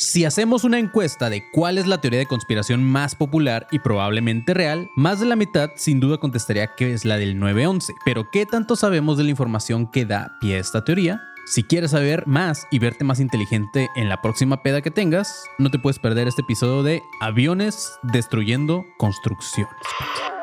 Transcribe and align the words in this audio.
Si 0.00 0.24
hacemos 0.24 0.64
una 0.64 0.78
encuesta 0.78 1.28
de 1.28 1.44
cuál 1.50 1.76
es 1.76 1.86
la 1.86 2.00
teoría 2.00 2.20
de 2.20 2.26
conspiración 2.26 2.82
más 2.82 3.14
popular 3.14 3.66
y 3.70 3.80
probablemente 3.80 4.54
real, 4.54 4.88
más 4.96 5.20
de 5.20 5.26
la 5.26 5.36
mitad 5.36 5.72
sin 5.76 6.00
duda 6.00 6.16
contestaría 6.16 6.74
que 6.74 6.94
es 6.94 7.04
la 7.04 7.18
del 7.18 7.38
911. 7.38 7.92
Pero 8.02 8.30
¿qué 8.30 8.46
tanto 8.46 8.76
sabemos 8.76 9.18
de 9.18 9.24
la 9.24 9.30
información 9.30 9.86
que 9.86 10.06
da 10.06 10.38
pie 10.40 10.56
a 10.56 10.60
esta 10.60 10.84
teoría? 10.84 11.20
Si 11.44 11.64
quieres 11.64 11.90
saber 11.90 12.26
más 12.26 12.66
y 12.70 12.78
verte 12.78 13.04
más 13.04 13.20
inteligente 13.20 13.90
en 13.94 14.08
la 14.08 14.22
próxima 14.22 14.62
peda 14.62 14.80
que 14.80 14.90
tengas, 14.90 15.44
no 15.58 15.70
te 15.70 15.78
puedes 15.78 15.98
perder 15.98 16.28
este 16.28 16.40
episodio 16.40 16.82
de 16.82 17.02
Aviones 17.20 17.98
destruyendo 18.02 18.86
construcciones. 18.96 19.74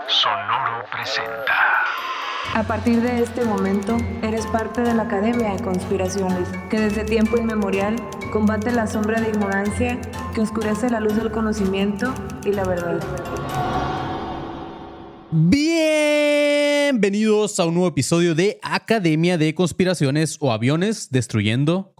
Sonoro 0.08 0.86
presenta. 0.92 1.67
A 2.54 2.64
partir 2.64 3.02
de 3.02 3.22
este 3.22 3.46
momento, 3.46 3.98
eres 4.24 4.46
parte 4.48 4.82
de 4.82 4.94
la 4.94 5.04
Academia 5.04 5.54
de 5.54 5.62
Conspiraciones, 5.62 6.48
que 6.70 6.80
desde 6.80 7.04
tiempo 7.04 7.38
inmemorial 7.38 7.96
combate 8.32 8.72
la 8.72 8.88
sombra 8.88 9.22
de 9.22 9.30
ignorancia 9.30 10.00
que 10.34 10.42
oscurece 10.42 10.90
la 10.90 11.00
luz 11.00 11.16
del 11.16 11.32
conocimiento 11.32 12.14
y 12.46 12.52
la 12.52 12.64
verdad. 12.64 13.00
Bienvenidos 16.90 17.60
a 17.60 17.66
un 17.66 17.76
nuevo 17.76 17.90
episodio 17.90 18.34
de 18.34 18.60
Academia 18.64 19.38
de 19.38 19.54
Conspiraciones 19.54 20.38
o 20.40 20.52
Aviones 20.52 21.10
Destruyendo. 21.12 21.94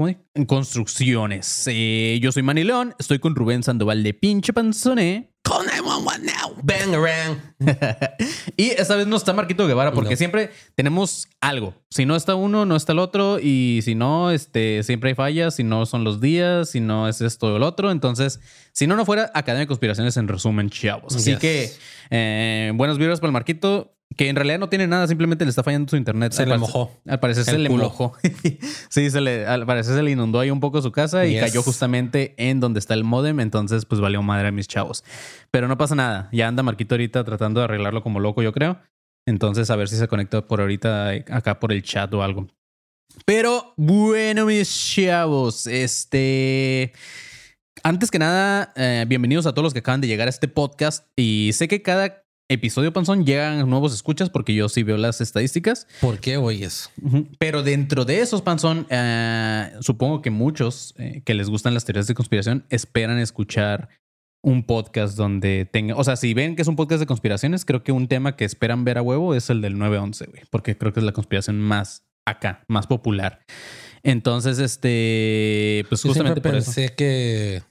Construcciones. 0.48 1.66
Eh, 1.68 2.20
yo 2.22 2.32
soy 2.32 2.42
Manny 2.42 2.64
León, 2.64 2.96
estoy 2.98 3.20
con 3.20 3.36
Rubén 3.36 3.64
Sandoval 3.64 4.02
de 4.02 4.14
Pinche 4.14 4.54
Panzone. 4.54 5.34
Call 5.48 5.66
911 5.66 6.26
now. 6.26 6.54
Bang 6.62 6.94
around. 6.94 7.40
y 8.58 8.72
esta 8.72 8.96
vez 8.96 9.08
no 9.08 9.16
está 9.16 9.32
Marquito 9.34 9.66
Guevara 9.68 9.94
porque 9.94 10.12
No. 10.12 10.18
siempre 10.18 10.52
tenemos 10.76 11.28
algo. 11.40 11.74
Si 11.90 12.06
no 12.06 12.16
está 12.16 12.36
uno, 12.36 12.66
no 12.66 12.76
está 12.76 12.92
el 12.92 13.00
otro. 13.00 13.40
Y 13.40 13.80
si 13.84 13.96
no, 13.96 14.32
este, 14.32 14.84
siempre 14.84 15.10
hay 15.12 15.16
fallas. 15.16 15.56
Si 15.56 15.64
no 15.64 15.86
son 15.86 16.04
los 16.04 16.20
días, 16.20 16.70
si 16.72 16.82
no 16.82 17.08
es 17.08 17.22
esto 17.22 17.54
o 17.54 17.58
el 17.58 17.64
otro. 17.64 17.92
Entonces, 17.92 18.40
si 18.74 18.88
no, 18.88 18.96
no 18.96 19.06
fuera 19.06 19.32
Academia 19.34 19.62
de 19.62 19.68
Conspiraciones 19.68 20.18
en 20.18 20.28
resumen, 20.28 20.70
chavos. 20.70 21.16
Así 21.16 21.32
Yes. 21.32 21.40
que 21.40 21.72
eh, 22.10 22.72
buenos 22.76 22.98
vibras 22.98 23.20
para 23.20 23.30
el 23.30 23.34
Marquito. 23.34 23.94
Que 24.16 24.30
en 24.30 24.36
realidad 24.36 24.58
no 24.58 24.70
tiene 24.70 24.88
nada, 24.88 25.06
simplemente 25.08 25.46
le 25.46 25.50
está 25.50 25.64
fallando 25.64 25.90
su 25.90 25.96
internet. 25.98 26.32
Se 26.32 26.44
Al 26.44 26.50
le 26.50 26.58
mojó. 26.58 26.92
Al 27.06 27.20
parecer 27.20 27.44
se 27.44 27.52
El 27.52 27.64
le 27.64 27.70
culo. 27.70 27.84
mojó. 27.86 28.14
sí, 28.90 29.12
se 29.12 29.22
le, 29.22 29.46
al 29.46 29.66
parecer 29.66 29.96
se 29.96 30.02
le 30.02 30.12
inundó 30.12 30.40
ahí 30.40 30.50
un 30.50 30.60
poco 30.60 30.82
su 30.82 30.92
casa 30.92 31.26
y 31.28 31.40
cayó 31.40 31.62
justamente 31.62 32.34
en 32.38 32.60
donde 32.60 32.80
está 32.80 32.94
el 32.94 33.04
modem. 33.04 33.40
Entonces, 33.40 33.86
pues 33.86 34.02
valió 34.02 34.22
madre 34.24 34.48
a 34.48 34.52
mis 34.52 34.68
chavos. 34.68 35.04
Pero 35.52 35.68
no 35.68 35.78
pasa 35.78 35.94
nada. 35.94 36.30
Ya 36.32 36.48
anda 36.48 36.64
Marquito 36.64 36.96
ahorita 36.96 37.24
tratando 37.26 37.60
de 37.60 37.66
arreglarlo 37.66 38.02
como 38.02 38.20
loco, 38.20 38.42
yo 38.42 38.54
creo. 38.54 38.80
Entonces, 39.28 39.70
a 39.70 39.76
ver 39.76 39.90
si 39.90 39.98
se 39.98 40.08
conecta 40.08 40.48
por 40.48 40.62
ahorita 40.62 41.10
acá 41.30 41.60
por 41.60 41.72
el 41.74 41.84
chat 41.84 42.12
o 42.14 42.24
algo. 42.24 42.48
Pero 43.26 43.74
bueno, 43.78 44.46
mis 44.46 44.94
chavos, 44.96 45.68
este. 45.68 46.94
Antes 47.84 48.10
que 48.10 48.20
nada, 48.20 48.74
eh, 48.76 49.06
bienvenidos 49.08 49.46
a 49.46 49.52
todos 49.52 49.64
los 49.64 49.74
que 49.74 49.80
acaban 49.80 50.02
de 50.02 50.08
llegar 50.08 50.28
a 50.28 50.30
este 50.30 50.48
podcast. 50.48 51.08
Y 51.16 51.52
sé 51.54 51.68
que 51.68 51.82
cada 51.82 52.24
episodio, 52.50 52.94
Panzón, 52.94 53.26
llegan 53.26 53.70
nuevos 53.70 53.94
escuchas 53.94 54.30
porque 54.30 54.54
yo 54.56 54.70
sí 54.70 54.84
veo 54.84 54.98
las 54.98 55.22
estadísticas. 55.22 55.88
¿Por 56.02 56.20
qué 56.20 56.38
oyes? 56.38 56.90
Pero 57.40 57.64
dentro 57.64 58.06
de 58.06 58.22
esos, 58.22 58.42
Panzón, 58.42 58.88
eh, 58.90 59.72
supongo 59.82 60.22
que 60.22 60.30
muchos 60.30 60.94
eh, 60.98 61.22
que 61.26 61.34
les 61.34 61.50
gustan 61.50 61.74
las 61.74 61.86
teorías 61.86 62.08
de 62.08 62.14
conspiración 62.14 62.66
esperan 62.70 63.20
escuchar 63.20 63.90
un 64.42 64.64
podcast 64.64 65.18
donde 65.18 65.66
tenga, 65.66 65.96
o 65.96 66.04
sea, 66.04 66.16
si 66.16 66.34
ven 66.34 66.56
que 66.56 66.62
es 66.62 66.68
un 66.68 66.76
podcast 66.76 67.00
de 67.00 67.06
conspiraciones, 67.06 67.66
creo 67.66 67.84
que 67.84 67.92
un 67.92 68.08
tema 68.08 68.36
que 68.36 68.46
esperan 68.46 68.86
ver 68.86 68.98
a 68.98 69.02
huevo 69.02 69.36
es 69.36 69.50
el 69.50 69.62
del 69.62 69.78
911, 69.78 70.26
güey, 70.28 70.44
porque 70.50 70.78
creo 70.78 70.94
que 70.94 71.02
es 71.02 71.06
la 71.06 71.12
conspiración 71.12 71.60
más 71.60 72.06
acá, 72.26 72.64
más 72.68 72.88
popular. 72.88 73.42
Entonces, 74.04 74.60
este, 74.60 75.86
pues 75.90 76.04
Yo 76.04 76.10
justamente 76.10 76.40
eso. 76.40 76.50
pensé 76.50 76.96
que, 76.96 77.64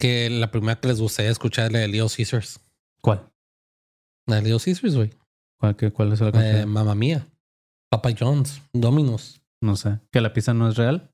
que 0.00 0.30
la 0.30 0.50
primera 0.50 0.80
que 0.80 0.88
les 0.88 1.00
gustaría 1.00 1.30
escuchar 1.30 1.66
es 1.66 1.72
la 1.72 1.78
de 1.80 1.88
Leo 1.88 2.08
Caesars. 2.08 2.60
¿Cuál? 3.00 3.31
La 4.26 4.36
de 4.36 4.42
Leo 4.42 4.58
Caesars, 4.58 4.94
güey. 4.96 5.10
¿Cuál, 5.60 5.76
qué- 5.76 5.90
cuál 5.90 6.12
es 6.12 6.20
la 6.20 6.28
Eh, 6.28 6.32
conspiración? 6.32 6.68
Mamma 6.70 6.94
mía. 6.94 7.26
Papa 7.90 8.10
John's. 8.18 8.60
Dominos. 8.72 9.40
no 9.62 9.76
sé. 9.76 9.98
¿Que 10.10 10.20
la 10.20 10.32
pizza 10.32 10.52
no 10.54 10.68
es 10.68 10.76
real? 10.76 11.10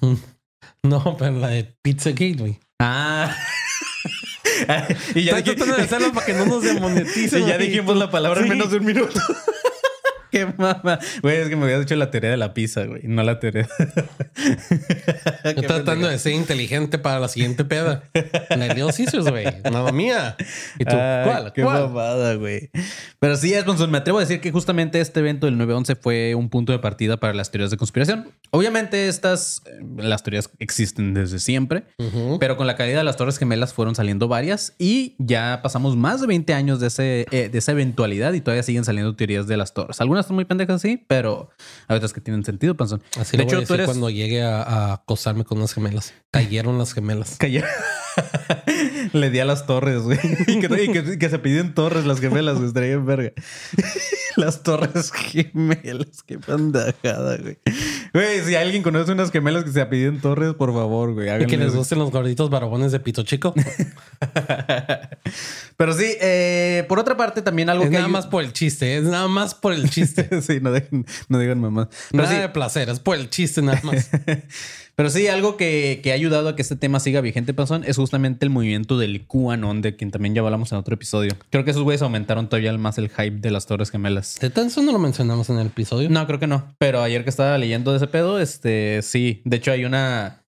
No, 0.84 1.16
pero 1.16 1.32
la 1.32 1.48
de 1.48 1.74
Pizza 1.82 2.10
Gate, 2.10 2.36
güey. 2.38 2.60
Ah. 2.80 3.34
y 5.14 5.24
ya, 5.24 5.38
Estoy 5.38 5.56
tratando 5.56 5.76
de 5.76 5.82
hacerlo 5.82 6.12
para 6.12 6.24
que 6.26 6.34
no 6.34 6.46
nos 6.46 6.62
demoneticen. 6.62 7.42
Y 7.42 7.46
ya 7.46 7.58
dijimos 7.58 7.96
la 7.96 8.10
palabra 8.12 8.42
en 8.42 8.48
menos 8.48 8.70
de 8.70 8.76
un 8.78 8.84
minuto. 8.84 9.20
Qué 10.32 10.46
mama. 10.46 10.98
Güey, 11.20 11.36
es 11.36 11.48
que 11.50 11.56
me 11.56 11.64
habías 11.64 11.80
dicho 11.80 11.94
la 11.94 12.10
teoría 12.10 12.30
de 12.30 12.38
la 12.38 12.54
pizza, 12.54 12.84
güey. 12.86 13.02
No 13.04 13.22
la 13.22 13.38
teoría. 13.38 13.68
Estoy 15.44 15.66
tratando 15.66 16.08
de 16.08 16.18
ser 16.18 16.32
inteligente 16.32 16.98
para 16.98 17.20
la 17.20 17.28
siguiente 17.28 17.64
peda. 17.66 18.04
De 18.12 18.74
Leo 18.74 18.86
Caesars, 18.86 19.28
güey. 19.28 19.44
Mamma 19.70 19.92
mía. 19.92 20.36
¿Y 20.78 20.84
tú? 20.86 20.96
Ay, 20.96 21.24
¿Cuál? 21.28 21.52
Qué 21.52 21.62
¿Cuál? 21.62 21.82
mamada, 21.82 22.34
güey. 22.34 22.70
Pero 23.18 23.36
sí, 23.36 23.54
Alfonso, 23.54 23.86
me 23.88 23.98
atrevo 23.98 24.18
a 24.18 24.22
decir 24.22 24.40
que 24.40 24.50
justamente 24.50 25.00
este 25.00 25.20
evento 25.20 25.46
del 25.46 25.56
9-11 25.58 25.98
fue 26.00 26.34
un 26.34 26.48
punto 26.48 26.72
de 26.72 26.78
partida 26.78 27.18
para 27.18 27.34
las 27.34 27.50
teorías 27.50 27.70
de 27.70 27.76
conspiración. 27.76 28.30
Obviamente, 28.50 29.08
estas, 29.08 29.62
eh, 29.66 29.80
las 29.98 30.22
teorías 30.22 30.50
existen 30.58 31.12
desde 31.12 31.38
siempre, 31.40 31.84
pero 32.40 32.56
con 32.56 32.66
la 32.66 32.76
caída 32.76 32.98
de 32.98 33.04
las 33.04 33.16
Torres 33.16 33.38
Gemelas 33.38 33.74
fueron 33.74 33.94
saliendo 33.94 34.28
varias 34.28 34.74
y 34.78 35.14
ya 35.18 35.60
pasamos 35.62 35.96
más 35.96 36.20
de 36.20 36.26
20 36.26 36.54
años 36.54 36.80
de, 36.80 36.86
ese, 36.86 37.26
eh, 37.30 37.48
de 37.50 37.58
esa 37.58 37.72
eventualidad 37.72 38.32
y 38.32 38.40
todavía 38.40 38.62
siguen 38.62 38.84
saliendo 38.84 39.14
teorías 39.14 39.46
de 39.46 39.56
las 39.56 39.74
Torres. 39.74 40.00
Algunas 40.00 40.21
son 40.26 40.36
muy 40.36 40.44
pendejas, 40.44 40.80
sí, 40.82 41.04
pero 41.06 41.50
hay 41.88 41.96
otras 41.96 42.12
que 42.12 42.20
tienen 42.20 42.44
sentido, 42.44 42.76
Panzón. 42.76 43.02
Así 43.18 43.36
de 43.36 43.42
lo 43.42 43.44
voy 43.44 43.54
a 43.54 43.58
hecho, 43.58 43.66
tú 43.66 43.72
decir 43.74 43.74
eres... 43.74 43.86
cuando 43.86 44.10
llegue 44.10 44.42
a, 44.42 44.62
a 44.62 44.92
acosarme 44.94 45.44
con 45.44 45.58
unas 45.58 45.72
gemelas. 45.74 46.14
Cayeron 46.30 46.78
las 46.78 46.92
gemelas. 46.94 47.36
Calla- 47.38 47.66
Le 49.12 49.30
di 49.30 49.38
a 49.40 49.44
las 49.44 49.66
torres, 49.66 50.02
güey. 50.02 50.18
Y 50.46 50.60
que, 50.60 50.84
y 50.84 50.88
que- 50.92 51.18
que 51.18 51.28
se 51.28 51.38
piden 51.38 51.74
torres 51.74 52.04
las 52.06 52.20
gemelas, 52.20 52.56
güey. 52.56 52.68
Estaría 52.68 52.92
en 52.92 53.06
verga. 53.06 53.32
Las 54.36 54.62
torres 54.62 55.12
gemelas. 55.12 56.22
Qué 56.26 56.38
pendejada, 56.38 57.36
güey. 57.36 57.58
Güey, 58.12 58.40
si 58.44 58.54
alguien 58.54 58.82
conoce 58.82 59.12
unas 59.12 59.30
gemelas 59.30 59.64
que 59.64 59.72
se 59.72 59.84
piden 59.86 60.20
torres, 60.20 60.54
por 60.54 60.72
favor, 60.72 61.14
güey. 61.14 61.42
Y 61.42 61.46
que 61.46 61.56
les 61.56 61.74
gusten 61.74 61.98
los 61.98 62.10
gorditos 62.10 62.50
barbones 62.50 62.92
de 62.92 63.00
pito 63.00 63.22
chico. 63.22 63.54
Pero 65.76 65.92
sí, 65.94 66.16
eh, 66.20 66.84
por 66.88 66.98
otra 66.98 67.16
parte, 67.16 67.42
también 67.42 67.70
algo 67.70 67.84
es 67.84 67.90
que 67.90 67.96
nada 67.96 68.08
más 68.08 68.26
por 68.26 68.44
el 68.44 68.52
chiste. 68.52 68.96
Es 68.96 69.04
nada 69.04 69.28
más 69.28 69.54
por 69.54 69.72
el 69.72 69.88
chiste. 69.90 70.28
sí, 70.42 70.60
no 70.60 70.72
digan, 70.72 71.06
no 71.28 71.38
digan 71.38 71.60
mamás. 71.60 71.88
Pero 72.10 72.24
nada 72.24 72.34
sí, 72.34 72.40
de 72.40 72.48
placer. 72.48 72.88
Es 72.88 73.00
por 73.00 73.16
el 73.16 73.30
chiste 73.30 73.62
nada 73.62 73.80
más. 73.82 74.10
Pero 74.94 75.08
sí, 75.08 75.26
algo 75.26 75.56
que, 75.56 76.00
que 76.02 76.10
ha 76.12 76.14
ayudado 76.14 76.50
a 76.50 76.54
que 76.56 76.62
este 76.62 76.76
tema 76.76 77.00
siga 77.00 77.20
vigente, 77.22 77.54
Panzón, 77.54 77.82
es 77.84 77.96
justamente 77.96 78.44
el 78.44 78.50
movimiento 78.50 78.98
del 78.98 79.26
QAnon, 79.26 79.80
de 79.80 79.96
quien 79.96 80.10
también 80.10 80.34
ya 80.34 80.42
hablamos 80.42 80.70
en 80.72 80.78
otro 80.78 80.94
episodio. 80.94 81.32
Creo 81.50 81.64
que 81.64 81.70
esos 81.70 81.82
güeyes 81.82 82.02
aumentaron 82.02 82.48
todavía 82.48 82.76
más 82.76 82.98
el 82.98 83.08
hype 83.08 83.38
de 83.38 83.50
las 83.50 83.66
Torres 83.66 83.90
Gemelas. 83.90 84.38
¿De 84.40 84.50
tan 84.50 84.66
eso 84.66 84.82
no 84.82 84.92
lo 84.92 84.98
mencionamos 84.98 85.48
en 85.48 85.58
el 85.58 85.68
episodio? 85.68 86.10
No, 86.10 86.26
creo 86.26 86.38
que 86.38 86.46
no. 86.46 86.74
Pero 86.78 87.00
ayer 87.02 87.24
que 87.24 87.30
estaba 87.30 87.56
leyendo 87.56 87.90
de 87.92 87.96
ese 87.96 88.06
pedo, 88.06 88.38
este, 88.38 89.00
sí. 89.02 89.40
De 89.46 89.56
hecho, 89.56 89.72
hay 89.72 89.84
una... 89.86 90.44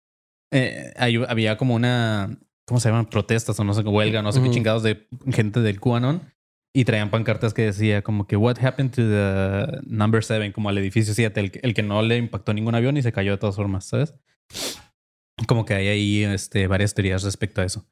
eh, 0.52 0.92
hay- 0.96 1.22
había 1.26 1.56
como 1.56 1.74
una... 1.74 2.38
¿Cómo 2.66 2.80
se 2.80 2.88
llaman? 2.88 3.06
Protestas 3.06 3.58
o 3.60 3.64
no 3.64 3.74
sé 3.74 3.82
qué, 3.82 3.88
huelga, 3.88 4.22
no 4.22 4.32
sé 4.32 4.42
qué 4.42 4.50
chingados 4.50 4.82
de 4.82 5.06
gente 5.32 5.60
del 5.60 5.80
QAnon. 5.80 6.22
Y 6.76 6.84
traían 6.84 7.10
pancartas 7.10 7.54
que 7.54 7.62
decía 7.62 8.02
como 8.02 8.26
que 8.26 8.36
What 8.36 8.56
happened 8.64 8.90
to 8.92 9.02
the 9.02 9.80
number 9.86 10.24
seven? 10.24 10.50
Como 10.52 10.68
al 10.70 10.76
edificio 10.78 11.14
7, 11.14 11.40
el, 11.40 11.52
el 11.62 11.72
que 11.74 11.82
no 11.82 12.02
le 12.02 12.16
impactó 12.16 12.52
ningún 12.52 12.74
avión 12.74 12.96
y 12.96 13.02
se 13.02 13.12
cayó 13.12 13.30
de 13.32 13.38
todas 13.38 13.54
formas, 13.56 13.84
¿sabes? 13.84 14.14
Como 15.48 15.64
que 15.64 15.74
hay 15.74 15.88
ahí 15.88 16.22
este, 16.22 16.68
varias 16.68 16.94
teorías 16.94 17.24
respecto 17.24 17.60
a 17.60 17.64
eso. 17.64 17.84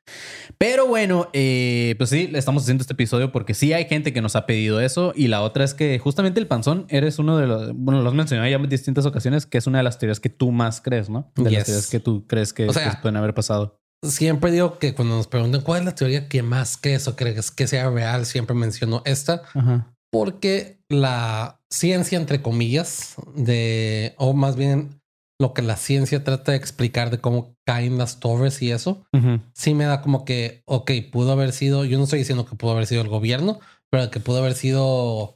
Pero 0.59 0.87
bueno, 0.87 1.29
eh, 1.33 1.97
pues 1.99 2.11
sí, 2.11 2.29
le 2.29 2.39
estamos 2.39 2.63
haciendo 2.63 2.83
este 2.83 2.93
episodio 2.93 3.33
porque 3.33 3.55
sí 3.55 3.73
hay 3.73 3.87
gente 3.87 4.13
que 4.13 4.23
nos 4.23 4.37
ha 4.37 4.47
pedido 4.47 4.81
eso. 4.81 5.13
Y 5.17 5.27
la 5.27 5.43
otra 5.43 5.65
es 5.65 5.75
que 5.75 5.99
justamente 5.99 6.39
el 6.39 6.47
panzón 6.47 6.87
eres 6.89 7.19
uno 7.19 7.37
de 7.37 7.49
los. 7.49 7.73
Bueno, 7.75 8.01
lo 8.01 8.09
has 8.09 8.15
mencionado 8.15 8.49
ya 8.49 8.57
en 8.57 8.69
distintas 8.69 9.07
ocasiones, 9.07 9.45
que 9.45 9.59
es 9.59 9.67
una 9.67 9.79
de 9.79 9.85
las 9.85 9.99
teorías 9.99 10.21
que 10.21 10.29
tú 10.29 10.53
más 10.53 10.81
crees, 10.81 11.11
¿no? 11.11 11.33
De 11.35 11.51
las 11.51 11.65
teorías 11.65 11.91
que 11.91 11.99
tú 11.99 12.27
crees 12.29 12.53
que, 12.53 12.69
O 12.69 12.73
sea, 12.73 12.91
que 12.91 13.03
pueden 13.03 13.17
haber 13.17 13.35
pasado. 13.35 13.81
Siempre 14.05 14.53
digo 14.53 14.79
que 14.79 14.95
cuando 14.95 15.17
nos 15.17 15.27
preguntan 15.27 15.63
cuál 15.63 15.81
es 15.81 15.85
la 15.87 15.95
teoría 15.95 16.29
que 16.29 16.43
más 16.43 16.77
crees 16.77 17.09
o 17.09 17.17
crees 17.17 17.51
que 17.51 17.67
sea 17.67 17.91
real, 17.91 18.25
siempre 18.25 18.55
menciono 18.55 19.03
esta. 19.05 19.43
Ajá. 19.55 19.93
Porque 20.13 20.81
la 20.89 21.61
ciencia, 21.71 22.19
entre 22.19 22.43
comillas, 22.43 23.15
de, 23.35 24.15
o 24.19 24.35
más 24.35 24.57
bien 24.57 25.02
lo 25.43 25.53
que 25.53 25.61
la 25.63 25.77
ciencia 25.77 26.25
trata 26.25 26.53
de 26.53 26.59
explicar 26.59 27.11
de 27.11 27.19
cómo 27.19 27.55
caen 27.67 27.99
las 27.99 28.19
torres 28.21 28.63
y 28.63 28.71
eso, 28.71 29.05
Ujú. 29.13 29.41
sí 29.53 29.75
me 29.75 29.85
da 29.85 30.01
como 30.01 30.25
que, 30.25 30.63
ok, 30.67 30.91
pudo 31.13 31.33
haber 31.33 31.53
sido, 31.53 31.85
yo 31.85 31.99
no 31.99 32.05
estoy 32.05 32.21
diciendo 32.21 32.47
que 32.47 32.57
pudo 32.57 32.71
haber 32.73 32.87
sido 32.87 33.03
el 33.03 33.09
gobierno, 33.09 33.61
pero 33.91 34.11
que 34.11 34.21
pudo 34.21 34.39
haber 34.39 34.55
sido 34.55 35.35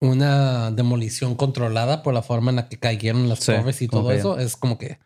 una 0.00 0.70
demolición 0.70 1.34
controlada 1.34 2.02
por 2.02 2.14
la 2.14 2.22
forma 2.22 2.50
en 2.50 2.56
la 2.56 2.68
que 2.68 2.78
cayeron 2.78 3.28
las 3.28 3.40
Sí, 3.40 3.52
torres 3.52 3.80
y 3.82 3.88
todo 3.88 4.12
eso, 4.12 4.38
es 4.38 4.56
como 4.56 4.78
que, 4.78 4.98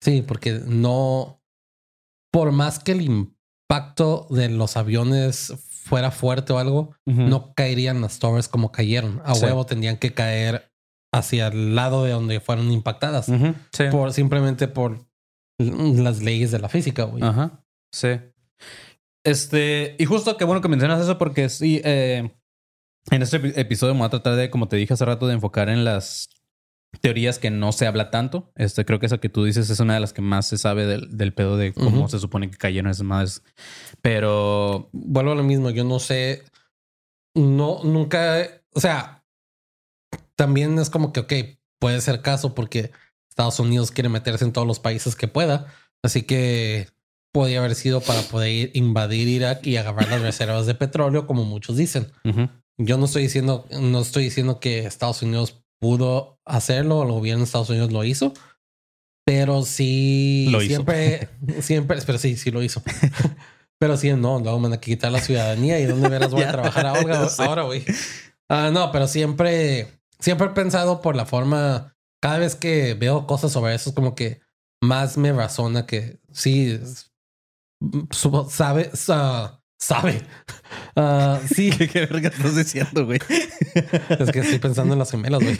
sí, 0.00 0.22
porque 0.22 0.60
no, 0.66 1.40
por 2.32 2.52
más 2.52 2.78
que 2.78 2.92
el 2.92 3.02
impacto 3.02 4.26
de 4.30 4.48
los 4.48 4.76
aviones 4.76 5.54
fuera 5.84 6.10
fuerte 6.10 6.52
o 6.52 6.58
algo, 6.58 6.94
no 7.06 7.54
caerían 7.54 8.00
las 8.00 8.18
torres 8.18 8.48
como 8.48 8.70
cayeron. 8.72 9.20
A 9.24 9.34
Sí. 9.34 9.44
huevo 9.44 9.66
tendrían 9.66 9.96
que 9.96 10.12
caer 10.14 10.71
hacia 11.12 11.48
el 11.48 11.74
lado 11.74 12.04
de 12.04 12.12
donde 12.12 12.40
fueron 12.40 12.70
impactadas. 12.72 13.26
Sí. 13.26 13.84
Por, 13.90 14.12
simplemente 14.12 14.66
por 14.68 15.04
las 15.58 16.22
leyes 16.22 16.50
de 16.50 16.58
la 16.58 16.68
física, 16.68 17.04
güey. 17.04 17.22
Ajá. 17.22 17.64
Sí. 17.92 18.08
Este, 19.24 19.94
y 19.98 20.04
justo 20.04 20.36
qué 20.36 20.44
bueno 20.44 20.60
que 20.60 20.68
mencionas 20.68 21.00
eso 21.00 21.18
porque 21.18 21.48
sí, 21.48 21.80
eh, 21.84 22.30
en 23.10 23.22
este 23.22 23.40
epi- 23.40 23.52
episodio 23.56 23.94
me 23.94 23.98
voy 24.00 24.06
a 24.06 24.10
tratar 24.10 24.34
de, 24.36 24.50
como 24.50 24.68
te 24.68 24.76
dije 24.76 24.94
hace 24.94 25.04
rato, 25.04 25.26
de 25.28 25.34
enfocar 25.34 25.68
en 25.68 25.84
las 25.84 26.28
teorías 27.00 27.38
que 27.38 27.50
no 27.50 27.72
se 27.72 27.86
habla 27.86 28.10
tanto. 28.10 28.50
Este, 28.56 28.84
creo 28.84 28.98
que 28.98 29.06
esa 29.06 29.18
que 29.18 29.28
tú 29.28 29.44
dices 29.44 29.70
es 29.70 29.78
una 29.80 29.94
de 29.94 30.00
las 30.00 30.12
que 30.12 30.22
más 30.22 30.46
se 30.48 30.58
sabe 30.58 30.86
del, 30.86 31.16
del 31.16 31.32
pedo 31.32 31.56
de 31.56 31.72
cómo 31.72 32.08
se 32.08 32.18
supone 32.18 32.50
que 32.50 32.56
cayeron 32.58 32.90
esas 32.90 33.04
madres. 33.06 33.42
Pero 34.00 34.88
Vuelvo 34.92 35.32
a 35.32 35.36
lo 35.36 35.42
mismo, 35.44 35.70
yo 35.70 35.84
no 35.84 36.00
sé, 36.00 36.42
no, 37.34 37.82
nunca, 37.84 38.46
o 38.74 38.80
sea, 38.80 39.21
también 40.42 40.76
es 40.80 40.90
como 40.90 41.12
que, 41.12 41.20
ok, 41.20 41.32
puede 41.80 42.00
ser 42.00 42.20
caso 42.20 42.52
porque 42.52 42.90
Estados 43.30 43.60
Unidos 43.60 43.92
quiere 43.92 44.08
meterse 44.08 44.44
en 44.44 44.52
todos 44.52 44.66
los 44.66 44.80
países 44.80 45.14
que 45.14 45.28
pueda, 45.28 45.66
así 46.04 46.22
que 46.24 46.88
podría 47.32 47.60
haber 47.60 47.76
sido 47.76 48.00
para 48.00 48.22
poder 48.22 48.48
ir- 48.50 48.70
invadir 48.74 49.28
Irak 49.28 49.64
y 49.64 49.76
agarrar 49.76 50.08
las 50.08 50.20
reservas 50.20 50.66
de 50.66 50.74
petróleo, 50.74 51.28
como 51.28 51.44
muchos 51.44 51.76
dicen. 51.76 52.10
ujú, 52.24 52.48
Yo 52.76 52.98
no 52.98 53.04
estoy 53.04 53.22
diciendo, 53.22 53.66
no 53.80 54.00
estoy 54.00 54.24
diciendo 54.24 54.58
que 54.58 54.80
Estados 54.80 55.22
Unidos 55.22 55.62
pudo 55.80 56.40
hacerlo, 56.44 57.04
el 57.04 57.12
gobierno 57.12 57.42
de 57.42 57.44
Estados 57.44 57.70
Unidos 57.70 57.92
lo 57.92 58.02
hizo, 58.02 58.34
pero 59.24 59.62
sí 59.62 60.48
Lo 60.50 60.58
hizo. 60.60 60.66
siempre, 60.74 61.28
siempre, 61.60 61.98
pero 62.04 62.18
sí, 62.18 62.36
sí 62.36 62.50
lo 62.50 62.62
hizo. 62.64 62.82
pero 63.78 63.96
sí, 63.96 64.12
no, 64.12 64.40
luego 64.40 64.58
me 64.58 64.64
van 64.68 64.72
a 64.78 64.80
quitar 64.80 65.12
la 65.12 65.20
ciudadanía 65.20 65.78
y 65.78 65.86
dónde 65.86 66.08
veras 66.08 66.32
voy 66.32 66.42
a 66.42 66.50
trabajar 66.52 66.86
ahora, 66.86 67.28
ahora, 67.38 67.62
güey. 67.62 67.84
Ah, 68.48 68.70
no, 68.72 68.92
pero 68.92 69.06
siempre, 69.08 69.88
siempre 70.22 70.46
he 70.46 70.50
pensado 70.50 71.02
por 71.02 71.14
la 71.16 71.26
forma, 71.26 71.94
cada 72.22 72.38
vez 72.38 72.54
que 72.56 72.94
veo 72.94 73.26
cosas 73.26 73.52
sobre 73.52 73.74
eso, 73.74 73.90
es 73.90 73.94
como 73.96 74.14
que 74.14 74.40
más 74.80 75.18
me 75.18 75.32
razona 75.32 75.84
que 75.84 76.20
sí, 76.32 76.80
sabe, 78.48 78.90
sa- 78.94 79.60
sabe. 79.78 80.22
Ah, 80.94 81.40
sí, 81.54 81.70
¿Qué, 81.78 81.88
qué 81.88 82.00
verga 82.06 82.28
estás 82.28 82.54
diciendo, 82.54 83.06
güey? 83.06 83.18
es 83.28 84.30
que 84.30 84.40
estoy 84.40 84.58
pensando 84.58 84.92
en 84.92 84.98
las 84.98 85.10
gemelas, 85.10 85.42
güey. 85.42 85.56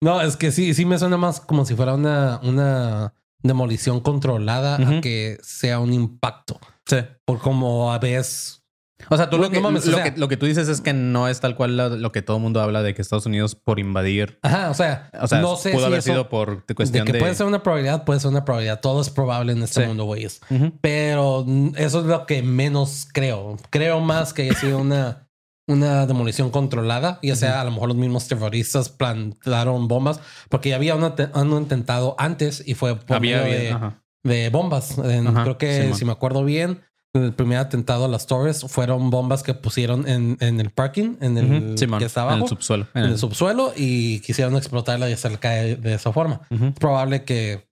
No, 0.00 0.20
es 0.20 0.36
que 0.36 0.50
sí, 0.50 0.74
sí 0.74 0.84
me 0.84 0.98
suena 0.98 1.16
más 1.16 1.40
como 1.40 1.64
si 1.64 1.74
fuera 1.74 1.94
una, 1.94 2.40
una 2.42 3.14
demolición 3.42 4.00
controlada 4.00 4.76
a 4.76 5.00
que 5.00 5.38
sea 5.42 5.78
un 5.78 5.92
impacto. 5.92 6.58
Sí. 6.86 6.96
Por 7.24 7.38
como 7.38 7.92
a 7.92 7.98
veces. 7.98 8.61
O 9.10 9.16
sea, 9.16 9.28
tú 9.30 9.38
lo, 9.38 9.50
que, 9.50 9.56
no 9.56 9.62
mames, 9.62 9.86
o 9.86 9.90
lo, 9.90 9.96
sea- 9.98 10.12
que, 10.14 10.20
lo 10.20 10.28
que 10.28 10.36
tú 10.36 10.46
dices 10.46 10.68
es 10.68 10.80
que 10.80 10.92
no 10.92 11.28
es 11.28 11.40
tal 11.40 11.54
cual 11.56 11.76
lo, 11.76 12.12
que 12.12 12.22
todo 12.22 12.36
el 12.38 12.42
mundo 12.42 12.60
habla 12.60 12.82
de 12.82 12.94
que 12.94 13.02
Estados 13.02 13.26
Unidos 13.26 13.54
por 13.54 13.78
invadir. 13.78 14.38
Ajá, 14.42 14.70
o 14.70 14.74
sea, 14.74 15.10
O 15.20 15.26
sea, 15.28 15.40
no 15.40 15.56
sé 15.56 15.70
pudo 15.70 15.80
si 15.82 15.86
haber 15.86 16.02
sido 16.02 16.28
por 16.28 16.64
de 16.66 16.74
cuestión 16.74 17.04
que 17.06 17.12
de. 17.12 17.18
puede 17.18 17.34
ser 17.34 17.46
una 17.46 17.62
probabilidad, 17.62 18.04
puede 18.04 18.20
ser 18.20 18.30
una 18.30 18.44
probabilidad. 18.44 18.80
Todo 18.80 19.00
es 19.02 19.10
probable 19.10 19.52
en 19.52 19.62
este 19.62 19.82
Sí. 19.82 19.86
mundo, 19.86 20.04
güeyes. 20.04 20.40
Ujú. 20.50 20.72
Pero 20.80 21.44
mm, 21.46 21.72
eso 21.76 22.00
es 22.00 22.06
lo 22.06 22.26
que 22.26 22.42
menos 22.42 23.06
creo. 23.12 23.56
Creo 23.70 24.00
más 24.00 24.32
que 24.32 24.42
haya 24.42 24.54
sido 24.54 24.78
una, 24.78 25.28
una 25.68 26.06
demolición 26.06 26.50
controlada, 26.50 27.18
ya 27.22 27.36
sea 27.36 27.60
a 27.60 27.64
lo 27.64 27.70
mejor 27.70 27.88
los 27.88 27.96
mismos 27.96 28.26
terroristas 28.28 28.88
plantaron 28.88 29.88
bombas, 29.88 30.20
porque 30.48 30.70
ya 30.70 30.76
había 30.76 30.94
un 30.96 31.52
intentado 31.56 32.14
antes 32.18 32.62
y 32.66 32.74
fue 32.74 32.96
por 32.96 33.16
Había, 33.16 33.42
medio 33.42 33.76
había- 33.76 33.96
de, 34.24 34.34
de 34.44 34.48
bombas. 34.50 34.98
En- 34.98 35.32
creo 35.34 35.58
que 35.58 35.82
Simón. 35.82 35.98
si 35.98 36.04
me 36.04 36.12
acuerdo 36.12 36.44
bien, 36.44 36.80
el 37.14 37.34
primer 37.34 37.58
atentado 37.58 38.06
a 38.06 38.08
las 38.08 38.26
torres 38.26 38.64
fueron 38.68 39.10
bombas 39.10 39.42
que 39.42 39.52
pusieron 39.54 40.08
en, 40.08 40.38
en 40.40 40.60
el 40.60 40.70
parking, 40.70 41.16
en 41.20 41.36
el 41.36 41.74
que 41.98 42.04
está 42.06 42.22
en 42.22 42.28
abajo, 42.28 42.44
el 42.44 42.48
subsuelo. 42.48 42.86
en 42.94 43.04
el 43.04 43.18
subsuelo 43.18 43.72
y 43.76 44.20
quisieron 44.20 44.56
explotarla 44.56 45.10
y 45.10 45.12
hacerla 45.12 45.38
caer 45.38 45.78
de 45.80 45.94
esa 45.94 46.12
forma. 46.12 46.40
Es 46.50 46.72
probable 46.78 47.24
que 47.24 47.68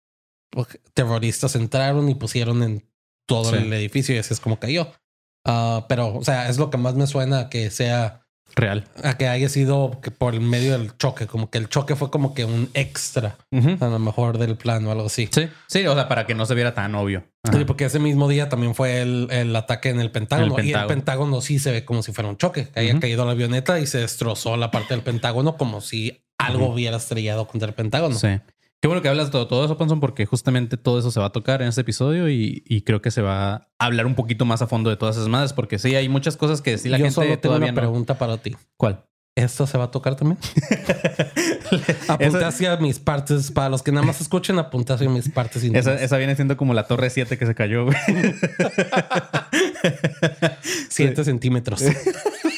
pues, 0.51 0.67
terroristas 0.93 1.57
entraron 1.57 2.09
y 2.11 2.15
pusieron 2.15 2.63
en 2.63 2.87
todo 3.27 3.51
Sí. 3.51 3.57
el 3.57 3.73
edificio 3.73 4.15
y 4.15 4.19
así 4.19 4.35
es 4.35 4.41
como 4.41 4.59
cayó. 4.59 4.93
Ah, 5.47 5.87
pero, 5.89 6.15
o 6.17 6.25
sea, 6.25 6.49
es 6.51 6.59
lo 6.59 6.69
que 6.69 6.77
más 6.77 6.95
me 6.95 7.07
suena 7.07 7.49
que 7.49 7.71
sea, 7.71 8.20
Real. 8.57 8.85
a 9.03 9.17
que 9.17 9.29
haya 9.29 9.49
sido 9.49 10.01
que 10.03 10.11
por 10.11 10.35
el 10.35 10.41
medio 10.41 10.73
del 10.73 10.97
choque, 10.97 11.27
como 11.27 11.51
que 11.51 11.59
el 11.59 11.69
choque 11.69 11.97
fue 11.97 12.11
como 12.11 12.35
que 12.35 12.45
un 12.45 12.71
extra, 12.75 13.37
a 13.53 13.87
lo 13.87 13.99
mejor 13.99 14.39
del 14.39 14.57
plan 14.57 14.87
o 14.87 14.91
algo 14.91 15.07
así. 15.07 15.29
Sí, 15.33 15.49
sí, 15.67 15.87
o 15.87 15.95
sea, 15.95 16.09
para 16.09 16.27
que 16.27 16.35
no 16.35 16.47
se 16.47 16.55
viera 16.55 16.75
tan 16.75 16.95
obvio. 16.95 17.25
Sí, 17.51 17.65
porque 17.65 17.87
ese 17.87 17.99
mismo 17.99 18.29
día 18.29 18.49
también 18.49 18.75
fue 18.75 19.01
el, 19.01 19.29
el 19.31 19.57
ataque 19.57 19.89
en 19.89 20.01
el 20.01 20.11
Pentágono. 20.11 20.63
Y 20.63 20.73
el 20.73 20.87
Pentágono. 20.87 21.41
Sí 21.41 21.59
se 21.59 21.73
ve 21.73 21.85
como 21.85 22.03
si 22.03 22.13
fuera 22.13 22.29
un 22.29 22.37
choque. 22.37 22.69
Que 22.69 22.81
haya 22.81 23.01
caído 23.01 23.25
la 23.25 23.33
avioneta 23.33 23.81
y 23.81 23.87
se 23.87 23.99
destrozó 23.99 24.57
la 24.57 24.71
parte 24.71 24.95
del 24.95 25.03
Pentágono 25.03 25.57
como 25.57 25.81
si 25.81 26.23
algo 26.37 26.67
hubiera 26.73 26.99
estrellado 26.99 27.47
contra 27.47 27.69
el 27.69 27.75
Pentágono. 27.75 28.15
Sí. 28.17 28.29
Qué 28.83 28.89
bueno 28.89 29.03
que 29.03 29.09
hablas 29.09 29.27
de 29.27 29.33
todo, 29.33 29.47
todo 29.47 29.65
eso, 29.65 29.77
Panson, 29.77 30.01
porque 30.01 30.25
justamente 30.25 30.79
todo 30.79 30.99
eso 30.99 31.11
se 31.11 31.21
va 31.21 31.27
a 31.27 31.33
tocar 31.33 31.61
en 31.61 31.69
este 31.69 31.83
episodio 31.83 32.31
y, 32.31 32.63
y 32.67 32.81
creo 32.81 33.03
que 33.03 33.11
se 33.11 33.21
va 33.21 33.55
a 33.55 33.69
hablar 33.79 34.07
un 34.07 34.15
poquito 34.15 34.47
más 34.47 34.63
a 34.63 34.67
fondo 34.67 34.89
de 34.89 34.97
todas 34.97 35.17
esas 35.17 35.29
madres, 35.29 35.53
porque 35.53 35.79
sí, 35.79 35.95
hay 35.95 36.09
muchas 36.09 36.39
cosas 36.39 36.63
que 36.63 36.79
sí 36.79 36.89
la 36.89 36.97
Yo 36.97 37.05
gente 37.05 37.15
solo 37.15 37.27
tengo 37.27 37.41
todavía 37.41 37.67
una 37.67 37.73
no. 37.73 37.81
pregunta 37.81 38.17
para 38.17 38.39
ti. 38.39 38.57
¿Cuál? 38.79 39.05
¿Esto 39.37 39.67
se 39.67 39.79
va 39.79 39.85
a 39.85 39.91
tocar 39.91 40.17
también? 40.17 40.39
Apunté 42.09 42.45
hacia 42.45 42.77
mis 42.79 42.99
partes. 42.99 43.51
Para 43.53 43.69
los 43.69 43.83
que 43.83 43.93
nada 43.93 44.05
más 44.05 44.21
escuchen, 44.21 44.59
apunté 44.59 44.93
hacia 44.93 45.09
mis 45.09 45.29
partes 45.29 45.63
esa, 45.63 45.95
esa 45.95 46.17
viene 46.17 46.35
siendo 46.35 46.57
como 46.57 46.75
la 46.75 46.87
Torre 46.87 47.11
7 47.11 47.39
que 47.39 47.47
se 47.47 47.55
cayó, 47.55 47.85
güey. 47.85 47.97
Siete 50.89 51.25
centímetros. 51.25 51.83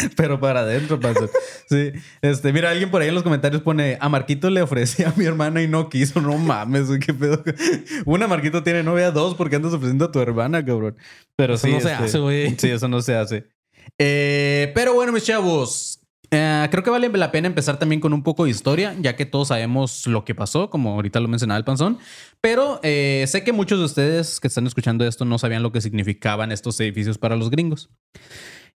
Pero 0.16 0.40
para 0.40 0.60
adentro, 0.60 0.98
Panson. 1.00 1.28
Sí. 1.68 1.92
Este, 2.22 2.52
mira, 2.52 2.70
alguien 2.70 2.90
por 2.90 3.02
ahí 3.02 3.08
en 3.08 3.14
los 3.14 3.22
comentarios 3.22 3.62
pone: 3.62 3.96
A 4.00 4.08
Marquito 4.08 4.50
le 4.50 4.62
ofrecí 4.62 5.02
a 5.02 5.12
mi 5.16 5.24
hermana 5.24 5.62
y 5.62 5.68
no 5.68 5.88
quiso. 5.88 6.20
No 6.20 6.36
mames, 6.38 6.88
qué 7.04 7.14
pedo. 7.14 7.42
Una 8.06 8.26
Marquito 8.26 8.62
tiene 8.62 8.82
novia, 8.82 9.10
dos, 9.10 9.34
porque 9.34 9.56
andas 9.56 9.72
ofreciendo 9.72 10.06
a 10.06 10.12
tu 10.12 10.20
hermana, 10.20 10.64
cabrón. 10.64 10.96
Pero 11.36 11.54
Eso 11.54 11.66
sí. 11.66 11.72
no 11.72 11.80
se 11.80 11.92
este, 11.92 12.04
hace, 12.04 12.18
güey. 12.18 12.54
Sí, 12.58 12.68
eso 12.68 12.88
no 12.88 13.00
se 13.02 13.14
hace. 13.16 13.46
Eh, 13.98 14.72
pero 14.74 14.94
bueno, 14.94 15.12
mis 15.12 15.24
chavos. 15.24 16.00
eh, 16.30 16.68
creo 16.70 16.84
que 16.84 16.90
vale 16.90 17.08
la 17.08 17.32
pena 17.32 17.48
empezar 17.48 17.78
también 17.78 18.00
con 18.00 18.12
un 18.12 18.22
poco 18.22 18.44
de 18.44 18.50
historia, 18.50 18.94
ya 19.00 19.16
que 19.16 19.26
todos 19.26 19.48
sabemos 19.48 20.06
lo 20.06 20.24
que 20.24 20.34
pasó, 20.34 20.70
como 20.70 20.92
ahorita 20.94 21.18
lo 21.20 21.28
mencionaba 21.28 21.58
el 21.58 21.64
panzón. 21.64 21.98
Pero 22.40 22.78
eh, 22.82 23.24
sé 23.26 23.42
que 23.42 23.52
muchos 23.52 23.78
de 23.78 23.84
ustedes 23.86 24.38
que 24.38 24.48
están 24.48 24.66
escuchando 24.66 25.04
esto 25.06 25.24
no 25.24 25.38
sabían 25.38 25.62
lo 25.62 25.72
que 25.72 25.80
significaban 25.80 26.52
estos 26.52 26.78
edificios 26.80 27.18
para 27.18 27.36
los 27.36 27.50
gringos. 27.50 27.90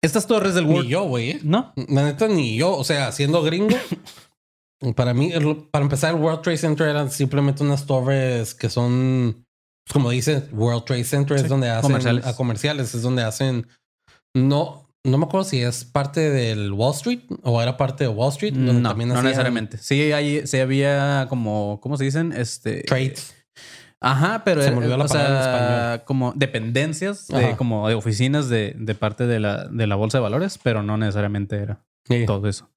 Estas 0.02 0.26
torres 0.26 0.54
del 0.54 0.66
Ni 0.66 0.74
World. 0.74 0.88
yo, 0.88 1.02
güey. 1.04 1.30
¿eh? 1.30 1.40
No, 1.42 1.72
La 1.88 2.04
neta, 2.04 2.26
ni 2.28 2.56
yo. 2.56 2.76
O 2.76 2.84
sea, 2.84 3.12
siendo 3.12 3.42
gringo, 3.42 3.76
para 4.96 5.12
mí, 5.14 5.30
para 5.70 5.84
empezar, 5.84 6.14
el 6.14 6.20
World 6.20 6.42
Trade 6.42 6.56
Center 6.58 6.88
eran 6.88 7.10
simplemente 7.10 7.62
unas 7.62 7.84
torres 7.86 8.54
que 8.54 8.70
son, 8.70 9.44
pues, 9.84 9.92
como 9.92 10.10
dice, 10.10 10.44
World 10.52 10.84
Trade 10.84 11.04
Center 11.04 11.36
es 11.36 11.42
Sí, 11.42 11.48
donde 11.48 11.68
hacen 11.68 11.82
comerciales. 11.82 12.26
a 12.26 12.34
comerciales, 12.36 12.94
es 12.94 13.02
donde 13.02 13.22
hacen. 13.22 13.66
No, 14.34 14.88
no 15.04 15.18
me 15.18 15.24
acuerdo 15.24 15.44
si 15.44 15.60
es 15.60 15.84
parte 15.84 16.30
del 16.30 16.72
Wall 16.72 16.94
Street 16.94 17.20
o 17.42 17.60
era 17.60 17.76
parte 17.76 18.04
de 18.04 18.08
Wall 18.08 18.30
Street, 18.30 18.54
donde 18.54 18.74
no, 18.74 18.88
también 18.88 19.08
no 19.10 19.22
necesariamente. 19.22 19.76
Sí, 19.78 20.12
hay, 20.12 20.46
sí 20.46 20.58
había 20.58 21.26
como, 21.28 21.78
¿cómo 21.82 21.96
se 21.98 22.04
dicen? 22.04 22.32
Este 22.32 22.82
Trades. 22.84 23.34
Ajá, 24.02 24.42
pero 24.44 24.62
Se 24.62 24.70
me 24.70 24.78
olvidó 24.78 24.96
la 24.96 25.04
o 25.04 25.06
en 25.06 25.12
sea, 25.12 25.50
español. 25.94 26.02
como 26.06 26.32
dependencias, 26.34 27.28
de, 27.28 27.54
como 27.56 27.86
de 27.88 27.94
oficinas 27.94 28.48
de, 28.48 28.74
de 28.78 28.94
parte 28.94 29.26
de 29.26 29.40
la, 29.40 29.66
de 29.68 29.86
la 29.86 29.94
bolsa 29.96 30.18
de 30.18 30.22
valores, 30.22 30.58
pero 30.62 30.82
no 30.82 30.96
necesariamente 30.96 31.56
era 31.56 31.80
Sí. 32.08 32.24
todo 32.26 32.48
eso. 32.48 32.68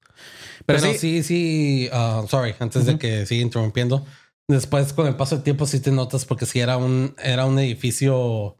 Pero, 0.66 0.80
Pero, 0.80 0.92
sí, 0.92 0.98
sí, 0.98 1.22
sí, 1.22 1.88
ah, 1.92 2.22
sorry, 2.28 2.54
antes 2.60 2.84
de 2.84 2.92
Ujú. 2.92 2.98
que 3.00 3.26
siga 3.26 3.42
interrumpiendo. 3.42 4.04
Después, 4.48 4.92
con 4.92 5.06
el 5.06 5.16
paso 5.16 5.36
del 5.36 5.44
tiempo, 5.44 5.66
sí 5.66 5.80
te 5.80 5.90
notas 5.90 6.26
porque 6.26 6.44
sí 6.46 6.60
era 6.60 6.76
un, 6.76 7.14
era 7.22 7.46
un 7.46 7.58
edificio. 7.58 8.58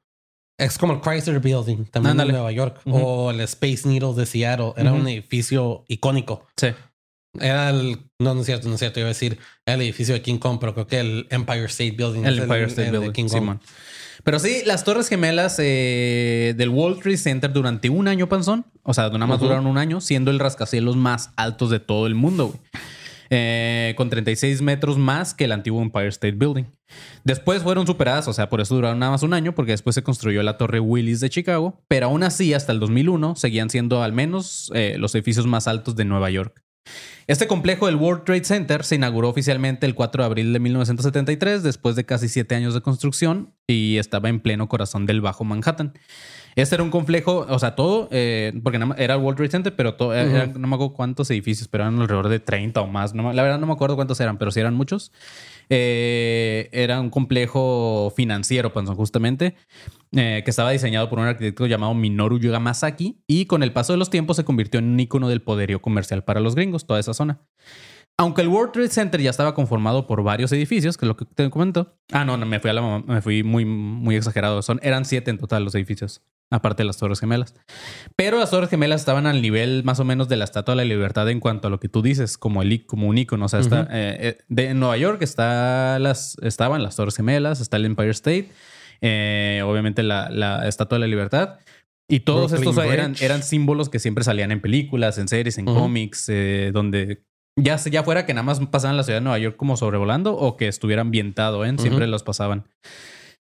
Es 0.58 0.78
como 0.78 0.94
el 0.94 1.00
Chrysler 1.02 1.40
Building, 1.40 1.84
también 1.86 2.18
en 2.18 2.28
Nueva 2.28 2.50
York, 2.52 2.80
Ujú. 2.86 2.96
o 2.96 3.30
el 3.30 3.40
Space 3.42 3.86
Needle 3.86 4.14
de 4.14 4.24
Seattle. 4.24 4.72
Era 4.76 4.92
Ujú. 4.92 5.00
un 5.02 5.08
edificio 5.08 5.84
icónico. 5.88 6.46
sí. 6.56 6.68
Era 7.40 7.70
el. 7.70 7.98
No, 8.18 8.34
no 8.34 8.40
es 8.40 8.46
cierto, 8.46 8.68
no 8.68 8.74
es 8.74 8.80
cierto. 8.80 9.00
Iba 9.00 9.08
a 9.08 9.12
decir 9.12 9.38
el 9.66 9.80
edificio 9.82 10.14
de 10.14 10.22
King 10.22 10.38
Kong, 10.38 10.58
pero 10.60 10.74
creo 10.74 10.86
que 10.86 11.00
el 11.00 11.26
Empire 11.30 11.64
State 11.64 11.92
Building. 11.92 12.24
El 12.24 12.38
Empire 12.40 12.64
State 12.64 12.86
el 12.86 12.92
de 12.92 12.98
Building, 12.98 13.12
King 13.12 13.28
Kong. 13.28 13.40
Simón. 13.40 13.60
Pero 14.22 14.38
sí, 14.38 14.62
las 14.64 14.84
Torres 14.84 15.08
Gemelas 15.08 15.56
eh, 15.58 16.54
del 16.56 16.70
World 16.70 17.02
Trade 17.02 17.16
Center 17.18 17.52
durante 17.52 17.90
un 17.90 18.08
año, 18.08 18.28
panzón. 18.28 18.64
O 18.82 18.94
sea, 18.94 19.10
nada 19.10 19.26
más 19.26 19.38
duraron 19.40 19.66
un 19.66 19.76
año, 19.76 20.00
siendo 20.00 20.30
el 20.30 20.38
rascacielos 20.38 20.96
más 20.96 21.30
altos 21.36 21.68
de 21.70 21.80
todo 21.80 22.06
el 22.06 22.14
mundo, 22.14 22.46
güey. 22.48 22.60
eh, 23.30 23.94
con 23.96 24.08
36 24.08 24.62
metros 24.62 24.96
más 24.96 25.34
que 25.34 25.44
el 25.44 25.52
antiguo 25.52 25.82
Empire 25.82 26.08
State 26.08 26.36
Building. 26.36 26.64
Después 27.24 27.62
fueron 27.62 27.86
superadas, 27.86 28.26
o 28.28 28.32
sea, 28.32 28.48
por 28.48 28.60
eso 28.62 28.74
duraron 28.74 28.98
nada 28.98 29.12
más 29.12 29.22
un 29.22 29.34
año, 29.34 29.54
porque 29.54 29.72
después 29.72 29.94
se 29.94 30.02
construyó 30.02 30.42
la 30.42 30.56
Torre 30.56 30.80
Willis 30.80 31.20
de 31.20 31.28
Chicago, 31.28 31.82
pero 31.88 32.06
aún 32.06 32.22
así, 32.22 32.54
hasta 32.54 32.72
el 32.72 32.80
2001, 32.80 33.36
seguían 33.36 33.68
siendo 33.68 34.02
al 34.02 34.12
menos 34.12 34.70
eh, 34.74 34.96
los 34.98 35.14
edificios 35.14 35.46
más 35.46 35.68
altos 35.68 35.96
de 35.96 36.04
Nueva 36.06 36.30
York. 36.30 36.63
Este 37.26 37.46
complejo 37.46 37.86
del 37.86 37.96
World 37.96 38.24
Trade 38.24 38.44
Center 38.44 38.84
se 38.84 38.96
inauguró 38.96 39.30
oficialmente 39.30 39.86
el 39.86 39.94
4 39.94 40.22
de 40.22 40.26
abril 40.26 40.52
de 40.52 40.58
1973, 40.60 41.62
después 41.62 41.96
de 41.96 42.04
casi 42.04 42.28
siete 42.28 42.54
años 42.54 42.74
de 42.74 42.82
construcción, 42.82 43.50
y 43.66 43.96
estaba 43.96 44.28
en 44.28 44.40
pleno 44.40 44.68
corazón 44.68 45.06
del 45.06 45.20
Bajo 45.22 45.44
Manhattan. 45.44 45.94
Este 46.56 46.76
era 46.76 46.84
un 46.84 46.90
complejo, 46.90 47.46
o 47.48 47.58
sea, 47.58 47.74
todo, 47.74 48.08
eh, 48.12 48.52
porque 48.62 48.78
era 48.98 49.14
el 49.14 49.20
World 49.20 49.36
Trade 49.38 49.50
Center, 49.50 49.74
pero 49.74 49.94
todo, 49.94 50.14
era- 50.14 50.46
no 50.46 50.68
me 50.68 50.74
acuerdo 50.76 50.92
cuántos 50.94 51.28
edificios, 51.30 51.66
pero 51.68 51.82
eran 51.84 51.98
alrededor 52.00 52.28
de 52.28 52.38
30 52.38 52.80
o 52.82 52.86
más. 52.86 53.12
No 53.14 53.32
la 53.32 53.42
verdad 53.42 53.58
no 53.58 53.66
me 53.66 53.72
acuerdo 53.72 53.96
cuántos 53.96 54.20
eran, 54.20 54.36
pero 54.38 54.50
sí 54.52 54.60
eran 54.60 54.74
muchos. 54.74 55.10
Eh, 55.68 56.68
era 56.72 57.00
un 57.00 57.10
complejo 57.10 58.12
financiero, 58.14 58.70
justamente, 58.70 59.54
eh, 60.12 60.42
que 60.44 60.50
estaba 60.50 60.70
diseñado 60.70 61.08
por 61.08 61.18
un 61.18 61.26
arquitecto 61.26 61.66
llamado 61.66 61.94
Minoru 61.94 62.38
Yamasaki 62.38 63.22
y 63.26 63.46
con 63.46 63.62
el 63.62 63.72
paso 63.72 63.92
de 63.92 63.98
los 63.98 64.10
tiempos 64.10 64.36
se 64.36 64.44
convirtió 64.44 64.78
en 64.80 64.86
un 64.86 65.00
icono 65.00 65.28
del 65.28 65.42
poderío 65.42 65.80
comercial 65.80 66.24
para 66.24 66.40
los 66.40 66.54
gringos, 66.54 66.86
toda 66.86 67.00
esa 67.00 67.14
zona. 67.14 67.40
Aunque 68.16 68.42
el 68.42 68.48
World 68.48 68.72
Trade 68.72 68.90
Center 68.90 69.20
ya 69.20 69.30
estaba 69.30 69.54
conformado 69.54 70.06
por 70.06 70.22
varios 70.22 70.52
edificios, 70.52 70.96
que 70.96 71.04
es 71.04 71.08
lo 71.08 71.16
que 71.16 71.24
te 71.24 71.50
comento. 71.50 71.96
Ah, 72.12 72.24
no, 72.24 72.36
no 72.36 72.46
me 72.46 72.60
fui 72.60 72.70
a 72.70 72.74
la 72.74 73.02
me 73.04 73.20
fui 73.20 73.42
muy, 73.42 73.64
muy 73.64 74.14
exagerado. 74.14 74.62
Son, 74.62 74.78
eran 74.84 75.04
siete 75.04 75.32
en 75.32 75.38
total 75.38 75.64
los 75.64 75.74
edificios, 75.74 76.22
aparte 76.50 76.82
de 76.82 76.86
las 76.86 76.98
Torres 76.98 77.20
Gemelas. 77.20 77.54
Pero 78.16 78.38
las 78.38 78.50
Torres 78.50 78.70
Gemelas 78.70 79.00
estaban 79.00 79.26
al 79.26 79.42
nivel 79.42 79.82
más 79.84 80.00
o 80.00 80.04
menos 80.04 80.28
de 80.28 80.36
la 80.36 80.44
Estatua 80.44 80.74
de 80.74 80.76
la 80.76 80.84
Libertad 80.84 81.28
en 81.30 81.40
cuanto 81.40 81.68
a 81.68 81.70
lo 81.70 81.80
que 81.80 81.88
tú 81.88 82.02
dices, 82.02 82.38
como, 82.38 82.62
el, 82.62 82.86
como 82.86 83.08
un 83.08 83.18
icono. 83.18 83.46
O 83.46 83.48
sea, 83.48 83.60
está, 83.60 83.82
eh, 83.90 84.16
eh, 84.20 84.38
de, 84.48 84.68
en 84.70 84.80
Nueva 84.80 84.96
York 84.96 85.22
está 85.22 85.98
las, 85.98 86.36
estaban 86.42 86.82
las 86.82 86.96
Torres 86.96 87.16
Gemelas, 87.16 87.60
está 87.60 87.76
el 87.76 87.86
Empire 87.86 88.10
State, 88.10 88.50
eh, 89.00 89.62
obviamente 89.64 90.02
la, 90.02 90.30
la 90.30 90.68
Estatua 90.68 90.96
de 90.96 91.00
la 91.00 91.08
Libertad. 91.08 91.58
Y 92.08 92.20
todos 92.20 92.50
Brooklyn 92.50 92.70
estos 92.70 92.84
eran, 92.84 93.12
Bridge. 93.12 93.22
eran 93.22 93.42
símbolos 93.42 93.88
que 93.88 93.98
siempre 93.98 94.24
salían 94.24 94.52
en 94.52 94.60
películas, 94.60 95.16
en 95.18 95.28
series, 95.28 95.56
en 95.56 95.64
cómics, 95.64 96.28
eh, 96.28 96.70
donde 96.72 97.24
ya, 97.56 97.76
ya 97.76 98.02
fuera 98.02 98.26
que 98.26 98.34
nada 98.34 98.42
más 98.42 98.60
pasaban 98.66 98.96
la 98.96 99.04
ciudad 99.04 99.20
de 99.20 99.24
Nueva 99.24 99.38
York 99.38 99.56
como 99.56 99.76
sobrevolando 99.76 100.36
o 100.36 100.56
que 100.56 100.68
estuviera 100.68 101.02
ambientado, 101.02 101.64
¿eh? 101.64 101.74
siempre 101.78 102.06
los 102.06 102.22
pasaban. 102.22 102.68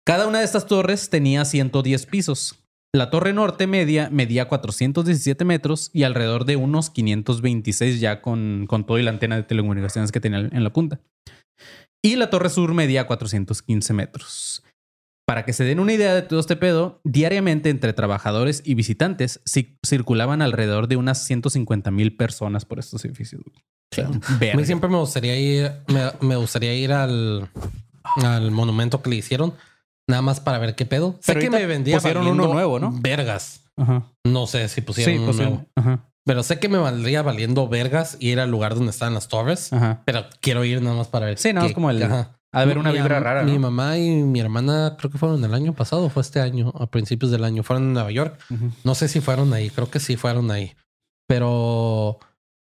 Cada 0.04 0.28
una 0.28 0.38
de 0.38 0.44
estas 0.44 0.66
torres 0.66 1.10
tenía 1.10 1.44
110 1.44 2.06
pisos. 2.06 2.65
La 2.96 3.10
torre 3.10 3.32
norte 3.32 3.66
media 3.66 4.08
medía 4.10 4.48
417 4.48 5.44
metros 5.44 5.90
y 5.92 6.04
alrededor 6.04 6.44
de 6.46 6.56
unos 6.56 6.88
526 6.90 8.00
ya 8.00 8.22
con, 8.22 8.66
con 8.68 8.86
todo 8.86 8.98
y 8.98 9.02
la 9.02 9.10
antena 9.10 9.36
de 9.36 9.42
telecomunicaciones 9.42 10.12
que 10.12 10.20
tenía 10.20 10.38
en 10.38 10.64
la 10.64 10.72
punta. 10.72 11.00
Y 12.02 12.16
la 12.16 12.30
torre 12.30 12.48
sur 12.50 12.72
medía 12.74 13.06
415 13.06 13.92
metros. 13.92 14.62
Para 15.26 15.44
que 15.44 15.52
se 15.52 15.64
den 15.64 15.80
una 15.80 15.92
idea 15.92 16.14
de 16.14 16.22
todo 16.22 16.38
este 16.38 16.54
pedo, 16.56 17.00
diariamente 17.04 17.68
entre 17.68 17.92
trabajadores 17.92 18.62
y 18.64 18.74
visitantes 18.74 19.42
ci- 19.44 19.76
circulaban 19.84 20.40
alrededor 20.40 20.86
de 20.86 20.96
unas 20.96 21.24
150 21.26 21.90
mil 21.90 22.16
personas 22.16 22.64
por 22.64 22.78
estos 22.78 23.04
edificios. 23.04 23.42
sea, 23.92 24.06
A 24.06 24.56
mí 24.56 24.64
siempre 24.64 24.88
me 24.88 24.98
gustaría 24.98 25.36
ir, 25.38 25.72
me, 25.88 26.12
me 26.26 26.36
gustaría 26.36 26.74
ir 26.74 26.92
al, 26.92 27.50
al 28.22 28.50
monumento 28.52 29.02
que 29.02 29.10
le 29.10 29.16
hicieron, 29.16 29.54
nada 30.08 30.22
más 30.22 30.40
para 30.40 30.58
ver 30.58 30.74
qué 30.74 30.86
pedo. 30.86 31.16
Sé 31.20 31.36
que 31.36 31.50
me 31.50 31.66
vendía 31.66 31.96
pusieron 31.96 32.26
uno 32.26 32.52
nuevo, 32.52 32.78
¿no? 32.78 32.92
Vergas. 32.92 33.62
Ajá. 33.76 34.04
No 34.24 34.46
sé 34.46 34.68
si 34.68 34.80
pusieron 34.80 35.14
Sí, 35.14 35.20
uno 35.22 35.32
nuevo. 35.32 35.66
ajá. 35.76 36.08
Pero 36.24 36.42
sé 36.42 36.58
que 36.58 36.68
me 36.68 36.78
valdría 36.78 37.22
valiendo 37.22 37.68
vergas 37.68 38.16
ir 38.18 38.40
al 38.40 38.50
lugar 38.50 38.74
donde 38.74 38.90
están 38.90 39.14
las 39.14 39.28
torres. 39.28 39.72
Ajá. 39.72 40.02
Pero 40.04 40.24
quiero 40.40 40.64
ir 40.64 40.82
nada 40.82 40.96
más 40.96 41.06
para 41.08 41.26
ver. 41.26 41.38
Sí, 41.38 41.52
nada 41.52 41.66
más 41.66 41.74
como 41.74 41.90
el- 41.90 42.02
ajá. 42.02 42.32
De 42.52 42.62
haber 42.62 42.78
una 42.78 42.90
Mi 42.90 42.98
vibra 42.98 43.20
rara. 43.20 43.42
Mi 43.42 43.52
¿no? 43.52 43.58
mamá 43.60 43.98
y 43.98 44.08
mi 44.22 44.40
hermana 44.40 44.96
creo 44.98 45.10
que 45.10 45.18
fueron 45.18 45.44
el 45.44 45.52
año 45.52 45.74
pasado, 45.74 46.08
fue 46.08 46.22
este 46.22 46.40
año, 46.40 46.72
a 46.80 46.86
principios 46.86 47.30
del 47.30 47.44
año. 47.44 47.62
Fueron 47.62 47.84
en 47.84 47.92
Nueva 47.92 48.10
York. 48.10 48.40
No 48.82 48.94
sé 48.94 49.08
si 49.08 49.20
fueron 49.20 49.52
ahí, 49.52 49.68
creo 49.70 49.90
que 49.90 50.00
sí 50.00 50.16
fueron 50.16 50.50
ahí. 50.50 50.72
Pero, 51.28 52.18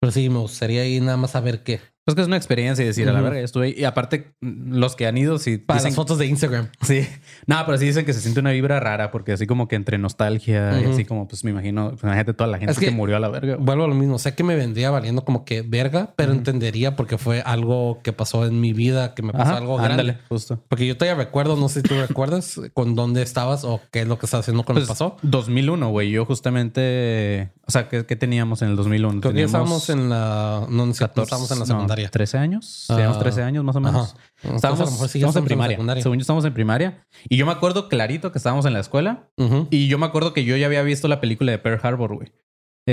pero 0.01 0.11
sí, 0.11 0.29
me 0.29 0.39
gustaría 0.39 0.85
ir 0.85 1.03
nada 1.03 1.17
más 1.17 1.35
a 1.35 1.41
ver 1.41 1.63
qué. 1.63 1.81
Pues 2.07 2.15
que 2.15 2.21
es 2.21 2.27
una 2.27 2.37
experiencia 2.37 2.83
y 2.83 2.87
decir 2.87 3.09
a 3.09 3.11
la 3.11 3.19
verga, 3.19 3.37
ya 3.39 3.43
estuve 3.43 3.65
ahí. 3.65 3.75
Y 3.77 3.83
aparte, 3.83 4.31
los 4.39 4.95
que 4.95 5.07
han 5.07 5.17
ido, 5.17 5.37
sí 5.39 5.57
Para 5.57 5.79
dicen, 5.79 5.89
las 5.89 5.95
fotos 5.97 6.17
de 6.17 6.25
Instagram. 6.25 6.69
Sí. 6.81 7.05
No, 7.47 7.57
pero 7.65 7.77
sí 7.77 7.85
dicen 7.85 8.05
que 8.05 8.13
se 8.13 8.21
siente 8.21 8.39
una 8.39 8.51
vibra 8.51 8.79
rara 8.79 9.11
porque 9.11 9.33
así 9.33 9.45
como 9.45 9.67
que 9.67 9.75
entre 9.75 9.97
nostalgia 9.97 10.79
y 10.81 10.85
así 10.85 11.03
como, 11.03 11.27
pues 11.27 11.43
me 11.43 11.51
imagino, 11.51 11.89
pues, 11.89 12.03
imagínate 12.03 12.33
toda 12.33 12.49
la 12.49 12.59
gente 12.59 12.71
Es 12.71 12.79
que, 12.79 12.85
que- 12.85 12.91
murió 12.91 13.17
a 13.17 13.19
la 13.19 13.27
verga. 13.27 13.57
Vuelvo 13.59 13.83
a 13.83 13.87
lo 13.89 13.93
mismo. 13.93 14.19
Sé 14.19 14.35
que 14.35 14.43
me 14.45 14.55
vendría 14.55 14.89
valiendo 14.89 15.25
como 15.25 15.43
que 15.43 15.63
verga, 15.63 16.13
pero 16.15 16.31
entendería 16.31 16.95
porque 16.95 17.17
fue 17.17 17.41
algo 17.41 17.99
que 18.03 18.13
pasó 18.13 18.45
en 18.45 18.61
mi 18.61 18.71
vida, 18.71 19.13
que 19.13 19.21
me 19.21 19.33
pasó 19.33 19.49
Ajá, 19.51 19.57
algo 19.57 19.77
ándale, 19.77 20.03
grande. 20.13 20.21
justo. 20.29 20.63
Porque 20.69 20.87
yo 20.87 20.95
todavía 20.95 21.21
recuerdo, 21.21 21.57
no 21.57 21.67
sé 21.67 21.81
si 21.81 21.89
tú 21.89 21.95
recuerdas 21.99 22.57
con 22.73 22.95
dónde 22.95 23.21
estabas 23.21 23.65
o 23.65 23.81
qué 23.91 23.99
es 24.03 24.07
lo 24.07 24.17
que 24.17 24.27
estás 24.27 24.39
haciendo 24.41 24.63
cuando 24.63 24.79
Pues, 24.79 24.87
pasó. 24.87 25.17
2001, 25.23 25.89
güey. 25.89 26.09
Yo 26.11 26.23
justamente, 26.25 27.51
o 27.65 27.71
sea, 27.71 27.89
¿qué, 27.89 28.05
qué 28.05 28.15
teníamos 28.15 28.61
en 28.61 28.69
el 28.69 28.75
2001? 28.75 29.19
Creo 29.21 29.33
que 29.33 29.41
Teníamos 29.43 29.49
estábamos 29.49 29.89
en 29.89 30.09
la, 30.09 30.65
no, 30.69 30.85
no, 30.85 30.93
14, 30.93 31.21
estábamos 31.23 31.51
en 31.51 31.59
la 31.59 31.65
no, 31.65 31.81
secundaria. 32.03 32.09
13 32.11 32.37
años. 32.37 32.85
Ah, 32.89 32.95
Teníamos 32.95 33.19
13 33.19 33.43
años 33.43 33.63
más 33.63 33.75
o 33.75 33.79
menos. 33.81 34.13
Ajá. 34.13 34.21
Entonces, 34.43 34.55
Estábamos, 34.55 34.81
a 34.81 34.85
lo 34.85 34.91
mejor 34.91 35.09
sí 35.09 35.17
estábamos 35.19 35.21
en 35.21 35.27
estamos 35.27 35.35
la 35.35 35.45
primaria. 35.47 35.75
secundaria. 35.75 36.03
Según 36.03 36.17
yo, 36.17 36.21
estábamos 36.21 36.45
en 36.45 36.53
primaria. 36.53 37.05
Y 37.29 37.37
yo 37.37 37.45
me 37.45 37.51
acuerdo 37.51 37.89
clarito 37.89 38.31
que 38.31 38.37
estábamos 38.37 38.65
en 38.65 38.73
la 38.73 38.79
escuela. 38.79 39.29
Ujú. 39.37 39.67
Y 39.71 39.87
yo 39.87 39.97
me 39.97 40.05
acuerdo 40.05 40.33
que 40.33 40.43
yo 40.45 40.55
ya 40.57 40.65
había 40.67 40.81
visto 40.83 41.07
la 41.07 41.19
película 41.21 41.51
de 41.51 41.57
Pearl 41.57 41.79
Harbor, 41.83 42.15
güey. 42.15 42.31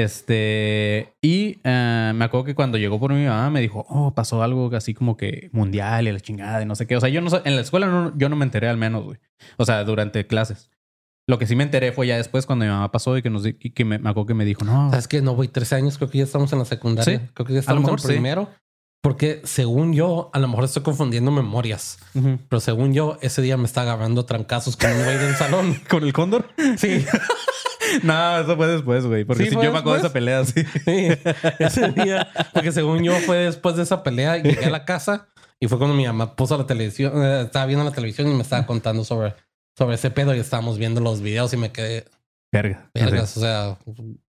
Este, 0.08 1.14
y 1.22 1.58
eh, 1.64 2.12
me 2.14 2.24
acuerdo 2.24 2.44
que 2.44 2.54
cuando 2.54 2.78
llegó 2.78 2.98
por 2.98 3.12
mi 3.12 3.24
mamá 3.26 3.48
me 3.50 3.60
dijo, 3.60 3.86
oh, 3.88 4.12
pasó 4.14 4.42
algo 4.42 4.68
así 4.74 4.92
como 4.92 5.16
que 5.16 5.48
mundial 5.52 6.08
y 6.08 6.12
la 6.12 6.20
chingada 6.20 6.60
y 6.62 6.66
no 6.66 6.74
sé 6.74 6.86
qué. 6.86 6.96
O 6.96 7.00
sea, 7.00 7.08
yo 7.08 7.20
no 7.20 7.30
en 7.44 7.54
la 7.56 7.62
escuela 7.62 7.86
no- 7.86 8.12
yo 8.16 8.28
no 8.28 8.36
me 8.36 8.44
enteré 8.44 8.68
al 8.68 8.76
menos, 8.76 9.04
güey. 9.04 9.18
O 9.56 9.64
sea, 9.64 9.84
durante 9.84 10.26
clases. 10.26 10.70
Lo 11.26 11.38
que 11.38 11.46
sí 11.46 11.56
me 11.56 11.64
enteré 11.64 11.92
fue 11.92 12.06
ya 12.06 12.16
después 12.16 12.44
cuando 12.44 12.64
mi 12.66 12.70
mamá 12.70 12.90
pasó 12.92 13.16
y 13.16 13.22
que 13.22 13.30
nos 13.30 13.46
y 13.46 13.54
que 13.54 13.84
me, 13.84 13.98
me 13.98 14.10
acuerdo 14.10 14.26
que 14.26 14.34
me 14.34 14.44
dijo, 14.44 14.62
no, 14.64 14.90
¿Sabes 14.90 15.08
qué? 15.08 15.22
No, 15.22 15.32
güey, 15.34 15.48
13 15.48 15.76
años, 15.76 15.96
creo 15.96 16.10
que 16.10 16.18
ya 16.18 16.24
estamos 16.24 16.52
en 16.52 16.58
la 16.58 16.64
secundaria. 16.66 17.18
Sí. 17.20 17.26
Creo 17.32 17.46
que 17.46 17.52
ya 17.54 17.60
A 17.60 17.72
lo 17.72 17.80
estamos 17.80 17.82
mejor 17.82 18.00
en 18.00 18.06
sí. 18.06 18.12
Porque 19.04 19.42
según 19.44 19.92
yo, 19.92 20.30
a 20.32 20.38
lo 20.38 20.48
mejor 20.48 20.64
estoy 20.64 20.82
confundiendo 20.82 21.30
memorias. 21.30 21.98
Pero 22.48 22.58
según 22.58 22.94
yo, 22.94 23.18
ese 23.20 23.42
día 23.42 23.58
me 23.58 23.66
está 23.66 23.82
agarrando 23.82 24.24
trancazos 24.24 24.78
con 24.78 24.90
un 24.90 25.04
güey 25.04 25.18
del 25.18 25.36
salón. 25.36 25.78
¿Con 25.90 26.04
el 26.04 26.14
cóndor? 26.14 26.48
Sí, 26.78 27.04
no, 28.02 28.38
eso 28.38 28.56
fue 28.56 28.66
después, 28.66 29.04
güey. 29.04 29.26
Porque 29.26 29.44
Sí, 29.44 29.50
si 29.50 29.56
yo 29.56 29.72
me 29.72 29.80
acuerdo 29.80 29.92
de 29.92 29.98
esa 29.98 30.12
pelea, 30.14 30.42
sí. 30.46 30.64
sí, 30.86 31.08
ese 31.58 31.88
día. 31.90 32.28
Porque 32.54 32.72
según 32.72 33.04
yo 33.04 33.12
fue 33.16 33.36
después 33.40 33.76
de 33.76 33.82
esa 33.82 34.02
pelea, 34.02 34.38
llegué 34.38 34.64
a 34.64 34.70
la 34.70 34.86
casa 34.86 35.28
y 35.60 35.68
fue 35.68 35.76
cuando 35.76 35.94
mi 35.94 36.06
mamá 36.06 36.34
puso 36.34 36.56
la 36.56 36.66
televisión, 36.66 37.12
eh, 37.22 37.42
estaba 37.42 37.66
viendo 37.66 37.84
la 37.84 37.92
televisión 37.92 38.26
y 38.28 38.34
me 38.34 38.40
estaba 38.40 38.64
contando 38.64 39.04
sobre, 39.04 39.34
sobre 39.76 39.96
ese 39.96 40.12
pedo 40.12 40.34
y 40.34 40.38
estábamos 40.38 40.78
viendo 40.78 41.02
los 41.02 41.20
videos 41.20 41.52
y 41.52 41.58
me 41.58 41.72
quedé, 41.72 42.06
Verga. 42.54 42.88
vergas, 42.94 43.36
o 43.36 43.40
sea, 43.40 43.78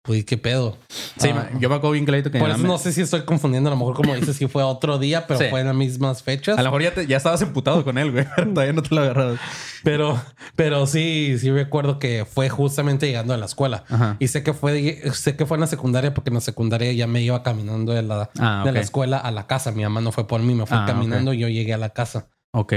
uy, 0.07 0.23
qué 0.23 0.37
pedo. 0.37 0.77
Sí, 1.17 1.29
Ah, 1.31 1.49
yo 1.59 1.69
me 1.69 1.75
acuerdo 1.75 1.91
bien 1.91 2.05
clarito 2.05 2.31
que 2.31 2.37
mi 2.37 2.41
por 2.41 2.49
mamá 2.49 2.57
eso 2.57 2.63
me- 2.63 2.69
no 2.69 2.77
sé 2.79 2.91
si 2.91 3.01
estoy 3.01 3.21
confundiendo, 3.21 3.69
a 3.69 3.73
lo 3.73 3.77
mejor 3.77 3.93
como 3.95 4.13
dices, 4.15 4.35
si 4.35 4.47
fue 4.47 4.63
otro 4.63 4.97
día, 4.97 5.27
pero 5.27 5.39
Sí. 5.39 5.45
fue 5.49 5.59
en 5.61 5.67
las 5.67 5.75
mismas 5.75 6.23
fechas. 6.23 6.57
A 6.57 6.63
lo 6.63 6.69
mejor 6.69 6.81
ya, 6.81 6.93
te- 6.95 7.05
ya 7.07 7.17
estabas 7.17 7.41
emputado 7.43 7.83
con 7.83 7.97
él, 7.99 8.11
güey. 8.11 8.25
Todavía 8.53 8.73
no 8.73 8.81
te 8.81 8.95
lo 8.95 9.01
agarrado. 9.01 9.37
Pero, 9.83 10.19
pero 10.55 10.87
sí, 10.87 11.37
sí 11.39 11.51
recuerdo 11.51 11.99
que 11.99 12.25
fue 12.25 12.49
justamente 12.49 13.05
llegando 13.05 13.33
a 13.33 13.37
la 13.37 13.45
escuela. 13.45 13.83
Ajá. 13.89 14.17
Y 14.19 14.27
sé 14.29 14.41
que 14.43 14.53
fue, 14.53 15.03
sé 15.13 15.35
que 15.35 15.45
fue 15.45 15.57
en 15.57 15.61
la 15.61 15.67
secundaria 15.67 16.13
porque 16.13 16.31
en 16.31 16.35
la 16.35 16.41
secundaria 16.41 16.91
ya 16.93 17.05
me 17.07 17.21
iba 17.21 17.43
caminando 17.43 17.93
de 17.93 18.01
la, 18.01 18.29
Ah, 18.39 18.63
de 18.65 18.71
la 18.71 18.79
escuela 18.79 19.17
a 19.17 19.29
la 19.31 19.45
casa. 19.47 19.71
Mi 19.71 19.83
mamá 19.83 20.01
no 20.01 20.11
fue 20.11 20.27
por 20.27 20.41
mí, 20.41 20.55
me 20.55 20.65
fue 20.65 20.77
Ah, 20.77 20.85
caminando 20.87 21.31
y 21.33 21.37
yo 21.37 21.47
llegué 21.47 21.73
a 21.73 21.77
la 21.77 21.89
casa. 21.91 22.29
Ok. 22.51 22.73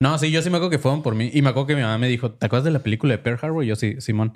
No, 0.00 0.16
sí, 0.18 0.30
yo 0.30 0.42
sí 0.42 0.50
me 0.50 0.56
acuerdo 0.58 0.70
que 0.70 0.78
fueron 0.78 1.02
por 1.02 1.14
mí. 1.14 1.30
Y 1.32 1.42
me 1.42 1.50
acuerdo 1.50 1.66
que 1.66 1.74
mi 1.76 1.82
mamá 1.82 1.98
me 1.98 2.06
dijo, 2.08 2.30
¿te 2.32 2.46
acuerdas 2.46 2.64
de 2.64 2.70
la 2.70 2.78
película 2.80 3.12
de 3.12 3.18
Pearl 3.18 3.38
Harbor? 3.42 3.64
Y 3.64 3.66
yo 3.68 3.76
sí, 3.76 3.96
Simón. 4.00 4.32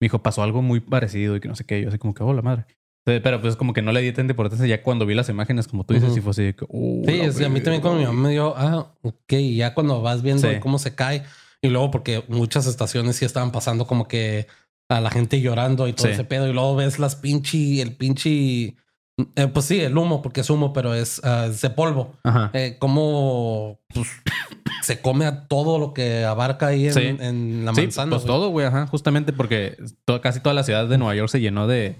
Me 0.00 0.06
dijo, 0.06 0.22
pasó 0.22 0.42
algo 0.42 0.62
muy 0.62 0.80
parecido 0.80 1.36
y 1.36 1.40
que 1.40 1.48
no 1.48 1.54
sé 1.54 1.64
qué. 1.64 1.82
Yo 1.82 1.88
así 1.88 1.98
como 1.98 2.14
que, 2.14 2.22
oh, 2.22 2.32
la 2.32 2.40
madre. 2.42 2.64
Entonces, 3.04 3.22
Pero 3.22 3.40
pues 3.40 3.56
como 3.56 3.72
que 3.72 3.82
no 3.82 3.92
le 3.92 4.00
di 4.00 4.12
tanta 4.12 4.32
importancia 4.32 4.66
ya 4.66 4.82
cuando 4.82 5.04
vi 5.06 5.14
las 5.14 5.28
imágenes, 5.28 5.68
como 5.68 5.84
tú 5.84 5.92
dices, 5.94 6.10
Ujú. 6.10 6.18
y 6.18 6.22
fue 6.22 6.30
así 6.30 6.42
de 6.44 6.54
que, 6.54 6.64
oh, 6.68 7.02
Sí, 7.06 7.20
es- 7.20 7.40
a 7.42 7.48
mí 7.48 7.60
también 7.60 7.82
cuando 7.82 7.98
mi 8.00 8.06
mamá 8.06 8.22
me 8.22 8.30
dio, 8.30 8.54
ah, 8.56 8.94
ok, 9.02 9.32
y 9.32 9.56
ya 9.56 9.74
cuando 9.74 10.00
vas 10.02 10.22
viendo 10.22 10.48
Sí. 10.48 10.58
cómo 10.60 10.78
se 10.78 10.94
cae. 10.94 11.24
Y 11.60 11.68
luego 11.68 11.90
porque 11.90 12.24
muchas 12.28 12.66
estaciones 12.66 13.16
sí 13.16 13.24
estaban 13.24 13.52
pasando 13.52 13.86
como 13.86 14.08
que 14.08 14.46
a 14.88 15.00
la 15.00 15.10
gente 15.10 15.40
llorando 15.40 15.88
y 15.88 15.92
todo 15.92 16.06
Sí. 16.06 16.12
ese 16.14 16.24
pedo. 16.24 16.48
Y 16.48 16.52
luego 16.52 16.74
ves 16.76 16.98
las 16.98 17.16
pinche, 17.16 17.82
el 17.82 17.96
pinche, 17.96 18.76
eh, 19.36 19.46
pues 19.52 19.66
sí, 19.66 19.80
el 19.80 19.96
humo, 19.98 20.22
porque 20.22 20.40
es 20.42 20.50
humo, 20.50 20.72
pero 20.72 20.94
es, 20.94 21.20
es 21.24 21.60
de 21.60 21.70
polvo. 21.70 22.14
Ajá. 22.24 22.50
eh, 22.54 22.76
cómo 22.78 23.80
pues, 23.92 24.08
se 24.82 25.00
come 25.00 25.24
a 25.26 25.46
todo 25.48 25.78
lo 25.78 25.94
que 25.94 26.24
abarca 26.24 26.66
ahí 26.68 26.88
en, 26.88 26.92
Sí. 26.94 27.00
en 27.00 27.64
la 27.64 27.74
Sí, 27.74 27.82
manzana. 27.82 28.10
pues 28.10 28.22
güey. 28.22 28.34
todo, 28.34 28.48
güey, 28.50 28.66
ajá. 28.66 28.86
Justamente 28.88 29.32
porque 29.32 29.76
casi 30.22 30.40
toda 30.40 30.54
la 30.54 30.62
ciudad 30.64 30.86
de 30.88 30.98
Nueva 30.98 31.14
York 31.14 31.28
se 31.30 31.40
llenó 31.40 31.66
de, 31.66 31.96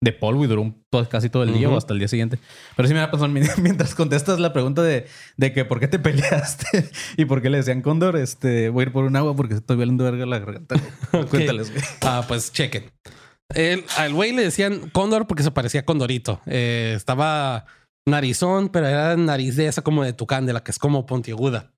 de 0.00 0.12
polvo 0.12 0.44
y 0.44 0.46
duró 0.46 0.62
un- 0.62 0.84
todo- 0.90 1.08
casi 1.08 1.28
todo 1.30 1.42
el 1.42 1.52
día 1.54 1.68
o 1.68 1.76
hasta 1.76 1.92
el 1.92 1.98
día 1.98 2.06
siguiente. 2.08 2.38
Pero 2.76 2.86
sí 2.86 2.94
me 2.94 3.00
va 3.00 3.06
a 3.06 3.10
pasar 3.10 3.28
mientras 3.30 3.94
contestas 3.94 4.38
la 4.38 4.52
pregunta 4.52 4.82
de, 4.82 5.06
de 5.36 5.52
que 5.52 5.64
por 5.64 5.80
qué 5.80 5.88
te 5.88 5.98
peleaste 5.98 6.90
y 7.16 7.24
por 7.24 7.42
qué 7.42 7.50
le 7.50 7.56
decían 7.58 7.82
cóndor, 7.82 8.16
este, 8.16 8.68
voy 8.68 8.82
a 8.82 8.86
ir 8.86 8.92
por 8.92 9.04
un 9.04 9.16
agua 9.16 9.34
porque 9.34 9.54
estoy 9.54 9.76
valiendo 9.76 10.04
verga 10.04 10.24
la 10.26 10.38
garganta. 10.38 10.76
Cuéntales, 11.30 11.70
güey. 11.72 11.82
Ah, 12.02 12.24
pues 12.28 12.52
chequen. 12.52 12.84
El, 13.54 13.84
al 13.96 14.12
güey 14.12 14.32
le 14.32 14.42
decían 14.42 14.90
cóndor 14.90 15.26
porque 15.26 15.42
se 15.42 15.50
parecía 15.50 15.80
a 15.80 15.84
Condorito. 15.84 16.40
Eh, 16.46 16.92
estaba 16.94 17.64
narizón, 18.06 18.68
pero 18.68 18.86
era 18.86 19.16
nariz 19.16 19.56
de 19.56 19.66
esa 19.66 19.82
como 19.82 20.04
de 20.04 20.12
tucán, 20.12 20.46
de 20.46 20.52
la 20.52 20.62
que 20.62 20.70
es 20.70 20.78
como 20.78 21.06
pontiaguda. 21.06 21.72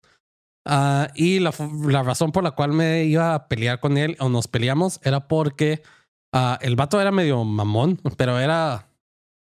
Ah, 0.72 1.08
y 1.16 1.40
la, 1.40 1.52
la 1.88 2.04
razón 2.04 2.30
por 2.30 2.44
la 2.44 2.52
cual 2.52 2.72
me 2.72 3.02
iba 3.04 3.34
a 3.34 3.48
pelear 3.48 3.80
con 3.80 3.98
él 3.98 4.16
o 4.20 4.28
nos 4.28 4.46
peleamos 4.46 5.00
era 5.02 5.26
porque 5.26 5.82
ah, 6.32 6.58
el 6.62 6.76
vato 6.76 7.00
era 7.00 7.10
medio 7.10 7.42
mamón, 7.42 8.00
pero 8.16 8.38
era, 8.38 8.88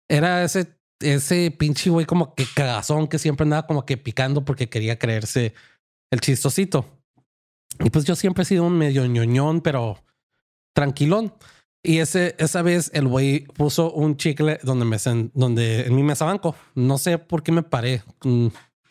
era 0.09 0.43
ese, 0.43 0.75
ese 0.99 1.51
pinche 1.51 1.91
güey 1.91 2.07
como 2.07 2.33
que 2.33 2.45
cagazón 2.55 3.07
que 3.07 3.19
siempre 3.19 3.43
andaba 3.43 3.67
como 3.67 3.85
que 3.85 3.97
picando 3.97 4.43
porque 4.43 4.67
quería 4.67 4.97
creerse 4.97 5.53
el 6.11 6.21
chistosito. 6.21 6.85
Y 7.79 7.91
pues 7.91 8.03
yo 8.05 8.15
siempre 8.15 8.41
he 8.41 8.45
sido 8.45 8.63
un 8.65 8.77
medio 8.77 9.05
ñoñón, 9.05 9.61
pero 9.61 10.03
tranquilón. 10.75 11.33
Y 11.83 11.99
ese, 11.99 12.35
esa 12.39 12.61
vez 12.63 12.89
el 12.93 13.07
güey 13.07 13.45
puso 13.45 13.91
un 13.91 14.17
chicle 14.17 14.59
donde 14.63 14.85
me 14.85 14.97
sen- 14.97 15.31
donde 15.33 15.85
en 15.85 15.95
mi 15.95 16.01
mesa 16.03 16.25
banco. 16.25 16.55
No 16.75 16.97
sé 16.97 17.17
por 17.19 17.43
qué 17.43 17.51
me 17.51 17.63
paré. 17.63 18.03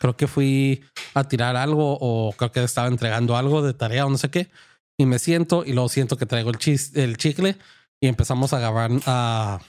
Creo 0.01 0.17
que 0.17 0.27
fui 0.27 0.83
a 1.13 1.23
tirar 1.23 1.55
algo 1.55 1.97
o 2.01 2.33
creo 2.33 2.51
que 2.51 2.63
estaba 2.63 2.87
entregando 2.87 3.37
algo 3.37 3.61
de 3.61 3.73
tarea 3.73 4.05
o 4.05 4.09
no 4.09 4.17
sé 4.17 4.29
qué. 4.29 4.49
Y 4.97 5.05
me 5.05 5.19
siento 5.19 5.63
y 5.65 5.73
luego 5.73 5.87
siento 5.87 6.17
que 6.17 6.25
traigo 6.25 6.49
el, 6.49 6.57
el 6.95 7.17
chicle 7.17 7.57
y 8.01 8.07
empezamos 8.07 8.51
a 8.51 8.57
agarrar 8.57 8.91
a 9.05 9.59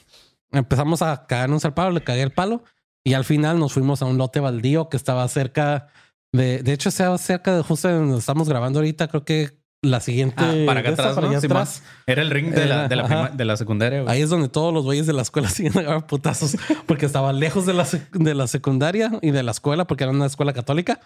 empezamos 0.50 1.02
a 1.02 1.26
caernos 1.26 1.64
al 1.64 1.74
palo, 1.74 1.92
le 1.92 2.02
cagué 2.02 2.22
el 2.22 2.32
palo 2.32 2.64
y 3.04 3.14
al 3.14 3.24
final 3.24 3.58
nos 3.58 3.74
fuimos 3.74 4.02
a 4.02 4.06
un 4.06 4.18
lote 4.18 4.40
baldío 4.40 4.88
que 4.88 4.96
estaba 4.96 5.26
cerca 5.28 5.88
de, 6.32 6.62
de 6.62 6.72
hecho, 6.72 6.88
estaba 6.88 7.18
cerca 7.18 7.54
de 7.54 7.62
justo 7.62 7.90
donde 7.90 8.18
estamos 8.18 8.48
grabando 8.48 8.78
ahorita. 8.78 9.08
Creo 9.08 9.24
que 9.24 9.62
la 9.84 10.00
siguiente 10.00 10.36
Ah, 10.38 10.54
para 10.64 10.80
acá 10.80 10.90
esta, 10.90 11.02
atrás, 11.02 11.14
para 11.16 11.26
¿no? 11.26 11.30
allá 11.32 11.40
Simón. 11.40 11.56
atrás. 11.58 11.82
Era 12.06 12.22
el 12.22 12.30
ring 12.30 12.50
de 12.52 12.66
la, 12.66 12.86
de 12.88 12.96
la, 12.96 13.04
prima- 13.06 13.28
de 13.30 13.44
la 13.44 13.56
secundaria, 13.56 14.02
güey. 14.02 14.14
Ahí 14.14 14.22
es 14.22 14.30
donde 14.30 14.48
todos 14.48 14.72
los 14.72 14.84
güeyes 14.84 15.06
de 15.06 15.12
la 15.12 15.22
escuela 15.22 15.48
siguen 15.50 15.76
agarrar 15.78 16.06
putazos 16.06 16.56
porque 16.86 17.06
estaba 17.06 17.32
lejos 17.32 17.66
de 17.66 17.74
la, 17.74 17.86
de 18.12 18.34
la 18.34 18.46
secundaria 18.46 19.10
y 19.22 19.32
de 19.32 19.42
la 19.42 19.50
escuela 19.50 19.86
porque 19.86 20.04
era 20.04 20.12
una 20.12 20.26
escuela 20.26 20.52
católica. 20.52 21.00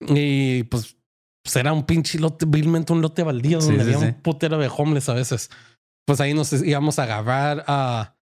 Y 0.00 0.62
pues, 0.64 0.96
pues 1.42 1.56
era 1.56 1.72
un 1.72 1.84
pinche 1.84 2.18
lote, 2.18 2.46
vilmente 2.48 2.92
un 2.92 3.02
lote 3.02 3.22
baldío 3.24 3.60
Sí, 3.60 3.68
donde 3.68 3.84
sí, 3.84 3.94
había 3.94 4.08
un 4.08 4.14
putero 4.14 4.58
de 4.58 4.70
homeless 4.74 5.08
a 5.08 5.14
veces. 5.14 5.50
Pues 6.06 6.20
ahí 6.20 6.34
nos 6.34 6.52
íbamos 6.52 6.98
a 6.98 7.04
agarrar 7.04 7.64
a. 7.66 8.14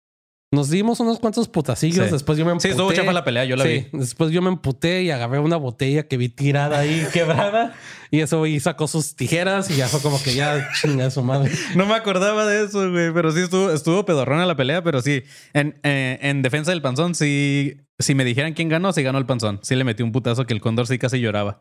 Nos 0.51 0.69
dimos 0.71 0.99
unos 0.99 1.19
cuantos 1.19 1.47
putacillos. 1.47 2.07
Sí. 2.07 2.11
Después 2.11 2.35
yo 2.37 2.43
me 2.43 2.49
Sí, 2.51 2.53
emputé. 2.53 2.69
estuvo 2.69 2.91
chafa 2.91 3.13
la 3.13 3.23
pelea, 3.23 3.45
yo 3.45 3.55
la 3.55 3.65
Sí, 3.65 3.87
vi. 3.91 3.99
Después 3.99 4.31
yo 4.31 4.41
me 4.41 4.49
emputé 4.49 5.03
y 5.03 5.11
agarré 5.11 5.37
una 5.37 5.57
botella 5.57 6.07
que 6.07 6.17
vi 6.17 6.29
tirada 6.29 6.79
ahí 6.79 7.05
quebrada. 7.13 7.75
Y 8.09 8.21
eso 8.21 8.39
güey 8.39 8.59
sacó 8.59 8.87
sus 8.87 9.15
tijeras 9.15 9.69
y 9.69 9.75
ya 9.75 9.87
fue 9.87 10.01
como 10.01 10.19
que 10.23 10.33
ya 10.33 10.67
chinga 10.81 11.11
su 11.11 11.21
madre. 11.21 11.51
No 11.75 11.85
me 11.85 11.93
acordaba 11.93 12.47
de 12.47 12.65
eso, 12.65 12.89
güey, 12.91 13.13
pero 13.13 13.31
sí 13.31 13.41
estuvo, 13.41 13.71
estuvo 13.71 14.05
pedorrona 14.05 14.47
la 14.47 14.55
pelea, 14.55 14.83
pero 14.83 15.01
sí, 15.03 15.21
en, 15.53 15.79
eh, 15.83 16.17
en 16.23 16.41
defensa 16.41 16.71
del 16.71 16.81
panzón, 16.81 17.13
sí, 17.13 17.77
si 17.99 18.15
me 18.15 18.23
dijeran 18.25 18.53
quién 18.53 18.69
ganó, 18.69 18.91
sí 18.91 19.03
ganó 19.03 19.19
el 19.19 19.27
panzón. 19.27 19.59
Sí 19.61 19.75
le 19.75 19.83
metí 19.83 20.01
un 20.01 20.11
putazo 20.11 20.47
que 20.47 20.53
el 20.55 20.61
cóndor 20.61 20.87
sí 20.87 20.97
casi 20.97 21.19
lloraba. 21.19 21.59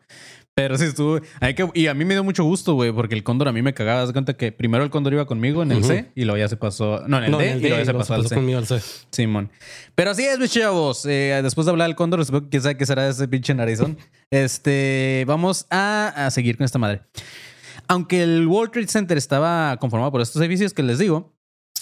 Pero 0.61 0.77
sí 0.77 0.83
estuvo. 0.85 1.19
hay 1.39 1.53
que, 1.53 1.69
y 1.73 1.87
a 1.87 1.93
mí 1.93 2.03
me 2.03 2.13
dio 2.15 2.23
mucho 2.23 2.43
gusto, 2.43 2.73
güey, 2.73 2.91
porque 2.91 3.15
el 3.15 3.23
cóndor 3.23 3.47
a 3.47 3.53
mí 3.53 3.61
me 3.61 3.73
cagaba. 3.73 4.05
De 4.05 4.11
cuenta 4.11 4.33
que 4.35 4.51
primero 4.51 4.83
el 4.83 4.89
cóndor 4.89 5.13
iba 5.13 5.25
conmigo 5.25 5.63
en 5.63 5.71
el 5.71 5.77
Ujú. 5.79 5.87
C 5.87 6.11
y 6.15 6.25
luego 6.25 6.37
ya 6.37 6.49
se 6.49 6.57
pasó. 6.57 7.01
No, 7.07 7.17
en 7.19 7.23
el 7.25 7.31
No, 7.31 7.37
D 7.37 7.45
en 7.45 7.51
el 7.53 7.59
y 7.59 7.61
D, 7.63 7.69
luego 7.69 7.81
ya 7.81 7.85
se 7.85 7.91
luego 7.93 7.99
pasó 7.99 8.13
al 8.15 8.27
C. 8.27 8.35
conmigo 8.35 8.57
al 8.59 8.65
C. 8.67 8.81
Simón. 9.11 9.49
Pero 9.95 10.11
así 10.11 10.25
es, 10.25 10.37
mis 10.37 10.51
chavos. 10.51 11.05
Eh, 11.05 11.39
después 11.43 11.63
de 11.65 11.71
hablar 11.71 11.87
del 11.87 11.95
cóndor, 11.95 12.23
supongo 12.25 12.45
que 12.45 12.49
quién 12.49 12.61
sabe 12.63 12.75
qué 12.77 12.85
será 12.85 13.07
ese 13.07 13.27
pinche 13.29 13.53
narizón. 13.53 13.97
Este, 14.31 15.23
vamos 15.27 15.65
a, 15.69 16.25
a 16.25 16.31
seguir 16.31 16.57
con 16.57 16.65
esta 16.65 16.77
madre. 16.79 17.01
Aunque 17.87 18.21
el 18.21 18.45
World 18.47 18.71
Trade 18.71 18.87
Center 18.87 19.17
estaba 19.17 19.77
conformado 19.77 20.11
por 20.11 20.21
estos 20.21 20.41
edificios 20.41 20.73
que 20.73 20.83
les 20.83 20.99
digo, 20.99 21.33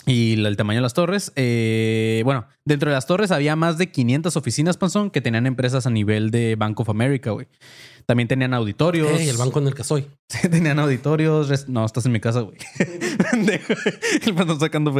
y 0.05 0.41
el 0.41 0.55
tamaño 0.55 0.77
de 0.77 0.83
las 0.83 0.93
torres, 0.93 1.33
eh, 1.35 2.21
bueno, 2.23 2.45
dentro 2.63 2.89
de 2.89 2.95
las 2.95 3.05
torres 3.07 3.29
había 3.31 3.57
más 3.57 3.77
de 3.77 3.91
500 3.91 4.37
oficinas, 4.37 4.77
Panzón, 4.77 5.11
que 5.11 5.19
tenían 5.19 5.45
empresas 5.45 5.85
a 5.85 5.89
nivel 5.89 6.31
de 6.31 6.55
Bank 6.55 6.79
of 6.79 6.89
America, 6.89 7.31
güey. 7.31 7.47
También 8.07 8.29
tenían 8.29 8.53
auditorios. 8.53 9.19
Ey, 9.19 9.27
el 9.27 9.35
banco 9.35 9.59
en 9.59 9.67
el 9.67 9.75
que 9.75 9.83
soy. 9.83 10.07
Sí, 10.29 10.49
tenían 10.49 10.77
auditorios. 10.79 11.69
No, 11.69 11.85
estás 11.85 12.05
en 12.05 12.11
mi 12.11 12.19
casa, 12.19 12.41
güey. 12.41 12.57
El 13.37 14.59
sacando. 14.59 14.93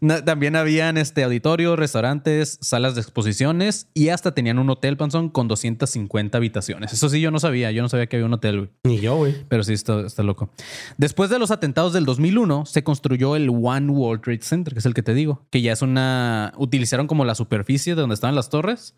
Na- 0.00 0.24
También 0.24 0.56
habían 0.56 0.96
este, 0.96 1.22
auditorios, 1.24 1.78
restaurantes, 1.78 2.58
salas 2.62 2.94
de 2.94 3.02
exposiciones 3.02 3.88
y 3.92 4.08
hasta 4.08 4.32
tenían 4.32 4.58
un 4.58 4.70
hotel, 4.70 4.96
panzón, 4.96 5.28
con 5.28 5.46
250 5.48 6.38
habitaciones. 6.38 6.92
Eso 6.92 7.08
sí, 7.10 7.20
yo 7.20 7.30
no 7.30 7.38
sabía. 7.38 7.70
Yo 7.70 7.82
no 7.82 7.88
sabía 7.90 8.06
que 8.06 8.16
había 8.16 8.26
un 8.26 8.32
hotel, 8.32 8.56
güey. 8.58 8.70
Ni 8.84 9.00
yo, 9.00 9.16
güey. 9.16 9.34
Pero 9.48 9.62
sí, 9.62 9.74
está, 9.74 10.06
está 10.06 10.22
loco. 10.22 10.50
Después 10.96 11.28
de 11.28 11.38
los 11.38 11.50
atentados 11.50 11.92
del 11.92 12.04
2001, 12.06 12.64
se 12.66 12.82
construyó 12.82 13.36
el 13.36 13.50
One 13.50 13.90
World 13.90 14.22
Trade 14.22 14.40
Center, 14.42 14.72
que 14.72 14.78
es 14.80 14.86
el 14.86 14.94
que 14.94 15.02
te 15.02 15.12
digo, 15.12 15.46
que 15.50 15.60
ya 15.60 15.72
es 15.72 15.82
una... 15.82 16.54
Utilizaron 16.56 17.06
como 17.08 17.24
la 17.24 17.34
superficie 17.34 17.94
de 17.94 18.00
donde 18.00 18.14
estaban 18.14 18.34
las 18.34 18.48
torres 18.48 18.94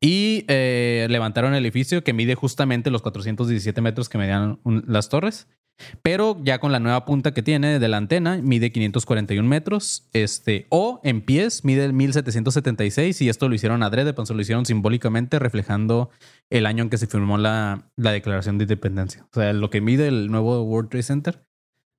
y 0.00 0.44
eh, 0.48 1.06
levantaron 1.10 1.54
el 1.54 1.64
edificio 1.64 2.04
que 2.04 2.12
mide 2.12 2.34
justamente 2.34 2.90
los 2.90 3.02
417 3.02 3.80
metros 3.80 4.08
que 4.08 4.18
medían 4.18 4.58
las 4.86 5.08
torres. 5.08 5.48
Pero 6.02 6.36
ya 6.42 6.58
con 6.58 6.72
la 6.72 6.80
nueva 6.80 7.04
punta 7.04 7.32
que 7.32 7.42
tiene 7.42 7.78
de 7.78 7.88
la 7.88 7.98
antena, 7.98 8.38
mide 8.42 8.72
541 8.72 9.48
metros. 9.48 10.08
Este, 10.12 10.66
o 10.70 11.00
en 11.04 11.22
pies, 11.22 11.64
mide 11.64 11.92
1776. 11.92 13.22
Y 13.22 13.28
esto 13.28 13.48
lo 13.48 13.54
hicieron 13.54 13.82
adrede, 13.82 14.12
pues 14.12 14.28
lo 14.30 14.40
hicieron 14.40 14.66
simbólicamente, 14.66 15.38
reflejando 15.38 16.10
el 16.50 16.66
año 16.66 16.82
en 16.82 16.90
que 16.90 16.98
se 16.98 17.06
firmó 17.06 17.38
la, 17.38 17.90
la 17.96 18.12
Declaración 18.12 18.58
de 18.58 18.64
Independencia. 18.64 19.26
O 19.30 19.34
sea, 19.34 19.52
lo 19.52 19.70
que 19.70 19.80
mide 19.80 20.08
el 20.08 20.30
nuevo 20.30 20.62
World 20.62 20.90
Trade 20.90 21.02
Center 21.04 21.44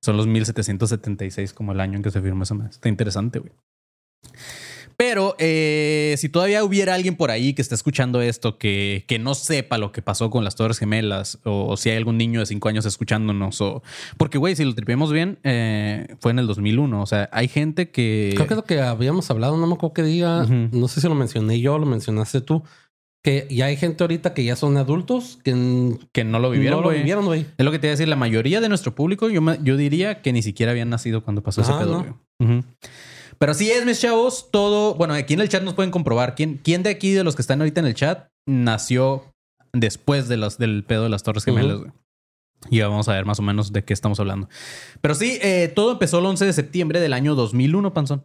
son 0.02 0.16
los 0.16 0.26
1776, 0.26 1.52
como 1.52 1.72
el 1.72 1.80
año 1.80 1.96
en 1.96 2.02
que 2.02 2.10
se 2.10 2.20
firmó 2.20 2.42
esa. 2.42 2.56
Está 2.68 2.88
interesante, 2.88 3.38
güey. 3.38 3.52
Pero 5.02 5.34
eh, 5.38 6.14
si 6.18 6.28
todavía 6.28 6.62
hubiera 6.62 6.94
alguien 6.94 7.16
por 7.16 7.30
ahí 7.30 7.54
que 7.54 7.62
esté 7.62 7.74
escuchando 7.74 8.20
esto 8.20 8.58
que, 8.58 9.04
que 9.08 9.18
no 9.18 9.32
sepa 9.34 9.78
lo 9.78 9.92
que 9.92 10.02
pasó 10.02 10.28
con 10.28 10.44
las 10.44 10.56
Torres 10.56 10.78
Gemelas, 10.78 11.38
o, 11.44 11.68
o 11.68 11.76
si 11.78 11.88
hay 11.88 11.96
algún 11.96 12.18
niño 12.18 12.40
de 12.40 12.44
5 12.44 12.68
años 12.68 12.84
escuchándonos, 12.84 13.62
o 13.62 13.82
porque, 14.18 14.36
güey, 14.36 14.54
si 14.56 14.64
lo 14.66 14.74
tripiemos 14.74 15.10
bien, 15.10 15.38
eh, 15.42 16.06
fue 16.20 16.32
en 16.32 16.38
el 16.38 16.46
2001. 16.46 17.00
O 17.00 17.06
sea, 17.06 17.30
hay 17.32 17.48
gente 17.48 17.88
que. 17.90 18.32
Creo 18.34 18.46
que 18.46 18.52
es 18.52 18.58
lo 18.58 18.64
que 18.64 18.78
habíamos 18.82 19.30
hablado, 19.30 19.56
no 19.56 19.66
me 19.66 19.72
acuerdo 19.72 19.94
qué 19.94 20.02
día. 20.02 20.42
Ujú. 20.44 20.68
No 20.72 20.86
sé 20.86 21.00
si 21.00 21.08
lo 21.08 21.14
mencioné 21.14 21.58
yo, 21.60 21.78
lo 21.78 21.86
mencionaste 21.86 22.42
tú. 22.42 22.62
Que 23.22 23.46
ya 23.50 23.66
hay 23.66 23.76
gente 23.76 24.02
ahorita 24.04 24.32
que 24.34 24.44
ya 24.44 24.54
son 24.56 24.76
adultos 24.78 25.38
que 25.44 25.52
que 26.12 26.24
no 26.24 26.38
lo 26.40 26.50
vivieron, 26.50 26.80
no 26.82 26.90
lo 26.90 26.94
vivieron, 26.94 27.24
güey. 27.26 27.46
Es 27.58 27.64
lo 27.64 27.70
que 27.70 27.78
te 27.78 27.86
iba 27.86 27.90
a 27.92 27.96
decir, 27.96 28.08
la 28.08 28.16
mayoría 28.16 28.60
de 28.62 28.68
nuestro 28.68 28.94
público, 28.94 29.28
yo, 29.30 29.40
me- 29.42 29.58
yo 29.62 29.76
diría 29.78 30.20
que 30.22 30.32
ni 30.32 30.42
siquiera 30.42 30.72
habían 30.72 30.88
nacido 30.90 31.22
cuando 31.22 31.42
pasó 31.42 31.60
ese 31.62 31.72
pedo. 31.72 31.92
¿no? 31.92 31.98
güey. 32.38 32.58
Ujú. 32.58 32.66
Pero 33.40 33.52
así 33.52 33.70
es, 33.70 33.86
mis 33.86 33.98
chavos, 34.00 34.50
todo, 34.52 34.94
bueno, 34.94 35.14
aquí 35.14 35.32
en 35.34 35.40
el 35.40 35.48
chat 35.48 35.62
nos 35.62 35.72
pueden 35.74 35.90
comprobar 35.90 36.34
quién, 36.34 36.60
quién 36.62 36.82
de 36.82 36.90
aquí, 36.90 37.12
de 37.12 37.24
los 37.24 37.34
que 37.36 37.42
están 37.42 37.60
ahorita 37.60 37.80
en 37.80 37.86
el 37.86 37.94
chat, 37.94 38.28
nació 38.46 39.24
después 39.72 40.28
de 40.28 40.36
los, 40.36 40.58
del 40.58 40.84
pedo 40.84 41.04
de 41.04 41.08
las 41.08 41.22
Torres 41.22 41.44
Gemelas, 41.44 41.78
güey. 41.78 41.90
Y 42.68 42.80
vamos 42.82 43.08
a 43.08 43.14
ver 43.14 43.24
más 43.24 43.38
o 43.38 43.42
menos 43.42 43.72
de 43.72 43.82
qué 43.84 43.94
estamos 43.94 44.20
hablando. 44.20 44.46
Pero 45.00 45.14
sí, 45.14 45.38
eh, 45.40 45.72
todo 45.74 45.92
empezó 45.92 46.18
el 46.18 46.26
11 46.26 46.44
de 46.44 46.52
septiembre 46.52 47.00
del 47.00 47.14
año 47.14 47.34
2001, 47.34 47.94
Panzón. 47.94 48.22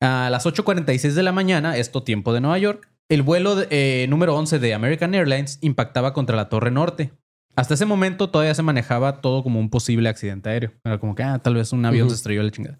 A 0.00 0.28
las 0.30 0.44
8.46 0.44 1.12
de 1.14 1.22
la 1.22 1.32
mañana, 1.32 1.78
esto 1.78 2.02
tiempo 2.02 2.34
de 2.34 2.42
Nueva 2.42 2.58
York, 2.58 2.90
el 3.08 3.22
vuelo 3.22 3.56
de- 3.56 3.68
eh, 3.70 4.06
número 4.08 4.36
11 4.36 4.58
de 4.58 4.74
American 4.74 5.14
Airlines 5.14 5.58
impactaba 5.62 6.12
contra 6.12 6.36
la 6.36 6.50
Torre 6.50 6.70
Norte. 6.70 7.12
Hasta 7.56 7.72
ese 7.72 7.86
momento 7.86 8.28
todavía 8.28 8.54
se 8.54 8.62
manejaba 8.62 9.22
todo 9.22 9.42
como 9.42 9.58
un 9.58 9.70
posible 9.70 10.10
accidente 10.10 10.50
aéreo. 10.50 10.72
Era 10.84 10.98
como 11.00 11.14
que, 11.14 11.22
ah, 11.22 11.38
tal 11.38 11.54
vez 11.54 11.72
un 11.72 11.84
avión 11.86 12.10
se 12.10 12.16
estrelló 12.16 12.42
la 12.42 12.50
chingada. 12.50 12.78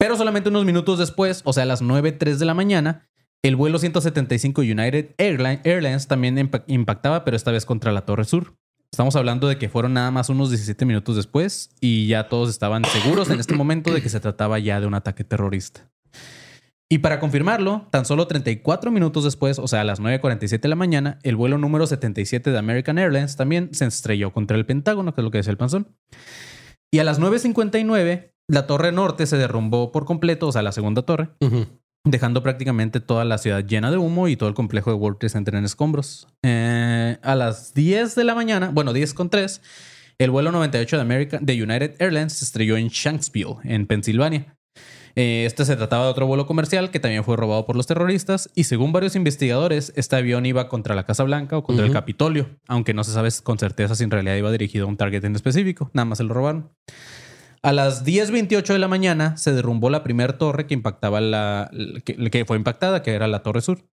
Pero 0.00 0.16
solamente 0.16 0.48
unos 0.48 0.64
minutos 0.64 0.98
después, 0.98 1.42
o 1.44 1.52
sea, 1.52 1.64
a 1.64 1.66
las 1.66 1.82
9.03 1.82 2.36
de 2.38 2.46
la 2.46 2.54
mañana, 2.54 3.06
el 3.44 3.54
vuelo 3.54 3.78
175 3.78 4.62
United 4.62 5.14
Airline- 5.18 5.60
Airlines 5.64 6.08
también 6.08 6.36
impa- 6.38 6.64
impactaba, 6.68 7.22
pero 7.22 7.36
esta 7.36 7.50
vez 7.50 7.66
contra 7.66 7.92
la 7.92 8.06
Torre 8.06 8.24
Sur. 8.24 8.54
Estamos 8.90 9.14
hablando 9.14 9.46
de 9.46 9.58
que 9.58 9.68
fueron 9.68 9.92
nada 9.92 10.10
más 10.10 10.30
unos 10.30 10.48
17 10.48 10.86
minutos 10.86 11.16
después 11.16 11.76
y 11.82 12.06
ya 12.06 12.28
todos 12.28 12.48
estaban 12.48 12.82
seguros 12.86 13.28
en 13.28 13.40
este 13.40 13.54
momento 13.54 13.92
de 13.92 14.00
que 14.00 14.08
se 14.08 14.20
trataba 14.20 14.58
ya 14.58 14.80
de 14.80 14.86
un 14.86 14.94
ataque 14.94 15.22
terrorista. 15.22 15.90
Y 16.92 16.98
para 16.98 17.20
confirmarlo, 17.20 17.86
tan 17.92 18.04
solo 18.06 18.26
34 18.26 18.90
minutos 18.90 19.22
después, 19.24 19.58
o 19.58 19.68
sea, 19.68 19.82
a 19.82 19.84
las 19.84 20.00
9.47 20.00 20.60
de 20.62 20.68
la 20.68 20.76
mañana, 20.76 21.18
el 21.22 21.36
vuelo 21.36 21.58
número 21.58 21.86
77 21.86 22.50
de 22.50 22.58
American 22.58 22.98
Airlines 22.98 23.36
también 23.36 23.68
se 23.74 23.84
estrelló 23.84 24.32
contra 24.32 24.56
el 24.56 24.64
Pentágono, 24.66 25.14
que 25.14 25.20
es 25.20 25.24
lo 25.24 25.30
que 25.30 25.38
decía 25.38 25.52
el 25.52 25.58
panzón. 25.58 25.94
Y 26.90 26.98
a 26.98 27.04
las 27.04 27.20
9.59, 27.20 28.32
la 28.50 28.66
torre 28.66 28.92
norte 28.92 29.26
se 29.26 29.36
derrumbó 29.36 29.92
por 29.92 30.04
completo, 30.04 30.48
o 30.48 30.52
sea, 30.52 30.62
la 30.62 30.72
segunda 30.72 31.02
torre, 31.02 31.28
dejando 32.04 32.42
prácticamente 32.42 33.00
toda 33.00 33.24
la 33.24 33.38
ciudad 33.38 33.64
llena 33.64 33.90
de 33.90 33.96
humo 33.96 34.28
y 34.28 34.36
todo 34.36 34.48
el 34.48 34.54
complejo 34.54 34.90
de 34.90 34.96
World 34.96 35.18
Trade 35.18 35.30
Center 35.30 35.54
en 35.54 35.64
escombros. 35.64 36.26
Eh, 36.42 37.18
a 37.22 37.34
las 37.34 37.74
10 37.74 38.14
de 38.14 38.24
la 38.24 38.34
mañana, 38.34 38.70
bueno, 38.72 38.92
10 38.92 39.14
con 39.14 39.30
3, 39.30 39.62
el 40.18 40.30
vuelo 40.30 40.50
98 40.52 40.96
de, 40.96 41.02
American, 41.02 41.46
de 41.46 41.62
United 41.62 41.94
Airlines 42.00 42.32
se 42.32 42.44
estrelló 42.44 42.76
en 42.76 42.88
Shanksville, 42.88 43.56
en 43.64 43.86
Pensilvania. 43.86 44.56
Eh, 45.16 45.44
Este 45.44 45.64
se 45.64 45.76
trataba 45.76 46.04
de 46.04 46.10
otro 46.10 46.26
vuelo 46.26 46.46
comercial 46.46 46.90
que 46.90 47.00
también 47.00 47.24
fue 47.24 47.36
robado 47.36 47.66
por 47.66 47.76
los 47.76 47.86
terroristas 47.86 48.50
y 48.54 48.64
según 48.64 48.92
varios 48.92 49.16
investigadores, 49.16 49.92
este 49.96 50.16
avión 50.16 50.46
iba 50.46 50.68
contra 50.68 50.94
la 50.94 51.04
Casa 51.04 51.24
Blanca 51.24 51.56
o 51.56 51.64
contra 51.64 51.86
el. 51.86 51.92
Capitolio, 51.92 52.48
aunque 52.68 52.94
no 52.94 53.04
se 53.04 53.12
sabe 53.12 53.28
con 53.42 53.58
certeza 53.58 53.94
si 53.94 54.04
en 54.04 54.10
realidad 54.10 54.36
iba 54.36 54.50
dirigido 54.52 54.86
a 54.86 54.88
un 54.88 54.96
target 54.96 55.24
en 55.24 55.34
específico, 55.34 55.90
nada 55.94 56.04
más 56.04 56.18
se 56.18 56.24
lo 56.24 56.34
robaron. 56.34 56.70
A 57.62 57.72
las 57.72 58.06
10.28 58.06 58.72
de 58.72 58.78
la 58.78 58.88
mañana 58.88 59.36
se 59.36 59.52
derrumbó 59.52 59.90
la 59.90 60.02
primera 60.02 60.38
torre 60.38 60.66
que 60.66 60.72
impactaba 60.74 61.20
la, 61.20 61.70
que, 62.04 62.44
fue 62.46 62.56
impactada, 62.56 63.02
que 63.02 63.12
era 63.12 63.28
la 63.28 63.42
Torre 63.42 63.60
Sur. 63.60 63.84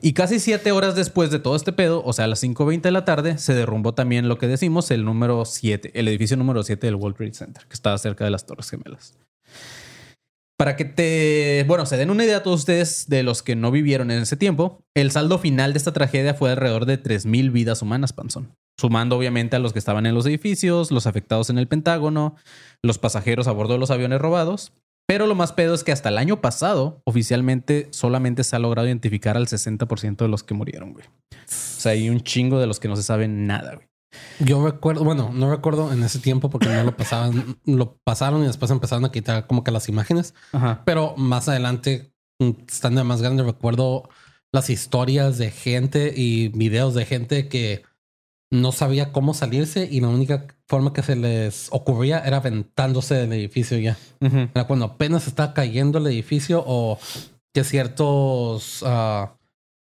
Y 0.00 0.14
casi 0.14 0.40
siete 0.40 0.72
horas 0.72 0.94
después 0.94 1.30
de 1.30 1.38
todo 1.38 1.56
este 1.56 1.72
pedo, 1.72 2.02
o 2.04 2.12
sea, 2.12 2.26
a 2.26 2.28
las 2.28 2.42
5.20 2.42 2.80
de 2.82 2.90
la 2.90 3.04
tarde, 3.04 3.38
se 3.38 3.54
derrumbó 3.54 3.94
también 3.94 4.28
lo 4.28 4.38
que 4.38 4.46
decimos, 4.46 4.90
el 4.90 5.04
número 5.04 5.44
7, 5.44 5.92
el 5.94 6.08
edificio 6.08 6.36
número 6.36 6.62
7 6.62 6.86
del 6.86 6.96
World 6.96 7.16
Trade 7.16 7.34
Center, 7.34 7.66
que 7.66 7.74
estaba 7.74 7.96
cerca 7.98 8.24
de 8.24 8.30
las 8.30 8.46
Torres 8.46 8.70
Gemelas. 8.70 9.18
Para 10.58 10.76
que 10.76 10.86
te, 10.86 11.64
bueno, 11.68 11.84
se 11.84 11.98
den 11.98 12.10
una 12.10 12.24
idea 12.24 12.38
a 12.38 12.42
todos 12.42 12.60
ustedes 12.60 13.08
de 13.08 13.22
los 13.22 13.42
que 13.42 13.56
no 13.56 13.70
vivieron 13.70 14.10
en 14.10 14.22
ese 14.22 14.36
tiempo, 14.36 14.82
el 14.94 15.10
saldo 15.10 15.38
final 15.38 15.74
de 15.74 15.78
esta 15.78 15.92
tragedia 15.92 16.32
fue 16.32 16.50
alrededor 16.50 16.86
de 16.86 17.02
3.000 17.02 17.52
vidas 17.52 17.82
humanas, 17.82 18.14
Panzón. 18.14 18.54
Sumando 18.78 19.16
obviamente 19.16 19.56
a 19.56 19.58
los 19.58 19.72
que 19.72 19.78
estaban 19.78 20.06
en 20.06 20.14
los 20.14 20.26
edificios, 20.26 20.90
los 20.90 21.06
afectados 21.06 21.48
en 21.50 21.58
el 21.58 21.66
Pentágono, 21.66 22.36
los 22.82 22.98
pasajeros 22.98 23.48
a 23.48 23.52
bordo 23.52 23.74
de 23.74 23.80
los 23.80 23.90
aviones 23.90 24.20
robados. 24.20 24.72
Pero 25.08 25.26
lo 25.26 25.34
más 25.34 25.52
pedo 25.52 25.74
es 25.74 25.84
que 25.84 25.92
hasta 25.92 26.08
el 26.08 26.18
año 26.18 26.40
pasado, 26.40 27.00
oficialmente, 27.04 27.88
solamente 27.92 28.42
se 28.42 28.56
ha 28.56 28.58
logrado 28.58 28.88
identificar 28.88 29.36
al 29.36 29.46
60% 29.46 30.16
de 30.16 30.28
los 30.28 30.42
que 30.42 30.54
murieron, 30.54 30.92
güey. 30.92 31.06
O 31.06 31.48
sea, 31.48 31.92
hay 31.92 32.10
un 32.10 32.20
chingo 32.20 32.58
de 32.58 32.66
los 32.66 32.80
que 32.80 32.88
no 32.88 32.96
se 32.96 33.04
sabe 33.04 33.28
nada, 33.28 33.76
güey. 33.76 33.86
Yo 34.40 34.64
recuerdo, 34.64 35.04
bueno, 35.04 35.30
no 35.32 35.50
recuerdo 35.50 35.92
en 35.92 36.02
ese 36.02 36.18
tiempo 36.18 36.50
porque 36.50 36.68
no 36.68 36.84
lo 36.84 36.96
pasaban, 36.96 37.58
lo 37.64 37.98
pasaron 38.04 38.42
y 38.42 38.46
después 38.46 38.70
empezaron 38.70 39.04
a 39.04 39.12
quitar 39.12 39.46
como 39.46 39.62
que 39.62 39.70
las 39.70 39.88
imágenes. 39.88 40.34
Ajá. 40.52 40.82
Pero 40.84 41.14
más 41.16 41.48
adelante, 41.48 42.12
mm, 42.40 42.50
estando 42.68 43.04
más 43.04 43.22
grande, 43.22 43.42
recuerdo 43.42 44.08
las 44.52 44.70
historias 44.70 45.38
de 45.38 45.50
gente 45.50 46.12
y 46.16 46.48
videos 46.48 46.94
de 46.94 47.04
gente 47.04 47.48
que 47.48 47.82
no 48.60 48.72
sabía 48.72 49.12
cómo 49.12 49.34
salirse 49.34 49.88
y 49.90 50.00
la 50.00 50.08
única 50.08 50.46
forma 50.66 50.92
que 50.92 51.02
se 51.02 51.16
les 51.16 51.68
ocurría 51.70 52.20
era 52.20 52.38
aventándose 52.38 53.14
del 53.14 53.32
edificio 53.32 53.78
ya. 53.78 53.96
Era 54.20 54.66
cuando 54.66 54.84
apenas 54.86 55.26
estaba 55.26 55.54
cayendo 55.54 55.98
el 55.98 56.06
edificio 56.08 56.62
o 56.66 56.98
que 57.54 57.64
ciertos 57.64 58.82
ah, 58.86 59.36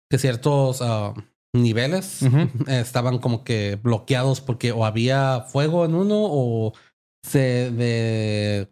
que 0.09 0.17
ciertos 0.17 0.79
ah, 0.81 1.13
niveles 1.53 2.19
estaban 2.67 3.19
como 3.19 3.43
que 3.43 3.79
bloqueados 3.81 4.41
porque 4.41 4.71
o 4.71 4.85
había 4.85 5.41
fuego 5.41 5.85
en 5.85 5.95
uno 5.95 6.15
o 6.21 6.73
se 7.25 7.71
de 7.71 8.69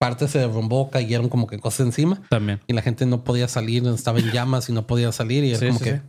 parte 0.00 0.28
se 0.28 0.38
derrumbó, 0.38 0.90
cayeron 0.90 1.28
como 1.28 1.48
que 1.48 1.58
cosas 1.58 1.80
encima 1.86 2.22
También. 2.30 2.60
y 2.68 2.72
la 2.72 2.82
gente 2.82 3.04
no 3.06 3.24
podía 3.24 3.48
salir, 3.48 3.84
estaba 3.88 4.20
en 4.20 4.30
llamas 4.30 4.68
y 4.68 4.72
no 4.72 4.86
podía 4.86 5.10
salir 5.10 5.42
y 5.42 5.50
es 5.52 5.58
Sí, 5.58 5.66
como 5.66 5.78
sí, 5.80 5.84
que 5.86 5.96
sí. 5.96 6.02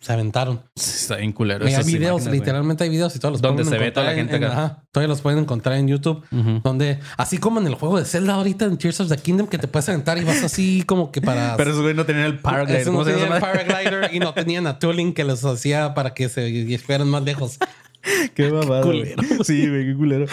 Se 0.00 0.12
aventaron. 0.12 0.62
Está 0.76 1.16
bien 1.16 1.32
culero. 1.32 1.68
Y 1.68 1.74
hay 1.74 1.82
videos, 1.84 1.96
imágenes, 2.22 2.26
güey. 2.28 2.38
literalmente 2.40 2.84
hay 2.84 2.90
videos 2.90 3.16
y 3.16 3.18
todos 3.18 3.32
los 3.32 3.42
Donde 3.42 3.64
pueden 3.64 3.78
se 3.80 3.84
ve 3.84 3.90
toda 3.90 4.06
la 4.06 4.14
gente 4.14 4.36
en- 4.36 4.44
ajá, 4.44 4.84
todavía 4.92 5.08
los 5.08 5.20
pueden 5.20 5.40
encontrar 5.40 5.76
en 5.76 5.88
YouTube. 5.88 6.24
Donde, 6.62 7.00
así 7.16 7.38
como 7.38 7.60
en 7.60 7.66
el 7.66 7.74
juego 7.74 7.98
de 7.98 8.04
Zelda 8.04 8.34
ahorita 8.34 8.64
en 8.66 8.78
Tears 8.78 9.00
of 9.00 9.08
the 9.08 9.16
Kingdom, 9.16 9.48
que 9.48 9.58
te 9.58 9.66
puedes 9.66 9.88
aventar 9.88 10.16
y 10.18 10.24
vas 10.24 10.42
así 10.44 10.84
como 10.86 11.10
que 11.10 11.20
para. 11.20 11.54
Pero 11.56 11.70
esos 11.70 11.82
güey 11.82 11.94
no 11.94 12.06
tenían 12.06 12.26
el 12.26 12.38
paraglider. 12.38 12.82
Eso 12.82 12.90
¿Cómo 12.92 13.02
no 13.04 13.10
tenían 13.10 13.28
llama? 13.28 13.40
paraglider 13.40 14.14
y 14.14 14.20
no 14.20 14.32
tenían 14.34 14.66
a 14.68 14.78
Tooling 14.78 15.12
que 15.14 15.24
les 15.24 15.44
hacía 15.44 15.94
para 15.94 16.14
que 16.14 16.28
se 16.28 16.78
fueran 16.78 17.08
más 17.08 17.22
lejos. 17.24 17.58
Qué 18.34 18.48
babada. 18.50 18.82
culero. 18.82 19.20
güey. 19.28 19.40
Sí, 19.44 19.68
güey, 19.68 19.84
qué 19.86 19.94
culero. 19.96 20.26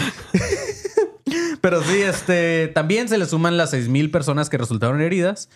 Pero 1.59 1.81
sí, 1.83 2.01
este, 2.03 2.67
también 2.75 3.09
se 3.09 3.17
le 3.17 3.25
suman 3.25 3.57
las 3.57 3.73
6.000 3.73 4.11
personas 4.11 4.49
que 4.49 4.57
resultaron 4.59 5.01
heridas 5.01 5.49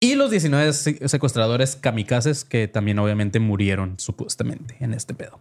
y 0.00 0.14
los 0.14 0.30
19 0.30 0.72
se- 0.72 1.08
secuestradores 1.08 1.76
kamikazes 1.76 2.44
que 2.44 2.68
también 2.68 2.98
obviamente 2.98 3.40
murieron 3.40 3.94
supuestamente 3.98 4.76
en 4.80 4.94
este 4.94 5.14
pedo. 5.14 5.40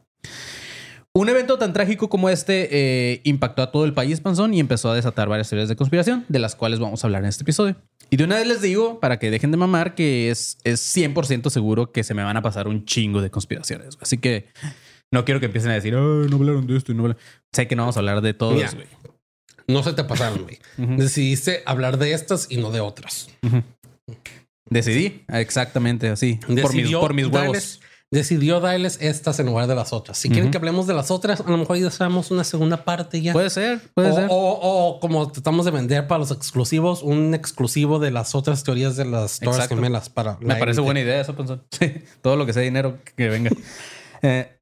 Un 1.14 1.30
evento 1.30 1.58
tan 1.58 1.72
trágico 1.72 2.10
como 2.10 2.30
este 2.30 2.68
eh, 2.72 3.22
impactó 3.24 3.62
a 3.62 3.72
todo 3.72 3.86
el 3.86 3.94
país, 3.94 4.20
Panzón, 4.20 4.54
y 4.54 4.60
empezó 4.60 4.92
a 4.92 4.96
desatar 4.96 5.30
varias 5.30 5.50
teorías 5.50 5.70
de 5.70 5.78
conspiración, 5.78 6.26
de 6.28 6.40
las 6.40 6.56
cuales 6.56 6.80
vamos 6.80 7.04
a 7.04 7.08
hablar 7.08 7.24
en 7.24 7.30
este 7.30 7.44
episodio. 7.44 7.78
Y 8.10 8.18
de 8.18 8.26
una 8.26 8.36
vez 8.36 8.48
les 8.48 8.62
digo, 8.62 9.00
para 9.00 9.18
que 9.18 9.32
dejen 9.32 9.52
de 9.52 9.58
mamar, 9.58 9.96
que 9.96 10.30
es, 10.30 10.58
es 10.66 10.82
100% 10.96 11.50
seguro 11.50 11.92
que 11.94 12.04
se 12.04 12.14
me 12.14 12.22
van 12.24 12.36
a 12.36 12.42
pasar 12.42 12.68
un 12.68 12.84
chingo 12.84 13.22
de 13.22 13.32
conspiraciones. 13.32 13.98
Así 14.02 14.18
que 14.18 14.48
no 15.10 15.24
quiero 15.24 15.40
que 15.40 15.46
empiecen 15.46 15.72
a 15.72 15.76
decir, 15.76 15.96
"Ay, 15.96 16.28
no 16.30 16.36
hablaron 16.36 16.68
de 16.68 16.76
esto 16.76 16.92
y 16.92 16.96
no 16.96 17.04
hablaron. 17.04 17.22
Sé 17.54 17.68
que 17.70 17.78
no 17.78 17.84
vamos 17.84 17.96
a 17.96 18.00
hablar 18.00 18.20
de 18.22 18.34
todos, 18.34 18.58
güey. 18.76 18.88
No 19.70 19.82
se 19.84 19.94
te 19.94 20.04
pasaron, 20.04 20.44
güey. 20.44 20.60
Decidiste 20.98 21.64
hablar 21.66 21.98
de 21.98 22.12
estas 22.14 22.48
y 22.52 22.58
no 22.58 22.72
de 22.72 22.82
otras. 22.82 23.30
Decidí, 24.70 25.24
exactamente 25.30 26.10
así. 26.10 26.40
Por 26.62 26.74
mis, 26.74 26.92
por 26.92 27.14
mis 27.14 27.26
huevos. 27.26 27.42
darles- 27.56 27.80
decidió 28.12 28.60
darles 28.62 28.98
estas 29.02 29.40
en 29.40 29.48
lugar 29.48 29.68
de 29.68 29.76
las 29.76 29.92
otras. 29.92 30.18
Si 30.18 30.30
quieren 30.30 30.50
que 30.52 30.58
hablemos 30.58 30.88
de 30.88 30.94
las 30.94 31.12
otras, 31.12 31.42
a 31.42 31.50
lo 31.50 31.58
mejor 31.58 31.78
ya 31.78 31.88
hacemos 31.88 32.32
una 32.32 32.44
segunda 32.44 32.84
parte 32.86 33.22
ya. 33.22 33.34
Puede 33.34 33.50
ser, 33.50 33.82
puede 33.94 34.12
o, 34.12 34.16
ser. 34.16 34.28
o- 34.30 34.60
o 34.62 35.00
como 35.00 35.32
tratamos 35.32 35.66
de 35.66 35.72
vender 35.72 36.08
para 36.08 36.20
los 36.20 36.32
exclusivos, 36.32 37.04
un 37.04 37.34
exclusivo 37.34 38.00
de 38.00 38.12
las 38.12 38.34
otras 38.34 38.64
teorías 38.64 38.96
de 38.96 39.06
las 39.06 39.40
torres 39.40 39.68
gemelas 39.68 40.10
para 40.10 40.38
Me 40.40 40.56
parece 40.56 40.66
élite. 40.80 40.82
buena 40.82 41.00
idea 41.02 41.22
eso, 41.22 41.36
Panzón. 41.36 41.64
Sí, 41.72 41.94
todo 42.22 42.36
lo 42.38 42.46
que 42.46 42.54
sea 42.54 42.62
dinero 42.64 42.98
que 43.16 43.30
venga. 43.30 43.52
Eh, 44.22 44.58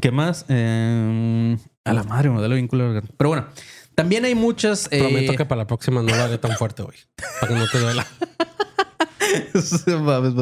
¿Qué 0.00 0.10
más? 0.12 0.46
Eh, 0.48 1.58
a 1.84 1.92
la 1.92 2.04
madre, 2.04 2.30
modelo 2.30 2.54
vínculo. 2.54 3.02
Pero 3.18 3.28
bueno, 3.28 3.46
también 3.94 4.24
hay 4.24 4.34
muchas. 4.34 4.86
eh, 4.92 5.00
Prometo 5.00 5.34
que 5.34 5.44
para 5.44 5.58
la 5.62 5.66
próxima 5.66 6.02
no 6.02 6.08
lo 6.16 6.22
haré 6.22 6.38
tan 6.38 6.52
fuerte 6.56 6.82
hoy. 6.82 6.94
Para 7.40 7.52
que 7.52 7.58
no 7.58 7.66
te 7.68 7.78
duela. 7.80 8.06
Mames. 10.00 10.34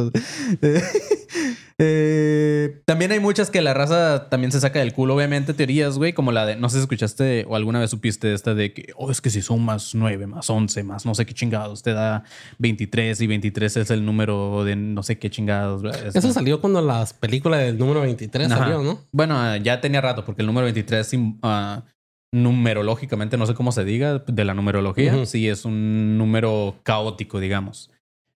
Eh, 0.62 0.82
eh, 1.78 2.80
también 2.84 3.12
hay 3.12 3.20
muchas 3.20 3.50
que 3.50 3.60
la 3.60 3.74
raza 3.74 4.28
también 4.28 4.52
se 4.52 4.60
saca 4.60 4.78
del 4.80 4.92
culo, 4.92 5.14
obviamente, 5.14 5.54
teorías, 5.54 5.96
güey, 5.98 6.12
como 6.12 6.32
la 6.32 6.46
de, 6.46 6.56
no 6.56 6.68
sé 6.68 6.76
si 6.76 6.82
escuchaste 6.82 7.44
o 7.48 7.56
alguna 7.56 7.80
vez 7.80 7.90
supiste 7.90 8.32
esta 8.34 8.54
de 8.54 8.72
que, 8.72 8.92
oh, 8.96 9.10
es 9.10 9.20
que 9.20 9.30
si 9.30 9.42
son 9.42 9.64
más 9.64 9.94
9, 9.94 10.26
más 10.26 10.48
11, 10.50 10.82
más 10.84 11.06
no 11.06 11.14
sé 11.14 11.26
qué 11.26 11.34
chingados, 11.34 11.82
te 11.82 11.92
da 11.92 12.24
23 12.58 13.20
y 13.20 13.26
23 13.26 13.76
es 13.76 13.90
el 13.90 14.04
número 14.04 14.64
de 14.64 14.76
no 14.76 15.02
sé 15.02 15.18
qué 15.18 15.30
chingados. 15.30 15.82
Eso 16.14 16.32
salió 16.32 16.60
cuando 16.60 16.80
las 16.82 17.12
películas 17.12 17.60
del 17.60 17.78
número 17.78 18.00
23 18.00 18.50
Ajá. 18.50 18.58
salió, 18.58 18.82
¿no? 18.82 19.00
Bueno, 19.12 19.56
ya 19.56 19.80
tenía 19.80 20.00
rato, 20.00 20.24
porque 20.24 20.42
el 20.42 20.46
número 20.46 20.64
23, 20.64 21.06
sim- 21.06 21.38
ah, 21.42 21.84
numerológicamente, 22.32 23.36
no 23.36 23.46
sé 23.46 23.54
cómo 23.54 23.72
se 23.72 23.84
diga, 23.84 24.18
de 24.18 24.44
la 24.44 24.54
numerología, 24.54 25.24
sí 25.26 25.48
es 25.48 25.64
un 25.64 26.18
número 26.18 26.76
caótico, 26.82 27.40
digamos. 27.40 27.90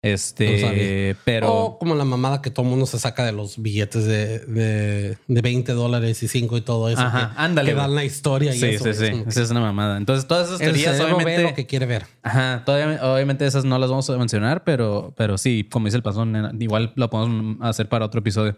Este, 0.01 1.17
pero. 1.25 1.53
O 1.53 1.77
como 1.79 1.93
la 1.93 2.05
mamada 2.05 2.41
que 2.41 2.49
todo 2.51 2.65
mundo 2.65 2.85
se 2.85 2.97
saca 2.99 3.25
de 3.25 3.33
los 3.33 3.61
billetes 3.61 4.05
de, 4.05 4.39
de, 4.39 5.17
de 5.27 5.41
20 5.41 5.73
dólares 5.73 6.23
y 6.23 6.27
5 6.29 6.55
y 6.57 6.61
todo 6.61 6.89
eso. 6.89 7.01
Ajá, 7.01 7.33
que, 7.35 7.41
ándale, 7.41 7.71
Que 7.71 7.75
dan 7.75 7.95
la 7.95 8.05
historia 8.05 8.55
y 8.55 8.59
Sí, 8.59 8.65
eso. 8.67 8.85
sí, 8.85 8.93
sí. 8.93 9.23
que 9.23 9.29
Esa 9.29 9.41
es 9.41 9.51
una 9.51 9.59
mamada. 9.59 9.97
Entonces, 9.97 10.25
todas 10.25 10.47
esas 10.47 10.59
teorías, 10.59 10.97
ve 10.97 11.03
obviamente. 11.11 11.43
lo 11.43 11.53
que 11.53 11.65
quiere 11.65 11.85
ver. 11.85 12.05
Ajá, 12.23 12.63
todavía, 12.65 12.99
obviamente 13.13 13.45
esas 13.45 13.65
no 13.65 13.77
las 13.77 13.89
vamos 13.89 14.09
a 14.09 14.17
mencionar, 14.17 14.63
pero, 14.63 15.13
pero 15.17 15.37
sí, 15.37 15.67
como 15.69 15.85
dice 15.87 15.97
el 15.97 16.03
pasón, 16.03 16.57
igual 16.61 16.93
lo 16.95 17.09
podemos 17.09 17.57
hacer 17.61 17.89
para 17.89 18.05
otro 18.05 18.19
episodio. 18.21 18.55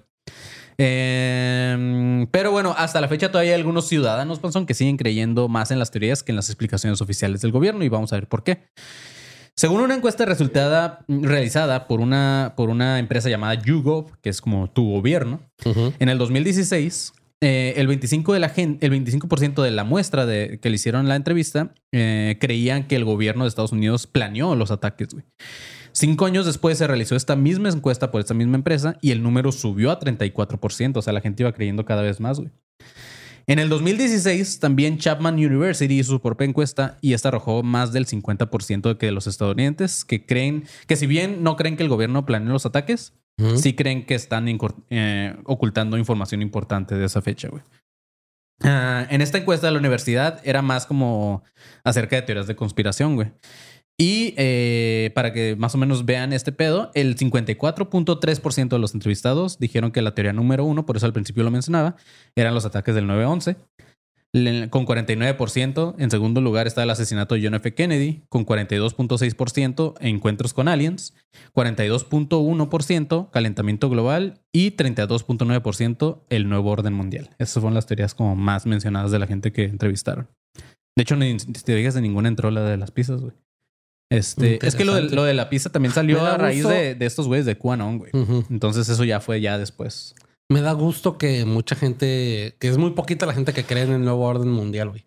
Eh, 0.77 2.27
pero 2.32 2.51
bueno, 2.51 2.73
hasta 2.77 3.01
la 3.01 3.08
fecha 3.08 3.30
todavía 3.32 3.54
hay 3.54 3.60
algunos 3.60 3.88
ciudadanos, 3.88 4.39
Panzón, 4.39 4.65
que 4.65 4.73
siguen 4.73 4.97
creyendo 4.97 5.47
más 5.47 5.71
en 5.71 5.80
las 5.80 5.91
teorías 5.91 6.23
que 6.23 6.32
en 6.32 6.36
las 6.36 6.49
explicaciones 6.49 7.01
oficiales 7.01 7.41
del 7.41 7.51
gobierno 7.51 7.84
y 7.84 7.89
vamos 7.89 8.13
a 8.13 8.15
ver 8.17 8.27
por 8.27 8.43
qué. 8.43 8.63
Según 9.58 9.82
una 9.82 9.96
encuesta 9.96 10.26
resultada, 10.26 11.04
realizada 11.08 11.88
por 11.88 12.00
una, 12.00 12.54
por 12.56 12.70
una 12.70 13.00
empresa 13.00 13.30
llamada 13.30 13.54
YouGov, 13.56 14.18
que 14.22 14.30
es 14.30 14.42
como 14.42 14.70
tu 14.70 14.90
gobierno, 14.90 15.42
en 16.00 16.10
el 16.10 16.18
2016, 16.18 17.14
eh, 17.44 17.74
el 17.78 17.88
25%, 17.88 18.34
de 18.34 18.40
la 18.40 18.50
gen- 18.50 18.78
el 18.82 18.90
25 18.92 19.62
de 19.64 19.72
la 19.72 19.84
muestra 19.84 20.26
de, 20.26 20.60
que 20.62 20.70
le 20.70 20.76
hicieron 20.76 21.08
la 21.08 21.16
entrevista 21.16 21.74
eh, 21.92 22.38
creían 22.40 22.88
que 22.88 22.96
el 22.96 23.04
gobierno 23.06 23.44
de 23.44 23.50
Estados 23.50 23.72
Unidos 23.72 24.08
planeó 24.08 24.56
los 24.56 24.72
ataques. 24.72 25.10
güey. 25.14 25.26
Cinco 25.92 26.26
años 26.26 26.46
después 26.46 26.78
se 26.78 26.88
realizó 26.88 27.16
esta 27.18 27.36
misma 27.36 27.68
encuesta 27.70 28.12
por 28.12 28.22
esta 28.22 28.34
misma 28.34 28.56
empresa 28.56 28.98
y 29.02 29.12
el 29.12 29.22
número 29.22 29.52
subió 29.52 29.92
a 29.92 30.00
34%. 30.00 30.98
O 30.98 31.02
sea, 31.02 31.12
la 31.14 31.20
gente 31.22 31.44
iba 31.44 31.52
creyendo 31.52 31.84
cada 31.84 32.02
vez 32.02 32.20
más. 32.22 32.40
güey. 32.40 32.50
En 33.52 33.60
el 33.60 33.68
2016, 33.68 34.62
también 34.62 34.98
Chapman 34.98 35.34
University 35.34 36.00
hizo 36.00 36.14
su 36.14 36.22
propia 36.22 36.46
encuesta 36.46 36.98
y 37.02 37.12
esta 37.12 37.28
arrojó 37.28 37.64
más 37.64 37.92
del 37.92 38.08
50% 38.08 38.82
de 38.84 38.98
que 38.98 39.12
los 39.12 39.28
estadounidenses 39.28 40.06
que 40.06 40.26
creen 40.26 40.64
que 40.88 40.96
si 40.96 41.06
bien 41.06 41.44
no 41.44 41.58
creen 41.58 41.76
que 41.76 41.84
el 41.84 41.90
gobierno 41.90 42.26
planeó 42.26 42.54
los 42.54 42.66
ataques, 42.66 43.12
sí 43.56 43.74
creen 43.74 44.06
que 44.06 44.16
están 44.16 44.48
eh, 44.90 45.36
ocultando 45.44 45.98
información 45.98 46.42
importante 46.42 46.96
de 46.96 47.04
esa 47.04 47.22
fecha, 47.22 47.50
güey. 47.50 47.62
Ah, 48.64 49.06
en 49.10 49.20
esta 49.20 49.40
encuesta 49.40 49.68
de 49.68 49.74
la 49.74 49.80
universidad 49.80 50.40
era 50.46 50.62
más 50.62 50.86
como 50.86 51.44
acerca 51.84 52.16
de 52.16 52.22
teorías 52.22 52.48
de 52.48 52.56
conspiración, 52.56 53.16
güey. 53.16 53.34
Y 54.02 54.34
eh, 54.38 55.12
para 55.14 55.32
que 55.32 55.56
más 55.56 55.76
o 55.76 55.78
menos 55.78 56.06
vean 56.06 56.34
este 56.34 56.52
pedo, 56.52 56.90
el 56.96 57.16
54.3% 57.16 58.70
de 58.70 58.80
los 58.80 58.96
entrevistados 58.96 59.60
dijeron 59.60 59.92
que 59.92 60.02
la 60.02 60.16
teoría 60.16 60.34
número 60.34 60.66
uno, 60.66 60.88
por 60.88 60.98
eso 60.98 61.06
al 61.06 61.14
principio 61.14 61.44
lo 61.44 61.52
mencionaba, 61.52 61.96
eran 62.36 62.56
los 62.56 62.66
ataques 62.66 62.96
del 62.96 63.06
9-11. 63.06 63.58
Le- 64.34 64.70
Con 64.70 64.86
49%, 64.88 65.96
en 66.00 66.10
segundo 66.10 66.40
lugar 66.42 66.66
está 66.66 66.82
el 66.84 66.90
asesinato 66.90 67.36
de 67.36 67.44
John 67.44 67.54
F. 67.54 67.74
Kennedy, 67.76 68.24
con 68.30 68.46
42.6% 68.46 69.94
encuentros 70.00 70.54
con 70.54 70.68
aliens, 70.68 71.14
42.1% 71.54 73.30
calentamiento 73.30 73.90
global 73.90 74.42
y 74.52 74.72
32.9% 74.72 76.22
el 76.30 76.50
nuevo 76.50 76.72
orden 76.72 76.94
mundial. 76.94 77.30
Esas 77.40 77.56
fueron 77.62 77.74
las 77.76 77.86
teorías 77.86 78.16
como 78.16 78.36
más 78.36 78.66
mencionadas 78.66 79.12
de 79.12 79.20
la 79.20 79.28
gente 79.28 79.52
que 79.52 79.66
entrevistaron. 79.66 80.28
De 80.98 81.04
hecho, 81.04 81.16
ni 81.18 81.38
te 81.38 81.76
digas 81.76 81.94
de 81.94 82.02
ninguna 82.02 82.30
entró 82.30 82.50
la 82.52 82.62
de 82.64 82.78
las 82.78 82.92
pizzas, 82.92 83.22
güey. 83.22 83.34
Este, 84.12 84.60
es 84.65 84.76
que 84.76 84.86
lo 84.86 84.93
de, 84.93 85.00
Interesante. 85.04 85.15
lo 85.15 85.24
de 85.24 85.34
la 85.34 85.50
pizza 85.50 85.71
también 85.71 85.93
salió 85.93 86.24
a 86.26 86.38
raíz 86.38 86.67
de, 86.67 86.95
de 86.95 87.06
estos 87.06 87.28
güeyes 87.28 87.45
de 87.45 87.58
QAnon, 87.58 87.97
güey. 87.97 88.12
Entonces 88.50 88.88
eso 88.89 89.04
ya 89.04 89.19
fue 89.21 89.41
ya 89.41 89.58
después. 89.58 90.13
Me 90.50 90.62
da 90.62 90.74
gusto 90.74 91.17
que 91.17 91.45
mucha 91.45 91.76
gente, 91.76 92.56
que 92.60 92.67
es 92.67 92.78
muy 92.78 92.91
poquita 92.91 93.26
la 93.26 93.34
gente 93.34 93.54
que 93.54 93.63
cree 93.63 93.84
en 93.84 93.93
el 93.93 94.02
nuevo 94.04 94.26
orden 94.26 94.52
mundial, 94.52 94.89
güey. 94.89 95.06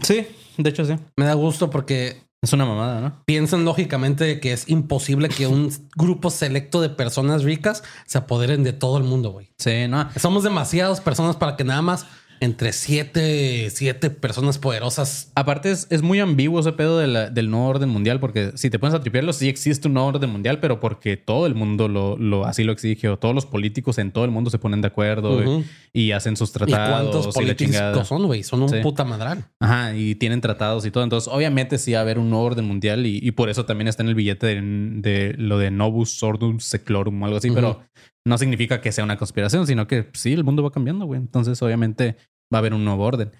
Sí, 0.00 0.26
de 0.56 0.70
hecho 0.70 0.84
sí. 0.84 0.94
Me 1.16 1.24
da 1.24 1.34
gusto 1.34 1.68
porque 1.68 2.22
Es 2.42 2.52
una 2.52 2.64
mamada, 2.64 3.00
¿no? 3.00 3.22
piensan 3.26 3.64
lógicamente 3.64 4.38
que 4.38 4.52
es 4.52 4.68
imposible 4.68 5.28
que 5.28 5.46
un 5.48 5.72
grupo 5.96 6.30
selecto 6.30 6.80
de 6.80 6.90
personas 6.90 7.42
ricas 7.42 7.82
se 8.06 8.18
apoderen 8.18 8.62
de 8.62 8.72
todo 8.72 8.98
el 8.98 9.04
mundo, 9.04 9.30
güey. 9.32 9.50
Sí, 9.58 9.88
no. 9.88 10.08
Somos 10.16 10.44
demasiadas 10.44 11.00
personas 11.00 11.34
para 11.36 11.56
que 11.56 11.64
nada 11.64 11.82
más 11.82 12.06
entre 12.40 12.72
siete, 12.72 13.70
siete 13.70 14.10
personas 14.10 14.58
poderosas. 14.58 15.30
Aparte 15.34 15.70
es, 15.70 15.86
es 15.90 16.02
muy 16.02 16.20
ambiguo 16.20 16.60
ese 16.60 16.72
pedo 16.72 16.98
de 16.98 17.06
la- 17.06 17.30
del 17.30 17.50
nuevo 17.50 17.66
orden 17.66 17.88
mundial, 17.88 18.20
porque 18.20 18.52
si 18.56 18.70
te 18.70 18.78
pones 18.78 18.94
a 18.94 19.00
tripearlo, 19.00 19.32
sí 19.32 19.48
existe 19.48 19.88
un 19.88 19.94
nuevo 19.94 20.08
orden 20.08 20.30
mundial, 20.30 20.60
pero 20.60 20.80
porque 20.80 21.16
todo 21.16 21.46
el 21.46 21.54
mundo 21.54 21.88
lo, 21.88 22.16
lo 22.18 22.44
así 22.44 22.64
lo 22.64 22.72
exige, 22.72 23.08
o 23.08 23.18
todos 23.18 23.34
los 23.34 23.46
políticos 23.46 23.98
en 23.98 24.10
todo 24.12 24.24
el 24.24 24.30
mundo 24.30 24.50
se 24.50 24.58
ponen 24.58 24.80
de 24.80 24.88
acuerdo 24.88 25.38
Ujú. 25.38 25.64
y 25.92 26.12
hacen 26.12 26.36
sus 26.36 26.50
¿Y 26.50 26.52
tratados 26.54 27.12
cuántos 27.12 27.26
y 27.50 27.54
chingada. 27.56 27.92
políticos 27.92 28.08
son, 28.08 28.26
güey? 28.26 28.42
Son 28.42 28.62
un 28.62 28.68
Sí. 28.68 28.76
puta 28.82 29.04
madral. 29.04 29.44
Ajá, 29.60 29.94
y 29.96 30.14
tienen 30.14 30.40
tratados 30.40 30.84
y 30.86 30.90
todo. 30.90 31.04
Entonces, 31.04 31.32
obviamente 31.32 31.78
sí 31.78 31.92
va 31.92 31.98
a 31.98 32.02
haber 32.02 32.18
un 32.18 32.30
nuevo 32.30 32.44
orden 32.44 32.64
mundial 32.66 33.06
y, 33.06 33.18
y 33.22 33.30
por 33.32 33.48
eso 33.48 33.64
también 33.64 33.88
está 33.88 34.02
en 34.02 34.08
el 34.10 34.14
billete 34.14 34.46
de, 34.46 34.60
de 34.60 35.34
lo 35.38 35.58
de 35.58 35.70
Novus 35.70 36.22
Ordum 36.22 36.58
Seclorum 36.60 37.22
o 37.22 37.24
algo 37.26 37.38
así, 37.38 37.50
pero 37.50 37.80
no 38.26 38.38
significa 38.38 38.80
que 38.80 38.92
sea 38.92 39.04
una 39.04 39.16
conspiración, 39.16 39.66
sino 39.66 39.86
que 39.86 40.08
sí, 40.14 40.32
el 40.32 40.44
mundo 40.44 40.62
va 40.62 40.70
cambiando, 40.70 41.06
güey. 41.06 41.20
Entonces, 41.20 41.60
obviamente 41.62 42.16
va 42.52 42.58
a 42.58 42.60
haber 42.60 42.74
un 42.74 42.84
nuevo 42.84 43.04
orden. 43.04 43.30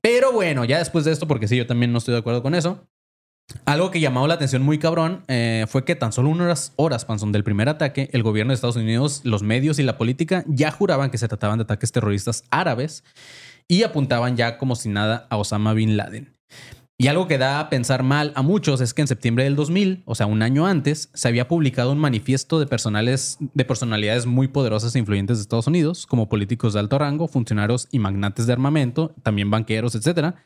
Pero 0.00 0.32
bueno, 0.32 0.64
ya 0.64 0.78
después 0.78 1.04
de 1.04 1.12
esto, 1.12 1.26
porque 1.26 1.48
sí, 1.48 1.56
yo 1.56 1.66
también 1.66 1.92
no 1.92 1.98
estoy 1.98 2.12
de 2.12 2.20
acuerdo 2.20 2.42
con 2.42 2.54
eso. 2.54 2.86
Algo 3.64 3.92
que 3.92 4.00
llamó 4.00 4.26
la 4.26 4.34
atención 4.34 4.62
muy 4.62 4.78
cabrón 4.78 5.22
eh, 5.28 5.66
fue 5.68 5.84
que 5.84 5.94
tan 5.94 6.12
solo 6.12 6.30
unas 6.30 6.72
horas, 6.76 7.04
Panzón, 7.04 7.30
del 7.30 7.44
primer 7.44 7.68
ataque, 7.68 8.08
el 8.12 8.24
gobierno 8.24 8.50
de 8.50 8.56
Estados 8.56 8.76
Unidos, 8.76 9.20
los 9.24 9.44
medios 9.44 9.78
y 9.78 9.84
la 9.84 9.96
política 9.96 10.44
ya 10.48 10.72
juraban 10.72 11.10
que 11.10 11.18
se 11.18 11.28
trataban 11.28 11.58
de 11.58 11.62
ataques 11.62 11.92
terroristas 11.92 12.42
árabes 12.50 13.04
y 13.68 13.84
apuntaban 13.84 14.36
ya 14.36 14.58
como 14.58 14.74
si 14.74 14.88
nada 14.88 15.28
a 15.30 15.36
Osama 15.36 15.74
Bin 15.74 15.96
Laden. 15.96 16.35
Y 16.98 17.08
algo 17.08 17.28
que 17.28 17.36
da 17.36 17.60
a 17.60 17.68
pensar 17.68 18.02
mal 18.02 18.32
a 18.36 18.40
muchos 18.40 18.80
es 18.80 18.94
que 18.94 19.02
en 19.02 19.06
septiembre 19.08 19.44
del 19.44 19.54
2000, 19.54 20.02
o 20.06 20.14
sea, 20.14 20.24
un 20.24 20.40
año 20.40 20.66
antes, 20.66 21.10
se 21.12 21.28
había 21.28 21.46
publicado 21.46 21.92
un 21.92 21.98
manifiesto 21.98 22.58
de, 22.58 22.66
personales, 22.66 23.36
de 23.38 23.64
personalidades 23.66 24.24
muy 24.24 24.48
poderosas 24.48 24.94
e 24.96 24.98
influyentes 24.98 25.36
de 25.36 25.42
Estados 25.42 25.66
Unidos, 25.66 26.06
como 26.06 26.30
políticos 26.30 26.72
de 26.72 26.80
alto 26.80 26.98
rango, 26.98 27.28
funcionarios 27.28 27.86
y 27.92 27.98
magnates 27.98 28.46
de 28.46 28.54
armamento, 28.54 29.14
también 29.22 29.50
banqueros, 29.50 29.94
etcétera, 29.94 30.36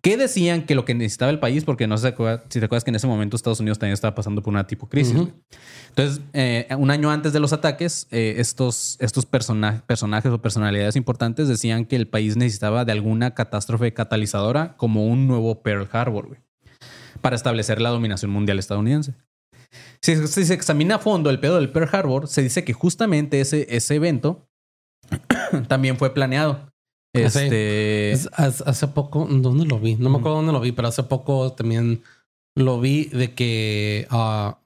que 0.00 0.16
decían 0.16 0.62
que 0.62 0.74
lo 0.74 0.86
que 0.86 0.94
necesitaba 0.94 1.30
el 1.30 1.40
país, 1.40 1.64
porque 1.64 1.86
no 1.86 1.98
sé 1.98 2.08
si 2.48 2.58
te 2.60 2.64
acuerdas- 2.64 2.84
que 2.84 2.90
en 2.90 2.96
ese 2.96 3.06
momento 3.06 3.36
Estados 3.36 3.60
Unidos 3.60 3.78
también 3.78 3.92
estaba 3.92 4.14
pasando 4.14 4.42
por 4.42 4.50
una 4.54 4.66
tipo 4.66 4.88
crisis. 4.88 5.14
Entonces, 5.90 6.22
eh, 6.32 6.66
un 6.78 6.90
año 6.90 7.10
antes 7.10 7.34
de 7.34 7.38
los 7.40 7.52
ataques, 7.52 8.06
eh, 8.10 8.36
estos, 8.38 8.96
estos 8.98 9.26
persona- 9.26 9.84
personajes 9.86 10.32
o 10.32 10.40
personalidades 10.40 10.96
importantes 10.96 11.48
decían 11.48 11.84
que 11.84 11.96
el 11.96 12.08
país 12.08 12.34
necesitaba 12.38 12.86
de 12.86 12.92
alguna 12.92 13.32
catástrofe 13.34 13.92
catalizadora 13.92 14.74
como 14.78 15.06
un 15.06 15.28
nuevo 15.28 15.62
Pearl 15.62 15.81
Harbor, 15.92 16.26
güey, 16.28 16.40
para 17.20 17.36
establecer 17.36 17.80
la 17.80 17.90
dominación 17.90 18.30
mundial 18.30 18.58
estadounidense. 18.58 19.14
Si, 20.02 20.26
si 20.26 20.44
se 20.44 20.54
examina 20.54 20.96
a 20.96 20.98
fondo 20.98 21.30
el 21.30 21.40
pedo 21.40 21.56
del 21.56 21.70
Pearl 21.70 21.88
Harbor, 21.94 22.28
se 22.28 22.42
dice 22.42 22.64
que 22.64 22.72
justamente 22.72 23.40
ese, 23.40 23.66
ese 23.74 23.94
evento 23.94 24.46
también 25.68 25.96
fue 25.96 26.12
planeado. 26.14 26.58
Ah. 27.14 27.20
Este, 27.20 28.12
Es- 28.12 28.28
hace, 28.32 28.64
hace 28.66 28.88
poco, 28.88 29.26
¿dónde 29.30 29.64
lo 29.66 29.78
vi? 29.78 29.96
No 29.96 30.10
me 30.10 30.18
acuerdo 30.18 30.36
dónde 30.38 30.52
lo 30.52 30.60
vi, 30.60 30.72
pero 30.72 30.88
hace 30.88 31.02
poco 31.02 31.52
también 31.52 32.02
lo 32.56 32.80
vi 32.80 33.04
de 33.06 33.34
que 33.34 34.06
ah, 34.10 34.58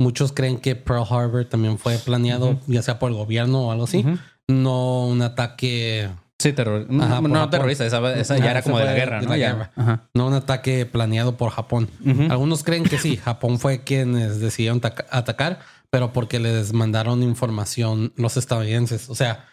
muchos 0.00 0.32
creen 0.32 0.58
que 0.58 0.76
Pearl 0.76 1.04
Harbor 1.08 1.44
también 1.46 1.78
fue 1.78 1.96
planeado, 1.98 2.58
ya 2.66 2.82
sea 2.82 2.98
por 2.98 3.10
el 3.10 3.16
gobierno 3.16 3.68
o 3.68 3.72
algo 3.72 3.84
así. 3.84 4.04
No 4.48 5.06
un 5.06 5.20
ataque, 5.22 6.08
Sí, 6.40 6.52
terror. 6.52 6.86
no, 6.88 7.20
no 7.20 7.50
terrorista, 7.50 7.84
esa, 7.84 8.14
esa 8.14 8.38
ya 8.38 8.52
era 8.52 8.62
como 8.62 8.78
de 8.78 8.84
la 8.84 8.94
guerra, 8.94 9.20
¿no? 9.22 9.30
la 9.30 9.36
Ya. 9.36 9.52
guerra. 9.52 9.70
Ajá. 9.76 10.02
no 10.14 10.26
un 10.28 10.34
ataque 10.34 10.86
planeado 10.86 11.36
por 11.36 11.50
Japón. 11.50 11.88
Algunos 12.30 12.62
creen 12.62 12.84
que 12.84 12.98
sí, 12.98 13.16
Japón 13.16 13.58
fue 13.58 13.82
quienes 13.82 14.38
decidieron 14.40 14.80
taca- 14.80 15.06
atacar, 15.10 15.58
pero 15.90 16.12
porque 16.12 16.38
les 16.38 16.72
mandaron 16.72 17.22
información 17.24 18.12
los 18.16 18.36
estadounidenses. 18.36 19.08
O 19.10 19.14
sea, 19.16 19.46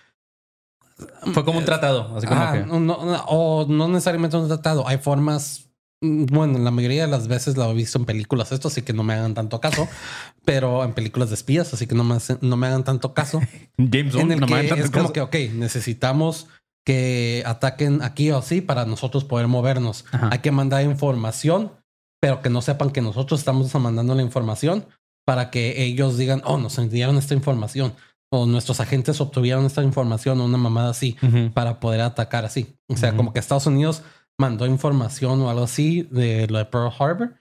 Fue 1.34 1.44
como 1.44 1.60
un 1.60 1.66
tratado, 1.66 2.16
así 2.16 2.26
como 2.28 2.40
Ah, 2.42 2.54
que. 2.54 2.60
no, 2.66 2.80
no, 2.80 2.96
o 3.28 3.66
no 3.68 3.88
necesariamente 3.90 4.38
un 4.38 4.48
tratado. 4.48 4.88
Hay 4.88 4.98
formas. 5.00 5.66
mm, 6.02 6.26
Bueno, 6.28 6.58
la 6.60 6.72
mayoría 6.72 7.02
de 7.06 7.12
las 7.12 7.28
veces 7.28 7.58
lo 7.58 7.70
he 7.70 7.74
visto 7.74 7.98
en 7.98 8.06
películas 8.06 8.52
esto, 8.54 8.68
así 8.70 8.82
que 8.84 8.94
no 8.94 9.04
me 9.04 9.14
hagan 9.14 9.34
tanto 9.34 9.60
caso. 9.60 9.88
pero 10.46 10.84
en 10.86 10.94
películas 10.94 11.30
de 11.30 11.36
espías, 11.36 11.74
así 11.74 11.88
que 11.88 11.96
no 11.96 12.04
me, 12.06 12.16
hacen- 12.16 12.38
no 12.42 12.56
me 12.58 12.68
hagan 12.68 12.84
tanto 12.84 13.14
caso. 13.14 13.40
James 13.78 14.14
Bond, 14.14 14.26
en 14.26 14.32
el 14.34 14.40
no 14.40 14.46
que 14.48 14.54
me 14.54 14.60
hagan 14.60 14.70
tanto 14.70 14.86
es 14.86 14.92
como 14.92 15.12
que, 15.12 15.22
ok, 15.22 15.36
necesitamos 15.56 16.48
que 16.86 17.44
ataquen 17.46 18.02
aquí 18.04 18.32
o 18.32 18.38
así 18.38 18.62
para 18.62 18.86
nosotros 18.86 19.26
poder 19.26 19.48
movernos. 19.48 20.06
Ajá. 20.12 20.30
Hay 20.32 20.40
que 20.40 20.52
mandar 20.52 20.84
información, 20.84 21.72
pero 22.22 22.42
que 22.42 22.50
no 22.50 22.62
sepan 22.62 22.92
que 22.92 23.02
nosotros 23.02 23.40
estamos 23.40 23.74
mandando 23.76 24.16
la 24.16 24.22
información 24.22 24.86
para 25.26 25.50
que 25.50 25.84
ellos 25.84 26.18
digan, 26.18 26.42
oh, 26.46 26.58
nos 26.58 26.78
enviaron 26.78 27.18
esta 27.18 27.34
información. 27.34 27.94
O 28.32 28.46
nuestros 28.46 28.80
agentes 28.80 29.20
obtuvieron 29.22 29.66
esta 29.66 29.84
información 29.84 30.40
o 30.40 30.46
una 30.46 30.58
mamada 30.58 30.90
así 30.90 31.18
para 31.54 31.80
poder 31.80 32.02
atacar 32.02 32.46
así. 32.46 32.76
O 32.88 32.98
sea, 32.98 33.16
como 33.16 33.34
que 33.34 33.40
Estados 33.40 33.68
Unidos 33.68 34.04
mandó 34.38 34.66
información 34.66 35.42
o 35.42 35.50
algo 35.50 35.64
así 35.64 36.08
de 36.12 36.48
lo 36.48 36.58
de 36.58 36.66
Pearl 36.66 36.92
Harbor. 37.00 37.36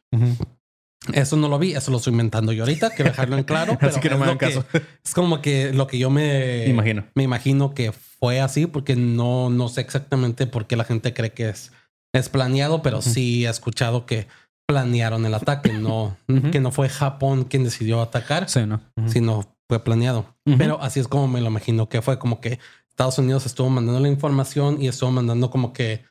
Eso 1.13 1.37
no 1.37 1.49
lo 1.49 1.59
vi, 1.59 1.75
eso 1.75 1.91
lo 1.91 1.99
estoy 1.99 2.13
inventando 2.13 2.53
yo 2.53 2.63
ahorita, 2.63 2.91
quiero 2.91 3.11
dejarlo 3.11 3.37
en 3.37 3.45
claro. 3.45 3.77
pero 3.79 3.91
Así 3.93 4.01
que 4.01 4.09
no 4.09 4.15
es 4.15 4.21
me 4.21 4.25
hagan 4.27 4.39
caso. 4.39 4.65
Es 5.05 5.15
como 5.15 5.43
que 5.43 5.73
lo 5.73 5.87
que 5.87 5.99
yo 5.99 6.11
me 6.11 6.67
Imagino. 6.67 7.05
Me 7.15 7.23
imagino 7.23 7.75
que 7.75 7.93
fue 7.93 8.41
así 8.41 8.67
porque 8.67 8.97
no, 8.97 9.51
no 9.51 9.69
sé 9.69 9.83
exactamente 9.83 10.47
por 10.47 10.67
qué 10.67 10.77
la 10.77 10.85
gente 10.85 11.13
cree 11.13 11.33
que 11.33 11.51
es, 11.51 11.73
es 12.15 12.29
planeado, 12.29 12.83
pero 12.83 13.03
sí 13.03 13.45
he 13.45 13.51
escuchado 13.51 14.07
que 14.07 14.27
planearon 14.67 15.27
el 15.27 15.35
ataque, 15.35 15.73
no, 15.73 16.17
que 16.53 16.61
no 16.61 16.71
fue 16.71 16.89
Japón 16.89 17.45
quien 17.45 17.65
decidió 17.65 18.01
atacar, 18.01 18.49
Sí, 18.49 18.65
¿no? 18.67 18.81
Sino 19.07 19.55
fue 19.69 19.85
planeado. 19.85 20.35
Pero 20.59 20.81
así 20.81 21.01
es 21.01 21.09
como 21.09 21.29
me 21.29 21.41
lo 21.41 21.49
imagino 21.49 21.89
que 21.89 22.03
fue 22.03 22.19
como 22.19 22.41
que 22.41 22.59
Estados 22.89 23.19
Unidos 23.19 23.45
estuvo 23.45 23.69
mandando 23.71 24.01
la 24.01 24.09
información 24.09 24.81
y 24.81 24.89
estuvo 24.89 25.11
mandando 25.11 25.51
como 25.51 25.73
que 25.73 26.05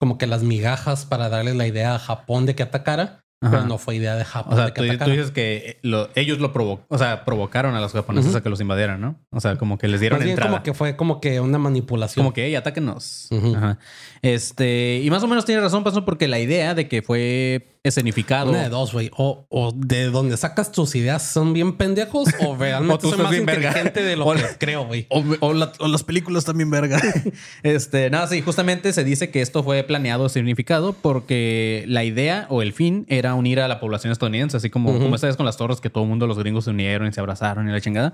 como 0.00 0.16
que 0.16 0.26
las 0.26 0.42
migajas 0.42 1.04
para 1.04 1.28
darle 1.28 1.54
la 1.54 1.66
idea 1.66 1.94
a 1.94 1.98
Japón 1.98 2.46
de 2.46 2.54
que 2.54 2.62
atacara, 2.62 3.22
Ajá. 3.42 3.50
pero 3.56 3.66
no 3.68 3.78
fue 3.78 3.96
idea 3.96 4.16
de 4.16 4.24
Japón 4.26 4.52
O 4.52 4.56
sea, 4.56 4.66
de 4.66 4.72
que 4.74 4.98
tú, 4.98 5.10
dices 5.10 5.30
que 5.30 5.78
lo- 5.82 6.10
ellos 6.14 6.40
lo 6.40 6.52
provo 6.52 6.82
o 6.88 6.98
sea, 6.98 7.24
provocaron 7.24 7.74
a 7.74 7.80
los 7.80 7.92
japoneses 7.92 8.34
a 8.34 8.42
que 8.42 8.50
los 8.50 8.60
invadieran, 8.60 9.00
¿no? 9.00 9.16
O 9.30 9.40
sea, 9.40 9.56
como 9.56 9.78
que 9.78 9.88
les 9.88 9.98
dieron 10.00 10.18
Más 10.18 10.24
bien 10.24 10.32
entrada. 10.34 10.50
como 10.50 10.62
que 10.62 10.74
fue 10.74 10.94
como 10.96 11.20
que 11.22 11.40
una 11.40 11.56
manipulación. 11.58 12.22
Como 12.24 12.34
que, 12.34 12.44
hey, 12.46 12.54
atáquenos. 12.54 13.28
Ujú. 13.30 13.56
Ajá. 13.56 13.78
Este, 14.22 15.00
y 15.02 15.08
más 15.10 15.22
o 15.22 15.28
menos 15.28 15.46
tiene 15.46 15.60
razón, 15.62 15.82
pasó 15.82 16.04
porque 16.04 16.28
la 16.28 16.38
idea 16.38 16.74
de 16.74 16.88
que 16.88 17.00
fue 17.00 17.68
escenificado. 17.82 18.50
Una 18.50 18.64
de 18.64 18.68
dos, 18.68 18.92
güey. 18.92 19.10
O, 19.16 19.46
o 19.48 19.72
de 19.74 20.06
donde 20.10 20.36
sacas 20.36 20.70
tus 20.72 20.94
ideas 20.94 21.22
son 21.22 21.54
bien 21.54 21.78
pendejos 21.78 22.28
o 22.40 22.48
O 22.50 22.56
realmente 22.56 23.00
soy 23.00 23.10
estás 23.12 23.22
más 23.22 23.30
bien 23.30 23.46
verga. 23.46 23.68
inteligente 23.68 24.02
de 24.02 24.16
lo 24.16 24.26
O 24.26 24.34
que 24.34 24.42
la- 24.42 24.58
creo, 24.58 24.84
güey. 24.86 25.06
O, 25.08 25.24
o 25.40 25.52
la- 25.54 25.72
o 25.78 25.88
las 25.88 26.04
películas 26.04 26.44
también, 26.44 26.70
verga. 26.70 27.00
este, 27.62 28.10
nada, 28.10 28.26
sí, 28.26 28.42
justamente 28.42 28.92
se 28.92 29.04
dice 29.04 29.30
que 29.30 29.40
esto 29.40 29.62
fue 29.64 29.82
planeado, 29.84 30.28
significado, 30.28 30.92
porque 30.92 31.84
la 31.88 32.04
idea 32.04 32.46
o 32.50 32.60
el 32.60 32.74
fin 32.74 33.06
era 33.08 33.34
unir 33.34 33.60
a 33.60 33.68
la 33.68 33.80
población 33.80 34.12
estadounidense, 34.12 34.58
así 34.58 34.68
como, 34.68 34.98
como 34.98 35.14
esta 35.14 35.28
vez 35.28 35.36
con 35.36 35.46
las 35.46 35.56
torres, 35.56 35.80
que 35.80 35.88
todo 35.88 36.04
el 36.04 36.10
mundo, 36.10 36.26
los 36.26 36.38
gringos 36.38 36.64
se 36.64 36.70
unieron 36.70 37.08
y 37.08 37.12
se 37.12 37.20
abrazaron 37.20 37.66
y 37.68 37.72
la 37.72 37.80
chingada. 37.80 38.12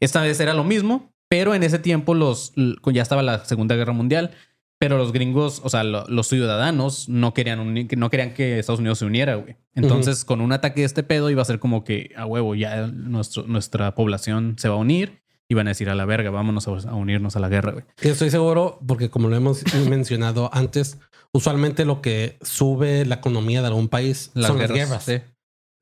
Esta 0.00 0.20
vez 0.20 0.38
era 0.40 0.52
lo 0.52 0.64
mismo, 0.64 1.10
pero 1.28 1.54
en 1.54 1.62
ese 1.62 1.78
tiempo 1.78 2.14
los, 2.14 2.52
ya 2.92 3.02
estaba 3.02 3.22
la 3.22 3.44
Segunda 3.46 3.76
Guerra 3.76 3.92
Mundial. 3.94 4.32
Pero 4.80 4.96
los 4.96 5.12
gringos, 5.12 5.60
o 5.62 5.68
sea, 5.68 5.84
lo- 5.84 6.06
los 6.08 6.26
ciudadanos 6.26 7.08
no 7.08 7.34
querían, 7.34 7.60
unir- 7.60 7.96
no 7.98 8.08
querían 8.08 8.32
que 8.32 8.58
Estados 8.58 8.80
Unidos 8.80 8.98
se 8.98 9.04
uniera, 9.04 9.34
güey. 9.34 9.56
Entonces, 9.74 10.24
con 10.24 10.40
un 10.40 10.52
ataque 10.52 10.80
de 10.80 10.86
este 10.86 11.02
pedo 11.02 11.28
iba 11.28 11.42
a 11.42 11.44
ser 11.44 11.58
como 11.58 11.84
que, 11.84 12.12
a 12.16 12.24
huevo, 12.24 12.54
ya 12.54 12.86
nuestro, 12.86 13.42
nuestra 13.42 13.94
población 13.94 14.56
se 14.58 14.68
va 14.70 14.76
a 14.76 14.78
unir 14.78 15.20
y 15.48 15.54
van 15.54 15.66
a 15.66 15.70
decir 15.72 15.90
a 15.90 15.94
la 15.94 16.06
verga, 16.06 16.30
vámonos 16.30 16.66
a, 16.66 16.94
unirnos 16.94 17.36
a 17.36 17.40
la 17.40 17.48
guerra, 17.50 17.72
güey. 17.72 17.84
Estoy 18.00 18.30
seguro, 18.30 18.78
porque 18.86 19.10
como 19.10 19.28
lo 19.28 19.36
hemos 19.36 19.62
mencionado 19.88 20.48
antes, 20.52 20.98
usualmente 21.32 21.84
lo 21.84 22.00
que 22.00 22.38
sube 22.40 23.04
la 23.04 23.16
economía 23.16 23.60
de 23.60 23.66
algún 23.68 23.88
país 23.88 24.30
son 24.34 24.58
las 24.58 24.70
guerras. 24.78 25.04
sí. 25.04 25.20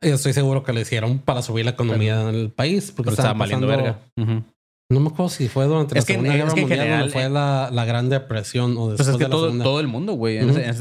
Estoy 0.00 0.32
seguro 0.32 0.62
que 0.62 0.72
lo 0.72 0.80
hicieron 0.80 1.18
para 1.18 1.42
subir 1.42 1.64
la 1.64 1.72
economía 1.72 2.18
del 2.24 2.50
país. 2.50 2.92
Porque 2.96 3.10
valiendo 3.34 3.66
pasando- 3.66 3.66
verga. 3.66 3.98
No 4.90 5.00
me 5.00 5.08
acuerdo 5.08 5.28
si 5.28 5.48
fue 5.48 5.66
durante 5.66 5.98
Es 5.98 6.04
la 6.04 6.06
que 6.06 6.12
Segunda 6.14 6.30
es 6.32 6.36
Guerra 6.38 6.54
que 6.54 6.60
Mundial 6.62 6.80
general, 6.80 7.10
fue 7.10 7.24
eh, 7.24 7.28
la, 7.28 7.68
la 7.70 7.84
Gran 7.84 8.08
Depresión 8.08 8.78
o 8.78 8.88
después 8.88 8.96
Pues 8.96 9.08
es 9.08 9.16
que 9.16 9.24
de 9.24 9.28
la 9.28 9.30
todo, 9.30 9.44
Segunda. 9.44 9.64
todo 9.64 9.80
el 9.80 9.86
mundo, 9.86 10.14
güey. 10.14 10.38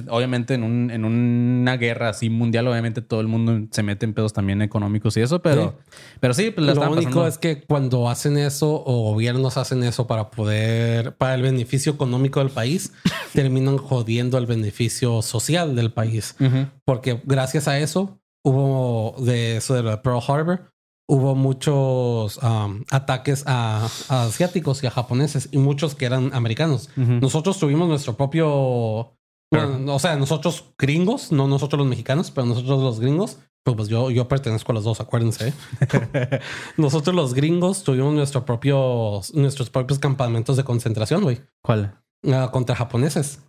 Obviamente 0.09 0.53
en, 0.53 0.63
un, 0.63 0.89
en 0.91 1.03
una 1.03 1.75
guerra 1.75 2.07
así 2.09 2.29
mundial, 2.29 2.69
obviamente 2.69 3.01
todo 3.01 3.19
el 3.19 3.27
mundo 3.27 3.67
se 3.69 3.83
mete 3.83 4.05
en 4.05 4.13
pedos 4.13 4.31
también 4.31 4.61
económicos 4.61 5.17
y 5.17 5.21
eso, 5.21 5.41
pero 5.41 5.77
pero 6.21 6.33
sí, 6.33 6.51
pues 6.51 6.65
la 6.65 6.73
Lo 6.75 6.81
único 6.83 7.09
pasando. 7.09 7.27
es 7.27 7.37
que 7.37 7.63
cuando 7.63 8.09
hacen 8.09 8.37
eso 8.37 8.81
o 8.85 9.11
gobiernos 9.11 9.57
hacen 9.57 9.83
eso 9.83 10.07
para 10.07 10.29
poder, 10.31 11.17
para 11.17 11.35
el 11.35 11.41
beneficio 11.41 11.91
económico 11.91 12.39
del 12.39 12.49
país, 12.49 12.93
terminan 13.33 13.77
jodiendo 13.77 14.37
el 14.37 14.45
beneficio 14.45 15.21
social 15.21 15.75
del 15.75 15.91
país. 15.91 16.37
Porque 16.85 17.19
gracias 17.25 17.67
a 17.67 17.77
eso 17.77 18.21
hubo 18.41 19.15
de 19.19 19.57
eso 19.57 19.73
de 19.73 19.97
Pearl 19.97 20.21
Harbor, 20.25 20.71
hubo 21.09 21.35
muchos 21.35 22.37
um, 22.43 22.83
ataques 22.91 23.43
a, 23.47 23.85
a 24.09 24.23
asiáticos 24.23 24.83
y 24.83 24.87
a 24.87 24.91
japoneses 24.91 25.49
y 25.51 25.57
muchos 25.57 25.95
que 25.95 26.05
eran 26.05 26.33
americanos. 26.33 26.89
Nosotros 26.97 27.57
tuvimos 27.59 27.87
nuestro 27.87 28.15
propio, 28.17 29.13
Claro. 29.49 29.69
bueno, 29.71 29.95
o 29.95 29.99
sea, 29.99 30.17
nosotros 30.17 30.65
gringos, 30.77 31.31
no 31.31 31.47
nosotros 31.47 31.79
los 31.79 31.87
mexicanos, 31.87 32.31
pero 32.31 32.45
nosotros 32.45 32.81
los 32.83 32.99
gringos. 32.99 33.37
Pues, 33.63 33.75
pues 33.77 33.89
yo, 33.89 34.11
yo 34.11 34.27
pertenezco 34.27 34.71
a 34.71 34.75
los 34.75 34.83
dos, 34.85 34.99
acuérdense. 35.01 35.49
¿eh? 35.81 36.39
nosotros 36.77 37.15
los 37.15 37.33
gringos 37.33 37.83
tuvimos 37.83 38.13
nuestro 38.13 38.45
propio, 38.45 39.21
nuestros 39.33 39.69
propios 39.69 39.99
campamentos 39.99 40.55
de 40.57 40.63
concentración, 40.63 41.23
güey, 41.23 41.41
¿Cuál? 41.63 41.97
ah, 42.31 42.49
contra 42.51 42.75
japoneses. 42.75 43.39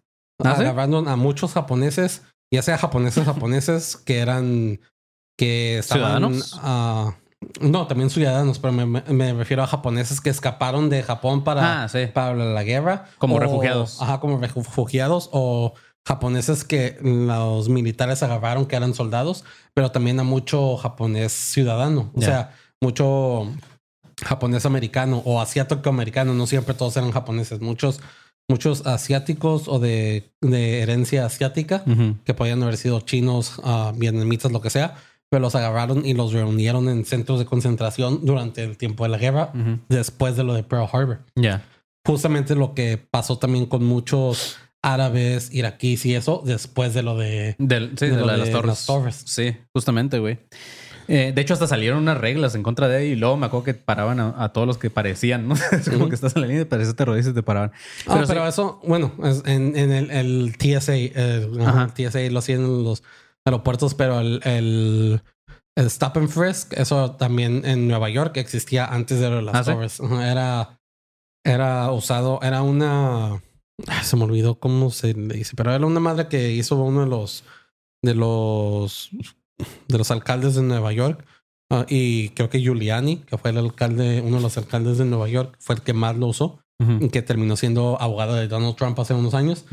¿Ah, 0.45 0.55
sí? 0.57 0.63
Agarraron 0.63 1.09
a 1.09 1.17
muchos 1.17 1.53
japoneses, 1.53 2.23
ya 2.53 2.63
sea 2.63 2.79
japoneses, 2.79 3.25
japoneses 3.27 3.97
que 3.97 4.19
eran 4.19 4.81
que 5.37 5.79
estaban 5.79 6.03
¿Ciudadanos? 6.03 6.61
ah, 6.63 7.17
no, 7.61 7.87
también 7.87 8.11
ciudadanos, 8.11 8.59
pero 8.59 8.73
me, 8.73 9.33
refiero 9.33 9.63
a 9.63 9.67
japoneses 9.67 10.21
que 10.21 10.31
escaparon 10.31 10.91
de 10.91 11.03
Japón 11.03 11.45
para, 11.45 11.85
Ah, 11.85 11.89
sí. 11.89 12.07
para 12.13 12.35
la 12.35 12.63
guerra. 12.65 13.07
Como 13.19 13.37
o- 13.37 13.39
refugiados. 13.39 14.01
Ajá, 14.03 14.21
como 14.21 14.39
refugiados 14.39 15.29
o 15.33 15.75
japoneses 16.07 16.65
que 16.65 16.99
los 17.03 17.69
militares 17.69 18.23
agarraron 18.23 18.67
que 18.67 18.77
eran 18.77 18.95
soldados, 18.95 19.45
pero 19.75 19.91
también 19.93 20.19
a 20.21 20.25
mucho 20.25 20.77
japonés 20.77 21.33
ciudadano. 21.33 22.11
O 22.15 22.23
sea, 22.23 22.55
mucho 22.83 23.47
japonés 24.25 24.67
americano 24.67 25.23
o 25.25 25.41
asiático 25.41 25.89
americano. 25.89 26.35
No 26.35 26.47
siempre 26.47 26.75
todos 26.75 26.97
eran 26.97 27.13
japoneses. 27.13 27.61
Muchos, 27.61 28.01
muchos 28.49 28.87
asiáticos 28.87 29.69
o 29.69 29.79
de, 29.79 30.33
de 30.41 30.81
herencia 30.83 31.25
asiática 31.27 31.85
que 32.25 32.35
podían 32.35 32.63
haber 32.63 32.79
sido 32.79 33.01
chinos, 33.01 33.61
ah, 33.63 33.93
vietnamitas, 33.95 34.51
lo 34.51 34.61
que 34.61 34.71
sea, 34.71 34.97
pero 35.31 35.41
los 35.41 35.55
agarraron 35.55 36.05
y 36.07 36.15
los 36.15 36.33
reunieron 36.33 36.89
en 36.89 37.05
centros 37.05 37.39
de 37.39 37.45
concentración 37.45 38.25
durante 38.25 38.63
el 38.65 38.77
tiempo 38.77 39.05
de 39.05 39.11
la 39.11 39.19
guerra, 39.19 39.51
Ujú. 39.55 39.79
después 39.89 40.37
de 40.37 40.45
lo 40.45 40.55
de 40.55 40.63
Pearl 40.63 40.89
Harbor. 40.93 41.21
Ya. 41.35 41.65
Justamente 42.07 42.55
lo 42.55 42.75
que 42.75 42.97
pasó 42.99 43.39
también 43.39 43.67
con 43.67 43.85
muchos 43.85 44.57
árabes, 44.83 45.53
iraquíes 45.53 46.07
y 46.07 46.15
eso, 46.15 46.43
después 46.47 46.95
de 46.95 47.03
lo 47.03 47.17
de... 47.17 47.57
Del- 47.59 47.91
sí, 47.99 48.07
De 48.07 48.13
de, 48.13 48.21
lo 48.21 48.27
la 48.27 48.33
de 48.35 48.39
las 48.39 48.51
torres. 48.51 48.67
las 48.69 48.87
torres. 48.87 49.23
Sí, 49.27 49.57
justamente, 49.75 50.19
güey. 50.19 50.39
Eh, 51.09 51.33
de 51.35 51.41
hecho, 51.41 51.55
hasta 51.55 51.67
salieron 51.67 51.99
unas 52.01 52.19
reglas 52.19 52.55
en 52.55 52.63
contra 52.63 52.87
de 52.87 52.99
él 53.07 53.13
y 53.13 53.17
luego 53.17 53.37
me 53.39 53.47
acuerdo 53.47 53.65
que 53.65 53.75
paraban 53.75 54.21
a, 54.21 54.35
a 54.45 54.53
todos 54.53 54.67
los 54.67 54.77
que 54.79 54.91
parecían, 54.91 55.49
¿no? 55.49 55.55
Es 55.73 55.87
como 55.89 56.01
Ujú. 56.03 56.09
que 56.11 56.15
estás 56.15 56.37
en 56.37 56.43
la 56.43 56.49
línea 56.49 56.63
y 56.63 56.67
pareces 56.67 56.95
terrorista 56.97 57.31
y 57.31 57.35
te 57.35 57.43
paraban. 57.43 57.73
Ah, 58.07 58.15
Pero 58.15 58.27
pero, 58.27 58.43
sí. 58.45 58.49
eso, 58.49 58.81
bueno, 58.87 59.13
en, 59.47 59.77
en 59.77 59.91
el, 59.91 60.11
el 60.11 60.57
TSA, 60.59 60.97
eh, 60.97 61.13
el 61.17 61.93
TSA 61.95 62.21
lo 62.31 62.39
hacían 62.39 62.85
los 62.85 63.03
aeropuertos, 63.49 63.95
pero 63.95 64.21
el, 64.21 64.41
el, 64.45 65.23
el 65.77 65.87
Stop 65.87 66.17
and 66.19 66.29
Frisk, 66.29 66.73
eso 66.75 67.13
también 67.13 67.63
en 67.65 67.89
Nueva 67.89 68.09
York 68.11 68.37
existía 68.37 68.87
antes 68.87 69.21
de 69.21 69.43
las 69.43 69.55
¿Ah, 69.55 69.65
torres. 69.65 70.01
Era, 70.01 70.81
era 71.45 71.91
usado, 71.93 72.41
era 72.43 72.63
una, 72.63 73.43
se 74.03 74.17
me 74.17 74.25
olvidó 74.25 74.59
cómo 74.59 74.91
se 74.91 75.15
le 75.15 75.35
dice, 75.35 75.55
pero 75.57 75.73
era 75.73 75.87
una 75.87 76.01
madre 76.01 76.29
que 76.29 76.53
hizo 76.53 76.77
uno 76.77 77.01
de 77.03 77.07
los, 77.09 77.45
de 78.03 78.15
los, 78.15 79.11
de 79.89 79.99
los 79.99 80.11
alcaldes 80.11 80.55
de 80.55 80.63
Nueva 80.63 80.93
York. 80.93 81.25
ah, 81.71 81.85
y 81.89 82.31
creo 82.31 82.49
que 82.51 82.61
Giuliani, 82.61 83.19
que 83.19 83.39
fue 83.39 83.51
el 83.51 83.59
alcalde, 83.59 84.21
uno 84.21 84.37
de 84.37 84.43
los 84.43 84.57
alcaldes 84.59 84.99
de 84.99 85.05
Nueva 85.05 85.29
York, 85.29 85.57
fue 85.59 85.77
el 85.77 85.83
que 85.83 85.93
más 85.93 86.17
lo 86.17 86.27
usó 86.29 86.61
Ujú. 86.81 87.11
que 87.11 87.23
terminó 87.23 87.57
siendo 87.57 88.01
abogado 88.01 88.35
de 88.35 88.47
Donald 88.47 88.77
Trump 88.77 88.99
hace 89.01 89.13
unos 89.13 89.35
años. 89.35 89.65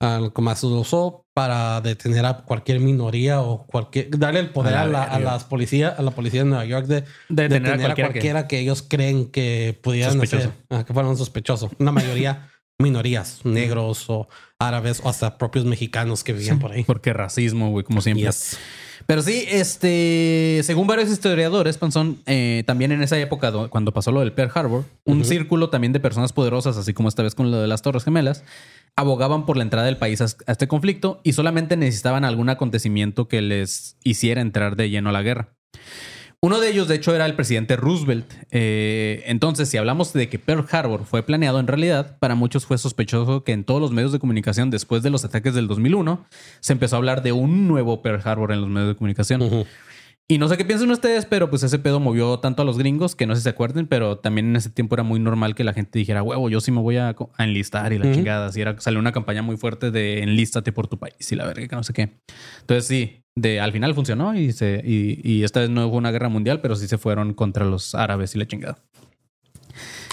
Al 0.00 0.32
usó 0.34 1.24
para 1.34 1.80
detener 1.80 2.26
a 2.26 2.38
cualquier 2.44 2.80
minoría 2.80 3.40
o 3.40 3.66
cualquier 3.66 4.10
darle 4.18 4.40
el 4.40 4.50
poder 4.50 4.74
A 4.74 4.82
a 4.82 4.86
la 4.86 5.02
a 5.02 5.18
las 5.18 5.44
policías, 5.44 5.98
a 5.98 6.02
la 6.02 6.10
policía 6.10 6.44
de 6.44 6.50
Nueva 6.50 6.64
York 6.64 6.86
de 6.86 7.00
De 7.28 7.48
detener 7.48 7.72
detener 7.72 7.90
a 7.90 7.92
a 7.92 7.96
cualquiera, 7.96 8.46
que... 8.46 8.58
ellos 8.60 8.82
creen 8.82 9.30
que 9.30 9.78
pudieran 9.82 10.12
Sospechoso. 10.12 10.48
hacer, 10.48 10.52
ah, 10.70 10.84
que 10.84 10.92
fueran 10.92 11.16
sospechosos. 11.16 11.70
Una 11.78 11.92
mayoría 11.92 12.50
minorías, 12.78 13.40
negros 13.44 14.04
o 14.08 14.28
árabes 14.58 15.00
o 15.04 15.08
hasta 15.08 15.38
propios 15.38 15.64
mexicanos 15.64 16.24
que 16.24 16.32
vivían 16.32 16.58
por 16.58 16.72
ahí. 16.72 16.78
que... 16.82 16.86
Porque 16.86 17.12
racismo, 17.12 17.70
güey, 17.70 17.84
como 17.84 18.00
siempre. 18.00 18.26
Yes. 18.26 18.58
Pero 19.06 19.22
sí, 19.22 19.44
este, 19.48 20.60
según 20.64 20.86
varios 20.86 21.10
historiadores, 21.10 21.76
Panzón, 21.76 22.18
eh, 22.26 22.62
también 22.66 22.90
en 22.92 23.02
esa 23.02 23.18
época 23.18 23.50
do- 23.50 23.68
cuando 23.68 23.92
pasó 23.92 24.12
lo 24.12 24.20
del 24.20 24.32
Pearl 24.32 24.50
Harbor, 24.54 24.84
un 25.04 25.24
círculo 25.24 25.68
también 25.68 25.92
de 25.92 26.00
personas 26.00 26.32
poderosas, 26.32 26.76
así 26.78 26.94
como 26.94 27.08
esta 27.08 27.22
vez 27.22 27.34
con 27.34 27.50
lo 27.50 27.60
de 27.60 27.66
las 27.68 27.82
Torres 27.82 28.04
Gemelas, 28.04 28.44
abogaban 28.96 29.44
por 29.44 29.56
la 29.56 29.62
entrada 29.64 29.86
del 29.86 29.98
país 29.98 30.20
a, 30.20 30.24
a 30.46 30.52
este 30.52 30.68
conflicto 30.68 31.20
y 31.22 31.34
solamente 31.34 31.76
necesitaban 31.76 32.24
algún 32.24 32.48
acontecimiento 32.48 33.28
que 33.28 33.42
les 33.42 33.96
hiciera 34.04 34.40
entrar 34.40 34.76
de 34.76 34.88
lleno 34.88 35.10
a 35.10 35.12
la 35.12 35.22
guerra. 35.22 35.48
Uno 36.44 36.60
de 36.60 36.68
ellos, 36.68 36.88
de 36.88 36.96
hecho, 36.96 37.14
era 37.14 37.24
el 37.24 37.36
presidente 37.36 37.74
Roosevelt. 37.74 38.30
Eh, 38.50 39.22
entonces, 39.24 39.66
si 39.66 39.78
hablamos 39.78 40.12
de 40.12 40.28
que 40.28 40.38
Pearl 40.38 40.66
Harbor 40.70 41.06
fue 41.06 41.22
planeado 41.22 41.58
en 41.58 41.66
realidad, 41.66 42.18
para 42.18 42.34
muchos 42.34 42.66
fue 42.66 42.76
sospechoso 42.76 43.44
que 43.44 43.52
en 43.52 43.64
todos 43.64 43.80
los 43.80 43.92
medios 43.92 44.12
de 44.12 44.18
comunicación 44.18 44.68
después 44.68 45.02
de 45.02 45.08
los 45.08 45.24
ataques 45.24 45.54
del 45.54 45.68
2001 45.68 46.22
se 46.60 46.74
empezó 46.74 46.96
a 46.96 46.98
hablar 46.98 47.22
de 47.22 47.32
un 47.32 47.66
nuevo 47.66 48.02
Pearl 48.02 48.20
Harbor 48.22 48.52
en 48.52 48.60
los 48.60 48.68
medios 48.68 48.90
de 48.90 48.94
comunicación. 48.94 49.64
Y 50.26 50.38
no 50.38 50.48
sé 50.48 50.56
qué 50.56 50.64
piensan 50.64 50.90
ustedes, 50.90 51.26
pero 51.26 51.50
pues 51.50 51.62
ese 51.64 51.78
pedo 51.78 52.00
movió 52.00 52.38
tanto 52.38 52.62
a 52.62 52.64
los 52.64 52.78
gringos 52.78 53.14
que 53.14 53.26
no 53.26 53.34
sé 53.34 53.40
si 53.40 53.44
se 53.44 53.50
acuerden, 53.50 53.86
pero 53.86 54.18
también 54.18 54.46
en 54.48 54.56
ese 54.56 54.70
tiempo 54.70 54.94
era 54.96 55.02
muy 55.02 55.20
normal 55.20 55.54
que 55.54 55.64
la 55.64 55.74
gente 55.74 55.98
dijera, 55.98 56.22
huevo, 56.22 56.48
yo 56.48 56.60
sí 56.62 56.70
me 56.70 56.80
voy 56.80 56.96
a, 56.96 57.14
enlistar 57.38 57.92
y 57.92 57.98
la 57.98 58.10
chingada. 58.10 58.46
Así 58.46 58.62
era, 58.62 58.80
salió 58.80 58.98
una 59.00 59.12
campaña 59.12 59.42
muy 59.42 59.58
fuerte 59.58 59.90
de 59.90 60.22
enlístate 60.22 60.72
por 60.72 60.88
tu 60.88 60.98
país 60.98 61.30
y 61.30 61.36
la 61.36 61.44
verga, 61.46 61.68
que 61.68 61.76
no 61.76 61.82
sé 61.82 61.92
qué. 61.92 62.16
Entonces 62.60 62.86
sí, 62.86 63.20
de, 63.36 63.60
al 63.60 63.72
final 63.72 63.94
funcionó 63.94 64.34
y, 64.34 64.52
se, 64.52 64.80
y, 64.82 65.20
y 65.22 65.44
esta 65.44 65.60
vez 65.60 65.68
no 65.68 65.86
hubo 65.86 65.98
una 65.98 66.10
guerra 66.10 66.30
mundial, 66.30 66.62
pero 66.62 66.74
sí 66.74 66.88
se 66.88 66.96
fueron 66.96 67.34
contra 67.34 67.66
los 67.66 67.94
árabes 67.94 68.34
y 68.34 68.38
la 68.38 68.46
chingada. 68.46 68.78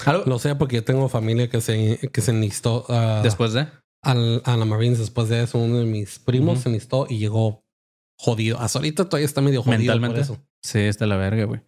Algo- 0.04 0.24
Lo 0.26 0.38
sé 0.38 0.54
porque 0.56 0.76
yo 0.76 0.84
tengo 0.84 1.08
familia 1.08 1.48
que 1.48 1.62
se, 1.62 1.98
que 2.12 2.20
se 2.20 2.32
enlistó 2.32 2.84
ah, 2.90 3.20
después 3.22 3.54
de... 3.54 3.66
al, 4.02 4.42
a 4.44 4.56
la 4.58 4.64
Marines 4.66 4.98
después 4.98 5.30
de 5.30 5.42
eso. 5.42 5.58
Uno 5.58 5.78
de 5.78 5.86
mis 5.86 6.18
primos 6.18 6.60
se 6.60 6.68
enlistó 6.68 7.06
y 7.08 7.18
llegó 7.18 7.61
jodido. 8.22 8.58
Hasta 8.60 8.78
ahorita 8.78 9.04
todavía 9.08 9.26
está 9.26 9.40
medio 9.40 9.62
jodido 9.62 9.78
mentalmente. 9.78 10.14
por 10.14 10.22
eso. 10.22 10.42
Sí, 10.64 10.78
está 10.78 11.06
la 11.06 11.16
verga, 11.16 11.44
güey. 11.44 11.60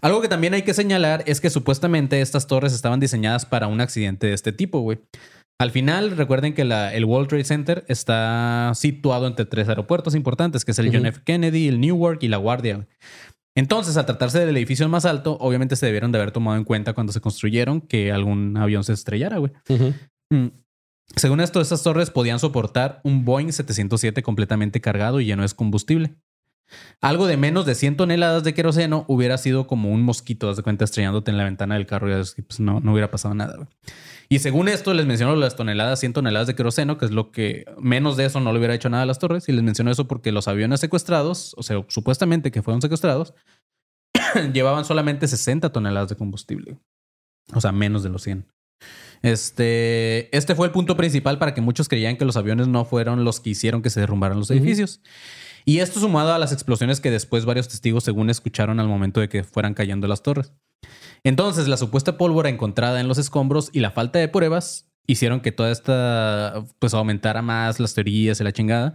Algo 0.00 0.20
que 0.20 0.28
también 0.28 0.54
hay 0.54 0.62
que 0.62 0.74
señalar 0.74 1.22
es 1.26 1.40
que 1.40 1.50
supuestamente 1.50 2.20
estas 2.20 2.46
torres 2.46 2.72
estaban 2.72 3.00
diseñadas 3.00 3.46
para 3.46 3.66
un 3.66 3.80
accidente 3.80 4.26
de 4.28 4.32
este 4.34 4.52
tipo, 4.52 4.80
güey. 4.80 4.98
Al 5.60 5.70
final, 5.70 6.16
recuerden 6.16 6.54
que 6.54 6.64
la- 6.64 6.92
el 6.92 7.04
World 7.04 7.28
Trade 7.28 7.44
Center 7.44 7.84
está 7.88 8.72
situado 8.74 9.26
entre 9.28 9.44
tres 9.44 9.68
aeropuertos 9.68 10.14
importantes, 10.16 10.64
que 10.64 10.72
es 10.72 10.78
el 10.80 10.92
John. 10.92 11.06
F. 11.06 11.20
Kennedy, 11.24 11.68
el 11.68 11.80
Newark 11.80 12.18
y 12.22 12.28
la 12.28 12.36
Guardia. 12.38 12.86
Entonces, 13.56 13.96
al 13.96 14.06
tratarse 14.06 14.44
del 14.44 14.56
edificio 14.56 14.88
más 14.88 15.04
alto, 15.04 15.36
obviamente 15.40 15.76
se 15.76 15.86
debieron 15.86 16.10
de 16.10 16.18
haber 16.18 16.32
tomado 16.32 16.56
en 16.56 16.64
cuenta 16.64 16.94
cuando 16.94 17.12
se 17.12 17.20
construyeron 17.20 17.80
que 17.80 18.10
algún 18.10 18.56
avión 18.56 18.82
se 18.82 18.92
estrellara, 18.94 19.38
güey. 19.38 19.52
Mm. 20.32 20.46
Según 21.16 21.40
esto, 21.40 21.60
estas 21.60 21.82
torres 21.82 22.10
podían 22.10 22.38
soportar 22.38 23.00
un 23.04 23.24
Boeing 23.24 23.52
707 23.52 24.22
completamente 24.22 24.80
cargado 24.80 25.20
y 25.20 25.26
lleno 25.26 25.42
de 25.42 25.54
combustible. 25.54 26.16
Algo 27.00 27.26
de 27.26 27.36
menos 27.36 27.66
de 27.66 27.74
100 27.74 27.96
toneladas 27.96 28.44
de 28.44 28.54
queroseno 28.54 29.04
hubiera 29.08 29.36
sido 29.36 29.66
como 29.66 29.90
un 29.90 30.02
mosquito, 30.02 30.48
haz 30.48 30.56
de 30.56 30.62
cuenta, 30.62 30.84
estrellándote 30.84 31.30
en 31.30 31.36
la 31.36 31.44
ventana 31.44 31.74
del 31.74 31.86
carro 31.86 32.08
y 32.08 32.42
pues, 32.42 32.60
no, 32.60 32.80
no 32.80 32.92
hubiera 32.92 33.10
pasado 33.10 33.34
nada. 33.34 33.68
Y 34.28 34.38
según 34.38 34.68
esto, 34.68 34.94
les 34.94 35.04
menciono 35.04 35.36
las 35.36 35.56
toneladas, 35.56 36.00
100 36.00 36.14
toneladas 36.14 36.46
de 36.46 36.54
queroseno, 36.54 36.96
que 36.96 37.04
es 37.04 37.10
lo 37.10 37.30
que 37.30 37.66
menos 37.78 38.16
de 38.16 38.24
eso 38.24 38.40
no 38.40 38.52
le 38.52 38.58
hubiera 38.58 38.74
hecho 38.74 38.88
nada 38.88 39.02
a 39.02 39.06
las 39.06 39.18
torres. 39.18 39.48
Y 39.48 39.52
les 39.52 39.62
menciono 39.62 39.90
eso 39.90 40.08
porque 40.08 40.32
los 40.32 40.48
aviones 40.48 40.80
secuestrados, 40.80 41.54
o 41.58 41.62
sea, 41.62 41.84
supuestamente 41.88 42.50
que 42.50 42.62
fueron 42.62 42.80
secuestrados, 42.80 43.34
llevaban 44.54 44.86
solamente 44.86 45.28
60 45.28 45.70
toneladas 45.70 46.08
de 46.08 46.16
combustible. 46.16 46.78
O 47.52 47.60
sea, 47.60 47.72
menos 47.72 48.02
de 48.02 48.08
los 48.08 48.22
100. 48.22 48.46
Este, 49.22 50.36
este 50.36 50.54
fue 50.54 50.66
el 50.66 50.72
punto 50.72 50.96
principal 50.96 51.38
para 51.38 51.54
que 51.54 51.60
muchos 51.60 51.88
creían 51.88 52.16
que 52.16 52.24
los 52.24 52.36
aviones 52.36 52.68
no 52.68 52.84
fueron 52.84 53.24
los 53.24 53.40
que 53.40 53.50
hicieron 53.50 53.80
que 53.80 53.90
se 53.90 54.00
derrumbaran 54.00 54.38
los 54.38 54.50
edificios. 54.50 55.00
Y 55.64 55.78
esto 55.78 56.00
sumado 56.00 56.32
a 56.32 56.38
las 56.38 56.52
explosiones 56.52 57.00
que 57.00 57.10
después 57.10 57.44
varios 57.44 57.68
testigos 57.68 58.02
según 58.02 58.30
escucharon 58.30 58.80
al 58.80 58.88
momento 58.88 59.20
de 59.20 59.28
que 59.28 59.44
fueran 59.44 59.74
cayendo 59.74 60.08
las 60.08 60.22
torres. 60.22 60.52
Entonces, 61.22 61.68
la 61.68 61.76
supuesta 61.76 62.18
pólvora 62.18 62.48
encontrada 62.48 63.00
en 63.00 63.06
los 63.06 63.18
escombros 63.18 63.70
y 63.72 63.78
la 63.78 63.92
falta 63.92 64.18
de 64.18 64.26
pruebas 64.26 64.90
hicieron 65.06 65.40
que 65.40 65.52
toda 65.52 65.70
esta, 65.70 66.64
pues, 66.80 66.94
aumentara 66.94 67.42
más 67.42 67.78
las 67.78 67.94
teorías 67.94 68.40
y 68.40 68.44
la 68.44 68.52
chingada. 68.52 68.94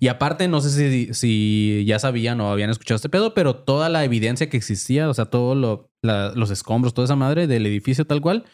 Y 0.00 0.08
aparte, 0.08 0.48
no 0.48 0.60
sé 0.60 0.70
si, 0.70 1.14
si 1.14 1.84
ya 1.86 1.98
sabían 1.98 2.40
o 2.40 2.50
habían 2.50 2.70
escuchado 2.70 2.96
este 2.96 3.08
pedo, 3.08 3.34
pero 3.34 3.56
toda 3.56 3.88
la 3.88 4.04
evidencia 4.04 4.48
que 4.48 4.56
existía, 4.56 5.08
o 5.08 5.14
sea, 5.14 5.26
todos 5.26 5.56
los 6.02 6.50
escombros, 6.50 6.94
toda 6.94 7.06
esa 7.06 7.16
madre 7.16 7.46
del 7.46 7.66
edificio 7.66 8.06
tal 8.06 8.20
cual, 8.20 8.44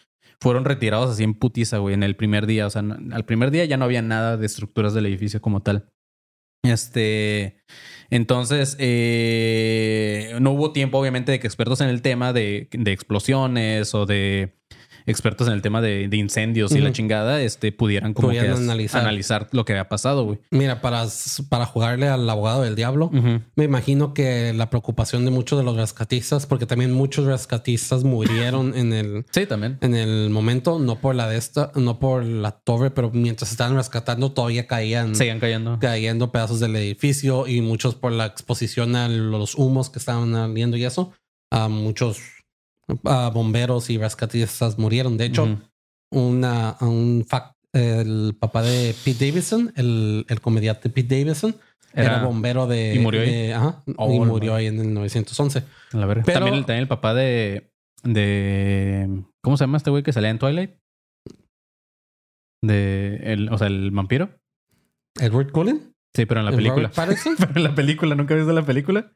fueron 0.42 0.64
retirados 0.64 1.10
así 1.10 1.22
en 1.22 1.34
putiza, 1.34 1.78
güey, 1.78 1.94
en 1.94 2.02
el 2.02 2.16
primer 2.16 2.46
día. 2.46 2.66
O 2.66 2.70
sea, 2.70 2.82
al 2.82 3.24
primer 3.24 3.52
día 3.52 3.64
ya 3.64 3.76
no 3.76 3.84
había 3.84 4.02
nada 4.02 4.36
de 4.36 4.44
estructuras 4.44 4.92
del 4.92 5.06
edificio 5.06 5.40
como 5.40 5.62
tal. 5.62 5.88
Este, 6.64 7.62
entonces, 8.10 8.76
eh, 8.80 10.36
no 10.40 10.50
hubo 10.50 10.72
tiempo, 10.72 10.98
obviamente, 10.98 11.32
de 11.32 11.40
que 11.40 11.46
expertos 11.46 11.80
en 11.80 11.88
el 11.88 12.02
tema 12.02 12.32
de, 12.32 12.68
de 12.72 12.92
explosiones 12.92 13.94
o 13.94 14.04
de 14.04 14.60
expertos 15.06 15.46
en 15.48 15.54
el 15.54 15.62
tema 15.62 15.80
de, 15.80 16.08
de 16.08 16.16
incendios 16.16 16.72
y 16.74 16.80
la 16.80 16.92
chingada, 16.92 17.42
este, 17.42 17.72
pudieran 17.72 18.14
como 18.14 18.30
que 18.30 18.40
analizar. 18.40 19.00
analizar 19.02 19.48
lo 19.52 19.64
que 19.64 19.72
había 19.72 19.88
pasado, 19.88 20.24
güey. 20.24 20.38
Mira, 20.50 20.80
para, 20.80 21.04
para 21.48 21.66
jugarle 21.66 22.08
al 22.08 22.28
abogado 22.28 22.62
del 22.62 22.74
diablo, 22.76 23.10
me 23.54 23.64
imagino 23.64 24.14
que 24.14 24.52
la 24.52 24.70
preocupación 24.70 25.24
de 25.24 25.30
muchos 25.30 25.58
de 25.58 25.64
los 25.64 25.76
rescatistas, 25.76 26.46
porque 26.46 26.66
también 26.66 26.92
muchos 26.92 27.24
rescatistas 27.26 28.04
murieron 28.04 28.76
en 28.76 28.92
el, 28.92 29.24
Sí, 29.30 29.46
también. 29.46 29.78
en 29.80 29.94
el 29.94 30.30
momento, 30.30 30.78
no 30.78 30.96
por 31.00 31.14
la 31.14 31.28
de 31.28 31.36
esta, 31.38 31.72
no 31.74 31.98
por 31.98 32.24
la 32.24 32.52
torre, 32.52 32.90
pero 32.90 33.10
mientras 33.12 33.50
estaban 33.50 33.76
rescatando 33.76 34.32
todavía 34.32 34.66
caían, 34.66 35.14
Seguían 35.14 35.40
cayendo. 35.40 35.78
cayendo 35.80 36.32
pedazos 36.32 36.60
del 36.60 36.76
edificio 36.76 37.46
y 37.46 37.60
muchos 37.60 37.94
por 37.94 38.12
la 38.12 38.26
exposición 38.26 38.96
a 38.96 39.08
los 39.08 39.54
humos 39.54 39.90
que 39.90 39.98
estaban 39.98 40.32
saliendo 40.32 40.76
y 40.76 40.84
eso, 40.84 41.12
a 41.50 41.68
muchos 41.68 42.18
ah, 43.04 43.30
bomberos 43.32 43.90
y 43.90 43.98
rescatistas 43.98 44.78
murieron. 44.78 45.16
De 45.16 45.26
hecho, 45.26 45.58
una, 46.10 46.76
un 46.80 47.24
fact, 47.28 47.54
el 47.72 48.36
papá 48.38 48.62
de 48.62 48.94
Pete 49.04 49.26
Davidson, 49.26 49.72
el, 49.76 50.26
el 50.28 50.40
comediante 50.40 50.90
Pete 50.90 51.18
Davidson, 51.20 51.56
era, 51.94 52.16
Era- 52.16 52.24
bombero 52.24 52.66
de. 52.66 52.94
¿Y 52.94 52.98
murió 52.98 53.20
ahí? 53.22 53.30
de- 53.30 53.54
ajá, 53.54 53.82
Oh, 53.96 54.12
y 54.12 54.18
la 54.18 54.24
murió 54.24 54.54
ahí 54.54 54.66
en 54.66 54.80
el 54.80 54.94
911. 54.94 55.58
A 55.92 55.96
la. 55.96 56.06
Pero- 56.06 56.22
También, 56.24 56.54
el- 56.54 56.64
también 56.66 56.82
el 56.82 56.88
papá 56.88 57.12
de, 57.14 57.70
de. 58.02 59.22
¿Cómo 59.42 59.56
se 59.56 59.64
llama 59.64 59.76
este 59.76 59.90
güey 59.90 60.02
que 60.02 60.12
salía 60.12 60.30
en 60.30 60.38
Twilight? 60.38 60.70
De. 62.62 63.16
El, 63.24 63.48
o 63.50 63.58
sea, 63.58 63.66
el 63.66 63.90
vampiro. 63.90 64.30
Edward 65.20 65.50
Cullen. 65.52 65.92
Sí, 66.14 66.26
pero 66.26 66.40
en 66.40 66.46
la 66.46 66.50
¿El 66.52 66.56
película. 66.58 66.90
Pero 66.94 67.52
en 67.56 67.62
la 67.62 67.74
película, 67.74 68.14
¿nunca 68.14 68.34
viste 68.34 68.52
la 68.52 68.64
película? 68.66 69.12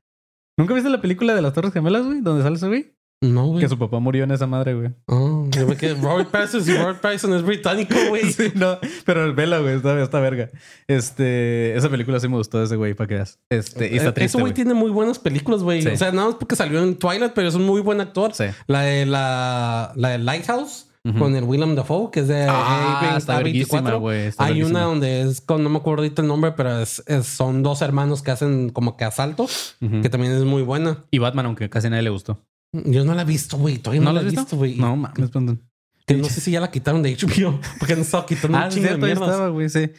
¿Nunca 0.59 0.73
viste 0.75 0.89
la 0.89 1.01
película 1.03 1.35
de 1.35 1.43
las 1.43 1.53
Torres 1.53 1.73
Gemelas, 1.73 2.07
güey? 2.07 2.21
Donde 2.23 2.43
sale 2.43 2.57
ese 2.57 2.69
güey. 2.69 2.96
No, 3.23 3.47
güey. 3.47 3.61
Que 3.63 3.69
su 3.69 3.79
papá 3.79 3.99
murió 3.99 4.25
en 4.25 4.31
esa 4.31 4.47
madre, 4.47 4.75
güey. 4.75 4.91
Oh, 5.07 5.49
yo 5.51 5.67
me 5.67 5.77
quedé- 5.77 5.95
Robert 5.95 6.31
Pattinson 6.31 6.75
y 6.75 6.77
Robert 6.79 7.01
Pattinson 7.01 7.35
es 7.35 7.43
británico, 7.43 7.95
güey. 8.11 8.23
Sí, 8.33 8.53
no, 8.55 8.79
pero 9.07 9.35
vela, 9.35 9.59
güey, 9.59 9.77
está, 9.77 10.01
está 10.03 10.21
verga. 10.21 10.51
Este, 10.87 11.77
esa 11.77 11.89
película 11.89 12.21
sí 12.21 12.29
me 12.29 12.37
gustó 12.37 12.59
de 12.59 12.65
ese 12.67 12.77
güey, 12.77 12.95
para 12.95 13.09
que 13.09 13.15
veas. 13.15 13.39
Este, 13.51 13.91
y 13.93 13.97
está 13.97 14.11
Eh, 14.11 14.13
triste, 14.13 14.37
Ese 14.37 14.41
güey 14.41 14.53
tiene 14.55 14.75
muy 14.75 14.91
buenas 14.91 15.19
películas, 15.19 15.63
güey. 15.63 15.83
Sí. 15.83 15.89
O 15.89 15.97
sea, 15.97 16.13
nada 16.13 16.29
más 16.29 16.37
porque 16.37 16.57
salió 16.57 16.83
en 16.83 16.97
Twilight, 16.97 17.33
pero 17.35 17.49
es 17.49 17.55
un 17.55 17.65
muy 17.65 17.81
buen 17.81 18.01
actor. 18.01 18.33
Sí. 18.35 18.45
La 18.67 18.83
de 18.83 19.07
la, 19.07 19.93
la 19.97 20.11
de 20.11 20.19
Lighthouse 20.19 20.85
con 21.19 21.37
el 21.37 21.45
Willem 21.45 21.77
Dafoe, 21.77 22.11
que 22.11 22.19
es 22.19 22.27
de 22.27 22.47
Ah, 22.51 23.15
está 23.17 23.37
verguísima, 23.37 23.81
A24. 23.93 23.99
güey, 24.01 24.27
está 24.27 24.45
Hay 24.45 24.55
verguísima. 24.55 24.81
una 24.81 24.89
donde 24.89 25.21
es 25.23 25.41
con, 25.41 25.63
no 25.63 25.71
me 25.71 25.79
acuerdo 25.79 26.03
ahorita 26.03 26.21
el 26.23 26.27
nombre, 26.27 26.51
pero 26.57 26.81
es, 26.81 27.01
es- 27.07 27.27
son 27.29 27.63
dos 27.63 27.81
hermanos 27.81 28.23
que 28.23 28.33
hacen 28.33 28.71
como 28.71 28.97
que 28.97 29.05
asalto, 29.05 29.45
Ujú. 29.45 30.01
que 30.03 30.09
también 30.11 30.33
es 30.33 30.43
muy 30.43 30.63
buena. 30.63 31.05
Y 31.13 31.19
Batman, 31.19 31.47
aunque 31.47 31.71
casi 31.71 31.89
nadie 31.89 32.03
le 32.03 32.11
gustó. 32.11 32.45
Yo 32.73 33.05
no 33.05 33.15
la 33.15 33.23
he 33.23 33.25
visto, 33.25 33.57
güey. 33.59 33.79
Todavía 33.79 34.01
no, 34.03 34.13
¿No 34.13 34.21
la 34.21 34.27
he 34.27 34.31
visto, 34.31 34.57
güey. 34.57 34.77
No 34.77 34.97
mames, 34.97 35.31
Brandon. 35.31 35.63
Que 36.07 36.15
no 36.15 36.29
sé 36.29 36.41
si 36.41 36.53
ya 36.53 36.61
la 36.61 36.71
quitaron 36.71 37.03
de 37.03 37.17
HBO, 37.17 37.59
porque 37.81 37.95
han 37.95 38.01
estado 38.01 38.27
quitando 38.27 38.57
Ah, 38.59 38.67
un 38.67 38.71
sí, 38.71 38.79
chingo 38.81 38.93
de 38.93 38.99
mierdas. 38.99 39.29
estaba, 39.29 39.49
güey, 39.49 39.69
sí. 39.69 39.91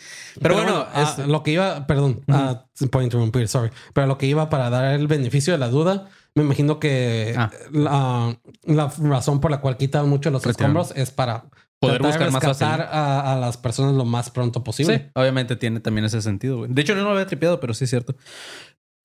Pero, 0.41 0.55
bueno, 0.55 0.86
ah, 0.93 1.15
es- 1.20 1.28
lo 1.28 1.43
que 1.43 1.51
iba, 1.51 1.86
perdón, 1.86 2.22
ah, 2.30 2.65
por 2.91 3.03
interrumpir, 3.03 3.47
sorry, 3.49 3.72
pero 3.93 4.07
lo 4.07 4.18
que 4.18 4.26
iba 4.26 4.49
para 4.49 4.70
dar 4.70 4.93
el 4.93 5.07
beneficio 5.07 5.51
de 5.51 5.59
la 5.59 5.68
duda, 5.70 6.07
me 6.34 6.43
imagino 6.43 6.80
que 6.80 7.34
Ah. 7.38 7.51
la, 7.74 8.39
la 8.63 8.88
razón 8.99 9.41
por 9.41 9.51
la 9.51 9.59
cual 9.59 9.76
quitan 9.76 10.07
mucho 10.07 10.30
los 10.32 10.45
Retiraron. 10.45 10.78
escombros 10.78 10.97
es 10.97 11.11
para 11.11 11.49
Poder 11.80 12.01
buscar 12.01 12.32
más 12.32 12.41
fácil. 12.43 12.68
a, 12.68 13.34
a 13.34 13.36
las 13.38 13.57
personas 13.57 13.93
lo 13.95 14.05
más 14.05 14.30
pronto 14.30 14.63
posible. 14.63 14.97
Sí, 14.97 15.11
obviamente 15.13 15.57
tiene 15.57 15.82
también 15.82 16.05
ese 16.05 16.22
sentido, 16.22 16.59
güey. 16.59 16.74
De 16.74 16.82
hecho, 16.84 16.93
yo 16.93 16.99
no 16.99 17.05
lo 17.09 17.11
había 17.15 17.28
tripeado, 17.28 17.59
pero 17.59 17.74
sí 17.74 17.84
es 17.84 17.89
cierto. 17.89 18.15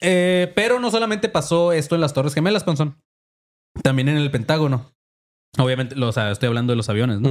Eh, 0.00 0.52
pero 0.54 0.78
no 0.78 0.90
solamente 0.90 1.28
pasó 1.28 1.72
esto 1.72 1.96
en 1.96 2.00
las 2.00 2.12
Torres 2.12 2.32
Gemelas, 2.34 2.62
Ponzón. 2.64 2.96
También 3.82 4.08
en 4.08 4.16
el 4.16 4.30
Pentágono. 4.30 4.90
Obviamente, 5.58 5.96
lo- 5.96 6.08
o 6.08 6.12
sea, 6.12 6.30
estoy 6.30 6.46
hablando 6.48 6.72
de 6.72 6.76
los 6.78 6.88
aviones, 6.88 7.20
¿no? 7.20 7.28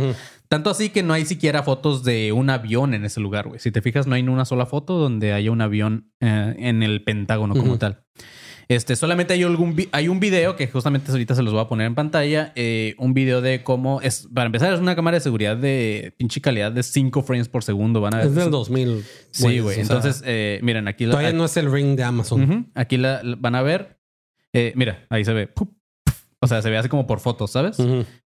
Tanto 0.48 0.70
así 0.70 0.90
que 0.90 1.02
no 1.02 1.14
hay 1.14 1.26
siquiera 1.26 1.64
fotos 1.64 2.04
de 2.04 2.32
un 2.32 2.50
avión 2.52 2.94
en 2.94 3.04
ese 3.04 3.20
lugar, 3.20 3.48
güey. 3.48 3.60
Si 3.60 3.72
te 3.72 3.82
fijas, 3.82 4.06
no 4.06 4.14
hay 4.14 4.22
ni 4.22 4.30
una 4.30 4.46
sola 4.46 4.68
foto 4.68 5.00
donde 5.00 5.34
haya 5.34 5.52
un 5.52 5.62
avión 5.62 6.12
eh, 6.20 6.56
en 6.60 6.84
el 6.84 7.04
Pentágono 7.04 7.56
como 7.56 7.78
tal. 7.80 8.04
Este, 8.68 8.96
solamente 8.96 9.34
hay 9.34 9.44
algún 9.44 9.76
hay 9.92 10.08
un 10.08 10.20
video 10.22 10.56
que 10.56 10.68
justamente 10.68 11.12
ahorita 11.12 11.36
se 11.36 11.42
los 11.44 11.52
voy 11.52 11.62
a 11.62 11.68
poner 11.68 11.88
en 11.88 11.96
pantalla. 11.96 12.54
eh, 12.56 12.94
un 13.00 13.14
video 13.16 13.42
de 13.42 13.64
cómo 13.64 14.02
es, 14.02 14.30
para 14.34 14.46
empezar, 14.46 14.72
es 14.74 14.80
una 14.80 14.96
cámara 14.96 15.18
de 15.18 15.22
seguridad 15.22 15.58
de 15.58 16.14
pinche 16.18 16.40
calidad 16.42 16.72
de 16.72 16.84
5 16.84 17.24
frames 17.24 17.50
por 17.50 17.64
segundo. 17.64 18.02
Van 18.02 18.14
a 18.14 18.18
ver. 18.18 18.28
Es 18.28 18.36
del 18.36 18.52
2000. 18.52 19.04
Sí, 19.32 19.60
güey. 19.60 19.76
sea, 19.76 19.82
Entonces, 19.82 20.24
eh, 20.26 20.60
miren, 20.62 20.88
aquí 20.88 21.06
la- 21.06 21.12
todavía 21.14 21.34
no 21.34 21.46
es 21.46 21.58
el 21.58 21.72
ring 21.72 21.96
de 21.98 22.04
Amazon. 22.04 22.72
Aquí 22.76 22.98
la, 22.98 23.24
la- 23.24 23.36
van 23.40 23.56
a 23.56 23.62
ver. 23.64 24.00
eh, 24.54 24.74
mira, 24.76 25.06
ahí 25.10 25.26
se 25.26 25.34
ve. 25.34 25.48
Pup. 25.48 25.74
O 26.44 26.48
sea, 26.48 26.62
se 26.62 26.70
ve 26.72 26.78
así 26.78 26.90
como 26.90 27.06
por 27.06 27.20
fotos, 27.20 27.52
¿sabes? 27.52 27.78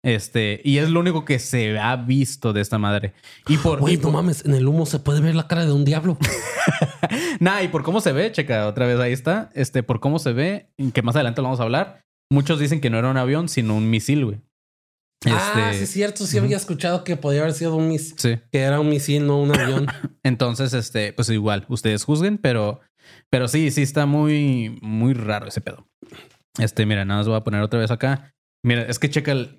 Este, 0.03 0.61
y 0.63 0.77
es 0.79 0.89
lo 0.89 0.99
único 0.99 1.25
que 1.25 1.37
se 1.37 1.77
ha 1.77 1.95
visto 1.95 2.53
de 2.53 2.61
esta 2.61 2.79
madre. 2.79 3.13
Y 3.47 3.57
por, 3.57 3.79
Güey, 3.79 3.97
no 3.97 4.03
por- 4.03 4.13
mames, 4.13 4.45
en 4.45 4.55
el 4.55 4.67
humo 4.67 4.85
se 4.87 4.99
puede 4.99 5.21
ver 5.21 5.35
la 5.35 5.47
cara 5.47 5.65
de 5.65 5.71
un 5.73 5.85
diablo. 5.85 6.17
Nah, 7.39 7.61
y 7.63 7.69
por 7.69 7.83
cómo 7.83 8.01
se 8.01 8.11
ve, 8.11 8.31
checa, 8.31 8.67
otra 8.67 8.85
vez 8.85 8.99
ahí 8.99 9.13
está. 9.13 9.49
Este, 9.53 9.81
por 9.81 9.99
cómo 10.01 10.19
se 10.19 10.33
ve, 10.33 10.69
que 10.93 11.01
más 11.01 11.15
adelante 11.15 11.41
lo 11.41 11.45
vamos 11.47 11.59
a 11.59 11.63
hablar. 11.63 12.01
Muchos 12.29 12.59
dicen 12.59 12.81
que 12.81 12.89
no 12.89 12.99
era 12.99 13.09
un 13.09 13.17
avión, 13.17 13.47
sino 13.47 13.75
un 13.75 13.89
misil, 13.89 14.25
güey. 14.25 14.41
Ah, 15.25 15.53
Este, 15.71 15.77
sí 15.77 15.83
es 15.85 15.89
cierto. 15.91 16.25
Sí 16.27 16.37
había 16.37 16.57
escuchado 16.57 17.03
que 17.03 17.15
podía 17.15 17.41
haber 17.41 17.53
sido 17.53 17.75
un 17.75 17.87
misil. 17.87 18.15
sí. 18.17 18.39
Que 18.51 18.59
era 18.59 18.79
un 18.79 18.89
misil, 18.89 19.25
no 19.25 19.39
un 19.41 19.57
avión. 19.57 19.87
Entonces, 20.23 20.73
este, 20.73 21.13
pues 21.13 21.29
igual, 21.29 21.65
ustedes 21.69 22.03
juzguen, 22.03 22.37
pero, 22.37 22.81
pero 23.29 23.47
sí, 23.47 23.71
sí 23.71 23.81
está 23.83 24.05
muy, 24.05 24.77
muy 24.81 25.13
raro 25.13 25.47
ese 25.47 25.61
pedo. 25.61 25.87
Este, 26.59 26.85
mira, 26.85 27.05
nada 27.05 27.19
más 27.21 27.27
voy 27.27 27.37
a 27.37 27.43
poner 27.43 27.61
otra 27.61 27.79
vez 27.79 27.89
acá. 27.91 28.33
Mira, 28.63 28.83
es 28.83 28.99
que 28.99 29.09
checa 29.09 29.31
el. 29.31 29.57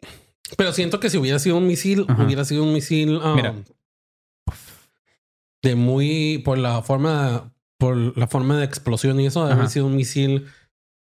Pero 0.57 0.73
siento 0.73 1.01
que 1.01 1.11
si 1.11 1.17
hubiera 1.19 1.39
sido 1.39 1.57
un 1.57 1.67
misil, 1.67 2.05
Ajá. 2.09 2.25
hubiera 2.25 2.45
sido 2.45 2.63
un 2.65 2.73
misil. 2.73 3.17
um, 3.17 3.35
Mira. 3.35 3.55
De 5.63 5.75
muy. 5.75 6.39
Por 6.45 6.59
la 6.59 6.83
forma. 6.83 7.53
Por 7.79 8.17
la 8.19 8.27
forma 8.27 8.59
de 8.59 8.65
explosión 8.65 9.19
y 9.21 9.27
eso, 9.27 9.47
de 9.47 9.55
haber 9.55 9.69
sido 9.71 9.87
un 9.87 9.97
misil 9.97 10.47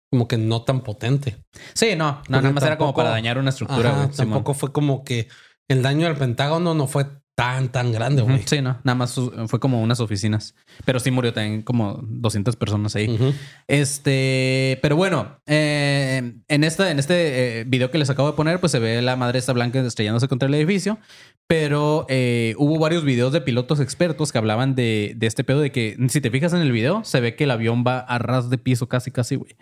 como 0.09 0.29
que 0.29 0.37
no 0.37 0.61
tan 0.63 0.79
potente. 0.81 1.35
Sí, 1.73 1.95
no, 1.97 2.21
no, 2.29 2.41
nada 2.41 2.53
más 2.53 2.63
era 2.63 2.77
como 2.77 2.93
para 2.95 3.09
dañar 3.09 3.37
una 3.37 3.49
estructura, 3.49 3.89
Ajá, 3.89 4.03
güey. 4.05 4.13
Simón. 4.13 4.29
tampoco 4.29 4.53
fue 4.53 4.71
como 4.71 5.03
que 5.03 5.27
el 5.67 5.81
daño 5.81 6.07
al 6.07 6.15
Pentágono 6.15 6.73
no 6.73 6.87
fue 6.87 7.05
tan, 7.39 7.69
tan 7.69 7.93
grande, 7.93 8.21
güey. 8.21 8.41
Sí, 8.45 8.61
no, 8.61 8.77
nada 8.83 8.95
más 8.95 9.17
fue 9.47 9.61
como 9.61 9.81
unas 9.81 10.01
oficinas. 10.01 10.55
Pero 10.83 10.99
sí 10.99 11.09
murió 11.09 11.31
también 11.31 11.61
como 11.61 12.01
200 12.03 12.57
personas 12.57 12.97
ahí. 12.97 13.07
Ujú. 13.07 13.33
Este, 13.65 14.77
pero 14.81 14.97
bueno, 14.97 15.39
eh, 15.45 16.33
en, 16.49 16.63
esta, 16.65 16.91
en 16.91 16.99
este 16.99 17.61
eh, 17.61 17.63
video 17.63 17.91
que 17.91 17.97
les 17.97 18.09
acabo 18.09 18.29
de 18.29 18.35
poner, 18.35 18.59
pues 18.59 18.73
se 18.73 18.79
ve 18.79 19.01
la 19.01 19.15
madre 19.15 19.39
esta 19.39 19.53
blanca 19.53 19.79
estrellándose 19.79 20.27
contra 20.27 20.49
el 20.49 20.55
edificio. 20.55 20.99
Pero 21.47 22.05
eh, 22.09 22.55
hubo 22.57 22.77
varios 22.77 23.05
videos 23.05 23.31
de 23.31 23.39
pilotos 23.39 23.79
expertos 23.79 24.33
que 24.33 24.37
hablaban 24.37 24.75
de, 24.75 25.13
de 25.15 25.25
este 25.25 25.45
pedo 25.45 25.61
de 25.61 25.71
que, 25.71 25.95
si 26.09 26.19
te 26.19 26.31
fijas 26.31 26.51
en 26.51 26.59
el 26.59 26.73
video, 26.73 27.05
se 27.05 27.21
ve 27.21 27.37
que 27.37 27.45
el 27.45 27.51
avión 27.51 27.85
va 27.87 27.99
a 27.99 28.19
ras 28.19 28.49
de 28.49 28.57
piso 28.57 28.89
casi, 28.89 29.11
casi, 29.11 29.35
güey. 29.35 29.55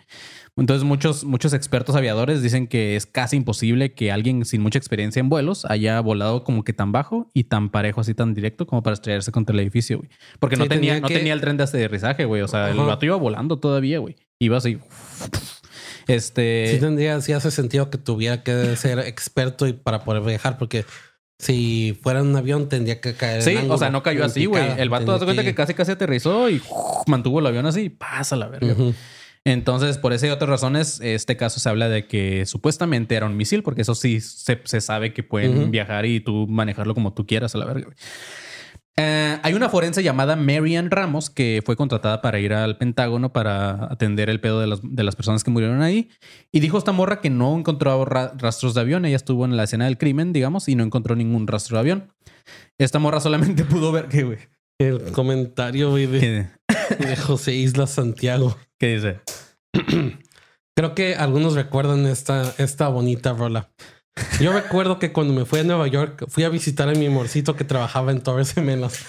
Entonces 0.58 0.84
muchos, 0.84 1.24
muchos 1.24 1.52
expertos 1.52 1.94
aviadores 1.94 2.42
dicen 2.42 2.66
que 2.66 2.96
es 2.96 3.06
casi 3.06 3.36
imposible 3.36 3.92
que 3.92 4.10
alguien 4.10 4.44
sin 4.44 4.60
mucha 4.60 4.78
experiencia 4.78 5.20
en 5.20 5.28
vuelos 5.28 5.64
haya 5.64 6.00
volado 6.00 6.42
como 6.42 6.64
que 6.64 6.72
tan 6.72 6.90
bajo 6.90 7.30
y 7.32 7.44
tan 7.44 7.67
parejo, 7.70 8.00
así 8.00 8.14
tan 8.14 8.34
directo 8.34 8.66
como 8.66 8.82
para 8.82 8.94
estrellarse 8.94 9.32
contra 9.32 9.54
el 9.54 9.60
edificio, 9.60 9.98
güey. 9.98 10.10
Porque 10.38 10.56
no, 10.56 10.64
tenía, 10.68 10.94
tenía 10.94 11.00
no 11.00 11.08
que- 11.08 11.14
tenía 11.14 11.32
el 11.32 11.40
tren 11.40 11.56
de 11.56 11.64
aterrizaje, 11.64 12.24
güey. 12.24 12.42
O 12.42 12.48
sea, 12.48 12.70
el 12.70 12.76
vato 12.78 13.04
iba 13.06 13.16
volando 13.16 13.58
todavía, 13.58 13.98
güey. 13.98 14.16
Iba 14.40 14.58
así. 14.58 14.78
Este. 16.06 16.70
Sí 16.72 16.80
tendría, 16.80 17.20
sí 17.20 17.32
hace 17.32 17.50
sentido 17.50 17.90
que 17.90 17.98
tuviera 17.98 18.42
que 18.42 18.76
ser 18.76 18.98
experto 19.00 19.66
y 19.66 19.72
para 19.74 20.04
poder 20.04 20.22
viajar, 20.22 20.56
porque 20.58 20.84
si 21.38 21.98
fuera 22.02 22.22
un 22.22 22.34
avión 22.34 22.68
tendría 22.68 23.00
que 23.00 23.14
caer. 23.14 23.42
Sí, 23.42 23.50
en 23.52 23.70
o 23.70 23.76
sea, 23.78 23.90
no 23.90 24.02
cayó 24.02 24.24
así, 24.24 24.46
güey. 24.46 24.64
El 24.78 24.88
vato 24.88 25.12
hace 25.12 25.24
cuenta 25.24 25.44
que 25.44 25.54
casi 25.54 25.74
casi 25.74 25.92
aterrizó 25.92 26.48
y 26.50 26.62
mantuvo 27.06 27.40
el 27.40 27.46
avión 27.46 27.66
así 27.66 27.82
y 27.82 27.88
pasa 27.90 28.36
la 28.36 28.48
verga. 28.48 28.74
Entonces, 29.50 29.98
por 29.98 30.12
esa 30.12 30.26
y 30.26 30.30
otras 30.30 30.50
razones, 30.50 31.00
este 31.02 31.36
caso 31.36 31.58
se 31.60 31.68
habla 31.68 31.88
de 31.88 32.06
que 32.06 32.44
supuestamente 32.46 33.14
era 33.14 33.26
un 33.26 33.36
misil, 33.36 33.62
porque 33.62 33.82
eso 33.82 33.94
sí 33.94 34.20
se, 34.20 34.60
se 34.64 34.80
sabe 34.80 35.12
que 35.12 35.22
pueden 35.22 35.70
viajar 35.70 36.04
y 36.06 36.20
tú 36.20 36.46
manejarlo 36.48 36.94
como 36.94 37.14
tú 37.14 37.26
quieras 37.26 37.54
a 37.54 37.58
la 37.58 37.64
verga. 37.64 37.88
Eh, 39.00 39.38
hay 39.44 39.54
una 39.54 39.68
forense 39.68 40.02
llamada 40.02 40.34
Marian 40.34 40.90
Ramos 40.90 41.30
que 41.30 41.62
fue 41.64 41.76
contratada 41.76 42.20
para 42.20 42.40
ir 42.40 42.52
al 42.52 42.78
Pentágono 42.78 43.32
para 43.32 43.84
atender 43.92 44.28
el 44.28 44.40
pedo 44.40 44.60
de 44.60 44.66
las, 44.66 44.80
de 44.82 45.04
las 45.04 45.14
personas 45.14 45.44
que 45.44 45.52
murieron 45.52 45.82
ahí. 45.82 46.08
Y 46.50 46.58
dijo 46.58 46.76
esta 46.78 46.90
morra 46.90 47.20
que 47.20 47.30
no 47.30 47.56
encontró 47.56 48.04
ra- 48.04 48.32
rastros 48.36 48.74
de 48.74 48.80
avión. 48.80 49.04
Ella 49.04 49.14
estuvo 49.14 49.44
en 49.44 49.56
la 49.56 49.64
escena 49.64 49.84
del 49.84 49.98
crimen, 49.98 50.32
digamos, 50.32 50.68
y 50.68 50.74
no 50.74 50.82
encontró 50.82 51.14
ningún 51.14 51.46
rastro 51.46 51.76
de 51.76 51.80
avión. 51.80 52.12
Esta 52.76 52.98
morra 52.98 53.20
solamente 53.20 53.64
pudo 53.64 53.92
ver 53.92 54.08
que, 54.08 54.24
güey. 54.24 54.38
El 54.80 55.12
comentario 55.12 55.90
güey, 55.90 56.06
de, 56.06 56.48
¿Qué, 56.98 57.06
de 57.06 57.16
José 57.16 57.54
Isla 57.54 57.86
Santiago. 57.86 58.56
Qué 58.78 58.94
dice? 58.94 59.20
Creo 60.76 60.94
que 60.94 61.16
algunos 61.16 61.54
recuerdan 61.54 62.06
esta, 62.06 62.54
esta 62.58 62.88
bonita 62.88 63.32
rola. 63.32 63.70
Yo 64.40 64.52
recuerdo 64.52 64.98
que 64.98 65.12
cuando 65.12 65.34
me 65.34 65.44
fui 65.44 65.60
a 65.60 65.64
Nueva 65.64 65.86
York, 65.88 66.24
fui 66.28 66.44
a 66.44 66.48
visitar 66.48 66.88
a 66.88 66.92
mi 66.92 67.06
amorcito 67.06 67.56
que 67.56 67.64
trabajaba 67.64 68.12
en 68.12 68.20
Torres 68.20 68.54
Gemelas. 68.54 69.04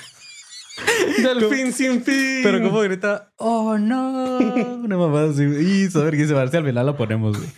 Delfín 1.24 1.74
sin 1.74 2.03
fin. 2.03 2.41
Pero 2.43 2.61
como 2.61 2.80
grita, 2.82 3.32
oh 3.38 3.78
no, 3.78 4.38
una 4.84 4.97
mamada 4.97 5.30
así. 5.30 5.43
Y 5.43 5.89
saber 5.89 6.15
que 6.15 6.28
se 6.28 6.30
si 6.30 6.34
al 6.34 6.49
final 6.49 6.86
la 6.86 6.95
ponemos, 6.95 7.38
güey. 7.38 7.49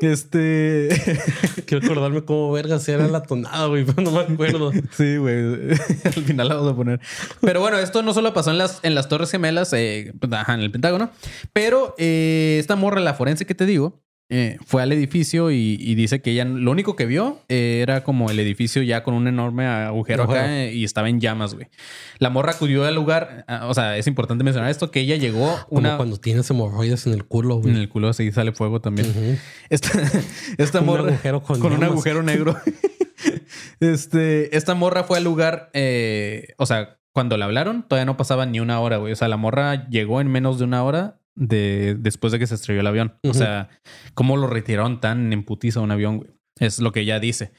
Este. 0.00 0.88
Quiero 1.66 1.84
acordarme 1.84 2.24
cómo 2.24 2.52
verga 2.52 2.78
si 2.78 2.92
era 2.92 3.06
la 3.06 3.22
tonada, 3.22 3.66
güey, 3.66 3.84
pero 3.84 4.02
no 4.02 4.10
me 4.12 4.20
acuerdo. 4.34 4.72
Sí, 4.92 5.16
güey. 5.16 5.70
Al 6.04 6.24
final 6.24 6.48
la 6.48 6.54
vamos 6.56 6.72
a 6.72 6.76
poner. 6.76 7.00
Pero 7.40 7.60
bueno, 7.60 7.78
esto 7.78 8.02
no 8.02 8.14
solo 8.14 8.32
pasó 8.32 8.50
en 8.50 8.58
las, 8.58 8.80
en 8.82 8.94
las 8.94 9.08
Torres 9.08 9.30
Gemelas, 9.30 9.72
eh, 9.72 10.12
pues, 10.18 10.32
ajá, 10.32 10.54
en 10.54 10.60
el 10.60 10.70
Pentágono, 10.70 11.10
pero 11.52 11.94
eh, 11.98 12.56
esta 12.60 12.76
morra, 12.76 13.00
la 13.00 13.14
forense 13.14 13.46
que 13.46 13.54
te 13.54 13.66
digo, 13.66 14.02
eh, 14.28 14.58
fue 14.66 14.82
al 14.82 14.90
edificio 14.90 15.52
y, 15.52 15.76
y 15.78 15.94
dice 15.94 16.20
que 16.20 16.32
ella 16.32 16.44
lo 16.44 16.72
único 16.72 16.96
que 16.96 17.06
vio 17.06 17.38
eh, 17.48 17.78
era 17.80 18.02
como 18.02 18.28
el 18.28 18.40
edificio 18.40 18.82
ya 18.82 19.04
con 19.04 19.14
un 19.14 19.28
enorme 19.28 19.66
agujero 19.66 20.24
acá 20.24 20.52
eh, 20.64 20.74
y 20.74 20.82
estaba 20.82 21.08
en 21.08 21.20
llamas, 21.20 21.54
güey. 21.54 21.68
La 22.18 22.28
morra 22.28 22.52
acudió 22.52 22.84
al 22.84 22.94
lugar, 22.96 23.44
ah, 23.46 23.68
o 23.68 23.74
sea, 23.74 23.96
es 23.96 24.08
importante 24.08 24.42
mencionar 24.42 24.68
esto, 24.70 24.90
que 24.90 24.98
ella 25.00 25.14
llegó 25.14 25.56
Como 25.68 25.78
una... 25.78 25.96
cuando 25.96 26.16
tienes 26.16 26.50
hemorroides 26.50 27.06
en 27.06 27.12
el 27.12 27.24
culo, 27.24 27.58
güey. 27.58 27.72
En 27.74 27.80
el 27.80 27.88
culo 27.88 28.08
así 28.08 28.32
sale 28.32 28.50
fuego 28.50 28.80
también. 28.80 29.10
Ujú. 29.10 29.38
Esta, 29.70 29.90
esta 30.58 30.80
Un 30.80 30.86
morra 30.86 31.08
agujero 31.08 31.42
con 31.44 31.62
un 31.62 31.70
llamas. 31.70 31.90
agujero 31.90 32.22
negro. 32.24 32.56
este, 33.80 34.56
esta 34.56 34.74
morra 34.74 35.04
fue 35.04 35.18
al 35.18 35.24
lugar, 35.24 35.70
o 36.58 36.66
sea, 36.66 36.98
cuando 37.12 37.36
la 37.36 37.44
hablaron, 37.46 37.84
todavía 37.86 38.06
no 38.06 38.16
pasaba 38.16 38.44
ni 38.44 38.58
una 38.60 38.80
hora, 38.80 38.96
güey. 38.96 39.12
O 39.12 39.16
sea, 39.16 39.28
la 39.28 39.36
morra 39.36 39.88
llegó 39.88 40.20
en 40.20 40.28
menos 40.28 40.58
de 40.58 40.64
una 40.64 40.82
hora 40.82 41.20
de 41.36 41.96
después 41.98 42.32
de 42.32 42.38
que 42.40 42.46
se 42.46 42.54
estrelló 42.56 42.80
el 42.80 42.86
avión. 42.88 43.18
O 43.22 43.32
sea, 43.34 43.68
¿cómo 44.14 44.36
lo 44.36 44.46
retiraron 44.48 45.00
tan 45.00 45.32
en 45.32 45.44
putiza 45.44 45.80
un 45.80 45.90
avión, 45.92 46.16
güey? 46.18 46.30
Es 46.58 46.78
lo 46.80 46.90
que 46.90 47.00
ella 47.00 47.20
dice. 47.20 47.52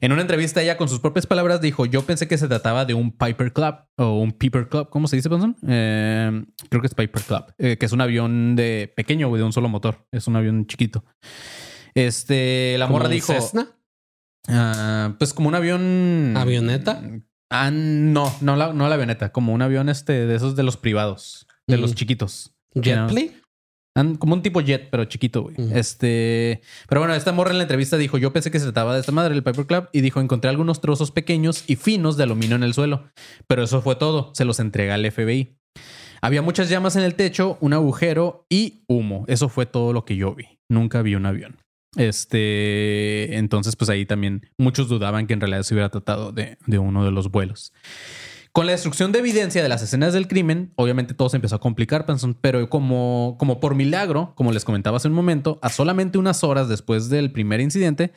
En 0.00 0.10
una 0.12 0.22
entrevista, 0.22 0.62
ella 0.62 0.78
con 0.78 0.88
sus 0.88 1.00
propias 1.00 1.26
palabras 1.26 1.60
dijo: 1.60 1.84
Yo 1.84 2.02
pensé 2.06 2.26
que 2.28 2.38
se 2.38 2.48
trataba 2.48 2.84
de 2.86 2.94
un 2.94 3.12
Piper 3.12 3.52
Club 3.52 3.74
o 3.98 4.18
un 4.20 4.32
Piper 4.32 4.68
Club. 4.68 4.88
¿Cómo 4.88 5.06
se 5.06 5.16
dice, 5.16 5.28
Panzón? 5.28 5.56
Eh, 5.68 6.44
creo 6.70 6.80
que 6.80 6.86
es 6.86 6.94
Piper 6.94 7.22
Club, 7.22 7.44
eh, 7.58 7.76
que 7.76 7.84
es 7.86 7.92
un 7.92 8.00
avión 8.00 8.56
de 8.56 8.90
pequeño, 8.96 9.28
güey, 9.28 9.40
de 9.40 9.44
un 9.46 9.52
solo 9.52 9.68
motor. 9.68 10.06
Es 10.12 10.26
un 10.28 10.36
avión 10.36 10.66
chiquito. 10.66 11.04
Este, 11.94 12.76
la 12.78 12.86
¿Como 12.86 12.98
morra 12.98 13.08
un 13.08 13.14
dijo: 13.14 13.32
Cessna? 13.32 13.68
ah, 14.48 15.14
Pues 15.18 15.34
como 15.34 15.48
un 15.48 15.54
avión. 15.54 16.34
¿Avioneta? 16.36 17.02
Ah, 17.50 17.70
no, 17.72 18.32
no 18.40 18.56
la, 18.56 18.72
no 18.72 18.88
la 18.88 18.94
avioneta, 18.94 19.32
como 19.32 19.52
un 19.52 19.62
avión 19.62 19.88
este 19.88 20.26
de 20.26 20.34
esos 20.34 20.54
de 20.54 20.62
los 20.62 20.76
privados, 20.76 21.46
de 21.66 21.76
Mm. 21.76 21.80
los 21.80 21.94
chiquitos. 21.94 22.54
¿Jetplane? 22.74 23.32
An- 23.96 24.16
Como 24.16 24.34
un 24.34 24.42
tipo 24.42 24.60
jet, 24.60 24.88
pero 24.90 25.04
chiquito, 25.06 25.42
güey. 25.42 25.56
Este. 25.74 26.60
Pero 26.88 27.00
bueno, 27.00 27.14
esta 27.14 27.32
morra 27.32 27.50
en 27.50 27.58
la 27.58 27.64
entrevista 27.64 27.96
dijo: 27.96 28.16
Yo 28.18 28.32
pensé 28.32 28.50
que 28.50 28.58
se 28.58 28.66
trataba 28.66 28.94
de 28.94 29.00
esta 29.00 29.10
madre, 29.12 29.34
el 29.34 29.42
Piper 29.42 29.66
Club, 29.66 29.88
y 29.92 30.00
dijo: 30.02 30.20
Encontré 30.20 30.50
algunos 30.50 30.80
trozos 30.80 31.10
pequeños 31.10 31.64
y 31.66 31.76
finos 31.76 32.16
de 32.16 32.22
aluminio 32.24 32.56
en 32.56 32.62
el 32.62 32.74
suelo. 32.74 33.04
Pero 33.48 33.62
eso 33.64 33.82
fue 33.82 33.96
todo. 33.96 34.30
Se 34.34 34.44
los 34.44 34.60
entrega 34.60 34.94
al 34.94 35.10
FBI. 35.10 35.56
Había 36.20 36.42
muchas 36.42 36.68
llamas 36.68 36.96
en 36.96 37.02
el 37.02 37.14
techo, 37.14 37.58
un 37.60 37.72
agujero 37.72 38.44
y 38.48 38.82
humo. 38.88 39.24
Eso 39.28 39.48
fue 39.48 39.66
todo 39.66 39.92
lo 39.92 40.04
que 40.04 40.16
yo 40.16 40.34
vi. 40.34 40.46
Nunca 40.68 41.02
vi 41.02 41.14
un 41.14 41.26
avión. 41.26 41.56
Este. 41.96 43.36
Entonces, 43.36 43.76
pues 43.76 43.90
ahí 43.90 44.06
también 44.06 44.46
muchos 44.58 44.88
dudaban 44.88 45.26
que 45.26 45.34
en 45.34 45.40
realidad 45.40 45.62
se 45.62 45.74
hubiera 45.74 45.88
tratado 45.88 46.32
de, 46.32 46.58
de 46.66 46.78
uno 46.78 47.04
de 47.04 47.10
los 47.10 47.30
vuelos. 47.30 47.72
Con 48.58 48.66
la 48.66 48.72
destrucción 48.72 49.12
de 49.12 49.20
evidencia 49.20 49.62
de 49.62 49.68
las 49.68 49.82
escenas 49.82 50.12
del 50.12 50.26
crimen, 50.26 50.72
obviamente 50.74 51.14
todo 51.14 51.28
se 51.28 51.36
empezó 51.36 51.54
a 51.54 51.60
complicar, 51.60 52.04
pero 52.40 52.68
como, 52.68 53.36
como 53.38 53.60
por 53.60 53.76
milagro, 53.76 54.32
como 54.34 54.50
les 54.50 54.64
comentaba 54.64 54.96
hace 54.96 55.06
un 55.06 55.14
momento, 55.14 55.60
a 55.62 55.68
solamente 55.68 56.18
unas 56.18 56.42
horas 56.42 56.68
después 56.68 57.08
del 57.08 57.30
primer 57.30 57.60
incidente, 57.60 58.10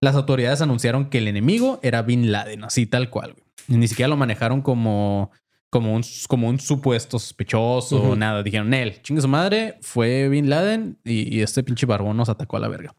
las 0.00 0.14
autoridades 0.14 0.60
anunciaron 0.60 1.10
que 1.10 1.18
el 1.18 1.26
enemigo 1.26 1.80
era 1.82 2.02
Bin 2.02 2.30
Laden, 2.30 2.62
así 2.62 2.86
tal 2.86 3.10
cual. 3.10 3.34
Ni 3.66 3.88
siquiera 3.88 4.08
lo 4.08 4.16
manejaron 4.16 4.62
como, 4.62 5.32
como, 5.68 5.92
un, 5.92 6.04
como 6.28 6.48
un 6.48 6.60
supuesto 6.60 7.18
sospechoso 7.18 8.00
o 8.00 8.14
nada. 8.14 8.44
Dijeron, 8.44 8.72
él, 8.74 9.02
chingue 9.02 9.20
su 9.20 9.26
madre, 9.26 9.78
fue 9.80 10.28
Bin 10.28 10.48
Laden 10.48 10.96
y, 11.02 11.36
y 11.36 11.42
este 11.42 11.64
pinche 11.64 11.86
barbón 11.86 12.16
nos 12.16 12.28
atacó 12.28 12.56
a 12.56 12.60
la 12.60 12.68
verga. 12.68 12.94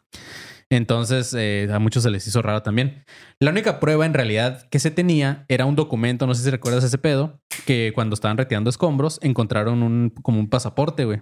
Entonces, 0.72 1.34
eh, 1.34 1.67
a 1.74 1.80
muchos 1.80 2.03
se 2.03 2.11
les 2.11 2.28
hizo 2.28 2.41
raro 2.41 2.61
también. 2.61 3.03
La 3.39 3.49
única 3.49 3.80
prueba 3.80 4.05
en 4.05 4.13
realidad 4.13 4.67
que 4.70 4.80
se 4.80 4.91
tenía 4.91 5.45
era 5.47 5.65
un 5.65 5.76
documento, 5.76 6.28
no 6.28 6.36
sé 6.36 6.43
si 6.43 6.49
recuerdas 6.51 6.84
ese 6.84 6.99
pedo, 6.99 7.39
que 7.65 7.91
cuando 7.95 8.13
estaban 8.13 8.38
retirando 8.38 8.70
escombros 8.70 9.20
encontraron 9.24 9.82
un 9.82 10.11
como 10.22 10.39
un 10.39 10.49
pasaporte, 10.49 11.05
güey. 11.05 11.22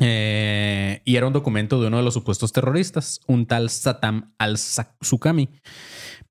Eh, 0.00 1.02
y 1.04 1.16
era 1.16 1.26
un 1.26 1.34
documento 1.34 1.78
de 1.80 1.88
uno 1.88 1.98
de 1.98 2.02
los 2.02 2.14
supuestos 2.14 2.50
terroristas, 2.52 3.20
un 3.26 3.44
tal 3.46 3.68
Satam 3.68 4.32
al-Sukami. 4.38 5.50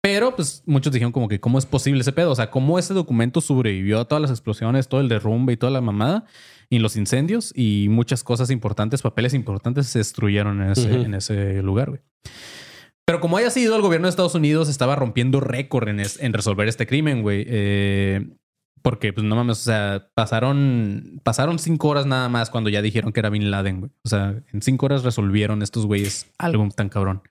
Pero 0.01 0.35
pues 0.35 0.63
muchos 0.65 0.91
dijeron 0.91 1.11
como 1.11 1.27
que 1.27 1.39
cómo 1.39 1.59
es 1.59 1.67
posible 1.67 2.01
ese 2.01 2.11
pedo, 2.11 2.31
o 2.31 2.35
sea, 2.35 2.49
cómo 2.49 2.79
ese 2.79 2.95
documento 2.95 3.39
sobrevivió 3.39 3.99
a 3.99 4.05
todas 4.05 4.21
las 4.21 4.31
explosiones, 4.31 4.87
todo 4.87 4.99
el 4.99 5.09
derrumbe 5.09 5.53
y 5.53 5.57
toda 5.57 5.71
la 5.71 5.81
mamada 5.81 6.25
y 6.71 6.79
los 6.79 6.95
incendios 6.95 7.51
y 7.55 7.87
muchas 7.89 8.23
cosas 8.23 8.49
importantes, 8.49 9.03
papeles 9.03 9.35
importantes 9.35 9.85
se 9.87 9.99
destruyeron 9.99 10.61
en 10.63 10.71
ese, 10.71 10.91
en 11.01 11.13
ese 11.13 11.61
lugar, 11.61 11.89
güey. 11.89 12.01
Pero 13.05 13.19
como 13.19 13.35
haya 13.37 13.49
sido, 13.49 13.75
el 13.75 13.81
gobierno 13.81 14.07
de 14.07 14.11
Estados 14.11 14.35
Unidos 14.35 14.69
estaba 14.69 14.95
rompiendo 14.95 15.39
récord 15.41 15.89
en, 15.89 15.99
es- 15.99 16.19
en 16.21 16.31
resolver 16.33 16.67
este 16.67 16.87
crimen, 16.87 17.21
güey. 17.23 17.43
Eh, 17.47 18.29
porque, 18.83 19.11
pues 19.13 19.25
no 19.25 19.35
mames, 19.35 19.59
o 19.59 19.63
sea, 19.63 20.09
pasaron, 20.15 21.19
pasaron 21.23 21.59
cinco 21.59 21.89
horas 21.89 22.05
nada 22.05 22.29
más 22.29 22.49
cuando 22.49 22.69
ya 22.69 22.81
dijeron 22.81 23.11
que 23.11 23.19
era 23.19 23.29
Bin 23.29 23.51
Laden, 23.51 23.79
güey. 23.81 23.91
O 24.05 24.09
sea, 24.09 24.41
en 24.53 24.61
cinco 24.61 24.85
horas 24.87 25.03
resolvieron 25.03 25.61
estos 25.61 25.85
güeyes 25.85 26.31
algo 26.39 26.67
tan 26.75 26.89
cabrón. 26.89 27.21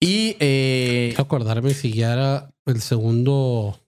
Y 0.00 0.36
eh, 0.40 1.14
acordarme 1.18 1.70
si 1.70 1.92
ya 1.92 2.12
era 2.12 2.54
el 2.66 2.80
segundo 2.80 3.80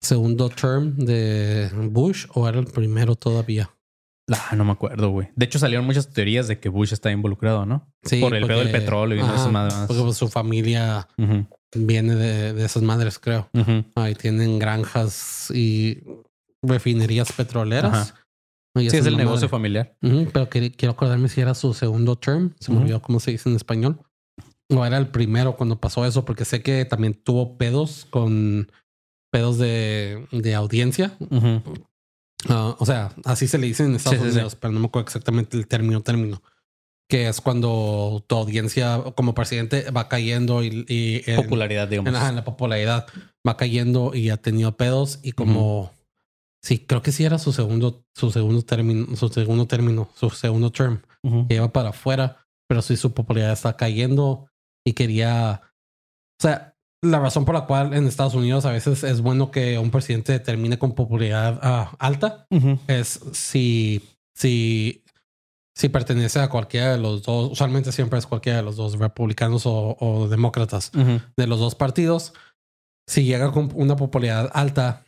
segundo 0.00 0.48
term 0.48 0.96
de 0.96 1.70
Bush 1.90 2.26
o 2.34 2.48
era 2.48 2.58
el 2.58 2.66
primero 2.66 3.16
todavía. 3.16 3.70
ah, 4.30 4.54
no 4.56 4.64
me 4.64 4.72
acuerdo, 4.72 5.10
güey. 5.10 5.28
De 5.36 5.46
hecho, 5.46 5.58
salieron 5.58 5.86
muchas 5.86 6.10
teorías 6.10 6.48
de 6.48 6.58
que 6.60 6.68
Bush 6.68 6.92
está 6.92 7.10
involucrado, 7.10 7.66
¿no? 7.66 7.90
Sí, 8.02 8.20
Por 8.20 8.34
el 8.34 8.46
pedo 8.46 8.58
del 8.60 8.70
petróleo 8.70 9.18
y 9.18 9.20
Ajá, 9.20 9.34
esas 9.34 9.52
madres. 9.52 9.74
Porque 9.86 10.02
pues, 10.02 10.16
su 10.16 10.28
familia 10.28 11.08
viene 11.74 12.14
de, 12.14 12.52
de 12.52 12.64
esas 12.64 12.82
madres, 12.82 13.18
creo. 13.18 13.48
ujú. 13.54 13.84
Ahí 13.96 14.14
tienen 14.14 14.58
granjas 14.58 15.50
y 15.54 16.02
refinerías 16.62 17.32
petroleras. 17.32 17.92
Ajá. 18.10 18.14
Y 18.76 18.90
Sí, 18.90 18.98
es 18.98 19.06
el 19.06 19.16
negocio 19.16 19.48
familiar. 19.48 19.96
Pero 20.00 20.48
quiero 20.48 20.92
acordarme 20.92 21.28
si 21.28 21.40
era 21.40 21.54
su 21.54 21.74
segundo 21.74 22.16
term. 22.16 22.54
Se 22.60 22.70
me 22.70 22.78
olvidó 22.78 23.02
cómo 23.02 23.18
se 23.18 23.32
dice 23.32 23.48
en 23.48 23.56
español. 23.56 23.98
O 24.70 24.84
era 24.84 24.98
el 24.98 25.08
primero 25.08 25.56
cuando 25.56 25.80
pasó 25.80 26.04
eso, 26.04 26.24
porque 26.24 26.44
sé 26.44 26.62
que 26.62 26.84
también 26.84 27.14
tuvo 27.14 27.56
pedos 27.56 28.06
con 28.10 28.70
pedos 29.30 29.58
de, 29.58 30.26
de 30.32 30.54
audiencia. 30.54 31.16
Ujú. 31.20 31.62
Ah, 32.48 32.76
o 32.78 32.86
sea, 32.86 33.12
así 33.24 33.48
se 33.48 33.58
le 33.58 33.66
dice 33.66 33.84
en 33.84 33.94
Estados 33.96 34.18
Sí, 34.18 34.24
sí, 34.24 34.30
sí. 34.30 34.36
Unidos, 34.36 34.54
pero 34.54 34.72
no 34.72 34.80
me 34.80 34.86
acuerdo 34.86 35.06
exactamente 35.06 35.56
el 35.56 35.66
término 35.66 36.02
término. 36.02 36.42
Que 37.10 37.26
es 37.28 37.40
cuando 37.40 38.22
tu 38.26 38.36
audiencia 38.36 39.02
como 39.16 39.34
presidente 39.34 39.90
va 39.90 40.08
cayendo 40.08 40.62
y, 40.62 40.84
y 40.88 41.22
en- 41.30 41.36
Popularidad, 41.36 41.88
digamos. 41.88 42.10
en, 42.10 42.16
ajá, 42.16 42.28
en 42.28 42.36
la 42.36 42.44
popularidad 42.44 43.06
va 43.46 43.56
cayendo 43.56 44.14
y 44.14 44.28
ha 44.30 44.36
tenido 44.36 44.76
pedos 44.76 45.18
y 45.22 45.32
como 45.32 45.90
sí, 46.62 46.78
creo 46.80 47.00
que 47.02 47.12
sí 47.12 47.24
era 47.24 47.38
su 47.38 47.52
segundo, 47.52 48.04
su 48.14 48.30
segundo 48.30 48.62
término, 48.62 49.16
su 49.16 49.28
segundo 49.30 49.66
término, 49.66 50.10
su 50.16 50.28
segundo 50.30 50.70
term 50.70 51.00
Ujú. 51.22 51.48
que 51.48 51.54
iba 51.54 51.72
para 51.72 51.90
afuera, 51.90 52.46
pero 52.68 52.82
sí 52.82 52.96
su 52.96 53.14
popularidad 53.14 53.54
está 53.54 53.74
cayendo 53.76 54.50
y 54.86 54.92
quería, 54.92 55.62
o 56.38 56.42
sea, 56.42 56.76
la 57.02 57.20
razón 57.20 57.44
por 57.44 57.54
la 57.54 57.66
cual 57.66 57.94
en 57.94 58.06
Estados 58.06 58.34
Unidos 58.34 58.64
a 58.64 58.72
veces 58.72 59.04
es 59.04 59.20
bueno 59.20 59.50
que 59.50 59.78
un 59.78 59.90
presidente 59.90 60.38
termine 60.40 60.78
con 60.78 60.94
popularidad 60.94 61.58
ah, 61.62 61.94
alta 61.98 62.46
es 62.88 63.20
si, 63.32 64.02
si, 64.34 65.04
si 65.76 65.88
pertenece 65.88 66.40
a 66.40 66.48
cualquiera 66.48 66.92
de 66.92 66.98
los 66.98 67.22
dos, 67.22 67.52
usualmente 67.52 67.92
siempre 67.92 68.18
es 68.18 68.26
cualquiera 68.26 68.58
de 68.58 68.64
los 68.64 68.76
dos, 68.76 68.98
republicanos 68.98 69.64
o, 69.66 69.96
o 70.00 70.28
demócratas, 70.28 70.90
de 70.92 71.46
los 71.46 71.60
dos 71.60 71.74
partidos, 71.74 72.32
si 73.06 73.24
llega 73.24 73.52
con 73.52 73.70
una 73.74 73.96
popularidad 73.96 74.50
alta 74.52 75.04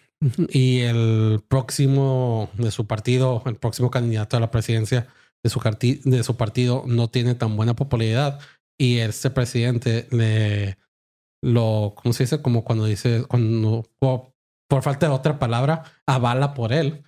y 0.48 0.80
el 0.80 1.42
próximo 1.48 2.50
de 2.54 2.70
su 2.70 2.86
partido, 2.86 3.42
el 3.46 3.56
próximo 3.56 3.90
candidato 3.90 4.36
a 4.36 4.40
la 4.40 4.50
presidencia 4.50 5.08
de 5.42 5.50
su, 5.50 5.60
de 5.60 6.22
su 6.22 6.36
partido 6.36 6.84
no 6.86 7.08
tiene 7.08 7.34
tan 7.34 7.56
buena 7.56 7.74
popularidad 7.74 8.38
y 8.78 8.98
este 8.98 9.30
presidente 9.30 10.06
le 10.10 10.78
lo, 11.42 11.94
¿cómo 11.96 12.12
se 12.12 12.24
dice? 12.24 12.42
Como 12.42 12.64
cuando 12.64 12.84
dice, 12.86 13.24
cuando, 13.28 13.84
por, 13.98 14.32
por 14.68 14.82
falta 14.82 15.08
de 15.08 15.14
otra 15.14 15.38
palabra, 15.38 15.84
avala 16.06 16.54
por 16.54 16.72
él. 16.72 17.04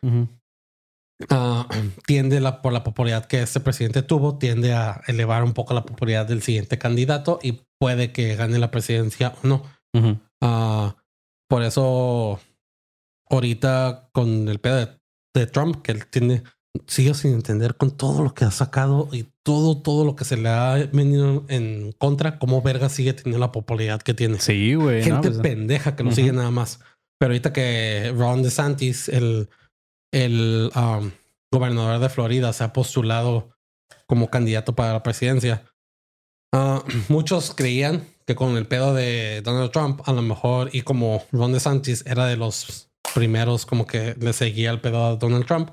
Ah, 1.30 1.68
tiende 2.06 2.40
la, 2.40 2.62
por 2.62 2.72
la 2.72 2.84
popularidad 2.84 3.26
que 3.26 3.42
este 3.42 3.60
presidente 3.60 4.02
tuvo, 4.02 4.38
tiende 4.38 4.72
a 4.74 5.02
elevar 5.06 5.44
un 5.44 5.52
poco 5.52 5.74
la 5.74 5.84
popularidad 5.84 6.26
del 6.26 6.42
siguiente 6.42 6.78
candidato 6.78 7.38
y 7.42 7.60
puede 7.78 8.12
que 8.12 8.34
gane 8.36 8.58
la 8.58 8.70
presidencia 8.70 9.34
o 9.42 9.46
no. 9.46 9.62
Ah, 10.40 10.96
por 11.48 11.62
eso, 11.62 12.40
ahorita 13.28 14.08
con 14.12 14.48
el 14.48 14.58
pedo 14.58 14.76
de, 14.76 15.00
de 15.34 15.46
Trump, 15.46 15.82
que 15.82 15.92
él 15.92 16.06
tiene, 16.06 16.42
sigo 16.86 17.14
sin 17.14 17.34
entender 17.34 17.76
con 17.76 17.96
todo 17.96 18.22
lo 18.22 18.34
que 18.34 18.44
ha 18.44 18.50
sacado 18.50 19.08
y 19.12 19.31
todo, 19.44 19.82
todo 19.82 20.04
lo 20.04 20.16
que 20.16 20.24
se 20.24 20.36
le 20.36 20.48
ha 20.48 20.74
venido 20.92 21.44
en 21.48 21.92
contra, 21.92 22.38
cómo 22.38 22.62
verga 22.62 22.88
sigue 22.88 23.12
teniendo 23.12 23.38
la 23.38 23.52
popularidad 23.52 24.00
que 24.02 24.14
tiene. 24.14 24.38
Sí, 24.40 24.74
güey. 24.74 25.00
¿no? 25.00 25.04
Gente 25.04 25.30
Pues, 25.30 25.40
pendeja 25.40 25.96
que 25.96 26.04
no 26.04 26.12
sigue 26.12 26.32
nada 26.32 26.50
más. 26.50 26.80
Pero 27.18 27.32
ahorita 27.32 27.52
que 27.52 28.12
Ron 28.16 28.42
DeSantis, 28.42 29.08
el, 29.08 29.48
el 30.12 30.70
um, 30.74 31.10
gobernador 31.52 32.00
de 32.00 32.08
Florida, 32.08 32.52
se 32.52 32.64
ha 32.64 32.72
postulado 32.72 33.50
como 34.06 34.30
candidato 34.30 34.74
para 34.74 34.92
la 34.92 35.02
presidencia, 35.02 35.64
Ah, 36.52 36.84
muchos 37.08 37.54
creían 37.54 38.06
que 38.26 38.34
con 38.34 38.56
el 38.56 38.66
pedo 38.66 38.94
de 38.94 39.40
Donald 39.42 39.72
Trump, 39.72 40.02
a 40.04 40.12
lo 40.12 40.22
mejor, 40.22 40.70
y 40.72 40.82
como 40.82 41.24
Ron 41.32 41.52
DeSantis 41.52 42.04
era 42.06 42.26
de 42.26 42.36
los 42.36 42.90
primeros 43.14 43.66
como 43.66 43.86
que 43.86 44.14
le 44.18 44.32
seguía 44.32 44.70
el 44.70 44.80
pedo 44.80 45.04
a 45.04 45.16
Donald 45.16 45.46
Trump. 45.46 45.70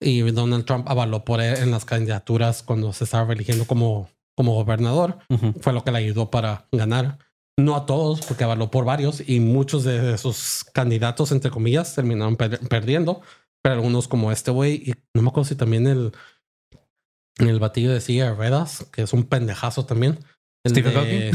Y 0.00 0.20
Donald 0.30 0.64
Trump 0.64 0.88
avaló 0.88 1.24
por 1.24 1.40
él 1.40 1.56
en 1.58 1.70
las 1.70 1.84
candidaturas 1.84 2.62
cuando 2.62 2.92
se 2.92 3.04
estaba 3.04 3.32
eligiendo 3.32 3.64
como, 3.66 4.08
como 4.36 4.54
gobernador, 4.54 5.18
fue 5.60 5.72
lo 5.72 5.84
que 5.84 5.90
le 5.92 5.98
ayudó 5.98 6.30
para 6.30 6.66
ganar. 6.72 7.18
No 7.58 7.74
a 7.74 7.86
todos, 7.86 8.20
porque 8.26 8.44
avaló 8.44 8.70
por 8.70 8.84
varios, 8.84 9.26
y 9.26 9.40
muchos 9.40 9.82
de 9.84 10.18
sus 10.18 10.64
candidatos, 10.74 11.32
entre 11.32 11.50
comillas, 11.50 11.94
terminaron 11.94 12.36
per- 12.36 12.60
perdiendo, 12.68 13.22
pero 13.62 13.76
algunos 13.76 14.08
como 14.08 14.30
este 14.30 14.50
güey, 14.50 14.74
y 14.90 14.92
no 15.14 15.22
me 15.22 15.28
acuerdo 15.30 15.48
si 15.48 15.54
también 15.56 15.86
el, 15.86 16.12
el 17.38 17.58
batillo 17.58 17.90
de 17.92 18.02
silla 18.02 18.26
de 18.26 18.34
ruedas, 18.34 18.84
que 18.92 19.00
es 19.02 19.12
un 19.14 19.24
pendejazo 19.24 19.86
también. 19.86 20.18
Stephen 20.68 20.92
de- 20.94 21.32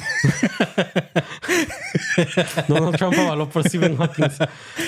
Donald 2.68 2.96
Trump 3.00 3.16
avaló 3.18 3.50
por 3.50 3.68
Stephen 3.68 3.98
Hawking. 3.98 4.26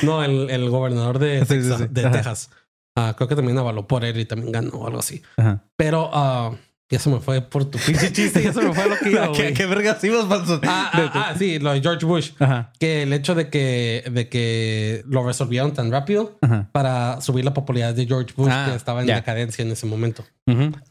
No, 0.03 0.23
el, 0.23 0.49
el 0.49 0.69
gobernador 0.69 1.19
de, 1.19 1.39
Sí, 1.45 1.61
sí, 1.61 1.69
Texas. 1.69 1.79
sí. 1.79 1.87
de. 1.89 2.09
Texas. 2.09 2.49
Ah, 2.95 3.13
creo 3.17 3.27
que 3.27 3.35
también 3.35 3.57
avaló 3.57 3.87
por 3.87 4.03
él 4.05 4.19
y 4.19 4.25
también 4.25 4.51
ganó 4.51 4.69
o 4.71 4.87
algo 4.87 4.99
así. 4.99 5.21
Ajá. 5.37 5.63
Pero 5.75 6.09
ah, 6.13 6.51
ya 6.89 6.99
se 6.99 7.09
me 7.09 7.19
fue 7.19 7.41
por 7.41 7.65
tu 7.65 7.79
pinche 7.79 8.11
chiste, 8.13 8.43
ya 8.43 8.53
se 8.53 8.61
me 8.61 8.71
fue 8.73 8.87
lo 8.87 8.95
que 8.97 9.09
iba, 9.11 9.31
¿Qué, 9.31 9.51
qué 9.53 9.65
vergas 9.65 10.03
ibas? 10.03 10.25
Ah, 10.29 10.91
ah, 10.93 11.11
ah, 11.13 11.33
sí, 11.37 11.57
lo 11.57 11.73
de 11.73 11.81
George 11.81 12.05
Bush. 12.05 12.31
Ajá. 12.39 12.71
Que 12.79 13.01
el 13.03 13.13
hecho 13.13 13.33
de 13.33 13.49
que, 13.49 14.03
de 14.11 14.29
que 14.29 15.03
lo 15.07 15.25
resolvieron 15.25 15.73
tan 15.73 15.91
rápido 15.91 16.37
Ajá. 16.41 16.69
para 16.71 17.19
subir 17.21 17.43
la 17.45 17.53
popularidad 17.55 17.95
de 17.95 18.05
George 18.05 18.33
Bush, 18.37 18.51
Ah, 18.51 18.67
que 18.69 18.75
estaba 18.75 19.01
en 19.01 19.07
decadencia 19.07 19.63
en 19.63 19.71
ese 19.71 19.87
momento. 19.87 20.23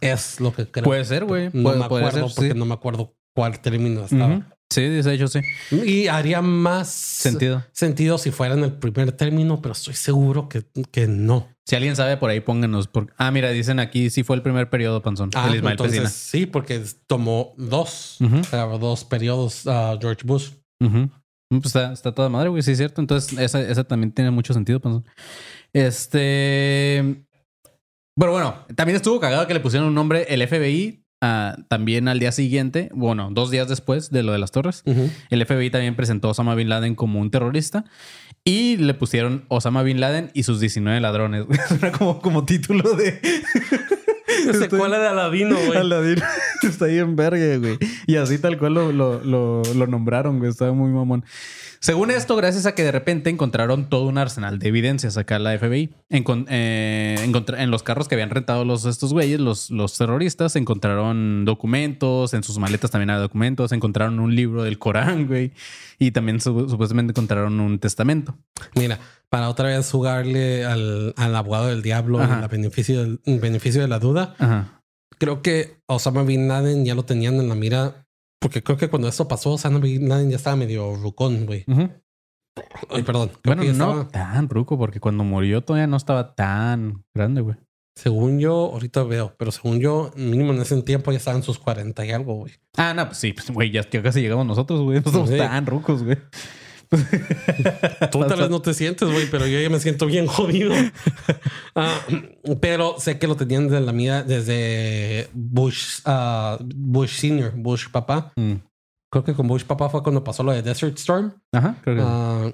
Es 0.01 0.41
lo 0.41 0.53
que 0.53 0.67
creo. 0.67 0.85
Puede 0.85 1.05
ser, 1.05 1.25
güey. 1.25 1.51
No 1.53 1.63
Puede- 1.63 1.79
me 1.79 1.85
acuerdo 1.85 2.11
ser, 2.11 2.23
porque 2.23 2.53
sí. 2.53 2.59
no 2.59 2.65
me 2.65 2.75
acuerdo 2.75 3.15
cuál 3.35 3.61
término 3.61 4.05
estaba. 4.05 4.43
Sí, 4.73 4.83
de 4.83 5.15
hecho, 5.15 5.29
sí. 5.29 5.41
Y 5.85 6.07
haría 6.09 6.41
más 6.43 6.89
Sentido. 6.91 7.65
sentido 7.73 8.19
si 8.19 8.31
fuera 8.31 8.55
en 8.55 8.65
el 8.65 8.73
primer 8.73 9.13
término, 9.13 9.61
pero 9.63 9.73
estoy 9.73 9.95
seguro 9.95 10.49
que, 10.49 10.65
que 10.91 11.07
no. 11.07 11.49
Si 11.65 11.77
alguien 11.77 11.95
sabe 11.95 12.17
por 12.17 12.31
ahí, 12.31 12.41
pónganos. 12.41 12.89
Por... 12.89 13.13
Ah, 13.17 13.31
mira, 13.31 13.51
dicen 13.51 13.79
aquí 13.79 14.11
sí 14.11 14.25
fue 14.25 14.35
el 14.37 14.43
primer 14.43 14.69
periodo, 14.71 15.03
Panzón. 15.03 15.31
Ah, 15.35 15.47
el 15.49 15.57
Ismael 15.57 15.73
entonces 15.75 16.01
Pesina. 16.01 16.09
sí, 16.11 16.47
porque 16.47 16.83
tomó 17.07 17.55
dos, 17.57 18.17
dos 18.81 19.05
periodos 19.05 19.67
a 19.67 19.97
George 20.01 20.23
Bush. 20.25 20.51
Ujú. 20.81 21.09
Pues 21.51 21.67
está, 21.67 21.93
está 21.93 22.13
toda 22.15 22.29
madre, 22.31 22.49
güey. 22.49 22.63
Sí, 22.63 22.73
es 22.73 22.79
cierto. 22.79 23.01
Entonces, 23.01 23.39
esa, 23.39 23.61
esa 23.61 23.85
también 23.85 24.11
tiene 24.11 24.31
mucho 24.31 24.55
sentido, 24.55 24.81
Panzón. 24.81 25.05
Este. 25.73 27.25
Pero 28.19 28.33
bueno, 28.33 28.67
también 28.75 28.97
estuvo 28.97 29.19
cagado 29.21 29.47
que 29.47 29.55
le 29.55 29.61
pusieron 29.61 29.89
un 29.89 29.95
nombre 29.95 30.27
el 30.29 30.47
FBI 30.47 31.02
ah, 31.23 31.57
también 31.69 32.09
al 32.09 32.19
día 32.19 32.33
siguiente, 32.33 32.91
bueno, 32.93 33.31
dos 33.33 33.51
días 33.51 33.69
después 33.69 34.11
de 34.11 34.23
lo 34.23 34.33
de 34.33 34.39
las 34.39 34.53
torres. 34.53 34.83
Ujú. 34.85 35.09
El 35.31 35.47
FBI 35.47 35.71
también 35.71 35.97
presentó 35.97 36.29
a 36.29 36.33
Osama 36.33 36.55
Bin 36.55 36.69
Laden 36.69 36.95
como 36.95 37.19
un 37.21 37.31
terrorista 37.31 37.87
y 38.45 38.77
le 38.77 38.93
pusieron 38.93 39.45
Osama 39.49 39.83
Bin 39.83 40.01
Laden 40.01 40.31
y 40.35 40.43
sus 40.43 40.61
19 40.61 41.01
ladrones. 41.01 41.47
Suena 41.69 41.93
como, 41.93 42.21
como 42.21 42.45
título 42.45 42.95
de 42.97 43.21
Secuela 44.59 44.99
de 44.99 45.09
Aladino, 45.09 45.57
güey. 45.67 45.79
Aladdin. 45.79 46.23
Está 46.63 46.87
ahí 46.87 46.99
en 46.99 47.17
verga, 47.17 47.57
güey. 47.59 47.79
Y 48.07 48.17
así 48.17 48.39
tal 48.39 48.59
cual 48.59 48.75
lo, 48.75 48.93
lo, 48.93 49.23
lo, 49.23 49.63
lo 49.63 49.87
nombraron, 49.87 50.39
güey. 50.39 50.51
Estaba 50.51 50.73
muy 50.73 50.91
mamón. 50.91 51.25
Según 51.83 52.13
esto, 52.13 52.37
gracias 52.37 52.65
a 52.65 52.77
que 52.77 52.85
de 52.85 52.93
repente 52.93 53.29
encontraron 53.29 53.89
todo 53.89 54.07
un 54.07 54.17
arsenal 54.17 54.61
de 54.61 54.69
evidencias 54.69 55.17
acá 55.17 55.35
en 55.35 55.43
la 55.43 55.59
FBI. 55.59 55.93
Encon- 56.11 56.47
eh, 56.49 57.17
en 57.59 57.71
los 57.73 57.83
carros 57.83 58.07
que 58.07 58.15
habían 58.15 58.31
rentado 58.31 58.65
los, 58.65 58.85
estos 58.85 59.13
güeyes, 59.13 59.41
los, 59.41 59.69
los 59.73 59.99
terroristas, 59.99 60.55
encontraron 60.55 61.45
documentos. 61.45 62.35
En 62.35 62.45
sus 62.45 62.59
maletas 62.59 62.93
también 62.93 63.11
había 63.11 63.23
documentos. 63.23 63.73
Encontraron 63.73 64.21
un 64.21 64.37
libro 64.37 64.63
del 64.63 64.79
Corán, 64.79 65.27
güey. 65.27 65.55
Y 65.99 66.13
también 66.13 66.41
su- 66.41 66.69
supuestamente 66.69 67.11
encontraron 67.11 67.59
un 67.59 67.81
testamento. 67.81 68.39
Mira, 68.77 69.01
para 69.29 69.49
otra 69.49 69.67
vez 69.67 69.91
jugarle 69.91 70.65
al, 70.65 71.15
al 71.17 71.35
abogado 71.35 71.67
del 71.67 71.83
diablo 71.83 72.23
en 72.23 72.41
la 72.43 72.47
beneficio 72.47 73.01
del 73.03 73.21
en 73.25 73.41
beneficio 73.41 73.81
de 73.83 73.89
la 73.89 73.99
duda, 73.99 74.37
Ajá. 74.39 74.81
creo 75.19 75.43
que 75.43 75.79
Osama 75.87 76.23
Bin 76.23 76.47
Laden 76.47 76.85
ya 76.85 76.95
lo 76.95 77.05
tenían 77.05 77.41
en 77.41 77.49
la 77.49 77.57
mira. 77.57 78.07
Porque 78.43 78.63
creo 78.63 78.77
que 78.77 78.89
cuando 78.91 79.09
esto 79.09 79.27
pasó, 79.29 79.53
Osama 79.53 79.79
Bin 79.79 80.09
Laden 80.09 80.29
ya 80.31 80.37
estaba 80.37 80.57
medio 80.57 80.95
rucón, 80.97 81.47
güey. 81.47 81.65
Ay, 82.91 83.03
perdón. 83.03 83.29
Creo 83.43 83.57
Bueno, 83.57 83.63
que 83.63 83.73
no 83.73 84.03
estaba- 84.03 84.09
tan 84.09 84.49
ruco, 84.51 84.77
porque 84.77 85.01
cuando 85.01 85.25
murió 85.25 85.63
todavía 85.63 85.87
no 85.87 85.97
estaba 85.97 86.35
tan 86.35 87.05
grande, 87.15 87.41
güey. 87.41 87.57
Según 87.97 88.39
yo, 88.41 88.71
ahorita 88.73 89.03
veo, 89.05 89.35
pero 89.39 89.53
según 89.53 89.79
yo, 89.79 90.11
mínimo 90.17 90.53
en 90.53 90.61
ese 90.63 90.81
tiempo 90.83 91.13
ya 91.13 91.19
estaban 91.19 91.43
sus 91.43 91.59
40 91.59 92.05
y 92.07 92.11
algo, 92.11 92.35
güey. 92.37 92.53
Ah, 92.77 92.95
no, 92.95 93.07
pues 93.07 93.19
sí, 93.19 93.33
pues, 93.33 93.51
güey, 93.51 93.71
ya, 93.71 93.89
ya 93.89 94.03
casi 94.03 94.21
llegamos 94.23 94.47
nosotros, 94.47 94.81
güey. 94.83 95.01
No 95.05 95.11
somos 95.13 95.29
Sí. 95.31 95.37
tan 95.39 95.67
rucos, 95.67 96.03
güey. 96.03 96.17
Tú 98.13 98.21
tal 98.27 98.39
vez 98.39 98.51
no 98.51 98.61
te 98.61 98.75
sientes, 98.75 99.11
güey, 99.11 99.31
pero 99.31 99.47
yo 99.47 99.59
ya 99.61 99.71
me 99.71 99.81
siento 99.81 100.07
bien 100.07 100.27
jodido. 100.27 100.75
Ah, 101.75 102.01
pero 102.61 102.97
sé 102.99 103.19
que 103.19 103.27
lo 103.27 103.35
tenían 103.35 103.67
desde 103.67 103.81
la 103.81 103.95
mira 103.95 104.23
desde 104.23 105.31
Bush, 105.33 106.01
ah, 106.05 106.59
Bush 106.61 107.17
Senior, 107.17 107.53
Bush 107.57 107.89
papá. 107.91 108.31
Mm. 108.37 108.57
Creo 109.11 109.25
que 109.25 109.33
con 109.33 109.49
Bush 109.49 109.65
papá 109.65 109.89
fue 109.89 110.03
cuando 110.03 110.23
pasó 110.23 110.43
lo 110.43 110.53
de 110.53 110.61
Desert 110.61 110.99
Storm. 110.99 111.33
Ajá, 111.51 111.77
creo 111.83 111.97
que. 111.97 112.03
Ah, 112.05 112.53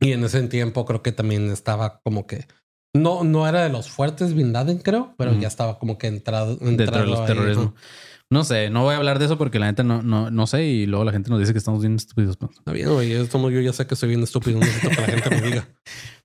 y 0.00 0.12
en 0.12 0.22
ese 0.22 0.40
tiempo 0.46 0.84
creo 0.84 1.02
que 1.02 1.10
también 1.10 1.50
estaba 1.50 2.00
como 2.04 2.28
que 2.28 2.46
no, 2.94 3.24
no 3.24 3.48
era 3.48 3.64
de 3.64 3.70
los 3.70 3.90
fuertes 3.90 4.34
Bin 4.34 4.52
Laden, 4.52 4.78
creo, 4.78 5.14
pero 5.18 5.32
Ujú. 5.32 5.40
ya 5.40 5.48
estaba 5.48 5.80
como 5.80 5.98
que 5.98 6.06
entrado 6.06 6.54
dentro 6.56 6.76
de 6.76 6.84
entrado 6.84 7.06
los 7.06 7.20
ahí, 7.20 7.26
terrorismo. 7.26 7.62
No 7.64 7.74
sé, 8.44 8.68
no 8.68 8.82
voy 8.82 8.94
a 8.94 8.98
hablar 8.98 9.18
de 9.18 9.24
eso 9.24 9.38
porque 9.38 9.58
la 9.58 9.66
neta 9.66 9.82
no, 9.84 10.02
no, 10.02 10.30
no 10.30 10.46
sé 10.46 10.64
y 10.64 10.86
luego 10.86 11.04
la 11.04 11.12
gente 11.12 11.30
nos 11.30 11.38
dice 11.40 11.52
que 11.52 11.58
estamos 11.58 11.80
bien 11.80 11.96
estúpidos. 11.96 12.36
pues. 12.36 12.52
Está 12.58 12.72
bien, 12.72 12.92
güey. 12.92 13.08
Yo 13.08 13.60
ya 13.60 13.72
sé 13.72 13.86
que 13.86 13.96
soy 13.96 14.10
bien 14.10 14.22
estúpido. 14.22 14.58
No 14.58 14.66
necesito 14.66 14.90
que 14.90 15.00
la 15.00 15.06
gente 15.06 15.30
me 15.30 15.40
diga. 15.42 15.68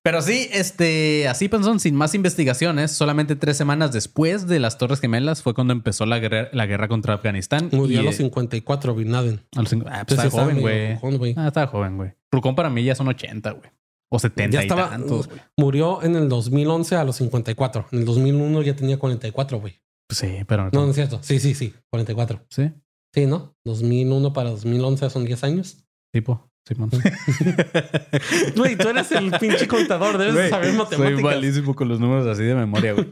Pero 0.04 0.22
sí, 0.22 0.49
este, 0.51 1.30
así 1.30 1.47
pensó, 1.47 1.80
sin 1.80 1.95
más 1.95 2.14
investigaciones, 2.14 2.91
solamente 2.91 3.38
tres 3.38 3.56
semanas 3.56 3.93
después 3.93 4.47
de 4.47 4.60
las 4.60 4.78
Torres 4.78 4.99
Gemelas 4.99 5.41
fue 5.41 5.54
cuando 5.54 5.72
empezó 5.72 6.06
la 6.06 6.20
guerra, 6.20 6.49
la 6.51 6.66
guerra 6.66 6.89
contra 6.89 7.14
Afganistán. 7.14 7.70
Murió 7.72 7.99
a 7.99 8.01
Y, 8.01 8.06
los 8.06 8.16
eh, 8.16 8.18
54 8.18 8.95
Bin 8.95 9.14
Laden. 9.14 9.39
a 9.56 9.62
los 9.62 9.72
Ah, 9.89 10.04
pues 10.06 10.20
estaba 10.22 10.30
joven, 10.30 10.60
güey. 10.60 11.34
Ah, 11.38 11.47
estaba 11.47 11.68
joven, 11.68 11.95
güey. 11.95 12.12
Rucón 12.32 12.54
para 12.54 12.70
mí 12.70 12.84
ya 12.84 12.95
son 12.95 13.08
80, 13.08 13.51
güey. 13.51 13.72
O 14.10 14.20
70 14.20 14.54
Ya 14.54 14.62
y 14.62 14.66
estaba. 14.66 14.89
tantos, 14.89 15.28
güey. 15.30 15.39
Murió 15.58 16.04
en 16.04 16.18
el 16.18 16.28
2011 16.28 16.97
a 16.97 17.06
los 17.06 17.16
54. 17.16 17.88
En 17.93 17.99
el 17.99 18.06
2001 18.06 18.62
ya 18.62 18.76
tenía 18.76 18.99
44, 18.99 19.62
güey. 19.62 19.80
Sí, 20.14 20.39
pero 20.47 20.70
No, 20.72 20.84
no 20.86 20.89
es 20.89 20.95
cierto. 20.95 21.20
Sí, 21.22 21.39
sí, 21.39 21.53
sí. 21.55 21.74
44. 21.89 22.45
Sí, 22.49 22.72
Sí, 23.14 23.26
¿no? 23.28 23.55
2001 23.66 24.34
para 24.34 24.49
2011 24.51 25.09
son 25.09 25.26
10 25.26 25.43
años. 25.43 25.78
tipo, 26.11 26.49
Simón. 26.68 26.89
Güey, 28.55 28.76
tú 28.78 28.88
eres 28.89 29.11
el 29.11 29.32
pinche 29.39 29.68
contador. 29.68 30.18
Debes 30.18 30.34
Güey, 30.36 30.49
saber 30.49 30.70
Soy 30.70 30.78
matemáticas. 30.78 31.22
malísimo 31.24 31.76
con 31.76 31.88
los 31.89 31.99
números 31.99 32.26
así 32.28 32.43
de 32.43 32.55
memoria, 32.55 32.93
güey. 32.93 33.07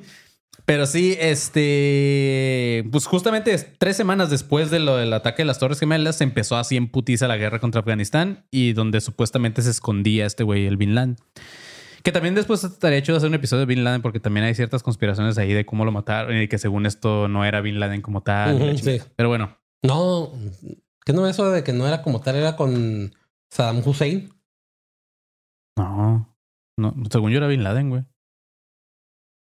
Pero 0.66 0.86
sí, 0.86 1.16
este, 1.20 2.88
pues 2.92 3.06
justamente 3.06 3.54
es- 3.54 3.68
tres 3.80 3.98
semanas 3.98 4.30
después 4.30 4.70
de 4.70 4.80
lo 4.80 4.96
del 4.98 5.12
ataque 5.14 5.42
de 5.42 5.46
las 5.48 5.60
Torres 5.60 5.80
Gemelas, 5.80 6.18
se 6.18 6.24
empezó 6.24 6.56
así 6.58 6.78
en 6.78 6.88
putiza 6.90 7.28
la 7.28 7.38
guerra 7.38 7.60
contra 7.60 7.80
Afganistán 7.80 8.46
y 8.52 8.74
donde 8.74 9.02
supuestamente 9.02 9.62
se 9.62 9.72
escondía 9.72 10.26
este 10.26 10.44
güey, 10.44 10.68
el 10.68 10.78
Bin 10.78 10.94
Laden. 10.96 11.18
Que 12.04 12.12
también 12.12 12.36
después 12.36 12.64
estaría 12.64 12.98
hecho 12.98 13.12
de 13.12 13.18
hacer 13.18 13.30
un 13.30 13.36
episodio 13.36 13.62
de 13.62 13.66
Bin 13.74 13.84
Laden 13.84 14.02
porque 14.02 14.20
también 14.20 14.46
hay 14.46 14.56
ciertas 14.56 14.84
conspiraciones 14.84 15.38
ahí 15.38 15.54
de 15.54 15.66
cómo 15.66 15.86
lo 15.86 15.92
mataron 15.92 16.36
y 16.42 16.48
que 16.48 16.58
según 16.58 16.86
esto 16.86 17.28
no 17.28 17.46
era 17.46 17.62
Bin 17.62 17.80
Laden 17.80 18.02
como 18.02 18.22
tal. 18.22 18.78
sí. 18.80 19.00
Pero 19.16 19.30
bueno, 19.30 19.58
No, 19.84 20.32
que 21.06 21.14
no 21.14 21.28
eso 21.28 21.52
de 21.52 21.64
que 21.64 21.74
no 21.74 21.88
era 21.88 22.02
como 22.02 22.22
tal, 22.22 22.36
era 22.36 22.56
con 22.56 23.14
Saddam 23.52 23.82
Hussein. 23.86 24.30
no, 25.78 26.36
no, 26.78 26.94
según 27.12 27.32
yo 27.32 27.38
era 27.38 27.48
Bin 27.48 27.64
Laden, 27.64 27.90
güey. 27.90 28.04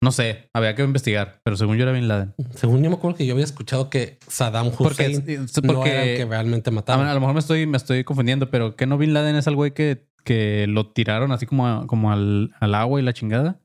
No 0.04 0.12
sé, 0.12 0.50
había 0.54 0.76
que 0.76 0.84
investigar, 0.84 1.40
pero 1.46 1.56
según 1.56 1.78
yo 1.78 1.84
era 1.84 1.94
Bin 1.94 2.10
Laden. 2.10 2.36
Según 2.56 2.84
yo 2.84 2.90
me 2.90 2.98
acuerdo 2.98 3.16
que 3.16 3.26
yo 3.26 3.34
había 3.34 3.46
escuchado 3.46 3.90
que 3.90 4.20
Saddam 4.28 4.68
Hussein 4.68 5.24
porque 5.24 5.40
no 5.64 5.86
era 5.86 6.04
el 6.04 6.18
que 6.18 6.26
realmente 6.26 6.72
mataba. 6.72 7.10
a 7.10 7.14
lo 7.14 7.22
mejor 7.22 7.34
me 7.34 7.40
estoy, 7.40 7.66
me 7.68 7.78
estoy 7.78 8.04
confundiendo, 8.04 8.50
pero 8.50 8.76
que 8.76 8.86
no 8.86 8.98
Bin 8.98 9.14
Laden 9.14 9.38
es 9.38 9.48
el 9.48 9.56
güey 9.56 9.74
que, 9.74 10.06
que 10.24 10.66
lo 10.68 10.92
tiraron 10.92 11.32
así 11.32 11.46
como, 11.46 11.68
a- 11.68 11.88
como 11.88 12.12
al, 12.12 12.54
al 12.60 12.76
agua 12.76 13.00
y 13.00 13.04
la 13.04 13.14
chingada. 13.14 13.60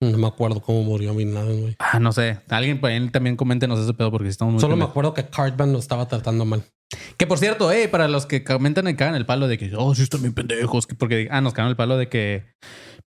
No 0.00 0.18
me 0.18 0.26
acuerdo 0.26 0.60
cómo 0.60 0.82
murió 0.82 1.14
Bin 1.14 1.32
Laden, 1.32 1.60
güey. 1.60 1.76
Ah, 1.78 2.00
no 2.00 2.12
sé. 2.12 2.40
Alguien 2.48 2.80
por 2.80 2.90
ahí 2.90 3.08
también 3.10 3.36
coméntenos 3.36 3.78
ese 3.78 3.94
pedo 3.94 4.10
porque 4.10 4.28
estamos 4.28 4.54
muy 4.54 4.60
Solo 4.60 4.76
me 4.76 4.84
acuerdo 4.84 5.14
que 5.14 5.24
Cartman 5.26 5.72
lo 5.72 5.78
estaba 5.78 6.08
tratando 6.08 6.44
mal. 6.44 6.64
Que 7.16 7.26
por 7.26 7.38
cierto, 7.38 7.70
eh, 7.70 7.88
para 7.88 8.08
los 8.08 8.26
que 8.26 8.42
comentan 8.44 8.88
y 8.88 8.96
cagan 8.96 9.14
el 9.14 9.26
palo 9.26 9.46
de 9.48 9.58
que, 9.58 9.70
oh, 9.76 9.94
sí 9.94 10.02
están 10.02 10.22
bien 10.22 10.34
pendejos, 10.34 10.86
que 10.88 10.94
porque, 10.96 11.28
ah, 11.30 11.40
nos 11.40 11.54
cagan 11.54 11.70
el 11.70 11.76
palo 11.76 11.96
de 11.96 12.08
que, 12.08 12.44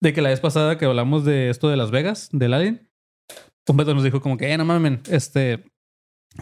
de 0.02 0.14
que 0.14 0.22
la 0.22 0.30
vez 0.30 0.39
pasada 0.39 0.78
que 0.78 0.86
hablamos 0.86 1.24
de 1.26 1.50
esto 1.50 1.70
de 1.70 1.78
Las 1.78 1.91
Vegas, 1.91 2.28
del 2.34 2.54
Alien, 2.56 2.89
un 3.68 3.78
pedo 3.78 3.93
nos 3.93 4.04
dijo 4.04 4.20
como 4.20 4.36
que, 4.38 4.52
eh, 4.52 4.58
no 4.58 4.66
mamen, 4.66 5.02
este, 5.12 5.64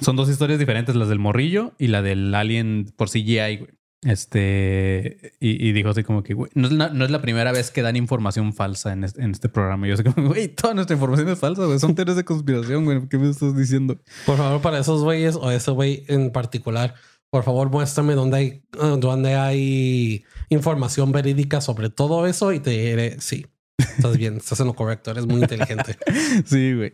son 0.02 0.16
dos 0.16 0.30
historias 0.30 0.60
diferentes, 0.60 0.96
las 0.96 1.10
del 1.10 1.20
morrillo 1.20 1.74
y 1.78 1.88
la 1.88 2.02
del 2.02 2.34
Alien 2.34 2.92
por 2.96 3.10
CGI, 3.10 3.58
güey. 3.58 3.70
Este, 4.04 5.34
y, 5.40 5.72
dijo 5.72 5.90
así 5.90 6.04
como 6.04 6.22
que, 6.22 6.36
no, 6.54 6.68
es 6.68 7.12
la- 7.12 7.22
primera 7.22 7.52
vez 7.52 7.72
que 7.72 7.82
dan 7.82 7.96
información 7.96 8.54
falsa 8.54 8.94
en 8.94 9.04
este, 9.04 9.24
en 9.24 9.32
este 9.32 9.50
programa. 9.50 9.88
Y 9.88 9.90
yo 9.90 9.94
así 9.96 10.04
como, 10.04 10.28
güey, 10.30 10.50
toda 10.50 10.74
nuestra 10.74 10.94
información 10.96 11.30
es 11.30 11.40
falsa, 11.40 11.66
güey. 11.66 11.80
Son 11.80 11.96
teorías 11.96 12.16
de 12.16 12.24
conspiración, 12.24 12.86
güey. 12.86 13.08
¿Qué 13.10 13.18
me 13.18 13.30
estás 13.30 13.56
diciendo? 13.58 14.00
Por 14.26 14.38
favor, 14.38 14.62
para 14.62 14.80
esos 14.80 15.04
güeyes 15.04 15.36
o 15.36 15.50
ese 15.52 15.72
güey 15.72 16.06
en 16.08 16.32
particular, 16.32 16.94
por 17.30 17.44
favor, 17.44 17.70
muéstrame 17.70 18.14
dónde 18.14 18.38
hay, 18.38 18.64
dónde 19.00 19.36
hay 19.36 20.24
información 20.50 21.12
verídica 21.12 21.60
sobre 21.60 21.90
todo 21.90 22.28
eso 22.28 22.54
y 22.54 22.60
te 22.60 22.70
diré, 22.70 23.20
sí, 23.20 23.48
estás 23.78 24.18
bien, 24.18 24.38
estás 24.38 24.60
en 24.60 24.68
lo 24.68 24.74
correcto, 24.74 25.12
eres 25.12 25.26
muy 25.26 25.42
inteligente. 25.42 25.98
Sí, 26.46 26.74
güey. 26.74 26.94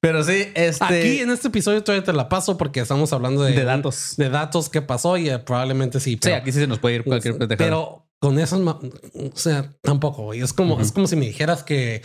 Pero 0.00 0.22
sí, 0.24 0.46
este. 0.54 0.84
Aquí 0.84 1.20
en 1.20 1.30
este 1.30 1.48
episodio 1.48 1.82
todavía 1.82 2.04
te 2.04 2.12
la 2.12 2.28
paso 2.28 2.56
porque 2.56 2.80
estamos 2.80 3.12
hablando 3.12 3.42
de, 3.42 3.52
De 3.52 3.64
datos. 3.64 4.14
de 4.16 4.28
datos 4.30 4.68
que 4.68 4.82
pasó 4.82 5.16
y 5.16 5.28
eh, 5.28 5.38
probablemente 5.38 6.00
sí. 6.00 6.18
Sí, 6.22 6.30
aquí 6.30 6.52
sí 6.52 6.58
se 6.60 6.66
nos 6.66 6.78
puede 6.78 6.96
ir 6.96 7.04
cualquier 7.04 7.36
pendejada. 7.38 7.64
pero 7.68 8.06
con 8.18 8.38
eso, 8.38 8.58
ma- 8.60 8.78
o 8.80 9.36
sea, 9.36 9.72
tampoco. 9.82 10.22
güey. 10.24 10.40
Es 10.40 10.52
como, 10.52 10.80
es 10.80 10.92
como 10.92 11.06
si 11.06 11.16
me 11.16 11.26
dijeras 11.26 11.62
que 11.64 12.02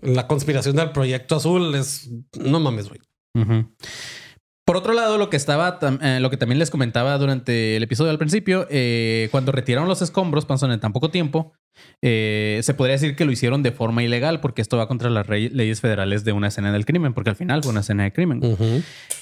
la 0.00 0.26
conspiración 0.26 0.76
del 0.76 0.90
proyecto 0.90 1.36
azul 1.36 1.74
es 1.74 2.10
no 2.38 2.58
mames, 2.60 2.88
güey. 2.88 3.00
Por 4.64 4.76
otro 4.76 4.92
lado, 4.92 5.18
lo 5.18 5.28
que 5.28 5.36
estaba, 5.36 5.78
eh, 6.02 6.20
lo 6.20 6.30
que 6.30 6.36
también 6.36 6.60
les 6.60 6.70
comentaba 6.70 7.18
durante 7.18 7.76
el 7.76 7.82
episodio 7.82 8.12
al 8.12 8.18
principio, 8.18 8.68
eh, 8.70 9.28
cuando 9.32 9.50
retiraron 9.50 9.88
los 9.88 10.02
escombros, 10.02 10.46
Panzón, 10.46 10.70
en 10.70 10.78
tan 10.78 10.92
poco 10.92 11.10
tiempo, 11.10 11.52
eh, 12.00 12.60
se 12.62 12.72
podría 12.72 12.92
decir 12.92 13.16
que 13.16 13.24
lo 13.24 13.32
hicieron 13.32 13.64
de 13.64 13.72
forma 13.72 14.04
ilegal, 14.04 14.38
porque 14.40 14.62
esto 14.62 14.76
va 14.76 14.86
contra 14.86 15.10
las 15.10 15.28
leyes 15.28 15.80
federales 15.80 16.22
de 16.24 16.32
una 16.32 16.46
escena 16.46 16.70
del 16.70 16.84
crimen, 16.84 17.12
porque 17.12 17.30
al 17.30 17.36
final 17.36 17.62
fue 17.64 17.72
una 17.72 17.80
escena 17.80 18.04
de 18.04 18.12
crimen, 18.12 18.40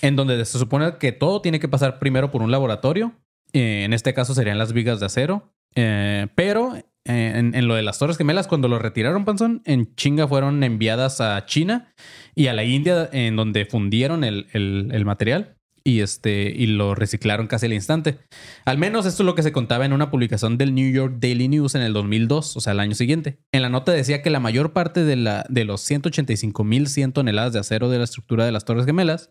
en 0.02 0.16
donde 0.16 0.44
se 0.44 0.58
supone 0.58 0.98
que 0.98 1.12
todo 1.12 1.40
tiene 1.40 1.58
que 1.58 1.68
pasar 1.68 1.98
primero 1.98 2.30
por 2.30 2.42
un 2.42 2.50
laboratorio. 2.50 3.14
en 3.54 3.94
este 3.94 4.12
caso 4.12 4.34
serían 4.34 4.58
las 4.58 4.74
vigas 4.74 5.00
de 5.00 5.06
acero, 5.06 5.54
pero 5.74 6.74
en, 7.04 7.54
en 7.54 7.66
lo 7.66 7.76
de 7.76 7.82
las 7.82 7.98
Torres 7.98 8.18
Gemelas, 8.18 8.46
cuando 8.46 8.68
lo 8.68 8.78
retiraron, 8.78 9.24
Panzón, 9.24 9.62
en 9.64 9.94
chinga 9.94 10.28
fueron 10.28 10.62
enviadas 10.62 11.22
a 11.22 11.46
China 11.46 11.94
y 12.34 12.46
a 12.48 12.52
la 12.52 12.64
India, 12.64 13.08
en 13.12 13.36
donde 13.36 13.64
fundieron 13.66 14.24
el, 14.24 14.46
el- 14.52 14.88
el 14.92 15.04
material 15.04 15.56
y, 15.82 16.00
este, 16.00 16.52
y 16.54 16.66
lo 16.66 16.94
reciclaron 16.94 17.46
casi 17.46 17.64
al 17.66 17.72
instante. 17.72 18.18
Al 18.66 18.76
menos 18.76 19.06
esto 19.06 19.22
es 19.22 19.26
lo 19.26 19.34
que 19.34 19.42
se 19.42 19.50
contaba 19.50 19.86
en 19.86 19.94
una 19.94 20.10
publicación 20.10 20.58
del 20.58 20.74
New 20.74 20.92
York 20.92 21.14
Daily 21.20 21.48
News 21.48 21.74
en 21.74 21.80
el 21.82 21.94
2002, 21.94 22.56
o 22.56 22.60
sea, 22.60 22.74
el 22.74 22.80
año 22.80 22.94
siguiente. 22.94 23.38
En 23.50 23.62
la 23.62 23.70
nota 23.70 23.90
decía 23.92 24.20
que 24.20 24.28
la 24.28 24.40
mayor 24.40 24.72
parte 24.74 25.04
de, 25.04 25.16
la, 25.16 25.46
de 25.48 25.64
los 25.64 25.80
185.100 25.90 27.12
toneladas 27.14 27.54
de 27.54 27.60
acero 27.60 27.88
de 27.88 27.96
la 27.98 28.04
estructura 28.04 28.44
de 28.44 28.52
las 28.52 28.64
Torres 28.66 28.84
Gemelas 28.84 29.30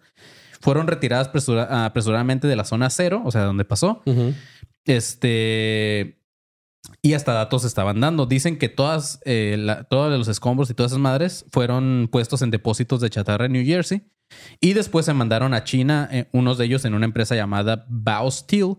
fueron 0.60 0.88
retiradas 0.88 1.28
apresura- 1.32 1.86
apresuradamente 1.86 2.47
de 2.47 2.56
la 2.56 2.66
zona 2.66 2.89
cero, 2.89 3.22
o 3.26 3.32
sea, 3.32 3.43
donde 3.43 3.64
pasó. 3.64 4.02
Este. 4.86 6.18
Y 7.02 7.14
hasta 7.14 7.34
datos 7.34 7.64
estaban 7.64 8.00
dando. 8.00 8.26
Dicen 8.26 8.58
que 8.58 8.70
todas, 8.70 9.20
eh, 9.26 9.58
todos 9.90 10.18
los 10.18 10.28
escombros 10.28 10.70
y 10.70 10.74
todas 10.74 10.92
esas 10.92 11.02
madres 11.02 11.46
fueron 11.52 12.10
puestos 12.12 12.42
en 12.42 12.52
depósitos 12.52 13.02
de 13.02 13.10
chatarra 13.10 13.46
en 13.46 13.54
New 13.54 13.66
Jersey. 13.66 14.04
Y 14.60 14.74
después 14.74 15.06
se 15.06 15.14
mandaron 15.14 15.54
a 15.54 15.64
China, 15.64 16.08
eh, 16.12 16.28
unos 16.32 16.58
de 16.58 16.66
ellos 16.66 16.86
en 16.86 16.94
una 16.94 17.06
empresa 17.06 17.36
llamada 17.36 17.86
Bao 17.90 18.30
Steel, 18.30 18.76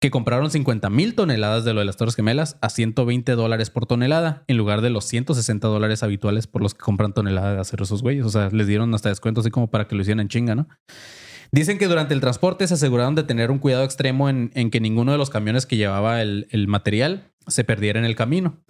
que 0.00 0.10
compraron 0.10 0.50
50 0.50 0.90
mil 0.90 1.14
toneladas 1.14 1.64
de 1.64 1.72
lo 1.72 1.80
de 1.80 1.86
las 1.86 1.96
Torres 1.96 2.14
Gemelas 2.14 2.58
a 2.60 2.68
120 2.68 3.32
dólares 3.32 3.70
por 3.70 3.86
tonelada, 3.86 4.44
en 4.48 4.56
lugar 4.56 4.82
de 4.82 4.90
los 4.90 5.06
160 5.06 5.66
dólares 5.66 6.02
habituales 6.02 6.46
por 6.46 6.62
los 6.62 6.74
que 6.74 6.80
compran 6.80 7.14
tonelada 7.14 7.54
de 7.54 7.60
acero 7.60 7.84
esos 7.84 8.02
güeyes. 8.02 8.26
O 8.26 8.30
sea, 8.30 8.50
les 8.50 8.66
dieron 8.66 8.92
hasta 8.94 9.08
descuento 9.08 9.40
así 9.40 9.50
como 9.50 9.70
para 9.70 9.88
que 9.88 9.94
lo 9.94 10.02
hicieran 10.02 10.20
en 10.20 10.28
chinga, 10.28 10.54
¿no? 10.54 10.68
Dicen 11.52 11.78
que 11.78 11.86
durante 11.86 12.14
el 12.14 12.20
transporte 12.20 12.66
se 12.66 12.74
aseguraron 12.74 13.14
de 13.14 13.22
tener 13.22 13.50
un 13.50 13.58
cuidado 13.58 13.84
extremo 13.84 14.28
en, 14.28 14.50
que 14.50 14.80
ninguno 14.80 15.12
de 15.12 15.18
los 15.18 15.30
camiones 15.30 15.66
que 15.66 15.76
llevaba 15.76 16.20
el 16.20 16.66
material 16.68 17.33
se 17.46 17.64
perdiera 17.64 17.98
en 17.98 18.04
el 18.04 18.16
camino. 18.16 18.62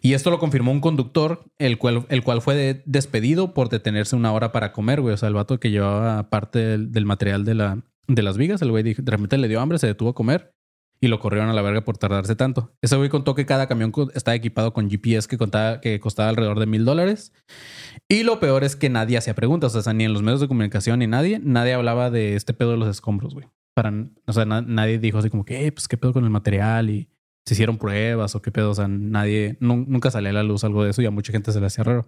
Y 0.00 0.14
esto 0.14 0.30
lo 0.30 0.38
confirmó 0.38 0.72
un 0.72 0.80
conductor, 0.80 1.44
el 1.58 1.78
cual, 1.78 2.06
el 2.08 2.22
cual 2.24 2.42
fue 2.42 2.54
de- 2.56 2.82
despedido 2.86 3.54
por 3.54 3.68
detenerse 3.68 4.16
una 4.16 4.32
hora 4.32 4.50
para 4.52 4.72
comer, 4.72 5.00
güey. 5.00 5.14
O 5.14 5.16
sea, 5.16 5.28
el 5.28 5.34
vato 5.34 5.60
que 5.60 5.70
llevaba 5.70 6.28
parte 6.30 6.78
del, 6.78 7.06
material 7.06 7.44
de, 7.44 7.54
la, 7.54 7.82
de 8.08 8.22
las 8.22 8.36
vigas, 8.36 8.62
el 8.62 8.70
güey 8.70 8.82
de 8.82 9.38
le 9.38 9.48
dio 9.48 9.60
hambre, 9.60 9.78
se 9.78 9.86
detuvo 9.86 10.10
a 10.10 10.14
comer 10.14 10.54
y 11.00 11.08
lo 11.08 11.18
corrieron 11.18 11.50
a 11.50 11.52
la 11.52 11.62
verga 11.62 11.80
por 11.84 11.98
tardarse 11.98 12.36
tanto. 12.36 12.72
Ese 12.80 12.96
güey 12.96 13.08
contó 13.10 13.34
que 13.34 13.44
cada 13.44 13.66
camión 13.66 13.92
estaba 14.14 14.34
equipado 14.36 14.72
con 14.72 14.88
GPS 14.88 15.26
que, 15.28 15.98
costaba 16.00 16.28
alrededor 16.28 16.60
de 16.60 16.66
mil 16.66 16.84
dólares. 16.84 17.32
Y 18.08 18.22
lo 18.22 18.38
peor 18.38 18.62
es 18.62 18.76
que 18.76 18.88
nadie 18.88 19.18
hacía 19.18 19.34
preguntas, 19.34 19.74
o 19.74 19.82
sea, 19.82 19.92
ni 19.92 20.04
en 20.04 20.12
los 20.12 20.22
medios 20.22 20.40
de 20.40 20.46
comunicación 20.48 21.00
ni 21.00 21.06
nadie, 21.08 21.40
nadie 21.42 21.74
hablaba 21.74 22.10
de 22.10 22.36
este 22.36 22.54
pedo 22.54 22.72
de 22.72 22.76
los 22.76 22.88
escombros, 22.88 23.34
güey. 23.34 23.46
Para, 23.74 23.92
o 24.26 24.32
sea, 24.32 24.44
na- 24.44 24.62
nadie 24.62 24.98
dijo 24.98 25.18
así 25.18 25.28
como 25.30 25.44
que, 25.44 25.66
"Eh, 25.66 25.72
pues 25.72 25.88
qué 25.88 25.96
pedo 25.96 26.12
con 26.12 26.22
el 26.24 26.30
material 26.30 26.90
y 26.90 27.08
se 27.46 27.54
hicieron 27.54 27.78
pruebas 27.78 28.34
o 28.34 28.42
qué 28.42 28.50
pedo. 28.52 28.70
O 28.70 28.74
sea, 28.74 28.88
nadie, 28.88 29.56
nu- 29.60 29.84
nunca 29.86 30.10
salía 30.10 30.30
a 30.30 30.34
la 30.34 30.42
luz 30.42 30.64
algo 30.64 30.84
de 30.84 30.90
eso 30.90 31.02
y 31.02 31.06
a 31.06 31.10
mucha 31.10 31.32
gente 31.32 31.52
se 31.52 31.60
le 31.60 31.66
hacía 31.66 31.84
raro. 31.84 32.06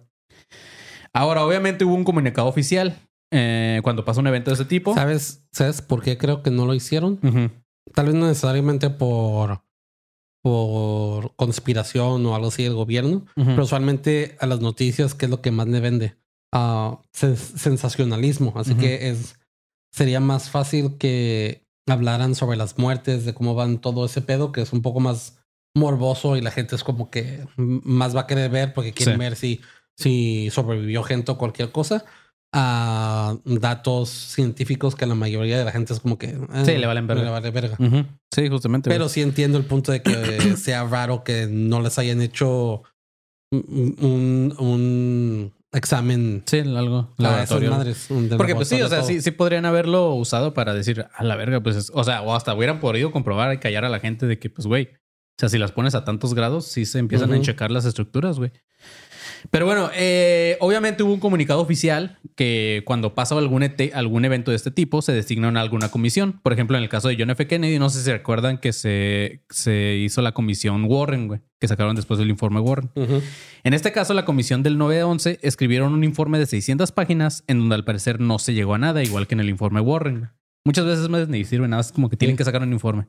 Ahora, 1.13 1.45
obviamente 1.45 1.85
hubo 1.85 1.93
un 1.95 2.03
comunicado 2.03 2.47
oficial 2.47 2.97
eh, 3.31 3.79
cuando 3.83 4.03
pasa 4.05 4.19
un 4.21 4.27
evento 4.27 4.51
de 4.51 4.55
ese 4.55 4.65
tipo. 4.65 4.93
¿Sabes, 4.93 5.45
¿Sabes 5.51 5.81
por 5.81 6.01
qué 6.01 6.17
creo 6.17 6.43
que 6.43 6.51
no 6.51 6.65
lo 6.65 6.73
hicieron? 6.73 7.19
Tal 7.93 8.05
vez 8.07 8.15
no 8.15 8.27
necesariamente 8.27 8.89
por, 8.89 9.61
por 10.41 11.35
conspiración 11.35 12.25
o 12.25 12.35
algo 12.35 12.47
así 12.49 12.63
del 12.63 12.73
gobierno, 12.75 13.25
pero 13.35 13.63
usualmente 13.63 14.35
a 14.39 14.45
las 14.47 14.59
noticias, 14.61 15.15
¿qué 15.15 15.25
es 15.25 15.31
lo 15.31 15.41
que 15.41 15.51
más 15.51 15.67
le 15.67 15.79
vende? 15.79 16.15
Sens- 16.53 17.57
sensacionalismo. 17.57 18.53
Así 18.55 18.75
que 18.75 19.09
es, 19.09 19.37
sería 19.91 20.19
más 20.19 20.49
fácil 20.49 20.97
que 20.97 21.64
hablaran 21.87 22.35
sobre 22.35 22.57
las 22.57 22.77
muertes, 22.77 23.25
de 23.25 23.33
cómo 23.33 23.55
van 23.55 23.79
todo 23.79 24.05
ese 24.05 24.21
pedo, 24.21 24.51
que 24.51 24.61
es 24.61 24.73
un 24.73 24.81
poco 24.81 24.99
más 24.99 25.37
morboso 25.75 26.37
y 26.37 26.41
la 26.41 26.51
gente 26.51 26.75
es 26.75 26.83
como 26.83 27.09
que 27.09 27.45
más 27.57 28.15
va 28.15 28.21
a 28.21 28.27
querer 28.27 28.49
ver 28.49 28.73
porque 28.73 28.93
quieren 28.93 29.15
Sí. 29.15 29.19
ver 29.19 29.35
si, 29.35 29.61
si 29.97 30.49
sobrevivió 30.49 31.03
gente 31.03 31.31
o 31.31 31.37
cualquier 31.37 31.71
cosa. 31.71 32.05
A 32.57 33.35
datos 33.43 34.07
científicos 34.09 34.95
que 34.95 35.05
la 35.05 35.15
mayoría 35.15 35.57
de 35.59 35.65
la 35.65 35.73
gente 35.73 35.91
es 35.91 35.99
como 35.99 36.17
que 36.17 36.37
ah, 36.51 36.63
Sí, 36.65 36.77
le 36.77 36.87
valen 36.87 37.05
verga. 37.05 37.23
le 37.25 37.29
vale 37.29 37.51
verga. 37.51 37.77
Sí, 38.33 38.47
justamente. 38.47 38.89
Pero 38.89 39.09
sí 39.09 39.21
entiendo 39.21 39.57
el 39.57 39.65
punto 39.65 39.91
de 39.91 40.01
que 40.01 40.11
sea 40.57 40.85
raro 40.85 41.25
que 41.25 41.47
no 41.51 41.81
les 41.81 41.99
hayan 41.99 42.21
hecho 42.21 42.83
un 43.51 45.51
examen 45.75 46.43
Sí, 46.45 46.59
algo. 46.59 46.97
a 46.99 47.03
esas 47.13 47.19
laboratorio. 47.19 47.71
madres. 47.71 48.07
un 48.09 48.29
de 48.29 48.37
Porque 48.37 48.55
pues 48.55 48.67
sí, 48.69 48.81
o 48.81 48.87
sea, 48.87 49.03
sí, 49.03 49.21
sí 49.21 49.31
podrían 49.31 49.65
haberlo 49.65 50.13
usado 50.15 50.53
para 50.53 50.73
decir 50.73 51.05
a 51.13 51.23
la 51.23 51.35
verga, 51.35 51.61
pues, 51.61 51.75
es- 51.75 51.91
o 51.93 52.03
sea, 52.03 52.21
o 52.21 52.33
hasta 52.35 52.53
hubieran 52.53 52.79
podido 52.79 53.11
comprobar 53.11 53.53
y 53.53 53.57
callar 53.59 53.85
a 53.85 53.89
la 53.89 53.99
gente 53.99 54.25
de 54.25 54.39
que, 54.39 54.49
pues, 54.49 54.67
güey, 54.67 54.85
o 54.93 55.37
sea, 55.39 55.49
si 55.49 55.57
las 55.57 55.71
pones 55.71 55.95
a 55.95 56.05
tantos 56.05 56.33
grados, 56.33 56.65
sí 56.65 56.85
se 56.85 56.99
empiezan 56.99 57.31
a 57.31 57.35
Ujú. 57.35 57.43
checar 57.43 57.69
las 57.71 57.85
estructuras, 57.85 58.37
güey. 58.37 58.51
Pero 59.51 59.65
bueno, 59.65 59.89
eh, 59.95 60.57
obviamente 60.59 61.03
hubo 61.03 61.13
un 61.13 61.19
comunicado 61.19 61.61
oficial 61.61 62.17
que 62.35 62.83
cuando 62.85 63.13
pasa 63.15 63.37
algún, 63.37 63.61
ete- 63.63 63.91
algún 63.93 64.25
evento 64.25 64.51
de 64.51 64.57
este 64.57 64.71
tipo 64.71 65.01
se 65.01 65.11
designa 65.13 65.47
una- 65.47 65.61
alguna 65.61 65.89
comisión. 65.89 66.39
Por 66.43 66.51
ejemplo, 66.53 66.77
en 66.77 66.83
el 66.83 66.89
caso 66.89 67.07
de 67.07 67.15
John 67.17 67.29
F. 67.29 67.47
Kennedy, 67.47 67.79
no 67.79 67.89
sé 67.89 67.99
si 67.99 68.05
se 68.05 68.13
recuerdan 68.13 68.57
que 68.57 68.73
se, 68.73 69.43
se 69.49 69.95
hizo 69.95 70.21
la 70.21 70.33
comisión 70.33 70.85
Warren, 70.85 71.27
güey, 71.27 71.39
que 71.59 71.67
sacaron 71.67 71.95
después 71.95 72.19
del 72.19 72.29
informe 72.29 72.59
Warren. 72.59 72.89
En 73.63 73.73
este 73.73 73.91
caso, 73.91 74.13
la 74.13 74.25
comisión 74.25 74.63
del 74.63 74.77
911 74.77 75.39
escribieron 75.41 75.93
un 75.93 76.03
informe 76.03 76.39
de 76.39 76.45
600 76.45 76.91
páginas 76.91 77.43
en 77.47 77.59
donde 77.59 77.75
al 77.75 77.85
parecer 77.85 78.19
no 78.19 78.39
se 78.39 78.53
llegó 78.53 78.73
a 78.75 78.77
nada, 78.77 79.03
igual 79.03 79.27
que 79.27 79.35
en 79.35 79.39
el 79.41 79.49
informe 79.49 79.79
Warren. 79.79 80.29
Muchas 80.65 80.85
veces 80.85 81.07
más 81.09 81.27
ni 81.29 81.45
sirve 81.45 81.67
nada, 81.67 81.81
es 81.81 81.91
como 81.91 82.09
que 82.09 82.17
tienen 82.17 82.33
Sí. 82.35 82.37
que 82.39 82.43
sacar 82.43 82.63
un 82.63 82.73
informe. 82.73 83.05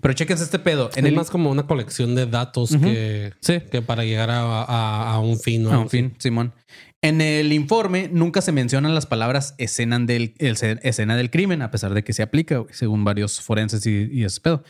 Pero 0.00 0.12
chequense 0.12 0.42
este 0.42 0.58
pedo. 0.58 0.90
En 0.96 1.06
es 1.06 1.10
el, 1.12 1.16
más 1.16 1.30
como 1.30 1.50
una 1.52 1.66
colección 1.66 2.16
de 2.16 2.26
datos 2.26 2.76
que, 2.76 3.32
Sí. 3.40 3.60
que 3.70 3.80
para 3.80 4.04
llegar 4.04 4.28
a, 4.30 4.40
a- 4.64 5.12
a 5.14 5.20
un 5.20 5.38
fin. 5.38 5.64
o 5.66 5.70
algo 5.70 5.82
en 5.82 5.86
así. 5.86 5.96
fin, 5.98 6.14
Simón. 6.18 6.52
En 7.02 7.20
el 7.20 7.52
informe 7.52 8.08
nunca 8.12 8.40
se 8.40 8.50
mencionan 8.50 8.94
las 8.94 9.06
palabras 9.06 9.54
escena 9.58 10.00
del, 10.00 10.34
el- 10.38 10.56
escena 10.82 11.16
del 11.16 11.30
crimen, 11.30 11.62
a 11.62 11.70
pesar 11.70 11.94
de 11.94 12.02
que 12.02 12.12
se 12.12 12.24
aplica, 12.24 12.64
según 12.72 13.04
varios 13.04 13.40
forenses 13.40 13.86
y, 13.86 14.08
y 14.10 14.24
ese 14.24 14.40
pedo. 14.40 14.64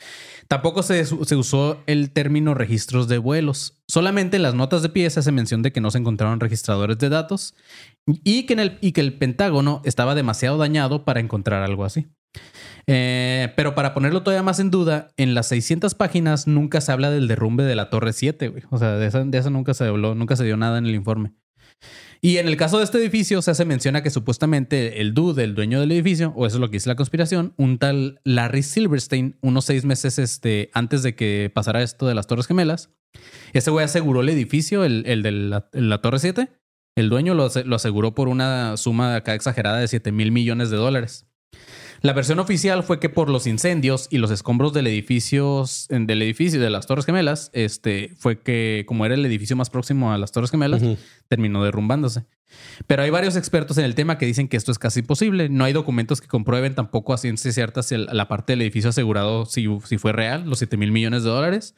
Tampoco 0.46 0.82
se, 0.82 1.06
se 1.06 1.36
usó 1.36 1.82
el 1.86 2.10
término 2.10 2.52
registros 2.52 3.08
de 3.08 3.16
vuelos. 3.16 3.78
Solamente 3.88 4.36
en 4.36 4.42
las 4.42 4.54
notas 4.54 4.82
de 4.82 4.90
pie 4.90 5.08
se 5.08 5.20
hace 5.20 5.32
mención 5.32 5.62
de 5.62 5.72
que 5.72 5.80
no 5.80 5.90
se 5.90 5.96
encontraron 5.98 6.38
registradores 6.40 6.98
de 6.98 7.08
datos 7.08 7.54
y 8.06 8.42
que, 8.44 8.52
en 8.52 8.60
el, 8.60 8.78
y 8.82 8.92
que 8.92 9.00
el 9.00 9.14
Pentágono 9.16 9.80
estaba 9.86 10.14
demasiado 10.14 10.58
dañado 10.58 11.06
para 11.06 11.20
encontrar 11.20 11.62
algo 11.62 11.84
así. 11.86 12.06
Eh, 12.86 13.52
pero 13.56 13.74
para 13.74 13.94
ponerlo 13.94 14.22
todavía 14.22 14.42
más 14.42 14.60
en 14.60 14.70
duda, 14.70 15.08
en 15.16 15.34
las 15.34 15.48
600 15.48 15.94
páginas 15.94 16.46
nunca 16.46 16.80
se 16.80 16.92
habla 16.92 17.10
del 17.10 17.26
derrumbe 17.28 17.64
de 17.64 17.74
la 17.74 17.90
Torre 17.90 18.12
7, 18.12 18.48
güey. 18.48 18.62
O 18.70 18.78
sea, 18.78 18.92
de 18.92 19.10
de 19.10 19.38
esa 19.38 19.50
nunca 19.50 19.74
se 19.74 19.84
habló, 19.84 20.14
nunca 20.14 20.36
se 20.36 20.44
dio 20.44 20.56
nada 20.56 20.78
en 20.78 20.86
el 20.86 20.94
informe. 20.94 21.32
Y 22.22 22.38
en 22.38 22.48
el 22.48 22.56
caso 22.56 22.78
de 22.78 22.84
este 22.84 22.98
edificio, 22.98 23.42
se 23.42 23.50
hace 23.50 23.64
menciona 23.64 24.02
que 24.02 24.10
supuestamente 24.10 25.00
el 25.00 25.14
dude, 25.14 25.44
el 25.44 25.54
dueño 25.54 25.80
del 25.80 25.92
edificio, 25.92 26.32
o 26.34 26.46
eso 26.46 26.56
es 26.56 26.60
lo 26.60 26.68
que 26.70 26.76
dice 26.76 26.88
la 26.88 26.96
conspiración, 26.96 27.52
un 27.56 27.78
tal 27.78 28.20
Larry 28.24 28.62
Silverstein, 28.62 29.36
unos 29.42 29.66
seis 29.66 29.84
meses 29.84 30.18
este, 30.18 30.70
antes 30.72 31.02
de 31.02 31.14
que 31.14 31.50
pasara 31.54 31.82
esto 31.82 32.06
de 32.06 32.14
las 32.14 32.26
Torres 32.26 32.46
Gemelas, 32.46 32.90
ese 33.52 33.70
güey 33.70 33.84
aseguró 33.84 34.20
el 34.20 34.28
edificio, 34.28 34.84
el, 34.84 35.04
de 35.04 35.30
la, 35.30 36.00
Torre 36.00 36.18
7. 36.18 36.48
El 36.96 37.10
dueño 37.10 37.34
lo, 37.34 37.48
lo 37.64 37.76
aseguró 37.76 38.14
por 38.14 38.28
una 38.28 38.76
suma 38.76 39.16
acá 39.16 39.34
exagerada 39.34 39.78
de 39.78 39.88
7 39.88 40.12
mil 40.12 40.32
millones 40.32 40.70
de 40.70 40.76
dólares. 40.76 41.25
La 42.02 42.12
versión 42.12 42.38
oficial 42.38 42.82
fue 42.82 43.00
que 43.00 43.08
por 43.08 43.30
los 43.30 43.46
incendios 43.46 44.08
y 44.10 44.18
los 44.18 44.30
escombros 44.30 44.72
del 44.72 44.86
edificio, 44.86 45.64
del 45.88 46.22
edificio 46.22 46.60
de 46.60 46.70
las 46.70 46.86
Torres 46.86 47.06
Gemelas, 47.06 47.50
este, 47.52 48.12
fue 48.18 48.40
que 48.40 48.84
como 48.86 49.06
era 49.06 49.14
el 49.14 49.24
edificio 49.24 49.56
más 49.56 49.70
próximo 49.70 50.12
a 50.12 50.18
las 50.18 50.32
Torres 50.32 50.50
Gemelas, 50.50 50.82
terminó 51.28 51.64
derrumbándose. 51.64 52.24
Pero 52.86 53.02
hay 53.02 53.10
varios 53.10 53.36
expertos 53.36 53.78
en 53.78 53.84
el 53.84 53.94
tema 53.94 54.18
que 54.18 54.26
dicen 54.26 54.48
que 54.48 54.56
esto 54.56 54.70
es 54.70 54.78
casi 54.78 55.02
posible. 55.02 55.48
No 55.48 55.64
hay 55.64 55.72
documentos 55.72 56.20
que 56.20 56.28
comprueben 56.28 56.74
tampoco 56.74 57.12
a 57.12 57.18
ciencia 57.18 57.50
cierta 57.52 57.82
si 57.82 57.96
la 57.96 58.28
parte 58.28 58.52
del 58.52 58.62
edificio 58.62 58.90
asegurado 58.90 59.46
si, 59.46 59.66
si 59.84 59.98
fue 59.98 60.12
real, 60.12 60.48
los 60.48 60.58
7 60.58 60.76
mil 60.76 60.92
millones 60.92 61.24
de 61.24 61.30
dólares. 61.30 61.74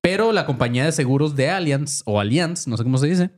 Pero 0.00 0.32
la 0.32 0.46
compañía 0.46 0.84
de 0.84 0.92
seguros 0.92 1.36
de 1.36 1.50
Allianz 1.50 2.02
o 2.06 2.20
Allianz, 2.20 2.66
no 2.66 2.76
sé 2.76 2.82
cómo 2.82 2.98
se 2.98 3.06
dice, 3.06 3.30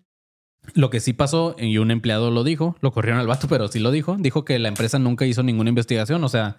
lo 0.73 0.91
que 0.91 1.01
sí 1.01 1.12
pasó, 1.12 1.55
y 1.59 1.79
un 1.79 1.91
empleado 1.91 2.31
lo 2.31 2.43
dijo, 2.43 2.77
lo 2.81 2.93
corrieron 2.93 3.21
al 3.21 3.27
vato, 3.27 3.47
pero 3.49 3.69
sí 3.69 3.79
lo 3.79 3.91
dijo, 3.91 4.17
dijo 4.19 4.45
que 4.45 4.59
la 4.59 4.69
empresa 4.69 4.99
nunca 4.99 5.27
hizo 5.27 5.43
ninguna 5.43 5.69
investigación, 5.69 6.25
o 6.25 6.29
sea, 6.29 6.59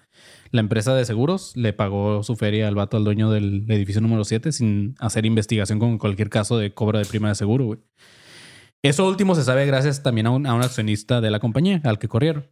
la 0.52 0.62
empresa 0.62 0.94
de 0.94 1.06
seguros 1.06 1.56
le 1.56 1.74
pagó 1.74 2.24
su 2.24 2.36
feria 2.36 2.68
al 2.68 2.76
vato 2.76 2.98
al 2.98 3.04
dueño 3.04 3.32
del 3.32 3.66
edificio 3.70 4.02
número 4.02 4.24
7 4.24 4.52
sin 4.52 4.96
hacer 5.00 5.26
investigación 5.26 5.80
con 5.80 5.98
cualquier 5.98 6.30
caso 6.30 6.58
de 6.58 6.74
cobra 6.74 7.00
de 7.00 7.06
prima 7.06 7.30
de 7.30 7.36
seguro, 7.36 7.66
güey. 7.66 7.80
Eso 8.84 9.08
último 9.08 9.34
se 9.34 9.44
sabe 9.44 9.66
gracias 9.66 10.04
también 10.04 10.28
a 10.28 10.30
un, 10.30 10.46
accionista 10.46 11.20
de 11.20 11.32
la 11.32 11.40
compañía, 11.40 11.82
al 11.84 11.98
que 11.98 12.08
corrieron. 12.08 12.48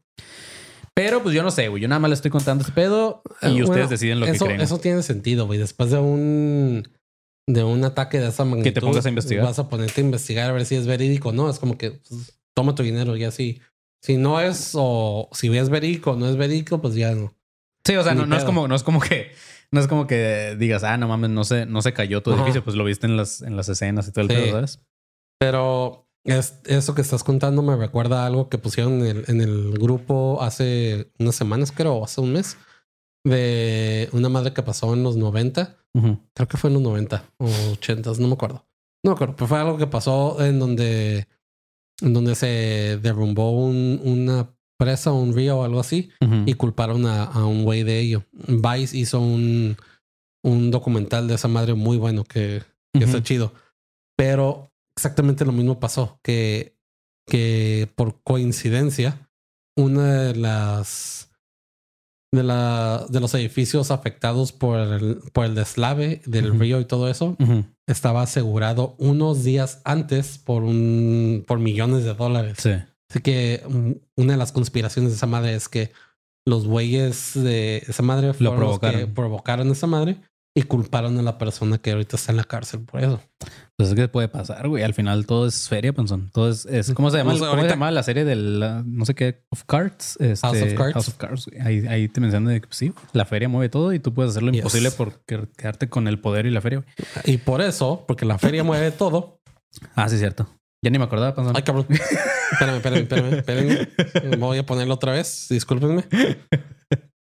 Pero 0.96 1.22
pues 1.22 1.36
yo 1.36 1.44
no 1.44 1.52
sé, 1.52 1.68
güey. 1.68 1.82
Yo 1.82 1.88
nada 1.88 2.00
más 2.00 2.10
le 2.10 2.16
estoy 2.16 2.32
contando 2.32 2.64
ese 2.64 2.72
pedo 2.72 3.22
y 3.44 3.60
eh, 3.60 3.64
ustedes 3.64 3.90
deciden 3.90 4.20
lo 4.20 4.26
que 4.26 4.38
creen. 4.38 4.60
Eso 4.62 4.80
tiene 4.80 5.04
sentido, 5.04 5.46
güey. 5.46 5.60
Después 5.60 5.92
de 5.92 6.00
un 6.00 6.88
de 7.48 7.64
un 7.64 7.84
ataque 7.84 8.20
de 8.20 8.30
esa 8.30 8.46
magnitud. 8.46 8.64
Que 8.64 8.72
te 8.72 8.82
pongas 8.82 9.06
a 9.06 9.10
investigar. 9.10 9.46
Vas 9.46 9.60
a 9.60 9.70
ponerte 9.70 10.02
a 10.02 10.04
investigar 10.04 10.50
a 10.50 10.54
ver 10.54 10.66
si 10.66 10.76
es 10.76 10.88
verídico 10.88 11.30
o 11.30 11.34
no. 11.34 11.50
Es 11.50 11.60
como 11.60 11.78
que 11.78 11.92
pues, 11.92 12.40
toma 12.56 12.76
tu 12.76 12.84
dinero 12.84 13.16
y 13.18 13.24
así. 13.24 13.62
Si 14.02 14.18
no 14.18 14.40
es 14.40 14.72
o 14.74 15.30
si 15.32 15.56
es 15.58 15.70
verídico 15.70 16.12
o 16.12 16.16
no 16.16 16.28
es 16.28 16.36
verídico, 16.36 16.82
pues 16.82 16.96
ya 16.96 17.14
no. 17.16 17.34
Sí, 17.86 17.96
o 17.96 18.04
sea, 18.04 18.14
no, 18.14 18.36
es 18.36 18.44
como, 18.44 18.68
no 18.68 18.76
es 18.76 18.84
como 18.84 19.02
que 19.02 19.32
no 19.72 19.80
es 19.80 19.88
como 19.88 20.08
que 20.08 20.56
digas, 20.58 20.84
ah, 20.84 20.98
no 20.98 21.08
mames, 21.08 21.32
no 21.32 21.44
se, 21.44 21.66
no 21.66 21.82
se 21.82 21.94
cayó 21.94 22.22
tu 22.22 22.32
edificio, 22.32 22.64
pues 22.64 22.76
lo 22.76 22.86
viste 22.86 23.08
en 23.08 23.18
las, 23.18 23.42
en 23.42 23.58
las 23.58 23.68
escenas 23.70 24.08
y 24.08 24.12
todo 24.12 24.22
el 24.22 24.28
pedo, 24.28 24.52
¿sabes? 24.52 24.80
Pero 25.40 26.08
es, 26.24 26.60
eso 26.66 26.94
que 26.94 27.02
estás 27.02 27.24
contando 27.24 27.62
me 27.64 27.76
recuerda 27.76 28.24
a 28.24 28.28
algo 28.28 28.50
que 28.50 28.58
pusieron 28.58 29.02
en 29.02 29.18
el, 29.18 29.26
en 29.28 29.42
el 29.42 29.72
grupo 29.80 30.38
hace 30.42 31.12
unas 31.18 31.36
semanas, 31.36 31.72
creo, 31.72 32.04
hace 32.04 32.22
un 32.22 32.34
mes, 32.34 32.56
de 33.24 34.10
una 34.12 34.30
madre 34.30 34.54
que 34.54 34.64
pasó 34.64 34.94
en 34.94 35.04
los 35.04 35.16
90 35.16 35.78
Creo 36.34 36.48
que 36.48 36.58
fue 36.58 36.70
en 36.70 36.76
los 36.76 36.84
90 36.84 37.24
o 37.38 37.46
80, 37.74 38.14
no 38.20 38.28
me 38.28 38.34
acuerdo. 38.34 38.66
No 39.04 39.12
me 39.12 39.16
acuerdo, 39.16 39.36
pero 39.36 39.48
fue 39.48 39.60
algo 39.60 39.78
que 39.78 39.88
pasó 39.88 40.44
en 40.44 40.60
donde, 40.60 41.28
en 42.02 42.14
donde 42.14 42.36
se 42.36 42.98
derrumbó 43.02 43.52
un, 43.52 44.02
una 44.04 44.50
presa, 44.78 45.12
un 45.12 45.36
río 45.36 45.60
o 45.60 45.64
algo 45.64 45.80
así, 45.80 46.10
y 46.46 46.54
culparon 46.56 47.06
a, 47.06 47.26
a 47.26 47.46
un 47.46 47.64
güey 47.64 47.84
de 47.84 48.00
ello. 48.00 48.24
Vice 48.32 48.98
hizo 48.98 49.20
un, 49.20 49.78
un 50.44 50.72
documental 50.72 51.28
de 51.28 51.36
esa 51.36 51.48
madre 51.48 51.76
muy 51.76 51.98
bueno 51.98 52.24
que, 52.24 52.64
que 52.92 53.04
está 53.04 53.22
chido. 53.22 53.54
Pero 54.18 54.72
exactamente 54.96 55.46
lo 55.46 55.52
mismo 55.52 55.80
pasó, 55.80 56.20
que, 56.24 56.76
que 57.28 57.88
por 57.96 58.24
coincidencia, 58.24 59.30
una 59.76 60.24
de 60.24 60.36
las 60.36 61.30
de, 62.34 62.44
la, 62.44 63.06
de 63.10 63.20
los 63.20 63.34
edificios 63.36 63.92
afectados 63.92 64.52
por 64.52 64.80
el, 64.80 65.20
por 65.32 65.46
el 65.46 65.54
deslave 65.54 66.22
del 66.26 66.60
río 66.60 66.80
y 66.82 66.86
todo 66.86 67.08
eso 67.08 67.38
estaba 67.86 68.24
asegurado 68.24 68.96
unos 68.98 69.44
días 69.44 69.82
antes 69.86 70.40
por 70.40 70.64
un 70.64 71.44
por 71.48 71.60
millones 71.60 72.04
de 72.04 72.16
dólares. 72.16 72.58
Sí. 72.58 72.72
Así 73.10 73.22
que 73.22 73.62
mm, 73.70 73.92
una 74.22 74.34
de 74.34 74.38
las 74.38 74.52
conspiraciones 74.52 75.12
de 75.12 75.18
esa 75.18 75.28
madre 75.28 75.54
es 75.54 75.70
que 75.70 75.92
los 76.46 76.66
güeyes 76.66 77.34
de 77.36 77.84
esa 77.88 78.02
madre 78.02 78.34
Lo 78.40 78.56
provocaron. 78.56 79.00
Que 79.00 79.08
provocaron 79.08 79.70
esa 79.70 79.86
madre 79.88 80.18
y 80.56 80.64
culparon 80.64 81.18
a 81.18 81.24
la 81.24 81.38
persona 81.40 81.80
que 81.80 81.92
ahorita 81.92 82.16
está 82.16 82.32
en 82.32 82.38
la 82.38 82.44
cárcel 82.44 82.82
por 82.82 83.04
eso. 83.04 83.22
Pues 83.76 83.90
es 83.90 83.96
que 83.96 84.08
puede 84.08 84.28
pasar, 84.28 84.68
güey. 84.68 84.84
Al 84.84 84.94
final 84.94 85.26
todo 85.26 85.48
es 85.48 85.68
feria, 85.68 85.94
pensón. 85.94 86.30
Todo 86.32 86.50
es, 86.50 86.94
¿cómo 86.94 87.10
se 87.10 87.18
llama? 87.18 87.32
Pues 87.32 87.42
¿Cómo 87.42 87.62
se 87.64 87.70
llama 87.70 87.90
la 87.90 88.04
serie 88.04 88.24
del 88.24 88.60
no 88.86 89.06
sé 89.06 89.16
qué 89.16 89.44
of 89.50 89.64
Cards? 89.66 90.18
Este, 90.20 90.48
House 90.48 90.62
of 90.62 90.74
Cards. 90.76 90.94
House 90.94 91.08
of 91.08 91.16
Cards. 91.16 91.50
Ahí, 91.60 91.88
ahí 91.88 92.08
te 92.08 92.22
mencionan 92.22 92.54
de 92.54 92.62
que 92.62 92.68
pues, 92.68 92.78
sí, 92.78 92.94
la 93.14 93.26
feria 93.26 93.50
mueve 93.50 93.70
todo 93.70 93.94
y 93.94 94.00
tú 94.00 94.14
puedes 94.14 94.32
hacer 94.32 94.44
lo 94.44 94.54
imposible 94.54 94.92
por 94.92 95.22
quedarte 95.26 95.90
con 95.90 96.08
el 96.08 96.20
poder 96.20 96.46
y 96.46 96.52
la 96.52 96.62
feria. 96.62 96.86
Y 97.26 97.38
por 97.38 97.62
eso, 97.62 98.06
porque 98.08 98.26
la 98.26 98.38
feria 98.38 98.64
mueve 98.64 98.92
todo. 98.92 99.40
Ah, 99.96 100.08
sí, 100.08 100.20
cierto. 100.20 100.48
Ya 100.84 100.92
ni 100.92 101.00
me 101.00 101.06
acordaba, 101.06 101.34
pensón. 101.34 101.56
Ay, 101.56 101.64
cabrón. 101.64 101.88
espérame, 101.90 102.76
espérame, 102.76 103.02
espérame, 103.02 103.34
espérame. 103.38 104.38
Voy 104.40 104.58
a 104.60 104.66
ponerlo 104.66 104.94
otra 104.94 105.14
vez. 105.14 105.48
Discúlpenme. 105.50 106.04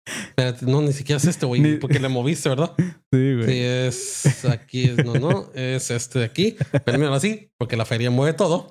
Espérate, 0.07 0.67
no, 0.67 0.83
ni 0.83 0.93
siquiera 0.93 1.17
es 1.17 1.25
este, 1.25 1.47
güey, 1.47 1.79
porque 1.79 1.99
le 1.99 2.09
moviste, 2.09 2.49
¿verdad? 2.49 2.73
Sí, 3.13 3.35
güey. 3.35 3.47
Sí, 3.47 3.61
es 3.61 4.45
aquí, 4.45 4.91
no, 5.05 5.15
no, 5.15 5.51
es 5.55 5.91
este 5.93 6.19
de 6.19 6.25
aquí. 6.25 6.57
Pero 6.85 7.15
así, 7.15 7.49
porque 7.57 7.77
la 7.77 7.85
feria 7.85 8.11
mueve 8.11 8.33
todo. 8.33 8.71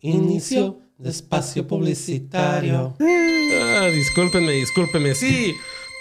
Inicio 0.00 0.78
de 0.98 1.10
espacio 1.10 1.66
publicitario. 1.66 2.96
Ah, 3.00 3.88
discúlpenme, 3.92 4.52
discúlpenme. 4.52 5.14
Sí, 5.14 5.54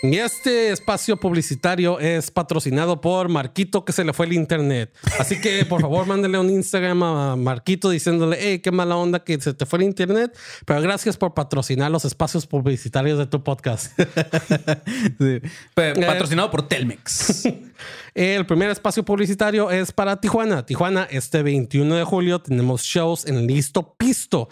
este 0.04 0.72
espacio 0.72 1.18
publicitario 1.18 2.00
es 2.00 2.30
patrocinado 2.30 3.02
por 3.02 3.30
Marquito 3.30 3.84
que 3.84 3.93
se 3.93 4.04
le 4.04 4.14
fue 4.14 4.28
el 4.28 4.34
internet. 4.34 4.93
Así 5.20 5.41
que 5.41 5.66
por 5.66 5.82
favor 5.82 6.06
mándele 6.08 6.38
un 6.38 6.50
Instagram 6.50 7.04
a 7.04 7.36
Marquito 7.36 7.89
diciéndole, 7.89 8.38
hey, 8.39 8.60
qué 8.60 8.72
mala 8.72 8.95
onda 8.95 9.24
que 9.24 9.39
se 9.41 9.54
te 9.54 9.66
fue 9.66 9.80
el 9.80 9.86
internet. 9.86 10.38
Pero 10.66 10.82
gracias 10.82 11.18
por 11.18 11.34
patrocinar 11.34 11.89
los 11.89 12.06
espacios 12.06 12.45
publicitarios 12.45 13.18
de 13.18 13.26
tu 13.26 13.43
podcast. 13.43 13.98
Patrocinado 15.76 16.52
por 16.52 16.68
Telmex. 16.68 17.48
El 18.14 18.48
primer 18.48 18.72
espacio 18.72 19.04
publicitario 19.06 19.70
es 19.70 19.91
para 19.91 20.20
Tijuana. 20.20 20.66
Tijuana, 20.66 21.08
este 21.12 21.43
21 21.43 21.95
de 21.95 22.04
julio 22.04 22.39
tenemos 22.41 22.82
shows 22.82 23.28
en 23.28 23.45
Listo 23.45 23.93
Pisto. 23.95 24.50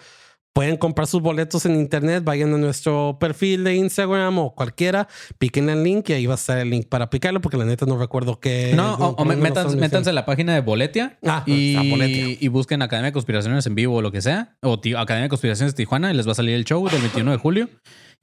Pueden 0.55 0.77
comprar 0.77 1.05
sus 1.05 1.21
boletos 1.21 1.65
en 1.65 1.75
internet, 1.75 2.23
vayan 2.23 2.53
a 2.53 2.57
nuestro 2.57 3.17
perfil 3.19 3.65
de 3.65 3.75
Instagram 3.75 4.39
o 4.39 4.55
cualquiera, 4.55 5.09
piquen 5.37 5.69
el 5.69 5.83
link 5.83 6.09
y 6.11 6.13
ahí 6.13 6.25
va 6.27 6.35
a 6.35 6.37
estar 6.37 6.57
el 6.57 6.69
link 6.69 6.87
para 6.87 7.09
picarlo, 7.09 7.41
porque 7.41 7.57
la 7.57 7.65
neta 7.65 7.85
no 7.85 7.97
recuerdo 7.97 8.39
qué. 8.39 8.71
No, 8.73 8.95
o, 8.95 9.25
métanse, 9.25 10.09
en 10.09 10.15
la 10.15 10.25
página 10.25 10.53
de 10.53 10.61
Boletia 10.61 11.19
ah, 11.25 11.43
y, 11.45 12.37
y, 12.39 12.47
busquen 12.47 12.81
Academia 12.81 13.07
de 13.07 13.11
Conspiraciones 13.11 13.67
en 13.67 13.75
vivo 13.75 13.95
o 13.95 14.01
lo 14.01 14.13
que 14.13 14.21
sea, 14.21 14.55
o 14.61 14.79
Academia 14.97 15.23
de 15.23 15.29
Conspiraciones 15.29 15.75
Tijuana 15.75 16.13
y 16.13 16.15
les 16.15 16.25
va 16.25 16.31
a 16.31 16.35
salir 16.35 16.55
el 16.55 16.63
show 16.63 16.87
del 16.87 17.01
21 17.01 17.31
de 17.31 17.37
julio 17.37 17.69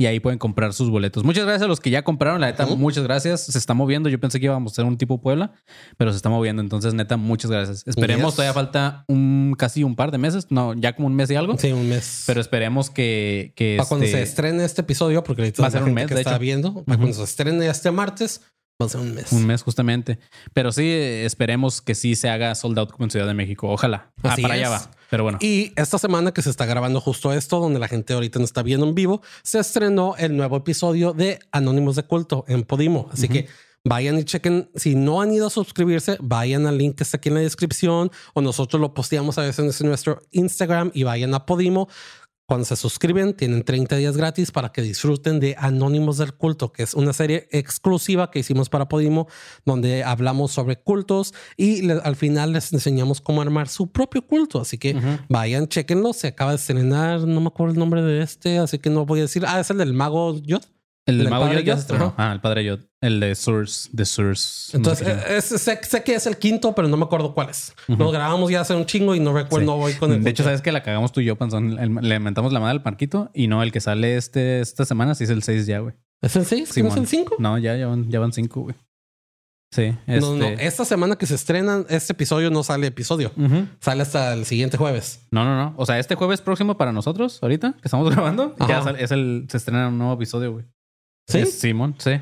y 0.03 0.07
ahí 0.07 0.19
pueden 0.19 0.39
comprar 0.39 0.73
sus 0.73 0.91
boletos. 0.91 1.23
Muchas 1.23 1.45
gracias 1.45 1.63
a 1.63 1.69
los 1.69 1.79
que 1.79 1.91
ya 1.91 2.03
compraron, 2.03 2.41
la 2.41 2.49
neta, 2.49 2.67
muchas 2.67 3.05
gracias. 3.05 3.43
Se 3.43 3.57
está 3.57 3.73
moviendo. 3.73 4.09
Yo 4.09 4.19
pensé 4.19 4.41
que 4.41 4.47
íbamos 4.47 4.73
a 4.73 4.75
ser 4.75 4.85
un 4.85 4.99
tipo 4.99 5.21
Puebla, 5.21 5.53
pero 5.97 6.11
se 6.11 6.17
está 6.17 6.29
moviendo. 6.29 6.61
Entonces, 6.61 6.93
neta, 6.93 7.17
muchas 7.17 7.53
gracias. 7.53 7.85
Esperemos, 7.87 8.35
todavía 8.35 8.53
falta 8.53 9.05
un 9.07 9.55
casi 9.57 9.85
un 9.85 9.95
par 9.95 10.11
de 10.11 10.19
meses, 10.19 10.49
no, 10.51 10.75
ya 10.75 10.97
como 10.97 11.07
un 11.07 11.15
mes 11.15 11.31
y 11.31 11.37
algo. 11.37 11.57
Sí, 11.57 11.71
un 11.71 11.89
mes. 11.89 12.25
Pero 12.27 12.41
esperemos 12.41 12.91
que. 12.91 13.53
que 13.55 13.77
Para 13.79 13.89
cuando 13.89 14.07
este 14.07 14.19
se 14.19 14.23
estrene 14.25 14.65
este 14.65 14.81
episodio, 14.81 15.23
porque 15.23 15.43
ahorita 15.43 15.63
va 15.63 15.69
a 15.69 15.71
ser 15.71 15.85
un 15.85 15.95
mes 15.95 16.09
que 16.09 16.15
está 16.15 16.39
viendo, 16.39 16.83
para 16.85 16.99
cuando 16.99 17.17
se 17.17 17.23
estrene 17.23 17.69
este 17.69 17.93
martes, 17.93 18.41
Va 18.81 18.87
a 18.87 18.89
ser 18.89 19.01
un 19.01 19.15
mes. 19.15 19.31
Un 19.31 19.47
mes, 19.47 19.63
justamente. 19.63 20.19
Pero 20.53 20.73
sí, 20.73 20.91
esperemos 20.91 21.81
que 21.81 21.95
sí 21.95 22.17
se 22.17 22.29
haga 22.29 22.55
sold 22.57 22.79
out 22.81 22.91
como 22.91 23.05
en 23.05 23.11
Ciudad 23.11 23.29
de 23.29 23.35
México. 23.35 23.69
Ojalá. 23.69 24.13
Ah, 24.25 24.35
para 24.41 24.55
allá 24.55 24.71
va. 24.71 24.91
Pero 25.13 25.25
bueno. 25.25 25.37
Y 25.43 25.75
esta 25.77 25.99
semana 25.99 26.33
que 26.33 26.41
se 26.41 26.49
está 26.49 26.65
grabando 26.65 26.99
justo 26.99 27.35
esto, 27.35 27.61
donde 27.61 27.79
la 27.79 27.87
gente 27.87 28.15
ahorita 28.15 28.39
no 28.39 28.47
está 28.47 28.63
viendo 28.63 28.89
en 28.89 28.95
vivo, 28.95 29.21
se 29.43 29.59
estrenó 29.59 30.15
el 30.17 30.35
nuevo 30.35 30.57
episodio 30.57 31.13
de 31.13 31.39
Anónimos 31.51 31.97
de 31.97 32.05
Culto 32.05 32.47
en 32.49 32.63
Podimo. 32.63 33.11
Así 33.13 33.29
que 33.29 33.47
vayan 33.85 34.19
y 34.19 34.25
chequen. 34.25 34.71
Si 34.75 34.95
no 34.95 35.21
han 35.21 35.31
ido 35.31 35.49
a 35.49 35.51
suscribirse, 35.51 36.17
vayan 36.19 36.67
al 36.67 36.79
link 36.79 36.97
que 36.97 37.03
está 37.03 37.19
aquí 37.19 37.29
en 37.29 37.35
la 37.35 37.41
descripción 37.43 38.11
o 38.33 38.41
nosotros 38.41 38.81
lo 38.81 38.95
posteamos 38.95 39.37
a 39.37 39.43
veces 39.43 39.79
en 39.83 39.89
nuestro 39.89 40.23
Instagram 40.31 40.91
y 40.95 41.03
vayan 41.03 41.35
a 41.35 41.45
Podimo. 41.45 41.91
Cuando 42.53 42.67
se 42.67 42.77
suscriben, 42.77 43.33
tienen 43.33 43.65
30 43.65 43.97
días 43.97 44.15
gratis 44.15 44.51
para 44.51 44.73
que 44.73 44.83
disfruten 44.83 45.41
de 45.41 45.57
Anónimos 45.59 46.19
del 46.19 46.35
Culto, 46.35 46.71
que 46.71 46.83
es 46.83 46.93
una 46.93 47.15
serie 47.15 47.49
exclusiva 47.51 48.31
que 48.31 48.41
hicimos 48.41 48.69
para 48.69 48.91
Podimo, 48.91 49.27
donde 49.65 50.05
hablamos 50.05 50.53
sobre 50.53 50.79
cultos 50.79 51.33
y 51.57 51.91
al 51.91 52.15
final 52.15 52.53
les 52.53 52.71
enseñamos 52.75 53.23
cómo 53.23 53.41
armar 53.41 53.69
su 53.69 53.91
propio 53.91 54.27
culto. 54.27 54.61
Así 54.61 54.77
que 54.77 54.95
vayan, 55.31 55.67
chequenlo. 55.67 56.13
Se 56.13 56.27
acaba 56.27 56.51
de 56.51 56.59
estrenar, 56.59 57.21
no 57.21 57.41
me 57.41 57.47
acuerdo 57.47 57.73
el 57.73 57.79
nombre 57.79 58.03
de 58.03 58.21
este, 58.21 58.59
así 58.59 58.79
que 58.79 58.91
no 58.91 59.07
voy 59.07 59.21
a 59.21 59.23
decir. 59.23 59.45
Ah, 59.49 59.59
es 59.59 59.71
el 59.71 59.79
del 59.79 59.95
mago 59.95 60.39
Yod. 60.39 60.61
El 61.05 61.19
¿Del 61.19 61.31
Mago 61.31 61.47
Padre 61.47 61.65
se 61.65 61.71
estrenó. 61.73 62.15
Ajá. 62.17 62.31
Ah, 62.31 62.33
el 62.33 62.41
Padre 62.41 62.65
Yoda. 62.65 62.83
El 63.01 63.19
de 63.19 63.35
Source. 63.35 63.89
De 63.93 64.05
Source. 64.05 64.77
Entonces, 64.77 65.07
no 65.09 65.15
sé 65.15 65.33
eh, 65.35 65.37
es- 65.39 65.45
sé, 65.47 65.81
sé 65.83 66.05
que 66.05 66.15
es 66.15 66.27
el 66.27 66.37
quinto, 66.37 66.75
pero 66.77 66.87
no 66.87 66.97
me 66.97 67.05
acuerdo 67.05 67.35
cuál 67.35 67.49
es. 67.51 67.75
Lo 67.89 68.11
grabamos 68.13 68.49
ya 68.53 68.61
hace 68.61 68.75
un 68.77 68.87
chingo 68.87 69.15
y 69.17 69.21
no 69.21 69.33
recuerdo, 69.33 69.67
no 69.67 69.77
voy 69.79 69.95
con 69.95 70.13
el. 70.13 70.23
de 70.23 70.31
hecho, 70.31 70.45
sabes 70.45 70.63
que 70.63 70.71
la 70.71 70.83
cagamos 70.85 71.11
tú 71.11 71.21
y 71.21 71.25
yo, 71.25 71.37
Panzón. 71.37 71.77
El- 71.81 71.95
le 71.97 72.21
mentamos 72.21 72.53
la 72.53 72.61
madre 72.61 72.79
al 72.79 72.85
Marquito 72.85 73.31
y 73.35 73.49
no, 73.49 73.63
el 73.65 73.73
que 73.73 73.81
sale 73.81 74.17
este, 74.17 74.61
esta 74.61 74.85
semana 74.85 75.17
sí 75.17 75.25
es 75.25 75.31
el 75.31 75.43
6 75.43 75.67
ya, 75.67 75.81
güey. 75.81 75.95
¿Es 76.23 76.37
el 76.37 76.47
6? 76.47 76.73
¿Que 76.73 76.83
no 76.85 76.91
es 76.91 76.97
el 76.97 77.09
5? 77.09 77.35
No, 77.41 77.59
ya, 77.59 77.77
ya 77.77 77.89
van, 77.89 78.09
ya 78.09 78.21
van 78.21 78.33
5, 78.33 78.61
güey. 78.61 78.77
Sí. 79.75 79.97
No, 80.07 80.37
no. 80.37 80.45
este- 80.45 80.67
Esta 80.67 80.85
semana 80.85 81.17
que 81.17 81.27
se 81.27 81.35
estrenan, 81.35 81.87
este 81.89 82.13
episodio 82.13 82.51
no 82.51 82.63
sale 82.63 82.87
episodio. 82.87 83.33
Sale 83.81 84.03
hasta 84.03 84.35
el 84.35 84.45
siguiente 84.45 84.77
jueves. 84.77 85.27
No, 85.33 85.45
no, 85.45 85.57
no. 85.57 85.75
O 85.79 85.85
sea, 85.87 85.99
este 85.99 86.15
jueves 86.15 86.41
próximo 86.43 86.77
para 86.77 86.93
nosotros, 86.93 87.41
ahorita 87.43 87.73
que 87.73 87.81
estamos 87.89 88.09
grabando, 88.15 88.55
Ajá. 88.61 88.69
ya 88.73 88.83
sal- 88.83 88.97
es 89.01 89.11
el, 89.11 89.47
se 89.51 89.57
estrena 89.57 89.89
un 89.89 89.99
nuevo 89.99 90.13
episodio, 90.13 90.53
güey. 90.53 90.65
¿Sí? 91.29 91.47
Simón, 91.47 91.95
sí. 91.99 92.13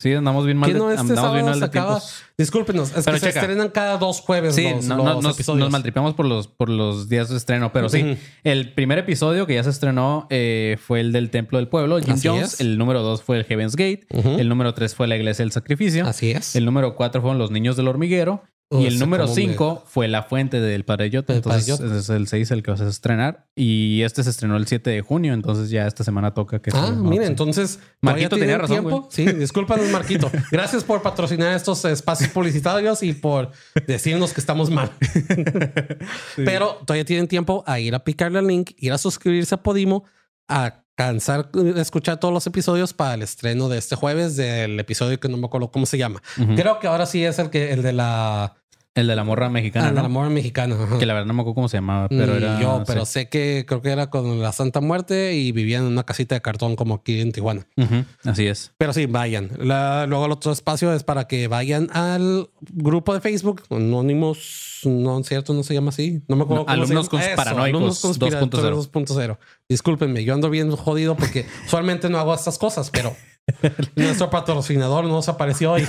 Sí, 0.00 0.12
andamos 0.12 0.44
bien 0.44 0.58
mal 0.58 0.68
¿Qué 0.68 0.74
de, 0.74 0.80
no 0.80 0.90
este 0.90 1.00
andamos 1.00 1.32
bien 1.32 1.46
mal 1.46 1.60
de 1.60 1.66
acaba? 1.66 2.02
Discúlpenos, 2.36 2.94
es 2.94 3.04
Pero 3.04 3.14
que 3.14 3.20
se 3.20 3.38
estrenan 3.38 3.68
cada 3.70 3.96
dos 3.96 4.20
jueves 4.20 4.54
Sí, 4.54 4.68
los, 4.68 4.84
no, 4.86 4.96
no, 4.96 5.04
los 5.14 5.22
nos, 5.22 5.34
episodios. 5.36 5.60
nos 5.60 5.70
maltripeamos 5.70 6.14
por 6.14 6.26
los, 6.26 6.48
por 6.48 6.68
los 6.68 7.08
días 7.08 7.28
de 7.30 7.36
estreno, 7.36 7.72
pero 7.72 7.88
sí. 7.88 8.18
El 8.42 8.74
primer 8.74 8.98
episodio 8.98 9.46
que 9.46 9.54
ya 9.54 9.62
se 9.62 9.70
estrenó 9.70 10.26
eh, 10.30 10.76
fue 10.84 11.00
el 11.00 11.12
del 11.12 11.30
Templo 11.30 11.58
del 11.58 11.68
Pueblo, 11.68 12.00
Jim 12.00 12.14
Así 12.14 12.28
Jones. 12.28 12.54
es. 12.54 12.60
El 12.60 12.76
número 12.76 13.02
dos 13.02 13.22
fue 13.22 13.38
el 13.38 13.44
Heaven's 13.44 13.76
Gate. 13.76 14.06
El 14.10 14.48
número 14.48 14.74
tres 14.74 14.94
fue 14.94 15.06
la 15.06 15.16
Iglesia 15.16 15.44
del 15.44 15.52
Sacrificio. 15.52 16.04
Así 16.06 16.32
es. 16.32 16.54
El 16.56 16.64
número 16.64 16.96
cuatro 16.96 17.22
fueron 17.22 17.38
los 17.38 17.50
Niños 17.52 17.76
del 17.76 17.88
Hormiguero. 17.88 18.42
Oh, 18.76 18.80
y 18.80 18.86
el 18.86 18.98
número 18.98 19.24
cómo 19.24 19.34
me- 19.36 19.42
5 19.42 19.84
fue 19.86 20.08
La 20.08 20.22
Fuente 20.24 20.60
del 20.60 20.84
Padre 20.84 21.10
Padre 21.10 21.36
Entonces, 21.36 21.80
ese 21.80 21.98
es 21.98 22.08
el 22.08 22.26
6 22.26 22.50
el 22.50 22.62
que 22.62 22.70
vas 22.72 22.80
a 22.80 22.88
estrenar. 22.88 23.46
Y 23.54 24.02
este 24.02 24.22
se 24.24 24.30
estrenó 24.30 24.56
el 24.56 24.66
7 24.66 24.90
de 24.90 25.00
junio. 25.02 25.32
Entonces, 25.34 25.70
ya 25.70 25.86
esta 25.86 26.02
semana 26.04 26.34
toca 26.34 26.60
que 26.60 26.70
Ah, 26.74 26.86
sí. 26.88 27.26
entonces. 27.26 27.78
Marquito 28.00 28.30
¿todavía 28.30 28.46
tenía 28.56 28.58
razón, 28.58 28.82
güey. 28.84 29.02
Sí, 29.10 29.24
discúlpanos, 29.26 29.88
Marquito. 29.90 30.30
Gracias 30.50 30.82
por 30.84 31.02
patrocinar 31.02 31.54
estos 31.54 31.84
espacios 31.84 32.30
publicitarios 32.30 33.02
y 33.02 33.12
por 33.12 33.50
decirnos 33.86 34.32
que 34.32 34.40
estamos 34.40 34.70
mal. 34.70 34.90
Pero 36.36 36.80
todavía 36.86 37.04
tienen 37.04 37.28
tiempo 37.28 37.64
a 37.66 37.78
ir 37.80 37.94
a 37.94 38.04
picarle 38.04 38.38
al 38.38 38.46
link, 38.46 38.72
ir 38.78 38.92
a 38.92 38.98
suscribirse 38.98 39.54
a 39.54 39.62
Podimo, 39.62 40.04
a 40.48 40.82
cansar 40.96 41.50
de 41.50 41.80
escuchar 41.80 42.20
todos 42.20 42.32
los 42.32 42.46
episodios 42.46 42.92
para 42.92 43.14
el 43.14 43.22
estreno 43.22 43.68
de 43.68 43.78
este 43.78 43.96
jueves 43.96 44.36
del 44.36 44.78
episodio 44.78 45.18
que 45.18 45.28
no 45.28 45.36
me 45.36 45.46
acuerdo 45.46 45.70
cómo 45.72 45.86
se 45.86 45.98
llama. 45.98 46.22
Creo 46.54 46.78
que 46.78 46.86
ahora 46.86 47.06
sí 47.06 47.24
es 47.24 47.38
el 47.40 47.50
que 47.50 47.72
el 47.72 47.82
de 47.82 47.92
la, 47.92 48.54
El 48.94 49.08
de 49.08 49.16
la 49.16 49.24
morra 49.24 49.48
mexicana, 49.50 49.86
ah, 49.86 49.90
de 49.90 49.96
¿no? 49.96 50.02
la 50.02 50.08
morra 50.08 50.30
mexicana. 50.30 50.76
ajá. 50.80 50.98
Que 50.98 51.06
la 51.06 51.14
verdad 51.14 51.26
no 51.26 51.34
me 51.34 51.40
acuerdo 51.40 51.54
cómo 51.56 51.68
se 51.68 51.78
llamaba, 51.78 52.08
pero 52.08 52.32
Ni 52.34 52.38
era. 52.44 52.60
yo, 52.60 52.84
pero 52.86 53.04
sí. 53.04 53.12
sé 53.14 53.28
que 53.28 53.64
creo 53.66 53.82
que 53.82 53.90
era 53.90 54.08
con 54.08 54.40
la 54.40 54.52
Santa 54.52 54.80
Muerte 54.80 55.34
y 55.34 55.50
vivían 55.50 55.82
en 55.82 55.88
una 55.92 56.04
casita 56.04 56.36
de 56.36 56.40
cartón 56.42 56.76
como 56.76 56.94
aquí 56.94 57.20
en 57.20 57.32
Tijuana. 57.32 57.66
Ujú, 57.76 58.04
Así 58.24 58.46
es. 58.46 58.72
Pero 58.78 58.92
sí, 58.92 59.06
vayan. 59.06 59.50
La- 59.58 60.06
luego 60.06 60.26
el 60.26 60.32
otro 60.32 60.52
espacio 60.52 60.92
es 60.92 61.02
para 61.02 61.26
que 61.26 61.48
vayan 61.48 61.88
al 61.92 62.50
grupo 62.72 63.12
de 63.14 63.20
Facebook, 63.20 63.62
Anónimos, 63.70 64.80
no 64.84 65.18
es 65.18 65.26
cierto, 65.26 65.54
no 65.54 65.62
se 65.64 65.74
llama 65.74 65.88
así. 65.88 66.22
No 66.28 66.36
me 66.36 66.42
acuerdo 66.44 66.62
No, 66.62 66.66
cómo 66.66 66.82
Alumnos 66.82 67.06
se 67.06 67.16
llama. 67.16 67.36
paranoicos 67.36 67.68
Alumnos 67.68 68.00
conspiradores 68.00 68.52
2.0. 68.92 68.92
2.0. 68.92 69.38
Discúlpenme, 69.68 70.24
yo 70.24 70.34
ando 70.34 70.50
bien 70.50 70.70
jodido 70.70 71.16
porque 71.16 71.46
usualmente 71.66 72.08
no 72.10 72.18
hago 72.18 72.32
estas 72.34 72.58
cosas, 72.58 72.90
pero 72.90 73.16
nuestro 73.96 74.30
patrocinador 74.30 75.04
nos 75.04 75.28
apareció 75.28 75.72
hoy. 75.72 75.86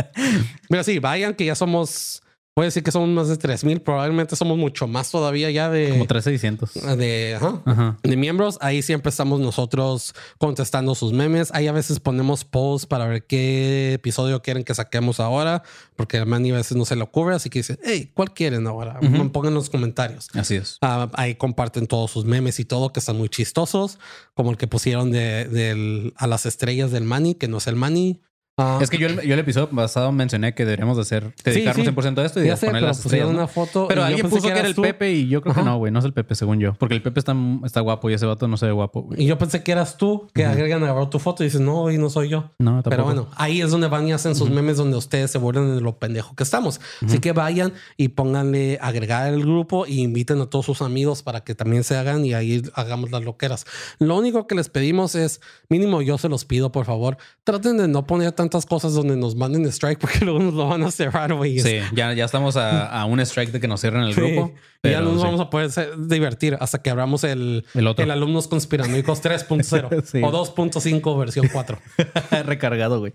pero 0.68 0.84
sí, 0.84 0.98
vayan 0.98 1.34
que 1.34 1.44
ya 1.44 1.54
somos, 1.54 2.22
puede 2.54 2.66
decir 2.68 2.82
que 2.82 2.92
somos 2.92 3.08
más 3.08 3.28
de 3.28 3.36
3000, 3.36 3.80
probablemente 3.80 4.36
somos 4.36 4.58
mucho 4.58 4.86
más 4.86 5.10
todavía 5.10 5.50
ya 5.50 5.70
de, 5.70 5.90
Como 5.90 6.06
3600. 6.06 6.74
de, 6.98 7.34
ajá, 7.36 7.62
Ajá. 7.64 7.98
de 8.02 8.16
miembros. 8.16 8.58
Ahí 8.60 8.82
siempre 8.82 9.10
estamos 9.10 9.40
nosotros 9.40 10.14
contestando 10.38 10.94
sus 10.94 11.12
memes. 11.12 11.50
Ahí 11.54 11.66
a 11.66 11.72
veces 11.72 11.98
ponemos 12.00 12.44
posts 12.44 12.86
para 12.86 13.06
ver 13.06 13.24
qué 13.26 13.94
episodio 13.94 14.42
quieren 14.42 14.64
que 14.64 14.74
saquemos 14.74 15.18
ahora, 15.20 15.62
porque 15.96 16.18
a 16.18 16.24
Manny 16.26 16.50
a 16.50 16.56
veces 16.56 16.76
no 16.76 16.84
se 16.84 16.94
le 16.96 17.02
ocurre. 17.02 17.34
Así 17.34 17.48
que 17.48 17.60
dice, 17.60 17.78
hey, 17.84 18.10
¿cuál 18.12 18.32
quieren 18.34 18.66
ahora? 18.66 19.00
Pongan 19.32 19.48
en 19.48 19.54
los 19.54 19.70
comentarios. 19.70 20.28
Así 20.34 20.56
es. 20.56 20.76
Ah, 20.82 21.10
ahí 21.14 21.34
comparten 21.36 21.86
todos 21.86 22.10
sus 22.10 22.24
memes 22.26 22.60
y 22.60 22.64
todo, 22.64 22.92
que 22.92 23.00
están 23.00 23.16
muy 23.16 23.28
chistosos, 23.30 23.98
como 24.34 24.50
el 24.50 24.56
que 24.58 24.66
pusieron 24.66 25.10
de, 25.10 26.12
a 26.16 26.26
las 26.26 26.44
estrellas 26.46 26.90
del 26.90 27.04
Manny, 27.04 27.34
que 27.34 27.48
no 27.48 27.58
es 27.58 27.66
el 27.66 27.76
Manny. 27.76 28.20
Ah, 28.58 28.78
Es 28.82 28.90
que 28.90 28.98
yo, 28.98 29.06
el- 29.06 29.22
yo 29.22 29.32
el 29.32 29.40
episodio 29.40 29.70
pasado 29.70 30.12
mencioné 30.12 30.54
que 30.54 30.66
deberíamos 30.66 30.96
de 30.98 31.02
hacer, 31.02 31.34
dedicarnos 31.42 31.86
sí. 31.86 31.90
100% 31.90 32.18
a 32.20 32.24
esto 32.26 32.42
y 32.44 32.46
Ya 32.48 32.56
sé, 32.58 32.66
poner 32.66 32.82
las 32.82 33.00
pusieron 33.00 33.30
estrellas, 33.30 33.56
una 33.56 33.66
foto 33.66 33.88
Pero 33.88 34.04
alguien 34.04 34.28
puso 34.28 34.42
que, 34.42 34.52
que 34.52 34.58
era 34.58 34.68
el 34.68 34.74
tú. 34.74 34.82
Pepe 34.82 35.10
y 35.10 35.26
yo 35.28 35.40
creo 35.40 35.54
que 35.54 35.60
Ajá. 35.60 35.70
no, 35.70 35.78
güey. 35.78 35.90
No 35.90 36.00
es 36.00 36.04
el 36.04 36.12
Pepe, 36.12 36.34
según 36.34 36.60
yo. 36.60 36.74
Porque 36.74 36.94
el 36.94 37.00
Pepe 37.02 37.18
está, 37.18 37.34
está 37.64 37.80
guapo 37.80 38.10
y 38.10 38.14
ese 38.14 38.26
vato 38.26 38.46
no 38.48 38.58
se 38.58 38.66
ve 38.66 38.72
guapo, 38.72 39.02
güey. 39.04 39.22
Y 39.22 39.26
yo 39.26 39.38
pensé 39.38 39.62
que 39.62 39.72
eras 39.72 39.96
tú, 39.96 40.28
que 40.34 40.44
agregan 40.44 40.84
a 40.84 41.08
tu 41.10 41.18
foto 41.18 41.42
y 41.42 41.46
dices, 41.46 41.62
no, 41.62 41.90
y 41.90 41.96
no 41.96 42.10
soy 42.10 42.28
yo. 42.28 42.50
No, 42.58 42.82
tampoco. 42.82 42.90
Pero 42.90 43.04
bueno, 43.04 43.28
ahí 43.36 43.62
es 43.62 43.70
donde 43.70 43.88
van 43.88 44.06
y 44.06 44.12
hacen 44.12 44.34
sus 44.34 44.50
memes 44.50 44.76
donde 44.76 44.98
ustedes 44.98 45.30
se 45.30 45.38
burlan 45.38 45.74
de 45.74 45.80
lo 45.80 45.98
pendejo 45.98 46.34
que 46.36 46.42
estamos. 46.42 46.78
Así 47.02 47.20
que 47.20 47.32
vayan 47.32 47.72
y 47.96 48.08
pónganle 48.08 48.78
agregar 48.82 49.32
el 49.32 49.40
grupo 49.40 49.86
y 49.86 50.02
inviten 50.02 50.40
a 50.42 50.46
todos 50.46 50.66
sus 50.66 50.82
amigos 50.82 51.22
para 51.22 51.40
que 51.42 51.54
también 51.54 51.84
se 51.84 51.96
hagan 51.96 52.22
y 52.26 52.34
ahí 52.34 52.62
hagamos 52.74 53.10
las 53.12 53.24
loqueras. 53.24 53.64
Lo 53.98 54.18
único 54.18 54.46
que 54.46 54.54
les 54.54 54.68
pedimos 54.68 55.14
es, 55.14 55.40
mínimo 55.70 56.02
yo 56.02 56.18
se 56.18 56.28
los 56.28 56.44
pido, 56.44 56.70
por 56.70 56.84
favor, 56.84 57.16
traten 57.44 57.78
de 57.78 57.88
no 57.88 58.06
poner 58.06 58.32
tantas 58.42 58.66
cosas 58.66 58.92
donde 58.94 59.16
nos 59.16 59.34
manden 59.36 59.64
strike 59.66 59.98
porque 60.00 60.24
luego 60.24 60.40
nos 60.40 60.54
lo 60.54 60.68
van 60.68 60.82
a 60.82 60.90
cerrar, 60.90 61.32
güey. 61.34 61.58
Sí, 61.60 61.78
ya, 61.94 62.12
ya 62.12 62.24
estamos 62.24 62.56
a, 62.56 62.86
a 62.88 63.04
un 63.06 63.20
strike 63.20 63.52
de 63.52 63.60
que 63.60 63.68
nos 63.68 63.80
cierren 63.80 64.02
el 64.02 64.14
Sí. 64.14 64.20
grupo. 64.20 64.52
Y 64.84 64.90
ya 64.90 65.00
no 65.00 65.12
nos 65.12 65.20
sí. 65.20 65.26
vamos 65.26 65.40
a 65.40 65.48
poder 65.48 65.70
ser- 65.70 65.96
divertir 66.08 66.56
hasta 66.60 66.82
que 66.82 66.90
abramos 66.90 67.22
el, 67.24 67.64
El 67.74 67.86
otro. 67.86 68.10
alumnos 68.12 68.48
conspiranoicos 68.48 69.22
3.0 69.22 70.02
Sí. 70.04 70.20
o 70.22 70.30
2.5 70.32 71.18
versión 71.18 71.48
4. 71.52 71.78
Recargado, 72.44 72.98
güey. 73.00 73.12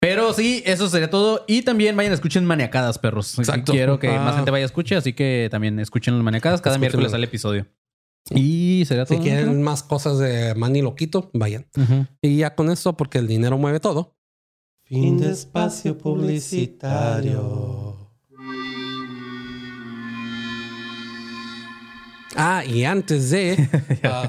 Pero 0.00 0.32
sí, 0.32 0.62
eso 0.66 0.88
sería 0.88 1.10
todo. 1.10 1.44
Y 1.46 1.62
también 1.62 1.96
vayan, 1.96 2.12
escuchen 2.12 2.44
Maniacadas, 2.44 2.98
perros. 2.98 3.38
Exacto. 3.38 3.72
Quiero 3.72 3.98
que 3.98 4.08
Ah. 4.08 4.20
más 4.20 4.36
gente 4.36 4.50
vaya 4.50 4.64
a 4.64 4.66
escuchar, 4.66 4.98
así 4.98 5.12
que 5.12 5.48
también 5.50 5.78
escuchen 5.80 6.14
las 6.14 6.22
Maniacadas. 6.24 6.60
Cada 6.60 6.74
Escúchenlo. 6.76 6.98
miércoles 6.98 7.10
sale 7.12 7.24
episodio. 7.26 7.66
Y 8.30 8.84
sería 8.86 9.04
todo. 9.04 9.18
Si 9.18 9.24
quieren 9.24 9.60
más 9.62 9.82
cosas 9.82 10.18
de 10.18 10.54
Manny 10.54 10.80
Loquito, 10.82 11.30
vayan. 11.34 11.66
Y 12.20 12.36
ya 12.38 12.54
con 12.54 12.70
esto, 12.70 12.96
porque 12.96 13.18
el 13.18 13.26
dinero 13.26 13.58
mueve 13.58 13.80
todo. 13.80 14.16
Fin 14.92 15.16
de 15.16 15.30
espacio 15.30 15.96
publicitario. 15.96 17.96
Ah, 22.36 22.62
y 22.62 22.84
antes 22.84 23.30
de. 23.30 23.70
ah, 24.04 24.28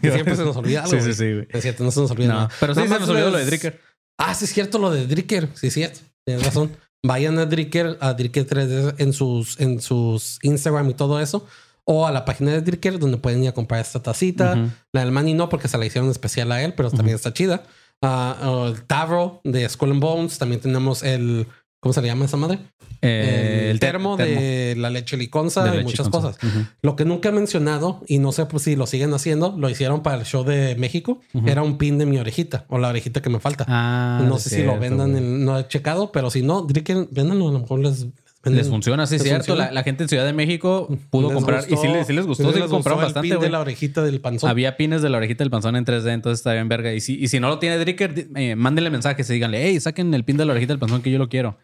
que 0.00 0.12
siempre 0.12 0.36
se 0.36 0.44
nos 0.44 0.56
olvida 0.56 0.84
algo. 0.84 0.96
Sí, 0.96 1.02
sí, 1.02 1.12
sí, 1.12 1.32
güey. 1.32 1.48
Es 1.50 1.62
cierto, 1.62 1.82
no 1.82 1.90
se 1.90 1.98
nos 1.98 2.12
olvida 2.12 2.28
No, 2.28 2.34
nada. 2.34 2.50
pero 2.60 2.72
sí 2.76 2.82
se 2.82 2.98
nos 3.00 3.08
olvidó 3.08 3.32
lo 3.32 3.38
de 3.38 3.46
Dricker. 3.46 3.80
Ah, 4.16 4.32
sí, 4.32 4.44
es 4.44 4.52
cierto 4.52 4.78
lo 4.78 4.92
de 4.92 5.08
Dricker. 5.08 5.48
Sí, 5.54 5.66
es 5.66 5.74
cierto. 5.74 5.98
Tienes 6.24 6.46
razón. 6.46 6.70
Vayan 7.04 7.36
a 7.40 7.46
Dricker, 7.46 7.98
a 8.00 8.14
Dricker 8.14 8.46
3D 8.46 8.94
en 8.98 9.12
sus, 9.12 9.58
en 9.58 9.80
sus 9.80 10.38
Instagram 10.42 10.88
y 10.88 10.94
todo 10.94 11.18
eso. 11.18 11.44
O 11.82 12.06
a 12.06 12.12
la 12.12 12.24
página 12.24 12.52
de 12.52 12.60
Dricker, 12.60 13.00
donde 13.00 13.16
pueden 13.16 13.42
ir 13.42 13.48
a 13.48 13.54
comprar 13.54 13.80
esta 13.80 14.00
tacita. 14.00 14.70
La 14.92 15.00
del 15.00 15.10
Manny 15.10 15.34
no, 15.34 15.48
porque 15.48 15.66
se 15.66 15.76
la 15.76 15.84
hicieron 15.84 16.08
especial 16.12 16.52
a 16.52 16.62
él, 16.62 16.74
pero 16.74 16.92
también 16.92 17.16
está 17.16 17.32
chida. 17.32 17.64
O 18.02 18.66
el 18.68 18.82
Tavro 18.84 19.40
de 19.44 19.68
Skull 19.68 19.90
and 19.92 20.00
Bones. 20.00 20.38
También 20.38 20.60
tenemos 20.60 21.02
el. 21.02 21.46
¿Cómo 21.80 21.92
se 21.92 22.00
le 22.02 22.08
llama 22.08 22.24
esa 22.24 22.36
madre? 22.36 22.58
Eh, 23.02 23.68
el 23.70 23.78
te- 23.78 23.86
termo, 23.86 24.16
de 24.16 24.74
la 24.76 24.90
leche 24.90 25.16
liconza 25.16 25.62
de 25.62 25.68
y 25.68 25.72
leche 25.72 25.84
muchas 25.84 26.08
cosas. 26.08 26.36
Lo 26.82 26.96
que 26.96 27.04
nunca 27.04 27.28
he 27.28 27.32
mencionado, 27.32 28.02
y 28.08 28.18
no 28.18 28.32
sé 28.32 28.46
pues, 28.46 28.64
si 28.64 28.74
lo 28.74 28.86
siguen 28.86 29.12
haciendo, 29.14 29.54
lo 29.56 29.68
hicieron 29.68 30.02
para 30.02 30.16
el 30.18 30.24
show 30.24 30.42
de 30.42 30.74
México. 30.76 31.20
Era 31.44 31.62
un 31.62 31.78
pin 31.78 31.98
de 31.98 32.06
mi 32.06 32.18
orejita 32.18 32.64
o 32.68 32.78
la 32.78 32.88
orejita 32.88 33.22
que 33.22 33.30
me 33.30 33.38
falta. 33.38 33.64
Ah, 33.68 34.20
no 34.26 34.38
sé 34.38 34.50
si 34.50 34.62
lo 34.64 34.78
vendan, 34.80 35.16
en- 35.16 35.44
no 35.44 35.58
he 35.58 35.68
checado, 35.68 36.10
pero 36.10 36.30
si 36.30 36.42
no, 36.42 36.66
véndanlo, 36.66 37.48
a 37.48 37.52
lo 37.52 37.60
mejor 37.60 37.78
les, 37.80 38.06
Les 38.54 38.68
funciona, 38.68 39.06
sí, 39.06 39.18
cierto. 39.18 39.38
funciona. 39.38 39.66
La, 39.66 39.72
la 39.72 39.82
gente 39.82 40.02
en 40.04 40.08
Ciudad 40.08 40.24
de 40.24 40.32
México 40.32 40.88
pudo 41.10 41.28
Les 41.28 41.34
comprar 41.34 41.64
y 41.68 41.76
sí, 41.76 41.88
les- 41.88 42.06
sí 42.06 42.12
les 42.12 42.26
gustó, 42.26 42.52
sí, 42.52 42.58
les 42.60 42.68
compraron 42.68 43.02
bastante. 43.02 43.28
pin 43.30 43.40
de 43.40 43.50
la 43.50 43.60
orejita 43.60 44.02
del 44.02 44.20
panzón. 44.20 44.48
Había 44.50 44.76
pines 44.76 45.02
de 45.02 45.08
la 45.10 45.18
orejita 45.18 45.42
del 45.44 45.50
panzón 45.50 45.76
en 45.76 45.84
3D, 45.84 46.12
entonces 46.12 46.40
está 46.40 46.52
bien 46.52 46.68
verga. 46.68 46.92
Y 46.94 47.00
si, 47.00 47.14
y 47.22 47.28
si 47.28 47.40
no 47.40 47.48
lo 47.48 47.58
tiene 47.58 47.78
Dricker, 47.78 48.28
eh, 48.36 48.54
mándenle 48.56 48.90
mensajes 48.90 49.28
y 49.30 49.32
díganle, 49.34 49.62
hey, 49.66 49.80
saquen 49.80 50.12
el 50.14 50.24
pin 50.24 50.36
de 50.36 50.44
la 50.44 50.52
orejita 50.52 50.72
del 50.72 50.78
panzón 50.78 51.02
que 51.02 51.10
yo 51.10 51.18
lo 51.18 51.28
quiero. 51.28 51.56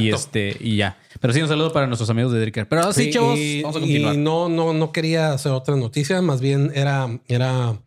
Y 0.00 0.10
este, 0.10 0.56
y 0.60 0.76
ya. 0.76 0.98
Pero 1.20 1.32
sí, 1.32 1.40
un 1.40 1.48
saludo 1.48 1.72
para 1.72 1.86
nuestros 1.86 2.10
amigos 2.10 2.32
de 2.32 2.40
Dricker. 2.40 2.68
Pero 2.68 2.82
así, 2.82 3.04
Sí, 3.04 3.10
chavos, 3.10 3.38
y, 3.38 3.62
vamos 3.62 3.76
a 3.76 3.78
y 3.78 3.82
continuar. 3.82 4.16
no, 4.16 4.48
no, 4.48 4.72
no 4.74 4.92
quería 4.92 5.32
hacer 5.32 5.52
otra 5.52 5.76
noticia, 5.76 6.20
más 6.20 6.40
bien 6.40 6.72
era, 6.74 7.08
era, 7.28 7.78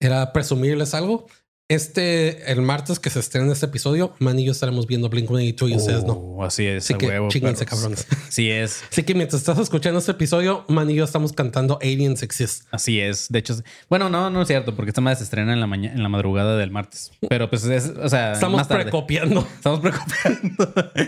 era 0.00 0.32
presumirles 0.32 0.94
algo. 0.94 1.26
Este, 1.70 2.50
el 2.50 2.62
martes 2.62 2.98
que 2.98 3.10
se 3.10 3.20
estrena 3.20 3.52
este 3.52 3.66
episodio, 3.66 4.14
Man 4.20 4.38
y 4.38 4.44
yo 4.46 4.52
estaremos 4.52 4.86
viendo 4.86 5.10
Blink 5.10 5.28
182 5.28 5.70
y 5.70 5.76
ustedes 5.76 6.04
no. 6.04 6.14
Oh, 6.14 6.42
así 6.42 6.64
es, 6.64 6.84
Así 6.84 6.94
que 6.94 7.08
huevo. 7.08 7.28
cabrones. 7.66 8.06
Así 8.26 8.50
es. 8.50 8.82
Así 8.90 9.02
que 9.02 9.14
mientras 9.14 9.42
estás 9.42 9.58
escuchando 9.58 9.98
este 9.98 10.12
episodio, 10.12 10.64
Man 10.68 10.88
y 10.88 10.94
yo 10.94 11.04
estamos 11.04 11.34
cantando 11.34 11.78
Aliens 11.82 12.22
Exist. 12.22 12.64
Así 12.70 13.00
es. 13.00 13.26
De 13.28 13.40
hecho, 13.40 13.54
bueno, 13.90 14.08
no, 14.08 14.30
no 14.30 14.40
es 14.40 14.48
cierto, 14.48 14.74
porque 14.74 14.92
esta 14.92 15.02
madre 15.02 15.18
se 15.18 15.24
estrena 15.24 15.52
en 15.52 15.60
la 15.60 15.66
mañana, 15.66 15.94
en 15.94 16.02
la 16.02 16.08
madrugada 16.08 16.56
del 16.56 16.70
martes. 16.70 17.10
Pero 17.28 17.50
pues 17.50 17.64
es, 17.64 17.92
o 18.02 18.08
sea, 18.08 18.32
Estamos 18.32 18.66
precopiando. 18.66 19.40
Estamos 19.54 19.80
preocupando. 19.80 20.72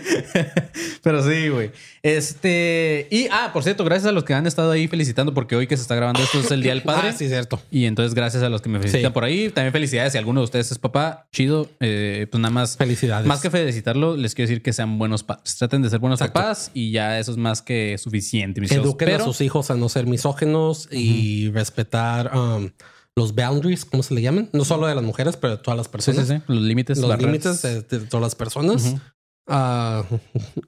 Pero 1.01 1.23
sí, 1.27 1.47
güey. 1.49 1.71
Este. 2.03 3.07
Y, 3.09 3.27
ah, 3.31 3.49
por 3.51 3.63
cierto, 3.63 3.83
gracias 3.83 4.09
a 4.09 4.11
los 4.11 4.25
que 4.25 4.35
han 4.35 4.45
estado 4.45 4.69
ahí 4.69 4.87
felicitando, 4.87 5.33
porque 5.33 5.55
hoy 5.55 5.65
que 5.65 5.75
se 5.75 5.81
está 5.81 5.95
grabando 5.95 6.21
esto 6.21 6.39
es 6.39 6.51
el 6.51 6.61
Día 6.61 6.73
del 6.73 6.83
Padre. 6.83 7.09
Ah, 7.09 7.13
sí, 7.13 7.27
cierto. 7.29 7.59
Y 7.71 7.85
entonces, 7.85 8.13
gracias 8.13 8.43
a 8.43 8.49
los 8.49 8.61
que 8.61 8.69
me 8.69 8.77
felicitan 8.77 9.09
Sí. 9.09 9.13
por 9.13 9.23
ahí. 9.23 9.49
También 9.49 9.71
felicidades 9.73 10.11
si 10.11 10.19
alguno 10.19 10.41
de 10.41 10.45
ustedes 10.51 10.71
es 10.71 10.79
papá, 10.79 11.27
chido. 11.31 11.69
Eh, 11.79 12.27
pues 12.29 12.41
nada 12.41 12.53
más. 12.53 12.75
Felicidades. 12.77 13.25
Más 13.25 13.41
que 13.41 13.49
felicitarlo, 13.49 14.17
les 14.17 14.35
quiero 14.35 14.49
decir 14.49 14.61
que 14.61 14.73
sean 14.73 14.99
buenos 14.99 15.23
padres. 15.23 15.55
Traten 15.57 15.81
de 15.81 15.89
ser 15.89 15.99
buenos 15.99 16.19
Exacto. 16.19 16.41
papás 16.41 16.71
y 16.73 16.91
ya 16.91 17.17
eso 17.19 17.31
es 17.31 17.37
más 17.37 17.61
que 17.61 17.97
suficiente. 17.97 18.59
Mis. 18.61 18.71
Eduquen 18.71 19.07
Pero 19.07 19.23
a 19.23 19.25
sus 19.25 19.41
hijos 19.41 19.71
a 19.71 19.75
no 19.75 19.87
ser 19.89 20.05
misógenos 20.07 20.89
y 20.91 21.49
respetar 21.51 22.35
um, 22.37 22.69
los 23.15 23.33
boundaries, 23.33 23.85
¿cómo 23.85 24.03
se 24.03 24.13
le 24.13 24.21
llaman? 24.21 24.49
No 24.53 24.65
solo 24.65 24.87
de 24.87 24.95
las 24.95 25.03
mujeres, 25.03 25.37
pero 25.37 25.57
de 25.57 25.63
todas 25.63 25.77
las 25.77 25.87
sí, 25.87 25.91
personas. 25.91 26.27
sí, 26.27 26.35
sí. 26.35 26.41
Los 26.47 26.61
límites, 26.61 26.97
Los 26.97 27.21
límites 27.21 27.61
de, 27.61 27.81
de 27.81 27.99
todas 28.01 28.21
las 28.21 28.35
personas. 28.35 28.83
Ujú. 28.85 28.99
Ah, 29.47 30.03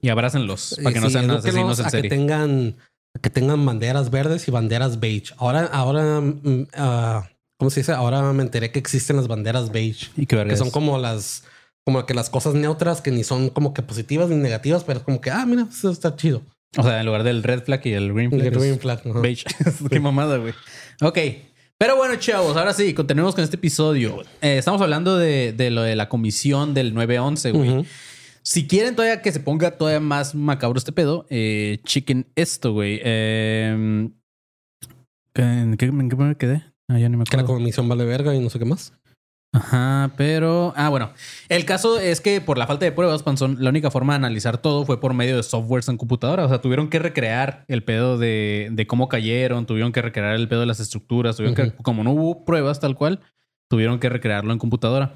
Y 0.02 0.08
abrácenlos 0.08 0.78
para 0.82 0.92
que 0.94 1.00
no 1.00 1.06
sí, 1.06 1.12
sean 1.12 1.30
asesinos 1.30 1.78
en 1.78 1.84
a 1.84 1.88
que 1.88 1.90
serie. 1.90 2.10
tengan 2.10 2.76
que 3.22 3.30
tengan 3.30 3.64
banderas 3.64 4.10
verdes 4.10 4.48
y 4.48 4.50
banderas 4.50 4.98
beige. 4.98 5.34
Ahora, 5.38 5.66
ahora, 5.66 6.20
mm, 6.20 6.66
ah, 6.74 7.28
¿cómo 7.64 7.70
se 7.70 7.80
dice? 7.80 7.92
Ahora 7.92 8.30
me 8.34 8.42
enteré 8.42 8.70
que 8.70 8.78
existen 8.78 9.16
las 9.16 9.26
banderas 9.26 9.72
beige, 9.72 10.10
Y 10.18 10.26
que, 10.26 10.44
que 10.44 10.56
son 10.58 10.70
como 10.70 10.98
las, 10.98 11.44
como 11.86 12.04
que 12.04 12.12
las 12.12 12.28
cosas 12.28 12.52
neutras 12.52 13.00
que 13.00 13.10
ni 13.10 13.24
son 13.24 13.48
como 13.48 13.72
que 13.72 13.80
positivas 13.80 14.28
ni 14.28 14.36
negativas, 14.36 14.84
pero 14.84 14.98
es 14.98 15.04
como 15.06 15.22
que, 15.22 15.30
ah, 15.30 15.46
mira, 15.46 15.66
eso 15.70 15.90
está 15.90 16.14
chido. 16.14 16.42
O 16.76 16.82
sea, 16.82 17.00
en 17.00 17.06
lugar 17.06 17.22
del 17.22 17.42
red 17.42 17.62
flag 17.62 17.80
y 17.86 17.92
el 17.92 18.12
green 18.12 18.28
flag. 18.30 18.46
El 18.48 18.50
green 18.50 18.78
flag, 18.78 19.00
ajá. 19.08 19.20
beige. 19.20 19.46
Qué 19.90 19.98
mamada, 19.98 20.36
güey. 20.36 20.52
Ok. 21.00 21.18
Pero 21.78 21.96
bueno, 21.96 22.16
chavos, 22.16 22.54
ahora 22.54 22.74
sí, 22.74 22.92
continuemos 22.92 23.34
con 23.34 23.42
este 23.42 23.56
episodio. 23.56 24.20
Eh, 24.42 24.58
estamos 24.58 24.82
hablando 24.82 25.16
de, 25.16 25.54
de 25.54 25.70
lo 25.70 25.80
de 25.80 25.96
la 25.96 26.10
comisión 26.10 26.74
del 26.74 26.92
911, 26.92 27.50
güey. 27.52 27.86
Si 28.42 28.66
quieren 28.66 28.94
todavía 28.94 29.22
que 29.22 29.32
se 29.32 29.40
ponga 29.40 29.78
todavía 29.78 30.00
más 30.00 30.34
macabro 30.34 30.76
este 30.76 30.92
pedo, 30.92 31.26
eh, 31.30 31.78
chequen 31.84 32.26
esto, 32.34 32.74
güey. 32.74 33.00
Eh, 33.02 34.10
¿En 35.34 35.76
qué, 35.78 35.86
en 35.86 36.08
qué 36.10 36.16
me 36.16 36.36
quedé? 36.36 36.73
Ah, 36.88 36.94
me 36.94 37.24
Que 37.24 37.36
la 37.36 37.44
comisión 37.44 37.88
vale 37.88 38.04
verga 38.04 38.34
y 38.34 38.40
no 38.40 38.50
sé 38.50 38.58
qué 38.58 38.64
más. 38.64 38.92
Ajá, 39.54 40.10
pero... 40.16 40.72
Ah, 40.76 40.88
bueno. 40.88 41.12
El 41.48 41.64
caso 41.64 42.00
es 42.00 42.20
que 42.20 42.40
por 42.40 42.58
la 42.58 42.66
falta 42.66 42.84
de 42.84 42.92
pruebas, 42.92 43.22
Panzón, 43.22 43.58
la 43.60 43.70
única 43.70 43.90
forma 43.90 44.14
de 44.14 44.16
analizar 44.16 44.58
todo 44.58 44.84
fue 44.84 45.00
por 45.00 45.14
medio 45.14 45.36
de 45.36 45.44
softwares 45.44 45.88
en 45.88 45.96
computadora. 45.96 46.44
O 46.44 46.48
sea, 46.48 46.60
tuvieron 46.60 46.90
que 46.90 46.98
recrear 46.98 47.64
el 47.68 47.84
pedo 47.84 48.18
de, 48.18 48.68
de 48.72 48.86
cómo 48.88 49.08
cayeron, 49.08 49.64
tuvieron 49.64 49.92
que 49.92 50.02
recrear 50.02 50.34
el 50.34 50.48
pedo 50.48 50.60
de 50.60 50.66
las 50.66 50.80
estructuras, 50.80 51.36
tuvieron 51.36 51.54
que... 51.54 51.70
Como 51.82 52.02
no 52.02 52.10
hubo 52.10 52.44
pruebas 52.44 52.80
tal 52.80 52.96
cual, 52.96 53.20
tuvieron 53.70 54.00
que 54.00 54.08
recrearlo 54.08 54.52
en 54.52 54.58
computadora. 54.58 55.14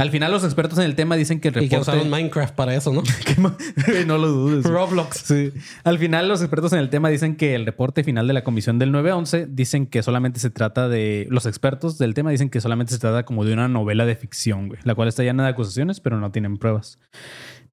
Al 0.00 0.10
final 0.10 0.32
los 0.32 0.44
expertos 0.44 0.78
en 0.78 0.84
el 0.84 0.94
tema 0.94 1.16
dicen 1.16 1.40
que 1.40 1.48
el 1.48 1.56
Y 1.56 1.68
que 1.68 1.76
reporte... 1.76 1.90
usaron 1.90 2.10
Minecraft 2.10 2.54
para 2.54 2.74
eso, 2.74 2.92
¿no? 2.92 3.02
no 4.06 4.18
lo 4.18 4.28
dudes. 4.28 4.64
Roblox. 4.64 5.18
Sí. 5.18 5.52
Al 5.84 5.98
final, 5.98 6.28
los 6.28 6.40
expertos 6.40 6.72
en 6.72 6.78
el 6.78 6.90
tema 6.90 7.08
dicen 7.08 7.36
que 7.36 7.54
el 7.54 7.66
reporte 7.66 8.02
final 8.04 8.26
de 8.26 8.32
la 8.32 8.44
comisión 8.44 8.78
del 8.78 8.92
911 8.92 9.46
dicen 9.50 9.86
que 9.86 10.02
solamente 10.02 10.40
se 10.40 10.50
trata 10.50 10.88
de. 10.88 11.26
Los 11.30 11.46
expertos 11.46 11.98
del 11.98 12.14
tema 12.14 12.30
dicen 12.30 12.50
que 12.50 12.60
solamente 12.60 12.92
se 12.92 12.98
trata 12.98 13.24
como 13.24 13.44
de 13.44 13.52
una 13.52 13.68
novela 13.68 14.06
de 14.06 14.16
ficción, 14.16 14.68
güey, 14.68 14.80
la 14.84 14.94
cual 14.94 15.08
está 15.08 15.22
llena 15.22 15.44
de 15.44 15.50
acusaciones, 15.50 16.00
pero 16.00 16.18
no 16.18 16.30
tienen 16.32 16.56
pruebas. 16.56 16.98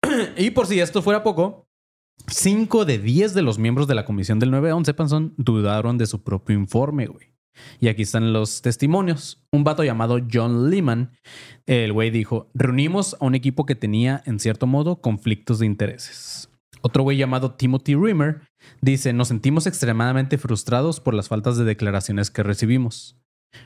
y 0.37 0.51
por 0.51 0.67
si 0.67 0.79
esto 0.79 1.01
fuera 1.01 1.23
poco, 1.23 1.67
5 2.27 2.85
de 2.85 2.97
10 2.97 3.33
de 3.33 3.41
los 3.41 3.57
miembros 3.57 3.87
de 3.87 3.95
la 3.95 4.05
comisión 4.05 4.39
del 4.39 4.51
911 4.51 4.93
Panzón 4.93 5.33
dudaron 5.37 5.97
de 5.97 6.07
su 6.07 6.23
propio 6.23 6.55
informe, 6.55 7.07
güey. 7.07 7.36
Y 7.79 7.87
aquí 7.87 8.03
están 8.03 8.33
los 8.33 8.61
testimonios. 8.61 9.43
Un 9.51 9.63
vato 9.63 9.83
llamado 9.83 10.19
John 10.31 10.69
Lehman, 10.69 11.11
el 11.65 11.93
güey 11.93 12.11
dijo, 12.11 12.49
reunimos 12.53 13.15
a 13.19 13.25
un 13.25 13.35
equipo 13.35 13.65
que 13.65 13.75
tenía, 13.75 14.21
en 14.25 14.39
cierto 14.39 14.67
modo, 14.67 15.01
conflictos 15.01 15.59
de 15.59 15.65
intereses. 15.65 16.49
Otro 16.81 17.03
güey 17.03 17.17
llamado 17.17 17.53
Timothy 17.53 17.95
Rimmer 17.95 18.41
dice, 18.81 19.13
nos 19.13 19.29
sentimos 19.29 19.67
extremadamente 19.67 20.37
frustrados 20.37 20.99
por 20.99 21.13
las 21.13 21.27
faltas 21.27 21.57
de 21.57 21.65
declaraciones 21.65 22.29
que 22.29 22.43
recibimos. 22.43 23.17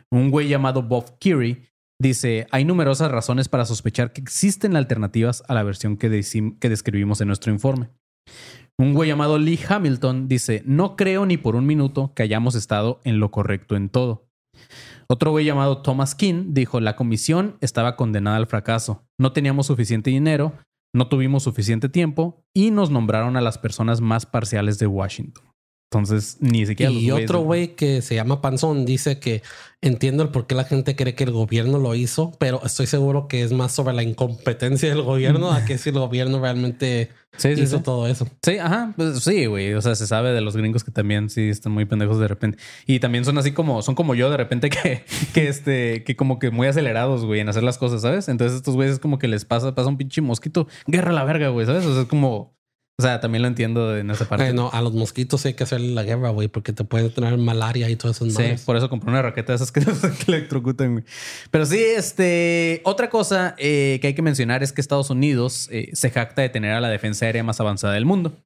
Un 0.09 0.31
güey 0.31 0.47
llamado 0.47 0.83
Bob 0.83 1.17
Keary 1.19 1.67
dice, 1.99 2.47
hay 2.51 2.65
numerosas 2.65 3.11
razones 3.11 3.49
para 3.49 3.65
sospechar 3.65 4.13
que 4.13 4.21
existen 4.21 4.75
alternativas 4.75 5.43
a 5.47 5.53
la 5.53 5.63
versión 5.63 5.97
que, 5.97 6.09
describimos 6.09 7.21
en 7.21 7.27
nuestro 7.27 7.51
informe. 7.51 7.89
Un 8.81 8.95
güey 8.95 9.09
llamado 9.09 9.37
Lee 9.37 9.59
Hamilton 9.69 10.27
dice, 10.27 10.63
no 10.65 10.95
creo 10.95 11.27
ni 11.27 11.37
por 11.37 11.55
un 11.55 11.67
minuto 11.67 12.13
que 12.15 12.23
hayamos 12.23 12.55
estado 12.55 12.99
en 13.03 13.19
lo 13.19 13.29
correcto 13.29 13.75
en 13.75 13.89
todo. 13.89 14.27
Otro 15.07 15.29
güey 15.29 15.45
llamado 15.45 15.83
Thomas 15.83 16.15
King 16.15 16.45
dijo, 16.47 16.79
la 16.79 16.95
comisión 16.95 17.57
estaba 17.61 17.95
condenada 17.95 18.37
al 18.37 18.47
fracaso. 18.47 19.05
No 19.19 19.33
teníamos 19.33 19.67
suficiente 19.67 20.09
dinero, 20.09 20.53
no 20.95 21.09
tuvimos 21.09 21.43
suficiente 21.43 21.89
tiempo 21.89 22.43
y 22.55 22.71
nos 22.71 22.89
nombraron 22.89 23.37
a 23.37 23.41
las 23.41 23.59
personas 23.59 24.01
más 24.01 24.25
parciales 24.25 24.79
de 24.79 24.87
Washington. 24.87 25.50
Entonces, 25.91 26.37
ni 26.39 26.65
siquiera... 26.65 26.89
Y 26.89 27.11
otro 27.11 27.41
güey 27.41 27.75
que 27.75 28.01
se 28.01 28.15
llama 28.15 28.41
Panzón 28.41 28.85
dice 28.85 29.19
que 29.19 29.43
entiendo 29.81 30.23
el 30.23 30.29
por 30.29 30.47
qué 30.47 30.55
la 30.55 30.63
gente 30.63 30.95
cree 30.95 31.15
que 31.15 31.25
el 31.25 31.31
gobierno 31.31 31.79
lo 31.79 31.95
hizo, 31.95 32.31
pero 32.39 32.61
estoy 32.63 32.87
seguro 32.87 33.27
que 33.27 33.43
es 33.43 33.51
más 33.51 33.73
sobre 33.73 33.93
la 33.93 34.01
incompetencia 34.01 34.87
del 34.87 35.01
gobierno 35.01 35.51
a 35.51 35.65
que 35.65 35.77
si 35.77 35.89
el 35.89 35.95
gobierno 35.95 36.39
realmente 36.39 37.09
Sí, 37.35 37.49
hizo 37.49 37.77
sí. 37.79 37.83
todo 37.83 38.07
eso. 38.07 38.25
Sí, 38.41 38.57
ajá, 38.57 38.93
pues 38.95 39.19
sí, 39.21 39.47
güey. 39.47 39.73
O 39.73 39.81
sea, 39.81 39.95
se 39.95 40.07
sabe 40.07 40.31
de 40.31 40.39
los 40.39 40.55
gringos 40.55 40.85
que 40.85 40.91
también 40.91 41.29
sí 41.29 41.49
están 41.49 41.73
muy 41.73 41.83
pendejos 41.83 42.19
de 42.19 42.27
repente. 42.29 42.57
Y 42.85 42.99
también 42.99 43.25
son 43.25 43.37
así 43.37 43.51
como, 43.51 43.81
son 43.81 43.95
como 43.95 44.15
yo 44.15 44.29
de 44.29 44.37
repente 44.37 44.69
que, 44.69 45.03
que 45.33 45.49
este, 45.49 46.05
que 46.05 46.15
como 46.15 46.39
que 46.39 46.51
muy 46.51 46.67
acelerados, 46.67 47.25
güey, 47.25 47.41
en 47.41 47.49
hacer 47.49 47.63
las 47.63 47.77
cosas, 47.77 48.01
¿sabes? 48.01 48.29
Entonces 48.29 48.55
estos 48.57 48.75
güeyes 48.75 48.93
es 48.93 48.99
como 48.99 49.19
que 49.19 49.27
les 49.27 49.43
pasa, 49.43 49.75
pasa 49.75 49.89
un 49.89 49.97
pinche 49.97 50.21
mosquito, 50.21 50.67
guerra 50.87 51.11
a 51.11 51.13
la 51.13 51.25
verga, 51.25 51.49
güey, 51.49 51.65
¿sabes? 51.65 51.85
O 51.85 51.93
sea, 51.93 52.03
es 52.03 52.07
como, 52.07 52.53
o 53.01 53.03
sea, 53.03 53.19
también 53.19 53.41
lo 53.41 53.47
entiendo 53.47 53.97
en 53.97 54.11
esa 54.11 54.29
parte. 54.29 54.53
No, 54.53 54.69
a 54.71 54.79
los 54.79 54.93
mosquitos 54.93 55.43
hay 55.47 55.55
que 55.55 55.63
hacerle 55.63 55.87
la 55.95 56.03
guerra, 56.03 56.29
güey, 56.29 56.49
porque 56.49 56.71
te 56.71 56.83
pueden 56.83 57.11
tener 57.11 57.35
malaria 57.39 57.89
y 57.89 57.95
todo 57.95 58.11
eso. 58.11 58.29
Sí, 58.29 58.43
por 58.63 58.77
eso 58.77 58.89
compré 58.89 59.09
una 59.09 59.23
raqueta 59.23 59.53
de 59.53 59.55
esas 59.55 59.71
que, 59.71 59.81
electrocutan, 60.27 60.91
güey. 60.91 61.03
Pero 61.49 61.65
sí, 61.65 61.79
este. 61.79 62.81
Otra 62.83 63.09
cosa 63.09 63.55
eh, 63.57 63.97
que 64.01 64.07
hay 64.07 64.13
que 64.13 64.21
mencionar 64.21 64.61
es 64.61 64.71
que 64.71 64.81
Estados 64.81 65.09
Unidos 65.09 65.67
eh, 65.71 65.89
se 65.93 66.11
jacta 66.11 66.43
de 66.43 66.49
tener 66.49 66.73
a 66.73 66.79
la 66.79 66.89
defensa 66.89 67.25
aérea 67.25 67.43
más 67.43 67.59
avanzada 67.59 67.93
del 67.95 68.05
mundo. 68.05 68.37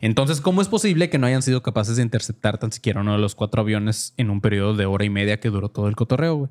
Entonces, 0.00 0.40
¿cómo 0.40 0.60
es 0.60 0.68
posible 0.68 1.08
que 1.08 1.18
no 1.18 1.26
hayan 1.26 1.42
sido 1.42 1.62
capaces 1.62 1.96
de 1.96 2.02
interceptar 2.02 2.58
tan 2.58 2.72
siquiera 2.72 3.02
uno 3.02 3.12
de 3.12 3.18
los 3.18 3.36
cuatro 3.36 3.60
aviones 3.60 4.14
en 4.16 4.30
un 4.30 4.40
periodo 4.40 4.74
de 4.74 4.86
hora 4.86 5.04
y 5.04 5.10
media 5.10 5.38
que 5.38 5.50
duró 5.50 5.68
todo 5.68 5.88
el 5.88 5.94
cotorreo, 5.94 6.34
güey? 6.34 6.50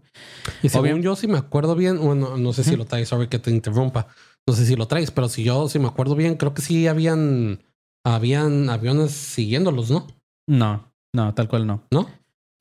Y 0.62 0.70
según 0.70 0.92
Obvio. 0.92 1.04
yo, 1.04 1.16
si 1.18 1.28
me 1.28 1.38
acuerdo 1.38 1.76
bien, 1.76 2.00
bueno, 2.00 2.38
no 2.38 2.54
sé 2.54 2.64
si 2.64 2.76
lo 2.78 2.86
traes, 2.86 3.10
sorry 3.10 3.28
que 3.28 3.40
te 3.40 3.52
interrumpa. 3.52 4.08
No 4.48 4.54
sé 4.56 4.66
si 4.66 4.76
lo 4.76 4.88
traes, 4.88 5.12
pero 5.12 5.30
si 5.30 5.44
yo, 5.44 5.68
si 5.70 5.80
me 5.80 5.88
acuerdo 5.88 6.16
bien, 6.16 6.36
creo 6.36 6.54
que 6.54 6.62
sí 6.62 6.88
habían, 6.88 7.60
habían 8.06 8.70
aviones 8.70 9.12
siguiéndolos, 9.12 9.92
¿no? 9.92 10.08
No, 10.50 10.92
no, 11.14 11.34
tal 11.36 11.48
cual 11.48 11.68
no. 11.68 11.84
¿No? 11.92 12.10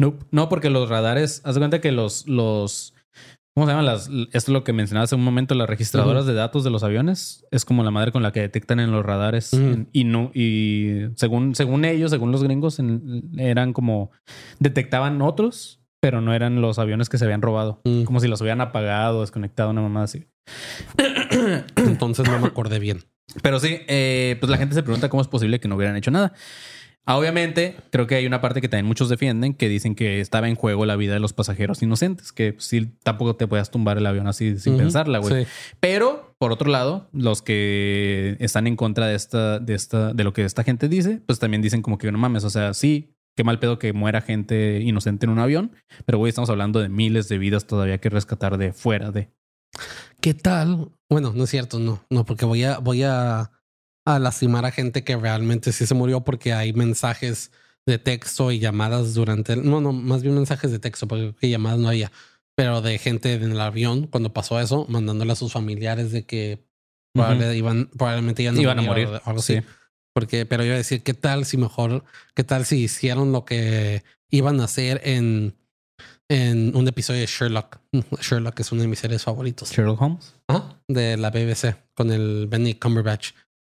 Nope. 0.01 0.25
No, 0.31 0.49
porque 0.49 0.71
los 0.71 0.89
radares, 0.89 1.41
haz 1.45 1.55
de 1.55 1.61
cuenta 1.61 1.81
que 1.81 1.91
los, 1.91 2.29
los, 2.29 2.95
¿cómo 3.57 3.67
se 3.67 3.73
llaman? 3.73 3.87
Las, 3.87 4.09
esto 4.09 4.29
es 4.33 4.49
lo 4.51 4.63
que 4.65 4.73
mencionaba 4.75 5.05
hace 5.05 5.15
un 5.17 5.25
momento, 5.25 5.55
las 5.55 5.69
registradoras 5.69 6.27
de 6.27 6.35
datos 6.35 6.63
de 6.63 6.71
los 6.71 6.85
aviones, 6.85 7.47
es 7.51 7.65
como 7.65 7.83
la 7.83 7.91
madre 7.91 8.13
con 8.13 8.23
la 8.23 8.33
que 8.33 8.41
detectan 8.41 8.79
en 8.81 8.93
los 8.93 9.05
radares. 9.05 9.51
Y 9.93 10.05
no, 10.05 10.31
y 10.35 11.07
según, 11.17 11.55
según 11.55 11.85
ellos, 11.87 12.11
según 12.11 12.31
los 12.33 12.45
gringos, 12.45 12.79
en- 12.79 13.31
eran 13.39 13.73
como, 13.73 14.11
detectaban 14.61 15.21
otros, 15.23 15.81
pero 16.01 16.21
no 16.21 16.33
eran 16.35 16.61
los 16.61 16.79
aviones 16.79 17.09
que 17.09 17.19
se 17.19 17.25
habían 17.25 17.43
robado. 17.43 17.81
Mm. 17.85 18.05
Como 18.05 18.21
si 18.21 18.29
los 18.29 18.41
hubieran 18.43 18.61
apagado, 18.61 19.23
desconectado, 19.23 19.71
una 19.71 19.81
mamada 19.81 20.05
así. 20.05 20.27
Entonces 21.99 22.29
no 22.29 22.39
me 22.39 22.47
acordé 22.47 22.79
bien. 22.79 23.03
Pero 23.43 23.59
sí, 23.59 23.81
eh, 23.89 24.37
pues 24.39 24.51
la 24.51 24.57
gente 24.57 24.75
se 24.75 24.83
pregunta 24.83 25.09
cómo 25.09 25.21
es 25.21 25.29
posible 25.29 25.59
que 25.59 25.67
no 25.67 25.75
hubieran 25.77 25.97
hecho 25.97 26.11
nada. 26.11 26.33
Ah, 27.05 27.17
Obviamente, 27.17 27.75
creo 27.91 28.07
que 28.07 28.15
hay 28.15 28.27
una 28.27 28.41
parte 28.41 28.61
que 28.61 28.69
también 28.69 28.87
muchos 28.87 29.09
defienden 29.09 29.55
que 29.55 29.69
dicen 29.69 29.95
que 29.95 30.21
estaba 30.21 30.49
en 30.49 30.55
juego 30.55 30.85
la 30.85 30.95
vida 30.95 31.15
de 31.15 31.21
los 31.21 31.33
pasajeros 31.33 31.83
inocentes, 31.83 32.33
que 32.33 32.55
sí, 32.59 32.93
tampoco 33.03 33.35
te 33.35 33.47
puedas 33.47 33.71
tumbar 33.71 33.97
el 33.97 34.07
avión 34.07 34.27
así 34.27 34.59
sin 34.59 34.77
pensarla, 34.77 35.19
güey. 35.19 35.45
sí. 35.45 35.51
Pero, 35.81 36.35
por 36.39 36.53
otro 36.53 36.71
lado, 36.71 37.09
los 37.13 37.41
que 37.41 38.37
están 38.41 38.67
en 38.67 38.77
contra 38.77 39.07
de 39.07 39.15
esta, 39.15 39.59
de 39.59 39.75
esta, 39.75 40.13
de 40.13 40.23
lo 40.23 40.35
que 40.35 40.45
esta 40.45 40.65
gente 40.65 40.89
dice, 40.89 41.23
pues 41.25 41.39
también 41.39 41.63
dicen 41.63 41.81
como 41.81 41.97
que 41.97 42.13
no 42.13 42.19
mames, 42.19 42.45
o 42.45 42.51
sea, 42.51 42.75
sí, 42.75 43.15
qué 43.39 43.43
mal 43.43 43.59
pedo 43.59 43.79
que 43.79 43.93
muera 43.95 44.21
gente 44.21 44.81
inocente 44.83 45.25
en 45.25 45.31
un 45.31 45.39
avión, 45.39 45.73
pero 46.05 46.19
güey, 46.19 46.29
estamos 46.29 46.51
hablando 46.51 46.81
de 46.81 46.89
miles 46.91 47.29
de 47.29 47.39
vidas 47.39 47.67
todavía 47.67 47.99
que 47.99 48.11
rescatar 48.11 48.59
de 48.59 48.73
fuera 48.73 49.13
de. 49.13 49.31
¿Qué 50.21 50.35
tal? 50.35 50.91
Bueno, 51.09 51.33
no 51.35 51.45
es 51.45 51.51
cierto, 51.51 51.79
no, 51.79 52.05
no, 52.11 52.25
porque 52.25 52.45
voy 52.45 52.65
a, 52.65 52.79
voy 52.79 53.03
a, 53.05 53.51
a 54.05 54.19
lastimar 54.19 54.65
a 54.65 54.71
gente 54.71 55.05
que 55.05 55.17
realmente 55.17 55.73
sí 55.73 55.87
se 55.87 55.95
murió 55.95 56.23
porque 56.23 56.53
hay 56.53 56.73
mensajes 56.73 57.53
de 57.87 57.99
texto 57.99 58.51
y 58.53 58.59
llamadas 58.59 59.15
durante 59.15 59.55
el, 59.55 59.69
no, 59.69 59.81
no, 59.81 59.93
más 59.93 60.23
bien 60.23 60.35
mensajes 60.35 60.71
de 60.71 60.79
texto, 60.79 61.07
porque 61.09 61.49
llamadas 61.49 61.79
no 61.79 61.89
había, 61.89 62.11
pero 62.57 62.83
de 62.83 62.99
gente 62.99 63.33
en 63.35 63.53
el 63.53 63.61
avión 63.61 64.07
cuando 64.09 64.33
pasó 64.33 64.61
eso, 64.61 64.87
mandándole 64.89 65.33
a 65.33 65.37
sus 65.37 65.53
familiares 65.53 66.11
de 66.13 66.27
que 66.27 66.67
probable- 67.15 67.57
iban, 67.57 67.89
probablemente 67.97 68.43
iban 68.43 68.57
a 68.59 68.61
Iban 68.61 68.79
a 68.81 68.83
morir, 68.83 69.07
morir, 69.07 69.23
o 69.25 69.29
algo 69.29 69.41
así. 69.41 69.55
sí. 69.57 69.63
Porque, 70.13 70.47
pero 70.47 70.65
yo 70.65 70.69
iba 70.69 70.75
a 70.75 70.79
decir, 70.79 71.03
¿qué 71.05 71.15
tal 71.15 71.45
si 71.45 71.57
mejor, 71.57 72.05
qué 72.35 72.43
tal 72.43 72.65
si 72.65 72.83
hicieron 72.83 73.31
lo 73.31 73.45
que 73.45 74.03
iban 74.31 74.61
a 74.61 74.65
hacer 74.65 75.01
en, 75.05 75.55
en 76.29 76.77
un 76.77 76.87
episodio 76.89 77.21
de 77.21 77.27
Sherlock? 77.27 77.81
Sherlock 78.21 78.61
es 78.61 78.73
uno 78.73 78.83
de 78.83 78.89
mis 78.89 78.99
series 78.99 79.23
favoritos. 79.23 79.71
Sherlock 79.71 80.01
Holmes. 80.01 80.35
Ajá, 80.49 80.81
de 80.89 81.17
la 81.17 81.31
BBC 81.31 81.77
con 81.95 82.11
el 82.13 82.47
Benny 82.49 82.75
Cumberbatch. 82.75 83.31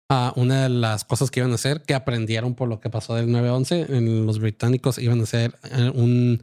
Ah, 0.09 0.31
una 0.37 0.63
de 0.63 0.69
las 0.69 1.03
cosas 1.03 1.29
que 1.29 1.41
iban 1.41 1.51
a 1.51 1.55
hacer, 1.55 1.81
que 1.83 1.93
aprendieron 1.93 2.55
por 2.55 2.69
lo 2.69 2.79
que 2.79 2.89
pasó 2.89 3.15
del 3.15 3.27
9-11, 3.27 3.89
en 3.89 4.25
los 4.25 4.39
británicos 4.39 4.99
iban 4.99 5.19
a 5.19 5.23
hacer 5.23 5.53
eh, 5.69 5.91
un, 5.93 6.41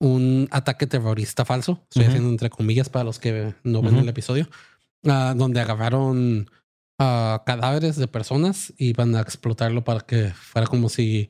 un 0.00 0.48
ataque 0.50 0.86
terrorista 0.86 1.44
falso. 1.44 1.80
Estoy 1.90 2.06
haciendo 2.06 2.30
entre 2.30 2.48
comillas 2.48 2.88
para 2.88 3.04
los 3.04 3.18
que 3.18 3.54
no 3.62 3.82
ven 3.82 3.96
el 3.96 4.08
episodio. 4.08 4.48
ah, 5.06 5.34
donde 5.36 5.60
agarraron 5.60 6.50
ah, 6.98 7.42
cadáveres 7.44 7.96
de 7.96 8.08
personas 8.08 8.72
y 8.78 8.88
iban 8.88 9.14
a 9.16 9.20
explotarlo 9.20 9.84
para 9.84 10.00
que 10.00 10.30
fuera 10.30 10.66
como 10.66 10.88
si 10.88 11.28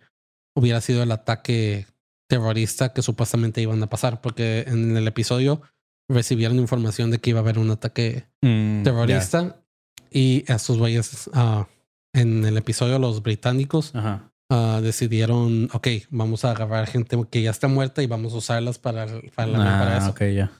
hubiera 0.55 0.81
sido 0.81 1.03
el 1.03 1.11
ataque 1.11 1.87
terrorista 2.29 2.93
que 2.93 3.03
supuestamente 3.03 3.61
iban 3.61 3.83
a 3.83 3.89
pasar. 3.89 4.21
Porque 4.21 4.65
en 4.67 4.97
el 4.97 5.07
episodio 5.07 5.63
recibieron 6.09 6.59
información 6.59 7.11
de 7.11 7.19
que 7.19 7.31
iba 7.31 7.41
a 7.41 7.43
haber 7.43 7.59
un 7.59 7.71
ataque 7.71 8.27
Mm, 8.43 8.83
terrorista 8.83 9.63
y 10.11 10.45
estos 10.47 10.79
güeyes 10.79 11.31
ah, 11.33 11.67
en 12.13 12.45
el 12.45 12.57
episodio 12.57 12.99
los 12.99 13.23
británicos. 13.23 13.95
Ajá. 13.95 14.31
ah, 14.51 14.81
decidieron, 14.83 15.69
ok, 15.73 15.89
vamos 16.11 16.45
a 16.45 16.51
agarrar 16.51 16.87
gente 16.87 17.19
que 17.31 17.41
ya 17.43 17.51
está 17.51 17.67
muerta 17.69 18.03
y 18.03 18.07
vamos 18.07 18.35
a 18.35 18.37
usarlas 18.37 18.79
para, 18.79 19.07
para, 19.35 19.49
la- 19.49 19.59
para 19.59 19.95
Ah, 19.95 19.99
eso. 19.99 20.11
ok, 20.11 20.21
ya. 20.35 20.53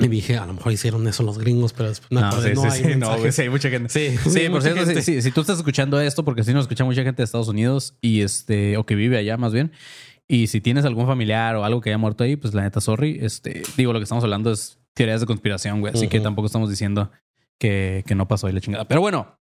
Y 0.00 0.08
dije, 0.08 0.36
a 0.38 0.46
lo 0.46 0.54
mejor 0.54 0.72
hicieron 0.72 1.06
eso 1.06 1.22
los 1.22 1.38
gringos, 1.38 1.72
pero 1.72 1.88
después 1.88 2.10
No, 2.10 2.26
acordé, 2.26 2.54
sí, 2.56 2.62
no, 2.62 2.62
sí, 2.62 2.68
hay 2.68 2.92
sí, 2.94 2.98
no, 2.98 3.32
sí, 3.32 3.42
hay 3.42 3.48
mucha 3.48 3.70
gente. 3.70 3.88
Sí, 3.90 4.16
Sí, 4.30 4.48
por 4.48 4.62
cierto, 4.62 4.84
gente. 4.86 5.02
sí, 5.02 5.22
si 5.22 5.30
tú 5.32 5.40
estás 5.42 5.58
escuchando 5.58 6.00
esto, 6.00 6.24
porque 6.24 6.42
si 6.44 6.52
nos 6.52 6.62
escucha 6.64 6.84
mucha 6.84 7.02
gente 7.02 7.18
de 7.22 7.24
Estados 7.24 7.46
Unidos 7.48 7.94
y 8.00 8.22
este, 8.22 8.76
o 8.76 8.86
que 8.86 8.94
vive 8.96 9.18
allá 9.18 9.36
más 9.36 9.52
bien, 9.52 9.70
y 10.26 10.46
si 10.46 10.60
tienes 10.60 10.84
algún 10.84 11.06
familiar 11.06 11.56
o 11.56 11.64
algo 11.64 11.80
que 11.80 11.90
haya 11.90 11.98
muerto 11.98 12.24
ahí, 12.24 12.36
pues 12.36 12.54
la 12.54 12.62
neta, 12.62 12.80
sorry. 12.80 13.18
Este, 13.20 13.62
digo, 13.76 13.92
lo 13.92 13.98
que 13.98 14.04
estamos 14.04 14.24
hablando 14.24 14.50
es 14.50 14.78
teorías 14.94 15.20
de 15.20 15.26
conspiración, 15.26 15.80
güey. 15.80 15.92
Así 15.92 16.08
que 16.08 16.20
tampoco 16.20 16.46
estamos 16.46 16.70
diciendo 16.70 17.10
que, 17.58 18.04
que 18.06 18.14
no 18.14 18.26
pasó 18.26 18.46
ahí 18.46 18.52
la 18.52 18.60
chingada. 18.60 18.86
Pero 18.86 19.00
bueno, 19.00 19.38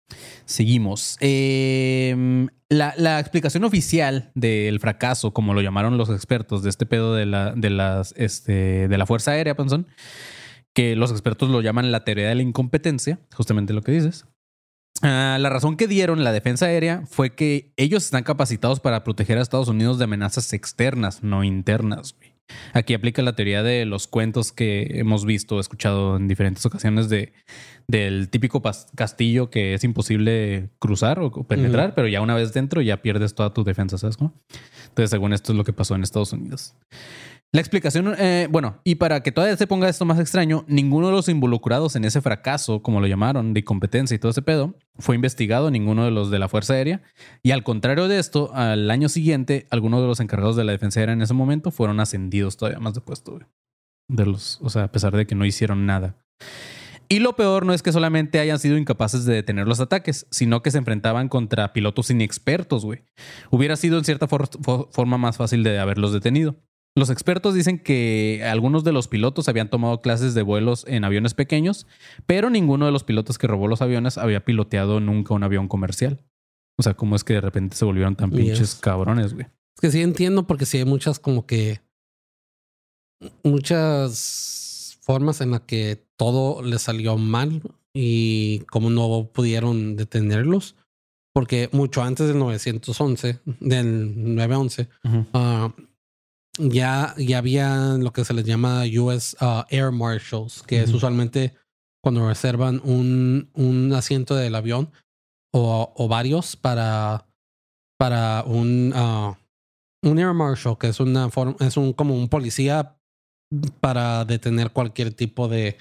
seguimos. 0.45 1.17
Eh, 1.21 2.47
la, 2.69 2.95
la 2.97 3.19
explicación 3.19 3.65
oficial 3.65 4.31
del 4.35 4.79
fracaso, 4.79 5.33
como 5.33 5.55
lo 5.55 5.63
llamaron 5.63 5.97
los 5.99 6.11
expertos 6.11 6.63
de 6.63 6.71
este 6.71 6.87
pedo 6.87 7.15
de 7.15 7.27
la, 7.27 7.53
de 7.53 7.71
las, 7.71 8.15
este, 8.17 8.89
de 8.89 8.99
la 8.99 9.07
Fuerza 9.07 9.33
Aérea, 9.33 9.57
Panzón, 9.57 9.87
que 10.75 10.95
los 10.95 11.11
expertos 11.11 11.51
lo 11.51 11.61
llaman 11.61 11.91
la 11.91 12.05
teoría 12.05 12.29
de 12.29 12.35
la 12.35 12.43
incompetencia, 12.43 13.19
justamente 13.35 13.73
lo 13.73 13.83
que 13.83 13.93
dices. 13.93 14.27
Ah, 15.03 15.39
la 15.41 15.49
razón 15.49 15.77
que 15.77 15.87
dieron 15.87 16.25
la 16.25 16.33
defensa 16.33 16.67
aérea 16.67 17.05
fue 17.07 17.31
que 17.31 17.73
ellos 17.77 18.05
están 18.05 18.25
capacitados 18.25 18.81
para 18.81 19.05
proteger 19.05 19.39
a 19.39 19.43
Estados 19.43 19.69
Unidos 19.69 19.99
de 19.99 20.05
amenazas 20.05 20.53
externas, 20.53 21.23
no 21.23 21.45
internas. 21.45 22.15
güey. 22.19 22.39
Aquí 22.73 22.95
aplica 22.95 23.23
la 23.23 23.35
teoría 23.35 23.63
de 23.63 23.85
los 23.85 24.07
cuentos 24.07 24.53
que 24.53 24.99
hemos 24.99 25.25
visto 25.27 25.61
escuchado 25.61 26.17
en 26.17 26.29
diferentes 26.29 26.65
ocasiones 26.65 27.09
de, 27.09 27.33
del 27.87 28.31
típico 28.31 28.63
castillo 28.95 29.51
que 29.51 29.75
es 29.75 29.85
imposible 29.85 30.71
cruzar 30.79 31.21
o 31.21 31.31
penetrar, 31.45 31.95
pero 31.95 32.09
ya 32.09 32.21
una 32.21 32.35
vez 32.35 32.53
dentro 32.55 32.81
ya 32.81 33.03
pierdes 33.03 33.35
toda 33.35 33.53
tu 33.53 33.65
defensa, 33.65 33.99
¿sabes 33.99 34.17
cómo? 34.17 34.33
Entonces, 34.89 35.11
según 35.11 35.33
esto 35.33 35.53
es 35.53 35.59
lo 35.59 35.65
que 35.65 35.73
pasó 35.73 35.95
en 35.95 36.03
Estados 36.03 36.33
Unidos. 36.33 36.75
La 37.51 37.63
explicación, 37.63 38.15
eh, 38.19 38.47
bueno, 38.51 38.79
y 38.85 38.97
para 38.97 39.23
que 39.23 39.33
todavía 39.33 39.57
se 39.57 39.67
ponga 39.67 39.89
esto 39.89 40.05
más 40.05 40.21
extraño, 40.21 40.67
ninguno 40.69 41.07
de 41.07 41.15
los 41.15 41.31
involucrados 41.31 41.97
en 41.97 42.05
ese 42.05 42.21
fracaso, 42.21 42.83
como 42.83 43.01
lo 43.01 43.07
llamaron, 43.07 43.55
de 43.55 43.61
incompetencia 43.61 44.15
y 44.15 44.19
todo 44.19 44.31
ese 44.33 44.43
pedo, 44.43 44.75
fue 44.99 45.15
investigado, 45.15 45.71
ninguno 45.71 46.05
de 46.05 46.11
los 46.11 46.31
de 46.31 46.39
la 46.39 46.49
Fuerza 46.51 46.75
Aérea. 46.75 47.01
Y 47.43 47.53
al 47.53 47.63
contrario 47.65 48.07
de 48.07 48.19
esto, 48.19 48.51
al 48.53 48.91
año 48.91 49.09
siguiente, 49.09 49.67
algunos 49.71 50.03
de 50.03 50.07
los 50.09 50.21
encargados 50.21 50.57
de 50.57 50.65
la 50.65 50.73
defensa 50.73 51.01
aérea 51.01 51.15
en 51.15 51.23
ese 51.23 51.33
momento 51.33 51.71
fueron 51.71 52.01
ascendidos 52.01 52.59
todavía 52.59 52.81
más 52.81 52.93
de 52.93 53.01
puesto. 53.01 53.39
De 54.11 54.27
los, 54.27 54.59
o 54.61 54.69
sea, 54.69 54.85
a 54.85 54.93
pesar 54.93 55.17
de 55.17 55.27
que 55.27 55.35
no 55.35 55.47
hicieron 55.47 55.87
nada. 55.87 56.17
Y 57.09 57.21
lo 57.21 57.35
peor 57.35 57.65
no 57.65 57.73
es 57.73 57.83
que 57.83 57.93
solamente 57.93 58.41
hayan 58.41 58.59
sido 58.59 58.77
incapaces 58.77 59.25
de 59.25 59.33
detener 59.35 59.67
los 59.67 59.81
ataques, 59.81 60.27
sino 60.31 60.61
que 60.63 60.71
se 60.71 60.77
enfrentaban 60.77 61.31
contra 61.31 61.73
pilotos 61.73 62.11
inexpertos, 62.11 62.85
güey. 62.85 63.05
Hubiera 63.51 63.77
sido 63.77 63.97
en 63.97 64.05
cierta 64.05 64.29
for- 64.29 64.51
fo- 64.51 64.89
forma 64.93 65.17
más 65.17 65.39
fácil 65.39 65.63
de 65.63 65.79
haberlos 65.79 66.13
detenido. 66.13 66.57
Los 66.97 67.11
expertos 67.11 67.55
dicen 67.55 67.79
que 67.79 68.43
algunos 68.51 68.83
de 68.83 68.93
los 68.93 69.07
pilotos 69.09 69.49
habían 69.49 69.71
tomado 69.71 70.01
clases 70.01 70.35
de 70.35 70.43
vuelos 70.43 70.85
en 70.89 71.05
aviones 71.05 71.35
pequeños, 71.35 71.87
pero 72.27 72.51
ninguno 72.51 72.87
de 72.87 72.93
los 72.93 73.05
pilotos 73.05 73.39
que 73.39 73.47
robó 73.47 73.69
los 73.69 73.83
aviones 73.83 74.19
había 74.19 74.45
piloteado 74.45 74.99
nunca 74.99 75.35
un 75.35 75.45
avión 75.45 75.69
comercial. 75.69 76.25
O 76.77 76.83
sea, 76.83 76.95
¿cómo 76.95 77.15
es 77.17 77.23
que 77.25 77.35
de 77.35 77.41
repente 77.41 77.77
se 77.77 77.85
volvieron 77.85 78.17
tan 78.17 78.31
Yes. 78.31 78.41
pinches 78.41 78.75
cabrones, 78.77 79.35
güey? 79.35 79.47
Es 79.47 79.81
que 79.81 79.91
sí 79.93 80.03
entiendo 80.03 80.47
porque 80.47 80.67
sí 80.67 80.79
hay 80.79 80.85
muchas 80.85 81.21
como 81.21 81.47
que 81.47 81.81
muchas 83.45 84.99
formas 85.03 85.41
en 85.41 85.53
las 85.53 85.61
que 85.63 86.05
todo 86.17 86.63
les 86.63 86.83
salió 86.83 87.17
mal 87.17 87.63
y 87.95 88.61
como 88.71 88.91
no 88.91 89.31
pudieron 89.33 89.97
detenerlos. 89.97 90.77
Porque 91.33 91.69
mucho 91.73 92.03
antes 92.03 92.27
del 92.27 92.39
911, 92.39 93.39
del 93.61 94.35
911, 94.35 94.89
ah, 95.33 95.73
ya, 96.59 97.15
ya 97.17 97.39
había 97.39 97.97
lo 97.99 98.13
que 98.13 98.25
se 98.25 98.35
les 98.35 98.45
llama 98.45 98.85
US 99.01 99.37
ah, 99.41 99.67
Air 99.71 99.93
Marshals, 99.93 100.63
que 100.63 100.83
es 100.83 100.93
usualmente 100.93 101.55
cuando 102.03 102.27
reservan 102.27 102.81
un, 102.85 103.51
un 103.55 103.93
asiento 103.93 104.35
del 104.35 104.55
avión 104.55 104.91
o, 105.53 105.93
o 105.97 106.09
varios 106.09 106.57
para, 106.57 107.27
para 107.99 108.45
un, 108.47 108.93
ah, 108.95 109.39
un 110.03 110.19
Air 110.19 110.35
Marshal, 110.35 110.79
que 110.79 110.89
es 110.89 111.01
una 111.01 111.29
es 111.61 111.77
un 111.77 111.93
como 111.93 112.15
un 112.15 112.29
policía 112.29 112.97
para 113.81 114.25
detener 114.25 114.71
cualquier 114.71 115.13
tipo 115.13 115.49
de, 115.49 115.77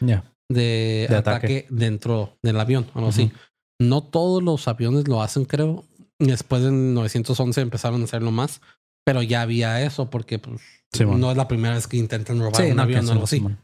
de, 0.49 1.07
De 1.09 1.15
ataque. 1.15 1.19
ataque. 1.19 1.67
dentro 1.69 2.37
del 2.41 2.59
avión, 2.59 2.87
o 2.93 2.99
algo 2.99 3.09
así. 3.09 3.31
No 3.79 4.01
todos 4.03 4.41
los 4.41 4.67
aviones 4.67 5.07
lo 5.07 5.21
hacen, 5.21 5.45
creo. 5.45 5.83
Después 6.19 6.63
del 6.63 6.93
911 6.93 7.61
empezaron 7.61 8.01
a 8.01 8.05
hacerlo 8.05 8.31
más, 8.31 8.61
pero 9.07 9.21
ya 9.21 9.41
había 9.41 9.81
eso 9.84 10.09
porque 10.09 10.38
pues, 10.38 10.59
Sí, 10.91 11.05
bueno. 11.05 11.19
no 11.19 11.31
es 11.31 11.38
la 11.38 11.47
primera 11.47 11.75
vez 11.75 11.88
que 11.88 11.95
intentan 11.95 12.39
robar 12.39 12.61
Sí, 12.61 12.71
un 12.71 12.79
avión 12.81 13.07
o 13.07 13.11
algo 13.13 13.25
sí, 13.25 13.41
así. 13.45 13.55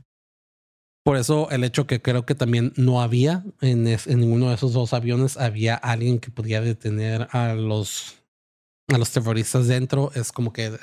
Por 1.05 1.17
eso 1.17 1.49
el 1.51 1.65
hecho 1.65 1.85
que 1.85 2.01
creo 2.01 2.25
que 2.25 2.33
también 2.33 2.71
no 2.77 3.01
había 3.01 3.43
en, 3.59 3.87
es- 3.87 4.07
en 4.07 4.21
ninguno 4.21 4.47
de 4.47 4.55
esos 4.55 4.71
dos 4.71 4.93
aviones 4.93 5.35
había 5.35 5.75
alguien 5.75 6.19
que 6.19 6.31
podía 6.31 6.61
detener 6.61 7.27
a 7.31 7.53
los 7.55 8.15
a 8.89 8.97
los 8.97 9.11
terroristas 9.11 9.67
dentro 9.67 10.11
es 10.15 10.31
como 10.31 10.53
que 10.53 10.77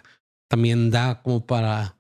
también 0.51 0.91
da 0.91 1.23
como 1.23 1.47
para 1.47 1.97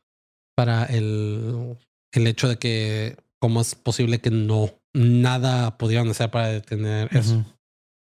para 0.54 0.84
el 0.84 1.78
el 2.12 2.26
hecho 2.26 2.46
de 2.48 2.58
que 2.58 3.16
cómo 3.38 3.62
es 3.62 3.74
posible 3.74 4.20
que 4.20 4.30
no 4.30 4.68
nada 4.92 5.78
pudieran 5.78 6.08
hacer 6.10 6.30
para 6.30 6.48
detener 6.48 7.08
eso. 7.16 7.42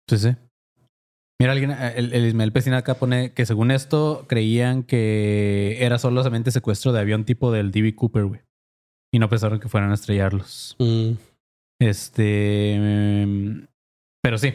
Sí, 0.09 0.17
sí. 0.19 0.29
Mira, 1.39 1.53
alguien, 1.53 1.71
eh, 1.71 1.93
el, 1.97 2.13
el 2.15 2.27
Ismael 2.27 2.53
Pesina 2.53 2.79
acá 2.79 2.95
pone 2.95 3.33
que 3.33 3.45
según 3.47 3.71
esto 3.71 4.25
creían 4.27 4.83
que 4.83 5.77
era 5.81 5.99
solamente 5.99 6.51
secuestro 6.51 6.93
de 6.93 7.01
avión 7.01 7.25
tipo 7.25 7.53
del 7.53 7.71
DB 7.71 7.95
Cooper, 7.95 8.25
güey. 8.25 8.41
Y 9.13 9.19
no 9.19 9.29
pensaron 9.29 9.61
que 9.61 9.69
fueran 9.69 9.91
a 9.91 9.95
estrellarlos. 9.95 10.77
Mm, 10.79 11.13
Este. 11.81 12.75
em, 12.75 13.67
Pero 14.23 14.39
sí. 14.39 14.55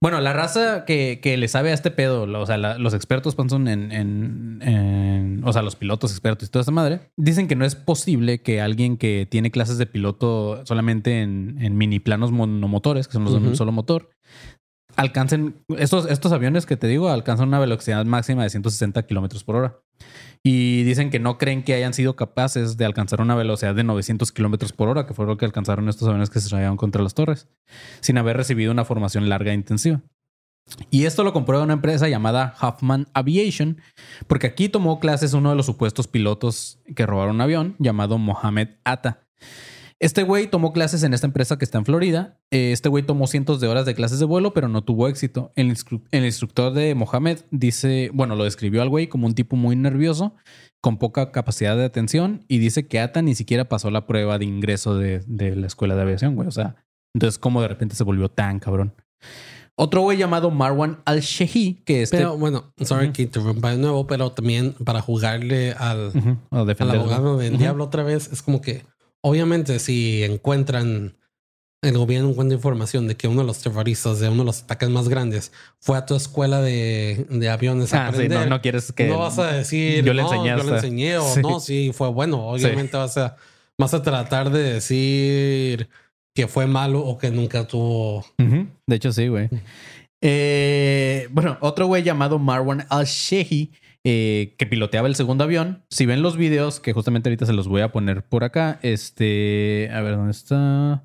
Bueno, 0.00 0.20
la 0.20 0.32
raza 0.34 0.84
que, 0.84 1.20
que 1.22 1.36
le 1.38 1.48
sabe 1.48 1.70
a 1.70 1.74
este 1.74 1.90
pedo, 1.90 2.22
o 2.24 2.46
sea, 2.46 2.58
la- 2.58 2.78
los 2.78 2.92
expertos 2.94 3.34
Panson 3.34 3.66
en, 3.66 3.90
en, 3.92 4.58
en- 4.62 5.42
O 5.44 5.52
sea, 5.52 5.62
los 5.62 5.74
pilotos 5.76 6.10
expertos 6.12 6.48
y 6.48 6.50
toda 6.50 6.60
esta 6.60 6.72
madre, 6.72 7.00
dicen 7.16 7.48
que 7.48 7.56
no 7.56 7.64
es 7.64 7.74
posible 7.76 8.42
que 8.42 8.60
alguien 8.60 8.96
que 8.98 9.26
tiene 9.30 9.50
clases 9.50 9.78
de 9.78 9.86
piloto 9.86 10.64
solamente 10.66 11.22
en, 11.22 11.56
en 11.60 11.76
mini 11.78 11.98
planos 11.98 12.30
monomotores, 12.30 13.06
que 13.08 13.14
son 13.14 13.24
los 13.24 13.32
de 13.40 13.48
un 13.48 13.56
solo 13.56 13.72
motor, 13.72 14.10
alcancen. 14.96 15.62
Estos, 15.76 16.06
estos 16.10 16.32
aviones 16.32 16.66
que 16.66 16.76
te 16.76 16.86
digo 16.86 17.08
alcanzan 17.08 17.48
una 17.48 17.58
velocidad 17.58 18.04
máxima 18.04 18.42
de 18.42 18.50
160 18.50 19.06
kilómetros 19.06 19.44
por 19.44 19.56
hora. 19.56 19.80
Y 20.42 20.84
dicen 20.84 21.10
que 21.10 21.18
no 21.18 21.38
creen 21.38 21.62
que 21.62 21.74
hayan 21.74 21.92
sido 21.92 22.14
capaces 22.14 22.76
de 22.76 22.84
alcanzar 22.84 23.20
una 23.20 23.34
velocidad 23.34 23.74
de 23.74 23.84
900 23.84 24.30
kilómetros 24.32 24.72
por 24.72 24.88
hora, 24.88 25.06
que 25.06 25.14
fue 25.14 25.26
lo 25.26 25.36
que 25.36 25.44
alcanzaron 25.44 25.88
estos 25.88 26.06
aviones 26.06 26.30
que 26.30 26.40
se 26.40 26.46
estrellaron 26.46 26.76
contra 26.76 27.02
las 27.02 27.14
torres, 27.14 27.48
sin 28.00 28.18
haber 28.18 28.36
recibido 28.36 28.70
una 28.70 28.84
formación 28.84 29.28
larga 29.28 29.52
e 29.52 29.54
intensiva. 29.54 30.02
Y 30.90 31.04
esto 31.04 31.24
lo 31.24 31.32
comprueba 31.32 31.64
una 31.64 31.74
empresa 31.74 32.08
llamada 32.08 32.54
Huffman 32.60 33.06
Aviation, 33.14 33.80
porque 34.26 34.46
aquí 34.46 34.68
tomó 34.68 35.00
clases 35.00 35.32
uno 35.32 35.50
de 35.50 35.56
los 35.56 35.66
supuestos 35.66 36.08
pilotos 36.08 36.80
que 36.94 37.06
robaron 37.06 37.36
un 37.36 37.40
avión, 37.40 37.76
llamado 37.78 38.18
Mohamed 38.18 38.68
Atta. 38.84 39.26
Este 39.98 40.24
güey 40.24 40.46
tomó 40.50 40.72
clases 40.74 41.02
en 41.04 41.14
esta 41.14 41.26
empresa 41.26 41.56
que 41.56 41.64
está 41.64 41.78
en 41.78 41.86
Florida. 41.86 42.38
Eh, 42.50 42.72
Este 42.72 42.90
güey 42.90 43.02
tomó 43.02 43.26
cientos 43.26 43.60
de 43.60 43.68
horas 43.68 43.86
de 43.86 43.94
clases 43.94 44.18
de 44.18 44.26
vuelo, 44.26 44.52
pero 44.52 44.68
no 44.68 44.82
tuvo 44.84 45.08
éxito. 45.08 45.52
El, 45.56 45.70
instru- 45.70 46.02
el 46.10 46.26
instructor 46.26 46.72
de 46.74 46.94
Mohamed 46.94 47.38
dice, 47.50 48.10
bueno, 48.12 48.36
lo 48.36 48.44
describió 48.44 48.82
al 48.82 48.90
güey 48.90 49.06
como 49.06 49.26
un 49.26 49.34
tipo 49.34 49.56
muy 49.56 49.74
nervioso, 49.74 50.34
con 50.82 50.98
poca 50.98 51.32
capacidad 51.32 51.76
de 51.76 51.84
atención, 51.84 52.44
y 52.46 52.58
dice 52.58 52.86
que 52.86 53.00
Ata 53.00 53.22
ni 53.22 53.34
siquiera 53.34 53.70
pasó 53.70 53.90
la 53.90 54.06
prueba 54.06 54.38
de 54.38 54.44
ingreso 54.44 54.96
de, 54.98 55.20
de 55.26 55.56
la 55.56 55.66
escuela 55.66 55.94
de 55.96 56.02
aviación, 56.02 56.34
güey. 56.34 56.46
O 56.46 56.52
sea, 56.52 56.76
entonces, 57.14 57.38
¿cómo 57.38 57.62
de 57.62 57.68
repente 57.68 57.96
se 57.96 58.04
volvió 58.04 58.28
tan 58.28 58.58
cabrón? 58.58 58.92
Otro 59.78 60.02
güey 60.02 60.18
llamado 60.18 60.50
Marwan 60.50 61.00
Al-Shehi, 61.06 61.82
que 61.86 62.02
este... 62.02 62.18
Pero 62.18 62.36
bueno, 62.38 62.72
sorry 62.82 63.12
que 63.12 63.22
interrumpa 63.22 63.70
de 63.72 63.78
nuevo, 63.78 64.06
pero 64.06 64.32
también 64.32 64.72
para 64.84 65.00
jugarle 65.00 65.72
al, 65.72 66.08
Ujú, 66.14 66.36
o 66.50 66.56
al 66.66 66.90
abogado 66.90 67.36
del 67.38 67.56
diablo 67.58 67.84
otra 67.84 68.02
vez, 68.02 68.30
es 68.32 68.42
como 68.42 68.60
que 68.60 68.84
obviamente 69.28 69.78
si 69.78 70.22
encuentran 70.24 71.16
el 71.82 71.98
gobierno 71.98 72.30
encuentra 72.30 72.56
información 72.56 73.06
de 73.06 73.16
que 73.16 73.28
uno 73.28 73.42
de 73.42 73.46
los 73.46 73.58
terroristas 73.60 74.18
de 74.18 74.28
uno 74.28 74.38
de 74.38 74.44
los 74.46 74.62
ataques 74.62 74.88
más 74.88 75.08
grandes 75.08 75.52
fue 75.78 75.96
a 75.98 76.06
tu 76.06 76.16
escuela 76.16 76.60
de, 76.60 77.26
de 77.28 77.48
aviones 77.48 77.92
a 77.94 78.08
Ah, 78.08 78.12
sí, 78.12 78.28
no, 78.28 78.46
no 78.46 78.60
quieres 78.60 78.92
que. 78.92 79.06
no 79.08 79.18
vas 79.18 79.38
a 79.38 79.52
decir 79.52 80.04
yo 80.04 80.12
le 80.14 80.22
"No, 80.22 80.34
yo 80.34 80.42
le 80.44 80.50
hasta-". 80.52 80.74
enseñé 80.76 81.18
o 81.18 81.24
Sí. 81.34 81.40
no, 81.42 81.60
sí, 81.60 81.90
fue 81.92 82.08
bueno. 82.08 82.48
Obviamente 82.48 82.96
vas 82.96 83.16
a 83.18 83.36
vas 83.78 83.92
a 83.94 84.02
tratar 84.02 84.50
de 84.50 84.62
decir 84.74 85.88
que 86.34 86.48
fue 86.48 86.66
malo 86.66 87.00
o 87.04 87.18
que 87.18 87.30
nunca 87.30 87.66
tuvo. 87.66 88.24
De 88.86 88.96
hecho, 88.96 89.12
sí, 89.12 89.28
güey. 89.28 89.48
Eh, 90.22 91.28
bueno, 91.30 91.58
otro 91.60 91.86
güey 91.86 92.02
llamado 92.02 92.38
Marwan 92.38 92.86
al-Shehi, 92.88 93.70
eh, 94.08 94.54
que 94.56 94.66
piloteaba 94.66 95.08
el 95.08 95.16
segundo 95.16 95.42
avión. 95.42 95.82
Si 95.90 96.06
ven 96.06 96.22
los 96.22 96.36
videos, 96.36 96.78
que 96.78 96.92
justamente 96.92 97.28
ahorita 97.28 97.44
se 97.44 97.52
los 97.52 97.66
voy 97.66 97.80
a 97.80 97.90
poner 97.90 98.22
por 98.22 98.44
acá. 98.44 98.78
Este. 98.82 99.90
A 99.92 100.00
ver, 100.00 100.14
¿dónde 100.14 100.30
está? 100.30 101.04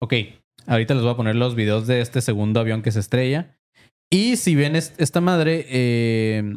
Ok. 0.00 0.14
Ahorita 0.68 0.94
les 0.94 1.02
voy 1.02 1.12
a 1.12 1.16
poner 1.16 1.34
los 1.34 1.56
videos 1.56 1.88
de 1.88 2.00
este 2.00 2.20
segundo 2.20 2.60
avión 2.60 2.82
que 2.82 2.92
se 2.92 3.00
estrella. 3.00 3.58
Y 4.08 4.36
si 4.36 4.54
ven 4.54 4.76
est- 4.76 5.00
esta 5.00 5.20
madre, 5.20 5.66
eh, 5.68 6.56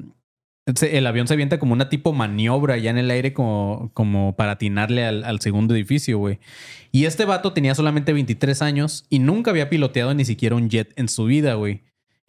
el 0.92 1.08
avión 1.08 1.28
se 1.28 1.34
avienta 1.34 1.58
como 1.58 1.74
una 1.74 1.90
tipo 1.90 2.14
maniobra 2.14 2.78
ya 2.78 2.92
en 2.92 3.00
el 3.00 3.10
aire 3.10 3.34
como, 3.34 3.90
como 3.96 4.36
para 4.36 4.52
atinarle 4.52 5.04
al, 5.04 5.24
al 5.24 5.40
segundo 5.40 5.74
edificio, 5.74 6.20
güey. 6.20 6.38
Y 6.92 7.06
este 7.06 7.26
vato 7.26 7.54
tenía 7.54 7.74
solamente 7.74 8.14
23 8.14 8.62
años 8.62 9.06
y 9.10 9.18
nunca 9.18 9.50
había 9.50 9.70
piloteado 9.70 10.14
ni 10.14 10.26
siquiera 10.26 10.56
un 10.56 10.70
jet 10.70 10.94
en 10.96 11.10
su 11.10 11.26
vida, 11.26 11.56
güey. 11.56 11.82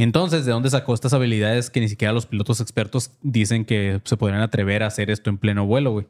Entonces, 0.02 0.46
¿de 0.46 0.52
dónde 0.52 0.70
sacó 0.70 0.94
estas 0.94 1.12
habilidades 1.12 1.68
que 1.68 1.78
ni 1.78 1.86
siquiera 1.86 2.14
los 2.14 2.24
pilotos 2.24 2.62
expertos 2.62 3.10
dicen 3.20 3.66
que 3.66 4.00
se 4.04 4.16
podrían 4.16 4.40
atrever 4.40 4.82
a 4.82 4.86
hacer 4.86 5.10
esto 5.10 5.28
en 5.28 5.36
pleno 5.36 5.66
vuelo, 5.66 5.92
güey? 5.92 6.06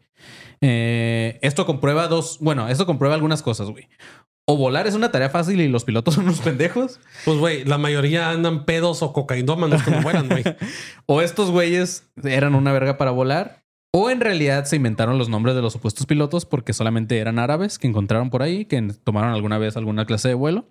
Eh, 0.60 1.40
esto 1.42 1.66
comprueba 1.66 2.06
dos, 2.06 2.38
bueno, 2.40 2.68
esto 2.68 2.86
comprueba 2.86 3.16
algunas 3.16 3.42
cosas, 3.42 3.68
güey. 3.68 3.88
O 4.46 4.56
volar 4.56 4.86
es 4.86 4.94
una 4.94 5.10
tarea 5.10 5.28
fácil 5.28 5.60
y 5.60 5.66
los 5.66 5.82
pilotos 5.82 6.14
son 6.16 6.26
unos 6.26 6.38
pendejos. 6.38 7.00
Pues 7.24 7.38
güey, 7.38 7.64
la 7.64 7.78
mayoría 7.78 8.30
andan 8.30 8.64
pedos 8.64 9.02
o 9.02 9.12
cocainómanos 9.12 9.82
cuando 9.82 10.02
fueran, 10.02 10.28
güey. 10.28 10.44
O 11.06 11.20
estos 11.20 11.50
güeyes 11.50 12.08
eran 12.22 12.54
una 12.54 12.72
verga 12.72 12.96
para 12.96 13.10
volar. 13.10 13.64
O 13.92 14.08
en 14.08 14.20
realidad 14.20 14.66
se 14.66 14.76
inventaron 14.76 15.18
los 15.18 15.28
nombres 15.28 15.56
de 15.56 15.62
los 15.62 15.72
supuestos 15.72 16.06
pilotos 16.06 16.46
porque 16.46 16.74
solamente 16.74 17.18
eran 17.18 17.40
árabes 17.40 17.80
que 17.80 17.88
encontraron 17.88 18.30
por 18.30 18.44
ahí, 18.44 18.66
que 18.66 18.80
tomaron 19.02 19.32
alguna 19.32 19.58
vez 19.58 19.76
alguna 19.76 20.06
clase 20.06 20.28
de 20.28 20.34
vuelo. 20.34 20.68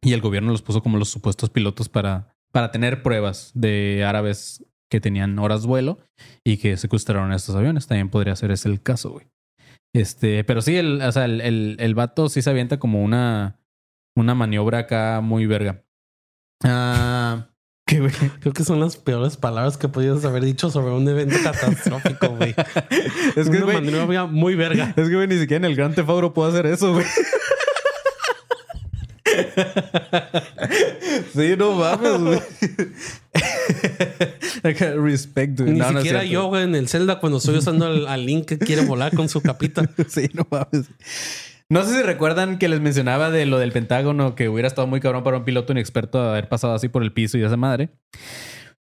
Y 0.00 0.14
el 0.14 0.22
gobierno 0.22 0.50
los 0.50 0.62
puso 0.62 0.82
como 0.82 0.96
los 0.96 1.10
supuestos 1.10 1.50
pilotos 1.50 1.90
para, 1.90 2.37
para 2.58 2.72
tener 2.72 3.04
pruebas 3.04 3.52
de 3.54 4.04
árabes 4.04 4.64
que 4.90 5.00
tenían 5.00 5.38
horas 5.38 5.64
vuelo 5.64 6.00
y 6.42 6.56
que 6.56 6.76
secuestraron 6.76 7.32
estos 7.32 7.54
aviones. 7.54 7.86
También 7.86 8.10
podría 8.10 8.34
ser 8.34 8.50
ese 8.50 8.68
el 8.68 8.82
caso, 8.82 9.10
güey. 9.10 9.28
Este, 9.94 10.42
pero 10.42 10.60
sí, 10.60 10.74
el, 10.74 11.00
o 11.00 11.12
sea, 11.12 11.26
el, 11.26 11.40
el, 11.40 11.76
el 11.78 11.94
vato 11.94 12.28
sí 12.28 12.42
se 12.42 12.50
avienta 12.50 12.80
como 12.80 13.00
una, 13.04 13.60
una 14.16 14.34
maniobra 14.34 14.78
acá 14.78 15.20
muy 15.22 15.46
verga. 15.46 15.84
Ah. 16.64 17.46
Creo 17.86 18.52
que 18.52 18.64
son 18.64 18.80
las 18.80 18.96
peores 18.96 19.36
palabras 19.36 19.78
que 19.78 19.86
podías 19.86 20.24
haber 20.24 20.44
dicho 20.44 20.68
sobre 20.68 20.92
un 20.92 21.08
evento 21.08 21.36
catastrófico, 21.40 22.30
güey. 22.30 22.56
Es 23.36 23.48
que, 23.48 23.56
una 23.56 23.66
güey, 23.66 23.80
maniobra 23.80 24.26
muy 24.26 24.56
verga. 24.56 24.94
Es 24.96 25.08
que, 25.08 25.14
güey, 25.14 25.28
ni 25.28 25.38
siquiera 25.38 25.64
en 25.64 25.70
el 25.70 25.76
Gran 25.76 25.94
Tefauro 25.94 26.34
puedo 26.34 26.48
hacer 26.48 26.66
eso, 26.66 26.92
güey. 26.92 27.06
sí, 31.34 31.54
no 31.56 31.72
mames, 31.74 32.18
güey. 32.18 32.40
Respect, 35.02 35.60
güey. 35.60 35.72
Ni 35.72 35.78
No, 35.78 35.92
no 35.92 35.98
siquiera 36.00 36.20
cierto. 36.20 36.32
yo, 36.32 36.46
güey, 36.46 36.64
en 36.64 36.74
el 36.74 36.88
Zelda 36.88 37.20
cuando 37.20 37.38
estoy 37.38 37.56
usando 37.56 37.86
al, 37.86 38.06
al 38.06 38.26
Link 38.26 38.46
que 38.46 38.58
quiere 38.58 38.84
volar 38.84 39.14
con 39.14 39.28
su 39.28 39.40
capita. 39.40 39.88
Sí, 40.08 40.28
no 40.32 40.46
mames. 40.50 40.88
No 41.70 41.84
sé 41.84 41.96
si 41.96 42.02
recuerdan 42.02 42.58
que 42.58 42.68
les 42.68 42.80
mencionaba 42.80 43.30
de 43.30 43.44
lo 43.44 43.58
del 43.58 43.72
Pentágono, 43.72 44.34
que 44.34 44.48
hubiera 44.48 44.68
estado 44.68 44.86
muy 44.86 45.00
cabrón 45.00 45.22
para 45.22 45.36
un 45.36 45.44
piloto 45.44 45.72
inexperto 45.72 46.18
haber 46.20 46.48
pasado 46.48 46.74
así 46.74 46.88
por 46.88 47.02
el 47.02 47.12
piso 47.12 47.36
y 47.36 47.42
esa 47.42 47.56
madre. 47.58 47.90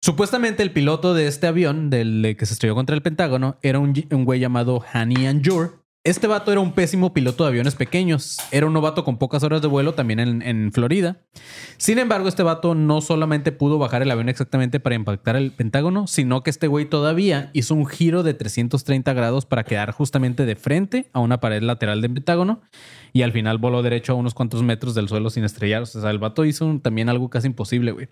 Supuestamente 0.02 0.64
el 0.64 0.72
piloto 0.72 1.14
de 1.14 1.28
este 1.28 1.48
avión, 1.48 1.90
del 1.90 2.36
que 2.40 2.46
se 2.46 2.54
estrelló 2.54 2.76
contra 2.76 2.96
el 2.96 3.02
Pentágono, 3.02 3.58
era 3.62 3.80
un, 3.80 3.94
un 4.12 4.26
güey 4.26 4.40
llamado 4.40 4.82
Hani 4.94 5.28
Anjur. 5.28 5.84
Este 6.08 6.26
vato 6.26 6.54
era 6.54 6.62
un 6.62 6.72
pésimo 6.72 7.12
piloto 7.12 7.44
de 7.44 7.50
aviones 7.50 7.76
pequeños. 7.76 8.38
Era 8.52 8.66
un 8.66 8.72
novato 8.72 9.04
con 9.04 9.18
pocas 9.18 9.44
horas 9.44 9.62
de 9.62 9.68
vuelo 9.68 9.94
también 9.94 10.42
en, 10.42 10.72
Florida. 10.72 11.18
Sin 11.76 12.00
embargo, 12.00 12.30
este 12.30 12.44
vato 12.44 12.76
no 12.76 13.02
solamente 13.02 13.52
pudo 13.52 13.78
bajar 13.78 14.04
el 14.04 14.10
avión 14.10 14.30
exactamente 14.30 14.80
para 14.80 14.96
impactar 14.96 15.36
el 15.36 15.52
Pentágono, 15.52 16.08
sino 16.08 16.44
que 16.44 16.50
este 16.50 16.68
güey 16.68 16.86
todavía 16.86 17.50
hizo 17.52 17.76
un 17.76 17.86
giro 17.86 18.24
de 18.24 18.34
330 18.34 19.12
grados 19.12 19.46
para 19.46 19.66
quedar 19.66 19.92
justamente 19.92 20.46
de 20.46 20.56
frente 20.56 21.10
a 21.12 21.20
una 21.20 21.42
pared 21.42 21.62
lateral 21.62 22.02
del 22.02 22.14
Pentágono 22.14 22.62
y 23.12 23.24
al 23.24 23.34
final 23.34 23.58
voló 23.58 23.84
derecho 23.84 24.14
a 24.14 24.16
unos 24.16 24.34
cuantos 24.34 24.64
metros 24.64 24.96
del 24.96 25.10
suelo 25.10 25.30
sin 25.30 25.44
estrellarse. 25.44 25.98
O 25.98 26.02
sea, 26.02 26.12
el 26.12 26.20
vato 26.20 26.46
hizo 26.46 26.80
también 26.82 27.10
algo 27.10 27.30
casi 27.30 27.48
imposible, 27.48 27.92
güey. 27.92 28.08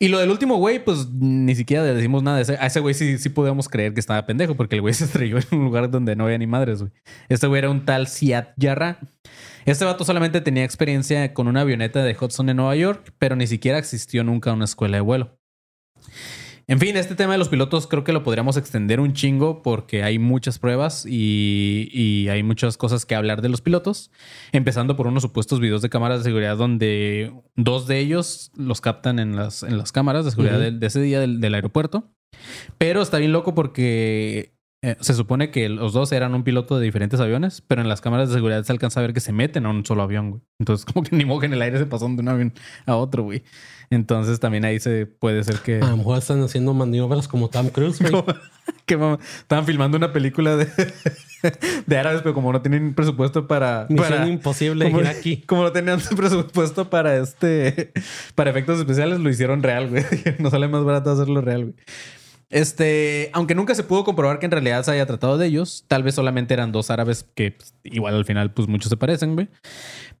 Y 0.00 0.08
lo 0.08 0.18
del 0.20 0.30
último 0.30 0.56
güey, 0.56 0.84
pues 0.84 1.08
ni 1.12 1.56
siquiera 1.56 1.82
le 1.82 1.92
decimos 1.92 2.22
nada. 2.22 2.38
A 2.38 2.66
ese 2.66 2.78
güey 2.78 2.94
sí, 2.94 3.18
sí 3.18 3.30
podemos 3.30 3.68
creer 3.68 3.94
que 3.94 4.00
estaba 4.00 4.24
pendejo, 4.26 4.54
porque 4.54 4.76
el 4.76 4.80
güey 4.80 4.94
se 4.94 5.04
estrelló 5.04 5.38
en 5.38 5.58
un 5.58 5.64
lugar 5.64 5.90
donde 5.90 6.14
no 6.14 6.24
había 6.24 6.38
ni 6.38 6.46
madres, 6.46 6.80
güey. 6.80 6.92
Este 7.28 7.46
güey 7.48 7.58
era 7.58 7.70
un 7.70 7.84
tal 7.84 8.06
Siad 8.06 8.48
Yarra. 8.56 9.00
Este 9.64 9.84
vato 9.84 10.04
solamente 10.04 10.40
tenía 10.40 10.64
experiencia 10.64 11.34
con 11.34 11.48
una 11.48 11.62
avioneta 11.62 12.02
de 12.04 12.16
Hudson 12.18 12.48
en 12.48 12.56
Nueva 12.58 12.76
York, 12.76 13.12
pero 13.18 13.34
ni 13.34 13.46
siquiera 13.46 13.78
existió 13.78 14.22
nunca 14.22 14.52
una 14.52 14.64
escuela 14.66 14.98
de 14.98 15.00
vuelo. 15.02 15.37
En 16.70 16.78
fin, 16.78 16.98
este 16.98 17.14
tema 17.14 17.32
de 17.32 17.38
los 17.38 17.48
pilotos 17.48 17.86
creo 17.86 18.04
que 18.04 18.12
lo 18.12 18.22
podríamos 18.22 18.58
extender 18.58 19.00
un 19.00 19.14
chingo 19.14 19.62
porque 19.62 20.02
hay 20.02 20.18
muchas 20.18 20.58
pruebas 20.58 21.06
y, 21.06 21.88
y 21.92 22.28
hay 22.28 22.42
muchas 22.42 22.76
cosas 22.76 23.06
que 23.06 23.14
hablar 23.14 23.40
de 23.40 23.48
los 23.48 23.62
pilotos. 23.62 24.10
Empezando 24.52 24.94
por 24.94 25.06
unos 25.06 25.22
supuestos 25.22 25.60
videos 25.60 25.80
de 25.80 25.88
cámaras 25.88 26.18
de 26.18 26.24
seguridad 26.24 26.58
donde 26.58 27.32
dos 27.56 27.86
de 27.86 28.00
ellos 28.00 28.52
los 28.54 28.82
captan 28.82 29.18
en 29.18 29.34
las, 29.34 29.62
en 29.62 29.78
las 29.78 29.92
cámaras 29.92 30.26
de 30.26 30.30
seguridad 30.30 30.58
de, 30.58 30.86
ese 30.86 31.00
día 31.00 31.20
del, 31.20 31.40
del 31.40 31.54
aeropuerto. 31.54 32.12
Pero 32.76 33.00
está 33.00 33.16
bien 33.16 33.32
loco 33.32 33.54
porque 33.54 34.58
eh, 34.80 34.96
se 35.00 35.14
supone 35.14 35.50
que 35.50 35.68
los 35.68 35.92
dos 35.92 36.12
eran 36.12 36.36
un 36.36 36.44
piloto 36.44 36.78
de 36.78 36.84
diferentes 36.84 37.18
aviones, 37.18 37.62
pero 37.62 37.82
en 37.82 37.88
las 37.88 38.00
cámaras 38.00 38.28
de 38.28 38.36
seguridad 38.36 38.62
se 38.62 38.70
alcanza 38.70 39.00
a 39.00 39.02
ver 39.02 39.12
que 39.12 39.18
se 39.18 39.32
meten 39.32 39.66
a 39.66 39.70
un 39.70 39.84
solo 39.84 40.02
avión, 40.02 40.30
güey. 40.30 40.42
Entonces, 40.60 40.84
como 40.92 41.02
que 41.02 41.16
ni 41.16 41.24
modo 41.24 41.40
que 41.40 41.46
en 41.46 41.54
el 41.54 41.62
aire 41.62 41.78
se 41.78 41.86
pasaron 41.86 42.16
de 42.16 42.22
un 42.22 42.28
avión 42.28 42.52
a 42.86 42.94
otro, 42.94 43.24
güey. 43.24 43.42
Entonces, 43.90 44.38
también 44.40 44.64
ahí 44.64 44.80
se 44.80 45.06
puede 45.06 45.42
ser 45.44 45.56
que... 45.60 45.76
A 45.80 45.88
lo 45.90 45.96
mejor 45.96 46.18
están 46.18 46.42
haciendo 46.42 46.74
maniobras 46.74 47.26
como 47.28 47.48
Tom 47.48 47.68
Cruise, 47.70 47.98
güey. 48.00 48.22
que 48.86 48.96
mama- 48.96 49.18
estaban 49.38 49.64
filmando 49.64 49.96
una 49.96 50.12
película 50.12 50.56
de, 50.56 50.66
de 51.86 51.98
árabes, 51.98 52.20
pero 52.22 52.34
como 52.34 52.52
no 52.52 52.60
tienen 52.60 52.94
presupuesto 52.94 53.46
para. 53.46 53.86
Misión 53.88 54.08
para- 54.10 54.28
imposible 54.28 54.84
como, 54.86 55.00
ir 55.00 55.06
aquí. 55.06 55.38
como 55.38 55.62
no 55.62 55.72
tenían 55.72 56.00
presupuesto 56.16 56.90
para 56.90 57.16
este. 57.16 57.92
Para 58.34 58.50
efectos 58.50 58.78
especiales, 58.78 59.20
lo 59.20 59.30
hicieron 59.30 59.62
real, 59.62 59.88
güey. 59.88 60.04
No 60.38 60.50
sale 60.50 60.68
más 60.68 60.84
barato 60.84 61.10
hacerlo 61.10 61.40
real, 61.40 61.62
güey. 61.64 61.74
Este, 62.50 63.28
aunque 63.34 63.54
nunca 63.54 63.74
se 63.74 63.82
pudo 63.84 64.04
comprobar 64.04 64.38
que 64.38 64.46
en 64.46 64.52
realidad 64.52 64.82
se 64.82 64.90
haya 64.90 65.04
tratado 65.04 65.36
de 65.36 65.46
ellos, 65.46 65.84
tal 65.86 66.02
vez 66.02 66.14
solamente 66.14 66.54
eran 66.54 66.72
dos 66.72 66.90
árabes 66.90 67.26
que 67.34 67.52
pues, 67.52 67.74
igual 67.84 68.14
al 68.14 68.24
final, 68.24 68.52
pues 68.54 68.68
muchos 68.68 68.88
se 68.88 68.96
parecen, 68.96 69.34
güey. 69.34 69.48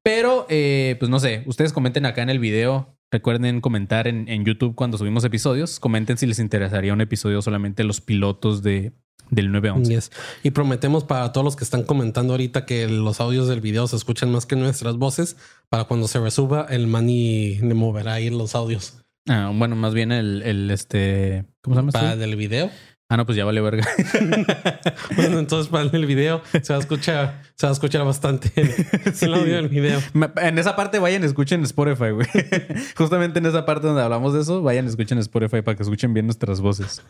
Pero, 0.02 0.46
eh, 0.50 0.96
pues 0.98 1.10
no 1.10 1.20
sé, 1.20 1.42
ustedes 1.46 1.72
comenten 1.72 2.04
acá 2.06 2.22
en 2.22 2.28
el 2.30 2.38
video. 2.38 2.94
Recuerden 3.10 3.60
comentar 3.60 4.06
en, 4.06 4.28
en 4.28 4.44
YouTube 4.44 4.74
cuando 4.74 4.98
subimos 4.98 5.24
episodios. 5.24 5.80
Comenten 5.80 6.18
si 6.18 6.26
les 6.26 6.38
interesaría 6.38 6.92
un 6.92 7.00
episodio 7.00 7.40
solamente 7.40 7.84
los 7.84 8.00
pilotos 8.00 8.62
de, 8.62 8.92
del 9.30 9.50
911. 9.52 9.92
Yes. 9.92 10.10
Y 10.42 10.50
prometemos 10.50 11.04
para 11.04 11.32
todos 11.32 11.44
los 11.44 11.56
que 11.56 11.64
están 11.64 11.84
comentando 11.84 12.34
ahorita 12.34 12.66
que 12.66 12.88
los 12.88 13.20
audios 13.20 13.48
del 13.48 13.60
video 13.60 13.86
se 13.86 13.96
escuchan 13.96 14.30
más 14.30 14.46
que 14.46 14.56
nuestras 14.56 14.96
voces. 14.96 15.36
Para 15.68 15.84
cuando 15.84 16.08
se 16.08 16.20
resuba, 16.20 16.66
el 16.68 16.86
mani 16.86 17.56
le 17.56 17.74
moverá 17.74 18.14
ahí 18.14 18.30
los 18.30 18.54
audios. 18.54 19.04
Ah, 19.28 19.52
bueno, 19.54 19.76
más 19.76 19.94
bien 19.94 20.12
el, 20.12 20.42
el 20.42 20.70
este. 20.70 21.44
¿Cómo 21.62 21.76
se 21.76 21.80
llama? 21.80 21.92
Para 21.92 22.08
este? 22.12 22.20
del 22.20 22.36
video. 22.36 22.70
Ah, 23.10 23.16
no, 23.16 23.24
pues 23.24 23.36
ya 23.36 23.46
vale 23.46 23.60
verga. 23.62 23.86
Bueno, 25.16 25.38
entonces 25.38 25.68
para 25.68 25.84
el 25.84 26.06
video 26.06 26.42
se 26.62 26.72
va 26.72 26.78
a 26.78 26.80
escuchar, 26.82 27.42
se 27.54 27.66
va 27.66 27.70
a 27.70 27.72
escuchar 27.72 28.04
bastante 28.04 28.52
el, 28.54 28.70
el 29.20 29.34
audio 29.34 29.54
del 29.56 29.68
video. 29.68 30.00
En 30.36 30.58
esa 30.58 30.76
parte 30.76 30.98
vayan, 30.98 31.24
escuchen 31.24 31.62
Spotify, 31.64 32.10
güey. 32.10 32.26
Justamente 32.96 33.38
en 33.38 33.46
esa 33.46 33.64
parte 33.64 33.86
donde 33.86 34.02
hablamos 34.02 34.34
de 34.34 34.42
eso, 34.42 34.62
vayan, 34.62 34.86
escuchen 34.86 35.18
Spotify 35.18 35.62
para 35.62 35.76
que 35.76 35.82
escuchen 35.82 36.12
bien 36.12 36.26
nuestras 36.26 36.60
voces. 36.60 37.02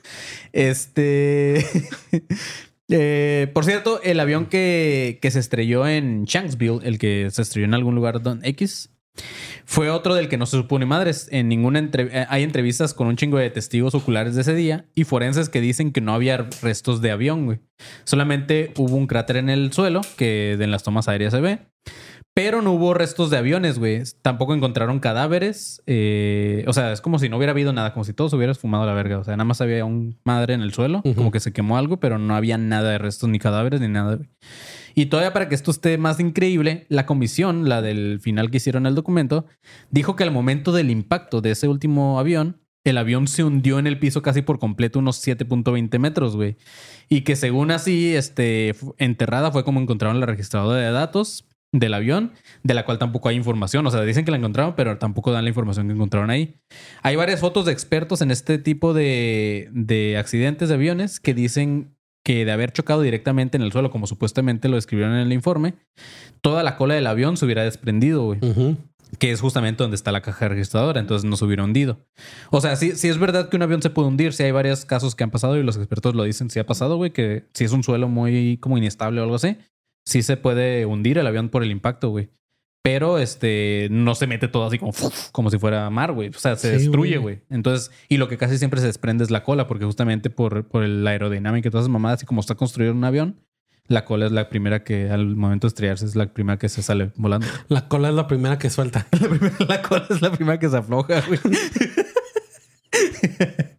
Este. 0.53 1.67
eh, 2.89 3.51
por 3.53 3.65
cierto, 3.65 4.01
el 4.03 4.21
avión 4.21 4.47
que, 4.47 5.19
que 5.21 5.31
se 5.33 5.41
estrelló 5.41 5.87
en 5.87 6.25
Shanksville, 6.25 6.81
el 6.85 6.99
que 6.99 7.29
se 7.33 7.43
estrelló 7.43 7.67
en 7.67 7.75
algún 7.75 7.97
lugar 7.97 8.23
don 8.23 8.45
X, 8.45 8.91
fue 9.65 9.91
otro 9.91 10.15
del 10.15 10.29
que 10.29 10.37
no 10.39 10.47
se 10.47 10.57
supo 10.57 10.79
ni 10.79 10.87
madres. 10.87 11.29
En 11.31 11.49
ninguna 11.49 11.79
entre- 11.79 12.09
eh, 12.23 12.27
hay 12.29 12.43
entrevistas 12.43 12.95
con 12.95 13.07
un 13.07 13.17
chingo 13.17 13.39
de 13.39 13.51
testigos 13.51 13.95
oculares 13.95 14.35
de 14.35 14.41
ese 14.43 14.55
día 14.55 14.87
y 14.95 15.05
forenses 15.05 15.49
que 15.49 15.61
dicen 15.61 15.93
que 15.93 16.01
no 16.01 16.15
había 16.15 16.49
restos 16.63 17.01
de 17.01 17.11
avión, 17.11 17.45
güey. 17.47 17.59
Solamente 18.05 18.73
hubo 18.77 18.97
un 18.97 19.07
cráter 19.07 19.37
en 19.37 19.51
el 19.51 19.73
suelo 19.73 20.01
que 20.17 20.53
en 20.59 20.71
las 20.71 20.83
tomas 20.83 21.09
aéreas 21.09 21.33
se 21.33 21.41
ve. 21.41 21.59
Pero 22.35 22.63
no 22.63 22.71
hubo 22.73 22.95
restos 22.95 23.31
de 23.31 23.37
aviones, 23.37 23.81
güey. 23.81 24.01
Tampoco 24.23 24.55
encontraron 24.55 25.01
cadáveres. 25.01 25.83
eh, 25.87 26.65
o 26.69 26.73
sea, 26.73 26.93
es 26.93 27.01
como 27.01 27.19
si 27.19 27.29
no 27.29 27.37
hubiera 27.37 27.51
habido 27.51 27.73
nada, 27.73 27.93
como 27.93 28.05
si 28.05 28.13
todos 28.13 28.33
hubieras 28.33 28.59
fumado 28.61 28.85
a 28.85 28.87
la 28.87 28.93
verga. 28.95 29.19
O 29.19 29.25
sea, 29.25 29.35
nada 29.37 29.45
más 29.45 29.61
había 29.61 29.85
un 29.85 30.19
madre 30.25 30.55
en 30.55 30.61
el 30.63 30.73
suelo, 30.73 31.03
como 31.17 31.33
que 31.33 31.41
se 31.41 31.53
quemó 31.53 31.77
algo, 31.79 31.99
pero 31.99 32.19
no 32.19 32.37
había 32.37 32.57
nada 32.57 32.91
de 32.93 32.99
restos, 32.99 33.29
ni 33.29 33.41
cadáveres, 33.41 33.81
ni 33.81 33.89
nada. 33.89 34.17
güey. 34.17 34.29
Y 34.95 35.07
todavía 35.07 35.33
para 35.33 35.49
que 35.49 35.55
esto 35.55 35.71
esté 35.71 35.99
más 35.99 36.21
increíble, 36.21 36.87
la 36.89 37.07
comisión, 37.07 37.69
la 37.69 37.83
del 37.83 38.21
final 38.21 38.51
que 38.51 38.59
hicieron 38.59 38.87
el 38.87 38.95
documento, 38.95 39.47
dijo 39.91 40.17
que 40.17 40.25
al 40.25 40.31
momento 40.31 40.73
del 40.73 40.91
impacto 40.91 41.41
de 41.41 41.53
ese 41.53 41.69
último 41.69 42.19
avión, 42.19 42.61
el 42.85 42.99
avión 42.99 43.27
se 43.27 43.45
hundió 43.45 43.79
en 43.79 43.87
el 43.87 43.99
piso 43.99 44.23
casi 44.23 44.43
por 44.43 44.59
completo, 44.59 44.99
unos 44.99 45.27
7.20 45.27 45.99
metros, 45.99 46.37
güey. 46.37 46.57
Y 47.09 47.23
que 47.23 47.37
según 47.37 47.71
así, 47.71 48.15
este, 48.15 48.75
enterrada 48.99 49.53
fue 49.53 49.65
como 49.65 49.81
encontraron 49.81 50.21
la 50.21 50.27
registradora 50.27 50.81
de 50.81 50.91
datos 50.91 51.45
del 51.73 51.93
avión, 51.93 52.33
de 52.63 52.73
la 52.75 52.85
cual 52.85 52.99
tampoco 52.99 53.29
hay 53.29 53.37
información. 53.37 53.87
O 53.87 53.91
sea, 53.91 54.03
dicen 54.03 54.25
que 54.25 54.31
la 54.31 54.39
encontraron, 54.39 54.75
pero 54.75 54.97
tampoco 54.99 55.33
dan 55.33 55.45
la 55.45 55.51
información 55.51 55.87
que 55.87 55.95
encontraron 55.95 56.31
ahí. 56.31 56.57
Hay 57.03 57.17
varias 57.17 57.41
fotos 57.41 57.67
de 57.67 57.73
expertos 57.73 58.23
en 58.23 58.31
este 58.31 58.59
tipo 58.59 58.95
de, 58.95 59.69
de 59.73 60.17
accidentes 60.17 60.69
de 60.69 60.75
aviones 60.77 61.21
que 61.21 61.35
dicen 61.35 61.98
que 62.25 62.45
de 62.45 62.53
haber 62.53 62.73
chocado 62.73 63.03
directamente 63.03 63.57
en 63.57 63.63
el 63.63 63.73
suelo, 63.73 63.91
como 63.91 64.07
supuestamente 64.07 64.69
lo 64.69 64.77
describieron 64.77 65.15
en 65.15 65.21
el 65.21 65.33
informe, 65.33 65.75
toda 66.41 66.63
la 66.63 66.77
cola 66.77 66.95
del 66.95 67.07
avión 67.07 67.37
se 67.37 67.45
hubiera 67.45 67.65
desprendido, 67.65 68.25
güey 68.25 68.41
que 69.19 69.31
es 69.31 69.41
justamente 69.41 69.83
donde 69.83 69.95
está 69.95 70.13
la 70.13 70.21
caja 70.21 70.49
registradora, 70.49 71.01
entonces 71.01 71.29
no 71.29 71.37
se 71.37 71.45
hubiera 71.45 71.65
hundido. 71.65 71.99
O 72.51 72.61
sea, 72.61 72.77
sí, 72.77 72.93
sí 72.93 73.09
es 73.09 73.19
verdad 73.19 73.49
que 73.49 73.57
un 73.57 73.63
avión 73.63 73.81
se 73.81 73.91
puede 73.91 74.09
hundir, 74.09 74.33
sí 74.33 74.43
hay 74.43 74.53
varios 74.53 74.85
casos 74.85 75.15
que 75.15 75.25
han 75.25 75.31
pasado 75.31 75.57
y 75.57 75.63
los 75.63 75.77
expertos 75.77 76.15
lo 76.15 76.25
dicen, 76.25 76.51
sí 76.51 76.59
ha 76.59 76.67
pasado, 76.67 76.97
güey, 76.97 77.13
que 77.13 77.47
si 77.55 77.65
es 77.65 77.73
un 77.73 77.83
suelo 77.83 78.09
muy 78.09 78.59
como 78.59 78.77
inestable 78.77 79.21
o 79.21 79.25
algo 79.25 79.37
así, 79.37 79.57
sí 80.05 80.23
se 80.23 80.37
puede 80.37 80.85
hundir 80.85 81.19
el 81.19 81.27
avión 81.27 81.49
por 81.49 81.63
el 81.63 81.71
impacto, 81.71 82.11
güey. 82.11 82.31
Pero 82.91 83.19
este 83.19 83.89
no 83.91 84.15
se 84.15 84.27
mete 84.27 84.49
todo 84.49 84.65
así 84.67 84.79
como, 84.79 84.93
como 85.31 85.51
si 85.51 85.59
fuera 85.59 85.91
mar, 85.91 86.13
güey. 86.13 86.31
O 86.31 86.39
sea, 86.39 86.57
se 86.57 86.79
Sí, 86.79 86.85
destruye, 86.85 87.19
güey. 87.19 87.37
güey. 87.37 87.45
Entonces, 87.51 87.91
y 88.09 88.17
lo 88.17 88.29
que 88.29 88.39
casi 88.39 88.57
siempre 88.57 88.81
se 88.81 88.87
desprende 88.87 89.25
es 89.25 89.31
la 89.31 89.45
cola, 89.45 89.67
porque 89.67 89.85
justamente 89.85 90.31
por, 90.31 90.67
por 90.69 90.85
el 90.85 91.07
aerodinámica 91.07 91.69
y 91.69 91.71
todas 91.71 91.83
esas 91.85 91.93
mamadas, 91.93 92.23
y 92.23 92.27
como 92.27 92.41
está 92.41 92.55
construido 92.55 92.95
un 92.95 93.05
avión, 93.05 93.43
la 93.89 94.07
cola 94.07 94.25
es 94.25 94.33
la 94.33 94.49
primera 94.49 94.85
que 94.85 95.11
al 95.11 95.37
momento 95.37 95.67
de 95.67 95.69
estrellarse 95.69 96.07
es 96.07 96.17
la 96.17 96.33
primera 96.33 96.59
que 96.59 96.71
se 96.71 96.81
sale 96.83 97.11
volando. 97.17 97.47
La 97.69 97.89
cola 97.89 98.09
es 98.09 98.15
la 98.15 98.27
primera 98.27 98.59
que 98.59 98.71
suelta. 98.71 99.07
La, 99.21 99.29
primera- 99.29 99.57
la 99.69 99.83
cola 99.83 100.07
es 100.09 100.23
la 100.23 100.33
primera 100.33 100.59
que 100.59 100.69
se 100.71 100.77
afloja, 100.79 101.21
güey. 101.27 101.41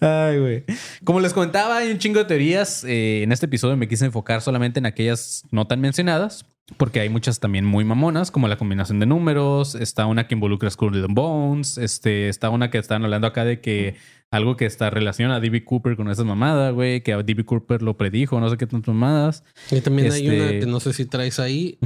Ay, 0.00 0.38
güey. 0.38 0.64
Como 1.04 1.20
les 1.20 1.32
comentaba, 1.32 1.78
hay 1.78 1.90
un 1.90 1.98
chingo 1.98 2.18
de 2.20 2.24
teorías. 2.24 2.84
Eh, 2.84 3.22
en 3.22 3.32
este 3.32 3.46
episodio 3.46 3.76
me 3.76 3.88
quise 3.88 4.04
enfocar 4.06 4.40
solamente 4.42 4.78
en 4.78 4.86
aquellas 4.86 5.44
no 5.50 5.66
tan 5.66 5.80
mencionadas, 5.80 6.44
porque 6.76 7.00
hay 7.00 7.08
muchas 7.08 7.40
también 7.40 7.64
muy 7.64 7.84
mamonas, 7.84 8.30
como 8.30 8.48
la 8.48 8.56
combinación 8.56 9.00
de 9.00 9.06
números. 9.06 9.74
Está 9.74 10.06
una 10.06 10.26
que 10.28 10.34
involucra 10.34 10.70
Skull 10.70 11.04
and 11.04 11.14
Bones. 11.14 11.78
Este, 11.78 12.28
está 12.28 12.50
una 12.50 12.70
que 12.70 12.78
están 12.78 13.04
hablando 13.04 13.26
acá 13.26 13.44
de 13.44 13.60
que 13.60 13.96
algo 14.30 14.56
que 14.56 14.64
está 14.66 14.90
relaciona 14.90 15.36
a 15.36 15.40
D.B. 15.40 15.64
Cooper 15.64 15.96
con 15.96 16.08
esas 16.08 16.24
mamadas, 16.24 16.72
güey, 16.72 17.02
que 17.02 17.12
a 17.12 17.22
D.B. 17.22 17.44
Cooper 17.44 17.82
lo 17.82 17.96
predijo, 17.96 18.38
no 18.38 18.48
sé 18.48 18.56
qué 18.56 18.66
tantas 18.66 18.94
mamadas. 18.94 19.42
Y 19.72 19.80
también 19.80 20.12
hay 20.12 20.26
Este- 20.28 20.40
una 20.40 20.50
que 20.60 20.66
no 20.66 20.78
sé 20.80 20.92
si 20.92 21.04
traes 21.06 21.40
ahí, 21.40 21.78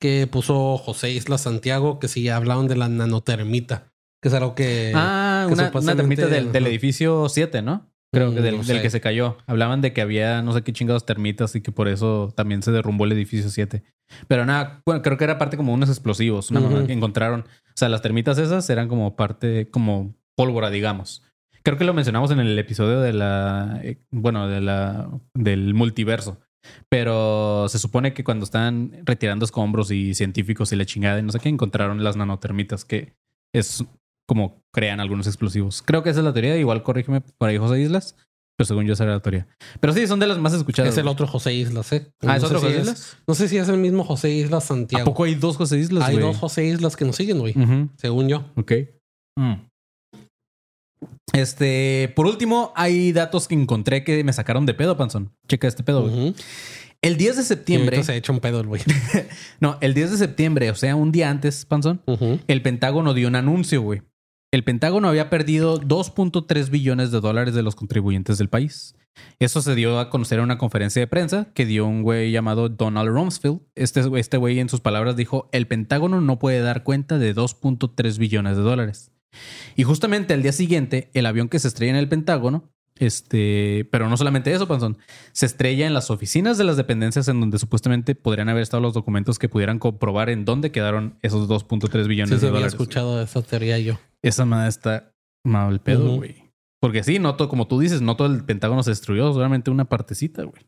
que 0.00 0.26
puso 0.26 0.76
José 0.78 1.12
Isla 1.12 1.38
Santiago, 1.38 2.00
que 2.00 2.08
sí 2.08 2.28
hablaban 2.28 2.66
de 2.66 2.74
la 2.76 2.88
nanotermita, 2.88 3.92
que 4.22 4.28
es 4.28 4.34
algo 4.34 4.54
que... 4.54 4.92
Ah, 4.94 5.44
que 5.48 5.54
una, 5.54 5.70
una 5.74 5.96
termita 5.96 6.26
del, 6.26 6.52
del 6.52 6.66
edificio 6.66 7.28
7, 7.28 7.62
¿no? 7.62 7.90
Creo 8.12 8.32
que 8.32 8.40
Mm, 8.40 8.42
del, 8.44 8.56
no 8.58 8.62
del 8.64 8.76
sé. 8.76 8.82
que 8.82 8.90
se 8.90 9.00
cayó. 9.00 9.36
Hablaban 9.46 9.80
de 9.82 9.92
que 9.92 10.00
había 10.00 10.40
no 10.42 10.52
sé 10.52 10.62
qué 10.62 10.72
chingados 10.72 11.04
termitas 11.04 11.54
y 11.56 11.60
que 11.60 11.72
por 11.72 11.88
eso 11.88 12.32
también 12.36 12.62
se 12.62 12.70
derrumbó 12.72 13.04
el 13.04 13.12
edificio 13.12 13.50
7. 13.50 13.82
Pero 14.28 14.46
nada, 14.46 14.80
bueno, 14.86 15.02
creo 15.02 15.18
que 15.18 15.24
era 15.24 15.38
parte 15.38 15.56
como 15.56 15.74
unos 15.74 15.88
explosivos, 15.90 16.50
una 16.50 16.60
Ujú. 16.60 16.86
que 16.86 16.92
encontraron. 16.92 17.40
O 17.40 17.72
sea, 17.74 17.88
las 17.88 18.02
termitas 18.02 18.38
esas 18.38 18.70
eran 18.70 18.88
como 18.88 19.16
parte, 19.16 19.68
como 19.70 20.14
pólvora, 20.36 20.70
digamos. 20.70 21.22
Creo 21.62 21.76
que 21.76 21.84
lo 21.84 21.92
mencionamos 21.94 22.30
en 22.30 22.38
el 22.38 22.56
episodio 22.58 23.00
de 23.00 23.12
la, 23.12 23.80
eh, 23.82 23.98
bueno, 24.12 24.46
de 24.48 24.60
la, 24.60 25.10
del 25.34 25.74
multiverso. 25.74 26.38
Pero 26.88 27.66
se 27.68 27.78
supone 27.78 28.12
que 28.14 28.24
cuando 28.24 28.44
están 28.44 28.92
retirando 29.04 29.44
escombros 29.44 29.90
y 29.90 30.14
científicos 30.14 30.72
y 30.72 30.76
la 30.76 30.84
chingada 30.86 31.18
y 31.18 31.22
no 31.22 31.32
sé 31.32 31.40
qué, 31.40 31.48
encontraron 31.48 32.02
las 32.04 32.16
nanotermitas 32.16 32.84
que 32.84 33.14
es 33.54 33.84
como 34.26 34.62
crean 34.72 35.00
algunos 35.00 35.26
explosivos. 35.26 35.82
Creo 35.82 36.02
que 36.02 36.10
esa 36.10 36.20
es 36.20 36.24
la 36.24 36.32
teoría. 36.32 36.56
Igual 36.56 36.82
corrígeme 36.82 37.20
por 37.20 37.48
ahí, 37.48 37.58
José 37.58 37.80
Islas. 37.80 38.16
Pero 38.58 38.66
según 38.68 38.86
yo, 38.86 38.94
esa 38.94 39.04
era 39.04 39.12
la 39.14 39.20
teoría. 39.20 39.46
Pero 39.80 39.92
sí, 39.92 40.06
son 40.06 40.18
de 40.18 40.26
las 40.26 40.38
más 40.38 40.54
escuchadas. 40.54 40.90
Es 40.92 40.98
el 40.98 41.08
otro 41.08 41.26
José 41.26 41.52
Islas, 41.52 41.92
¿eh? 41.92 42.10
Ah, 42.22 42.36
¿es 42.36 42.42
No 42.42 42.48
sé 42.48 42.54
otro 42.56 42.58
si 42.60 42.64
José 42.66 42.76
es- 42.76 42.82
Islas? 42.82 43.16
No 43.26 43.34
sé 43.34 43.48
si 43.48 43.58
es 43.58 43.68
el 43.68 43.76
mismo 43.76 44.02
José 44.02 44.30
Islas 44.30 44.64
¿A 44.64 44.66
Santiago. 44.68 45.04
poco 45.04 45.24
hay 45.24 45.34
dos 45.34 45.56
José 45.58 45.78
Islas? 45.78 46.04
Hay 46.08 46.16
dos 46.16 46.38
José 46.38 46.64
Islas 46.64 46.96
que 46.96 47.04
nos 47.04 47.16
siguen, 47.16 47.38
güey. 47.38 47.54
Según 47.98 48.28
yo. 48.28 48.44
Ok. 48.56 48.72
Mm. 49.38 49.54
Este, 51.32 52.12
por 52.16 52.26
último, 52.26 52.72
hay 52.76 53.12
datos 53.12 53.46
que 53.48 53.54
encontré 53.54 54.04
que 54.04 54.24
me 54.24 54.32
sacaron 54.32 54.64
de 54.64 54.74
pedo, 54.74 54.96
Panzón. 54.96 55.32
Checa 55.48 55.68
este 55.68 55.82
pedo, 55.82 56.08
güey. 56.08 56.34
El 57.02 57.16
10 57.18 57.36
de 57.36 57.42
septiembre. 57.42 58.02
se 58.04 58.12
ha 58.12 58.14
hecho 58.16 58.32
un 58.32 58.40
pedo 58.40 58.60
el 58.60 58.66
güey. 58.66 58.80
No, 59.60 59.76
el 59.82 59.92
10 59.92 60.12
de 60.12 60.16
septiembre, 60.16 60.70
o 60.70 60.74
sea, 60.74 60.96
un 60.96 61.12
día 61.12 61.28
antes, 61.30 61.66
Panzón, 61.66 62.00
el 62.46 62.62
Pentágono 62.62 63.12
dio 63.12 63.28
un 63.28 63.36
anuncio, 63.36 63.82
güey. 63.82 64.02
El 64.52 64.64
Pentágono 64.64 65.08
había 65.08 65.28
perdido 65.28 65.80
2.3 65.80 66.70
billones 66.70 67.10
de 67.10 67.20
dólares 67.20 67.54
de 67.54 67.62
los 67.62 67.74
contribuyentes 67.74 68.38
del 68.38 68.48
país. 68.48 68.94
Eso 69.38 69.60
se 69.60 69.74
dio 69.74 69.98
a 69.98 70.10
conocer 70.10 70.38
en 70.38 70.44
una 70.44 70.58
conferencia 70.58 71.00
de 71.00 71.06
prensa 71.06 71.48
que 71.52 71.66
dio 71.66 71.86
un 71.86 72.02
güey 72.02 72.30
llamado 72.30 72.68
Donald 72.68 73.08
Rumsfeld. 73.08 73.60
Este 73.74 74.02
este 74.18 74.36
güey 74.36 74.60
en 74.60 74.68
sus 74.68 74.80
palabras 74.80 75.16
dijo, 75.16 75.48
el 75.52 75.66
Pentágono 75.66 76.20
no 76.20 76.38
puede 76.38 76.60
dar 76.60 76.84
cuenta 76.84 77.18
de 77.18 77.34
2.3 77.34 78.18
billones 78.18 78.56
de 78.56 78.62
dólares. 78.62 79.10
Y 79.74 79.82
justamente 79.82 80.32
al 80.32 80.42
día 80.42 80.52
siguiente, 80.52 81.10
el 81.12 81.26
avión 81.26 81.48
que 81.48 81.58
se 81.58 81.68
estrella 81.68 81.92
en 81.92 81.98
el 81.98 82.08
Pentágono, 82.08 82.70
este, 82.98 83.88
pero 83.90 84.08
no 84.08 84.16
solamente 84.16 84.52
eso, 84.52 84.66
Panzón, 84.68 84.98
se 85.32 85.46
estrella 85.46 85.86
en 85.86 85.94
las 85.94 86.10
oficinas 86.10 86.58
de 86.58 86.64
las 86.64 86.76
dependencias 86.76 87.28
en 87.28 87.40
donde 87.40 87.58
supuestamente 87.58 88.14
podrían 88.14 88.48
haber 88.48 88.62
estado 88.62 88.80
los 88.82 88.94
documentos 88.94 89.38
que 89.38 89.48
pudieran 89.48 89.78
comprobar 89.78 90.30
en 90.30 90.44
dónde 90.44 90.70
quedaron 90.72 91.18
esos 91.22 91.48
2.3 91.48 92.06
billones 92.06 92.30
Sí, 92.34 92.40
de 92.40 92.46
había 92.48 92.50
dólares. 92.60 92.72
escuchado 92.74 93.20
esa 93.22 93.42
teoría 93.42 93.78
yo. 93.78 93.98
Esa 94.22 94.44
madre 94.44 94.68
está 94.68 95.12
mal 95.44 95.80
pedo, 95.80 96.16
güey. 96.16 96.44
Porque 96.80 97.02
sí, 97.04 97.18
no 97.18 97.36
todo, 97.36 97.48
como 97.48 97.66
tú 97.66 97.78
dices, 97.80 98.02
no 98.02 98.16
todo 98.16 98.28
el 98.32 98.44
Pentágono 98.44 98.82
se 98.82 98.90
destruyó, 98.90 99.32
solamente 99.32 99.70
una 99.70 99.86
partecita, 99.86 100.42
güey. 100.44 100.66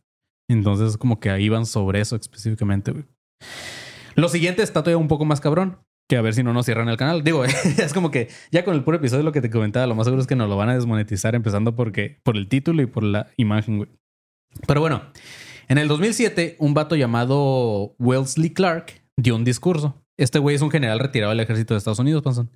Entonces, 0.50 0.96
como 0.96 1.20
que 1.20 1.30
ahí 1.30 1.48
van 1.48 1.66
sobre 1.66 2.00
eso 2.00 2.16
específicamente, 2.16 2.92
güey. 2.92 3.04
Lo 4.14 4.28
siguiente 4.28 4.62
está 4.62 4.82
todavía 4.82 4.98
un 4.98 5.08
poco 5.08 5.24
más 5.24 5.40
cabrón. 5.40 5.78
Que 6.08 6.16
a 6.16 6.22
ver 6.22 6.34
si 6.34 6.42
no 6.42 6.52
nos 6.54 6.64
cierran 6.64 6.88
el 6.88 6.96
canal. 6.96 7.22
Digo, 7.22 7.44
es 7.44 7.92
como 7.92 8.10
que 8.10 8.28
ya 8.50 8.64
con 8.64 8.74
el 8.74 8.82
puro 8.82 8.96
episodio 8.96 9.22
lo 9.22 9.32
que 9.32 9.40
te 9.42 9.50
comentaba, 9.50 9.86
lo 9.86 9.94
más 9.94 10.06
seguro 10.06 10.22
es 10.22 10.26
que 10.26 10.36
nos 10.36 10.48
lo 10.48 10.56
van 10.56 10.70
a 10.70 10.74
desmonetizar 10.74 11.34
empezando 11.34 11.74
porque, 11.74 12.18
por 12.22 12.36
el 12.36 12.48
título 12.48 12.80
y 12.82 12.86
por 12.86 13.02
la 13.02 13.28
imagen, 13.36 13.76
güey. 13.78 13.90
Pero 14.66 14.80
bueno, 14.80 15.02
en 15.68 15.76
el 15.78 15.88
2007, 15.88 16.56
un 16.58 16.72
vato 16.72 16.96
llamado 16.96 17.94
Wellesley 17.98 18.50
Clark 18.50 19.02
dio 19.18 19.36
un 19.36 19.44
discurso. 19.44 20.02
Este 20.16 20.38
güey 20.38 20.56
es 20.56 20.62
un 20.62 20.70
general 20.70 20.98
retirado 20.98 21.30
del 21.30 21.40
ejército 21.40 21.74
de 21.74 21.78
Estados 21.78 21.98
Unidos, 21.98 22.22
Panzón. 22.22 22.50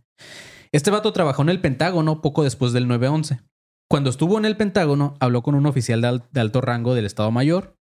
Este 0.73 0.91
vato 0.91 1.13
trabajó 1.13 1.43
en 1.43 1.51
el 1.51 1.61
Pentágono 1.61 2.23
poco 2.23 2.43
después 2.45 2.73
del 2.73 2.89
9-11. 2.89 3.43
Cuando 3.89 4.09
estuvo 4.09 4.39
en 4.39 4.47
el 4.47 4.57
Pentágono, 4.57 5.15
habló 5.21 5.43
con 5.43 5.55
un 5.55 5.67
oficial 5.67 6.01
de, 6.01 6.09
al- 6.09 6.25
de 6.33 6.41
alto 6.41 6.63
rango 6.63 6.95
del 6.95 7.05
Estado 7.05 7.31
Mayor, 7.31 7.77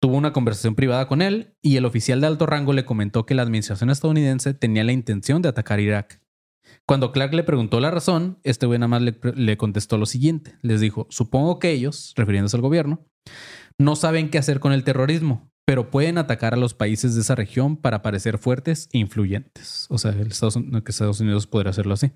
tuvo 0.00 0.16
una 0.16 0.32
conversación 0.32 0.74
privada 0.74 1.08
con 1.08 1.22
él 1.22 1.54
y 1.62 1.76
el 1.76 1.84
oficial 1.84 2.20
de 2.20 2.26
alto 2.26 2.46
rango 2.46 2.72
le 2.72 2.84
comentó 2.84 3.26
que 3.26 3.34
la 3.34 3.42
administración 3.42 3.90
estadounidense 3.90 4.54
tenía 4.54 4.84
la 4.84 4.92
intención 4.92 5.42
de 5.42 5.48
atacar 5.48 5.80
Irak. 5.80 6.20
Cuando 6.86 7.12
Clark 7.12 7.32
le 7.34 7.44
preguntó 7.44 7.80
la 7.80 7.90
razón, 7.90 8.38
este 8.42 8.66
güey 8.66 8.78
nada 8.78 8.88
más 8.88 9.02
le, 9.02 9.56
contestó 9.56 9.96
lo 9.98 10.06
siguiente. 10.06 10.56
Les 10.62 10.80
dijo, 10.80 11.06
supongo 11.10 11.58
que 11.58 11.70
ellos, 11.70 12.12
refiriéndose 12.16 12.56
al 12.56 12.62
gobierno, 12.62 13.06
no 13.78 13.96
saben 13.96 14.30
qué 14.30 14.38
hacer 14.38 14.60
con 14.60 14.72
el 14.72 14.84
terrorismo, 14.84 15.50
pero 15.64 15.90
pueden 15.90 16.18
atacar 16.18 16.52
a 16.54 16.58
los 16.58 16.74
países 16.74 17.14
de 17.14 17.22
esa 17.22 17.34
región 17.34 17.76
para 17.76 18.02
parecer 18.02 18.38
fuertes 18.38 18.88
e 18.92 18.98
influyentes. 18.98 19.86
O 19.88 19.98
sea, 19.98 20.10
el 20.12 20.28
Estados, 20.28 20.56
que 20.56 20.90
Estados 20.90 21.20
Unidos 21.20 21.46
podría 21.46 21.70
hacerlo 21.70 21.94
así. 21.94 22.12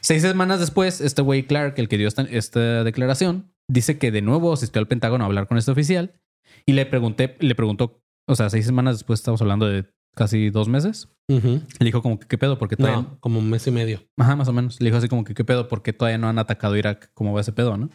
Seis 0.00 0.22
semanas 0.22 0.60
después, 0.60 1.00
este 1.00 1.22
güey 1.22 1.46
Clark, 1.46 1.74
el 1.78 1.88
que 1.88 1.98
dio 1.98 2.08
esta 2.08 2.84
declaración, 2.84 3.52
dice 3.68 3.98
que 3.98 4.10
de 4.10 4.22
nuevo 4.22 4.52
asistió 4.52 4.80
al 4.80 4.88
Pentágono 4.88 5.24
a 5.24 5.26
hablar 5.26 5.48
con 5.48 5.58
este 5.58 5.70
oficial 5.70 6.20
y 6.66 6.72
le 6.72 6.86
pregunté, 6.86 7.36
le 7.40 7.54
preguntó, 7.54 8.02
o 8.28 8.34
sea, 8.34 8.50
seis 8.50 8.66
semanas 8.66 8.96
después, 8.96 9.20
estamos 9.20 9.40
hablando 9.40 9.66
de 9.66 9.86
casi 10.14 10.50
dos 10.50 10.68
meses. 10.68 11.08
Le 11.28 11.62
dijo 11.80 12.02
como 12.02 12.18
que 12.18 12.26
qué 12.26 12.38
pedo, 12.38 12.58
porque 12.58 12.76
todavía 12.76 13.02
No, 13.02 13.20
como 13.20 13.38
un 13.38 13.50
mes 13.50 13.66
y 13.66 13.70
medio. 13.70 14.02
Ajá, 14.16 14.36
más 14.36 14.48
o 14.48 14.52
menos. 14.52 14.80
Le 14.80 14.86
dijo 14.86 14.96
así 14.98 15.08
como 15.08 15.24
que 15.24 15.34
qué 15.34 15.44
pedo, 15.44 15.68
porque 15.68 15.92
todavía 15.92 16.18
no 16.18 16.28
han 16.28 16.38
atacado 16.38 16.76
Irak. 16.76 17.10
¿Cómo 17.14 17.32
va 17.32 17.40
ese 17.40 17.52
pedo, 17.52 17.76
no? 17.76 17.90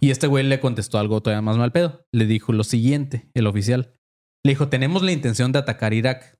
Y 0.00 0.10
este 0.10 0.26
güey 0.26 0.44
le 0.44 0.60
contestó 0.60 0.98
algo 0.98 1.20
todavía 1.20 1.42
más 1.42 1.56
mal 1.56 1.72
pedo. 1.72 2.06
Le 2.12 2.26
dijo 2.26 2.52
lo 2.52 2.64
siguiente, 2.64 3.28
el 3.34 3.46
oficial. 3.46 3.94
Le 4.44 4.52
dijo, 4.52 4.68
tenemos 4.68 5.02
la 5.02 5.12
intención 5.12 5.52
de 5.52 5.58
atacar 5.58 5.92
Irak, 5.92 6.38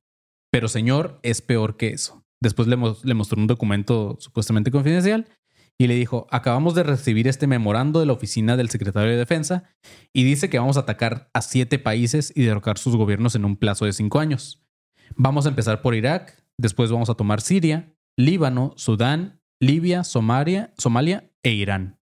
pero 0.51 0.69
señor, 0.69 1.19
es 1.23 1.43
peor 1.43 1.77
que 1.77 1.89
eso. 1.89 2.25
Después 2.41 2.69
le 2.69 2.77
mostró 3.15 3.41
un 3.41 3.49
documento 3.49 4.17
supuestamente 4.21 4.71
confidencial 4.71 5.27
y 5.81 5.87
le 5.87 5.95
dijo, 5.95 6.27
acabamos 6.31 6.75
de 6.75 6.83
recibir 6.83 7.29
este 7.29 7.47
memorando 7.47 8.01
de 8.01 8.07
la 8.07 8.13
oficina 8.13 8.57
del 8.57 8.69
secretario 8.69 9.11
de 9.11 9.17
Defensa 9.17 9.63
y 10.13 10.25
dice 10.25 10.51
que 10.51 10.59
vamos 10.59 10.77
a 10.77 10.81
atacar 10.81 11.31
a 11.33 11.41
siete 11.41 11.79
países 11.79 12.33
y 12.35 12.43
derrocar 12.43 12.79
sus 12.79 12.97
gobiernos 12.97 13.37
en 13.37 13.45
un 13.45 13.57
plazo 13.57 13.85
de 13.85 13.93
cinco 13.93 14.19
años. 14.19 14.67
Vamos 15.15 15.47
a 15.47 15.51
empezar 15.51 15.81
por 15.81 15.95
Irak, 15.95 16.45
después 16.59 16.91
vamos 16.91 17.11
a 17.11 17.15
tomar 17.15 17.41
Siria, 17.41 17.95
Líbano, 18.17 18.73
Sudán, 18.77 19.41
Libia, 19.61 20.03
Somalia, 20.03 20.75
Somalia 20.77 21.31
e 21.45 21.53
Irán. 21.53 21.98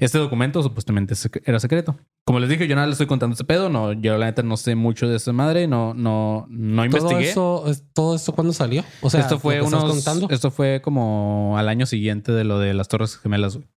Este 0.00 0.18
documento 0.18 0.62
supuestamente 0.62 1.14
era 1.44 1.58
secreto. 1.60 1.96
Como 2.24 2.40
les 2.40 2.48
dije, 2.48 2.66
yo 2.66 2.74
nada 2.74 2.86
le 2.86 2.92
estoy 2.92 3.06
contando 3.06 3.34
este 3.34 3.44
pedo. 3.44 3.68
No, 3.68 3.92
yo 3.92 4.16
la 4.18 4.26
neta 4.26 4.42
no 4.42 4.56
sé 4.56 4.74
mucho 4.74 5.08
de 5.08 5.16
esa 5.16 5.32
madre. 5.32 5.66
No, 5.68 5.94
no, 5.94 6.46
no 6.48 6.76
¿Todo 6.76 6.84
investigué. 7.00 7.30
eso, 7.30 7.64
es- 7.68 7.84
¿Todo 7.94 8.16
esto 8.16 8.32
cuándo 8.32 8.52
salió? 8.52 8.84
O 9.00 9.10
sea, 9.10 9.20
esto 9.20 9.38
fue 9.38 9.60
unos, 9.62 10.06
esto 10.30 10.50
fue 10.50 10.80
como 10.82 11.56
al 11.56 11.68
año 11.68 11.86
siguiente 11.86 12.32
de 12.32 12.44
lo 12.44 12.58
de 12.58 12.74
las 12.74 12.88
Torres 12.88 13.16
Gemelas. 13.16 13.56
güey. 13.56 13.68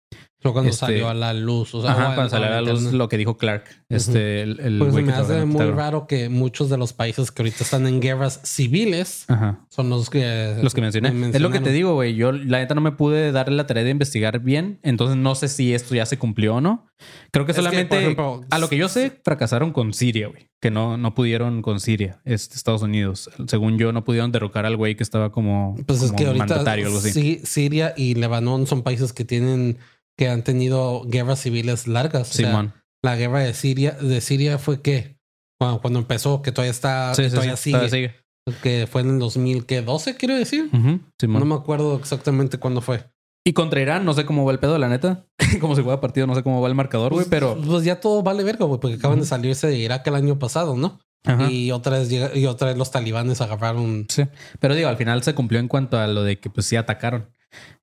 Fue 0.41 0.53
cuando 0.53 0.69
este- 0.69 0.85
sció 0.85 1.09
a 1.09 1.13
la 1.13 1.33
luz. 1.33 1.75
O 1.75 1.81
sea, 1.81 1.91
Ajá, 1.91 2.15
cuando 2.15 2.29
salió 2.29 2.47
a 2.47 2.61
la 2.61 2.61
luz 2.61 2.93
lo 2.93 3.09
que 3.09 3.17
dijo 3.17 3.35
Clark, 3.35 3.65
este, 3.89 4.41
el, 4.41 4.59
el 4.61 4.77
Por 4.77 4.87
eso 4.87 4.93
güey 4.93 5.03
me 5.05 5.11
que 5.13 5.19
hace 5.19 5.37
el 5.39 5.45
muy 5.47 5.65
raro 5.65 6.07
que 6.07 6.29
muchos 6.29 6.69
de 6.69 6.77
los 6.77 6.93
países 6.93 7.31
que 7.31 7.41
ahorita 7.41 7.63
están 7.63 7.85
en 7.87 7.99
guerras 7.99 8.39
civiles 8.45 9.25
Ajá. 9.27 9.65
son 9.69 9.89
los 9.89 10.09
que... 10.09 10.55
Los 10.63 10.73
que 10.73 10.79
mencioné. 10.81 11.11
me 11.11 11.29
Es 11.29 11.41
lo 11.41 11.49
que 11.51 11.59
te 11.59 11.71
digo, 11.71 11.93
güey. 11.95 12.15
Yo 12.15 12.31
la 12.31 12.59
neta 12.59 12.73
no 12.73 12.79
me 12.81 12.93
pude 12.93 13.31
darle 13.33 13.57
la 13.57 13.67
tarea 13.67 13.83
de 13.83 13.89
investigar 13.89 14.39
bien. 14.39 14.79
Entonces 14.81 15.17
no 15.17 15.35
sé 15.35 15.49
si 15.49 15.73
esto 15.73 15.93
ya 15.93 16.05
se 16.05 16.17
cumplió 16.17 16.55
o 16.55 16.61
no. 16.61 16.87
Creo 17.31 17.45
que 17.45 17.51
Es 17.51 17.57
que, 17.57 17.61
solamente, 17.63 17.89
por 17.95 17.97
ejemplo, 17.97 18.41
a 18.49 18.59
lo 18.59 18.69
que 18.69 18.77
yo 18.77 18.87
sé, 18.87 19.19
fracasaron 19.25 19.71
con 19.73 19.93
Siria, 19.93 20.27
güey. 20.29 20.49
Que 20.61 20.71
no, 20.71 20.97
no 20.97 21.15
pudieron 21.15 21.61
con 21.61 21.79
Siria, 21.79 22.19
este, 22.25 22.55
Estados 22.55 22.81
Unidos. 22.81 23.29
Según 23.47 23.77
yo, 23.77 23.91
no 23.93 24.03
pudieron 24.03 24.31
derrocar 24.31 24.65
al 24.65 24.75
güey 24.77 24.95
que 24.95 25.03
estaba 25.03 25.31
como, 25.31 25.75
Pues 25.85 26.01
es 26.01 26.07
como 26.11 26.17
que 26.17 26.25
ahorita 26.27 26.45
mandatario 26.45 26.85
o 26.85 26.87
algo 26.87 26.99
así. 26.99 27.11
sí, 27.11 27.41
Siria 27.43 27.93
y 27.97 28.15
Lebanón 28.15 28.67
son 28.67 28.83
países 28.83 29.11
que 29.11 29.25
tienen... 29.25 29.77
Que 30.19 30.27
han 30.27 30.43
tenido 30.43 31.03
guerras 31.05 31.39
civiles 31.39 31.87
largas. 31.87 32.31
O 32.31 32.33
sea, 32.33 32.49
Simón. 32.49 32.73
la 33.01 33.15
guerra 33.15 33.39
de 33.39 33.53
Siria, 33.53 33.91
de 33.91 34.19
Siria 34.19 34.57
fue 34.57 34.81
que... 34.81 35.17
Cuando, 35.57 35.79
cuando 35.79 35.99
empezó, 35.99 36.41
que 36.41 36.51
todavía 36.51 36.71
está... 36.71 37.15
Sí, 37.15 37.21
que 37.21 37.29
sí, 37.29 37.35
todavía 37.35 37.55
sí. 37.55 37.63
sigue. 37.63 37.77
Todavía 37.77 37.89
sigue. 37.89 38.15
Que 38.61 38.85
fue 38.85 39.01
en 39.01 39.11
el 39.11 39.19
2012, 39.19 40.17
quiero 40.17 40.35
decir. 40.35 40.69
Simón. 41.17 41.39
No 41.39 41.45
me 41.45 41.55
acuerdo 41.55 41.95
exactamente 41.95 42.57
cuándo 42.57 42.81
fue. 42.81 43.05
Y 43.45 43.53
contra 43.53 43.79
Irán, 43.79 44.03
no 44.03 44.13
sé 44.13 44.25
cómo 44.25 44.43
va 44.43 44.51
el 44.51 44.59
pedo, 44.59 44.77
la 44.77 44.89
neta. 44.89 45.25
como 45.61 45.73
se 45.75 45.83
juega 45.83 46.01
partido, 46.01 46.27
no 46.27 46.35
sé 46.35 46.43
cómo 46.43 46.61
va 46.61 46.67
el 46.67 46.75
marcador, 46.75 47.13
güey, 47.13 47.25
Pues, 47.25 47.29
pero. 47.29 47.57
Pues 47.61 47.85
ya 47.85 48.01
todo 48.01 48.21
vale 48.23 48.43
verga, 48.43 48.65
güey, 48.65 48.79
porque 48.81 48.97
acaban 48.97 49.21
de 49.21 49.25
salirse 49.25 49.67
de 49.67 49.77
Irak 49.77 50.05
el 50.07 50.15
año 50.15 50.37
pasado, 50.37 50.75
¿no? 50.75 50.99
Ajá. 51.25 51.49
Y 51.49 51.71
otra 51.71 51.99
vez 51.99 52.11
y 52.11 52.45
otra 52.45 52.67
vez 52.67 52.77
los 52.77 52.91
talibanes 52.91 53.39
agarraron. 53.39 54.05
Sí. 54.09 54.23
Pero 54.59 54.75
digo, 54.75 54.89
al 54.89 54.97
final 54.97 55.23
se 55.23 55.33
cumplió 55.33 55.59
en 55.59 55.67
cuanto 55.67 55.97
a 55.97 56.07
lo 56.07 56.23
de 56.23 56.39
que 56.39 56.49
pues 56.49 56.65
sí 56.65 56.75
atacaron. 56.75 57.29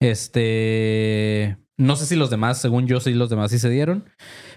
Este. 0.00 1.56
No 1.78 1.96
sé 1.96 2.06
si 2.06 2.16
los 2.16 2.30
demás, 2.30 2.60
según 2.60 2.86
yo, 2.86 3.00
sí 3.00 3.12
los 3.12 3.28
demás 3.28 3.50
sí 3.50 3.58
se 3.58 3.68
dieron. 3.68 4.08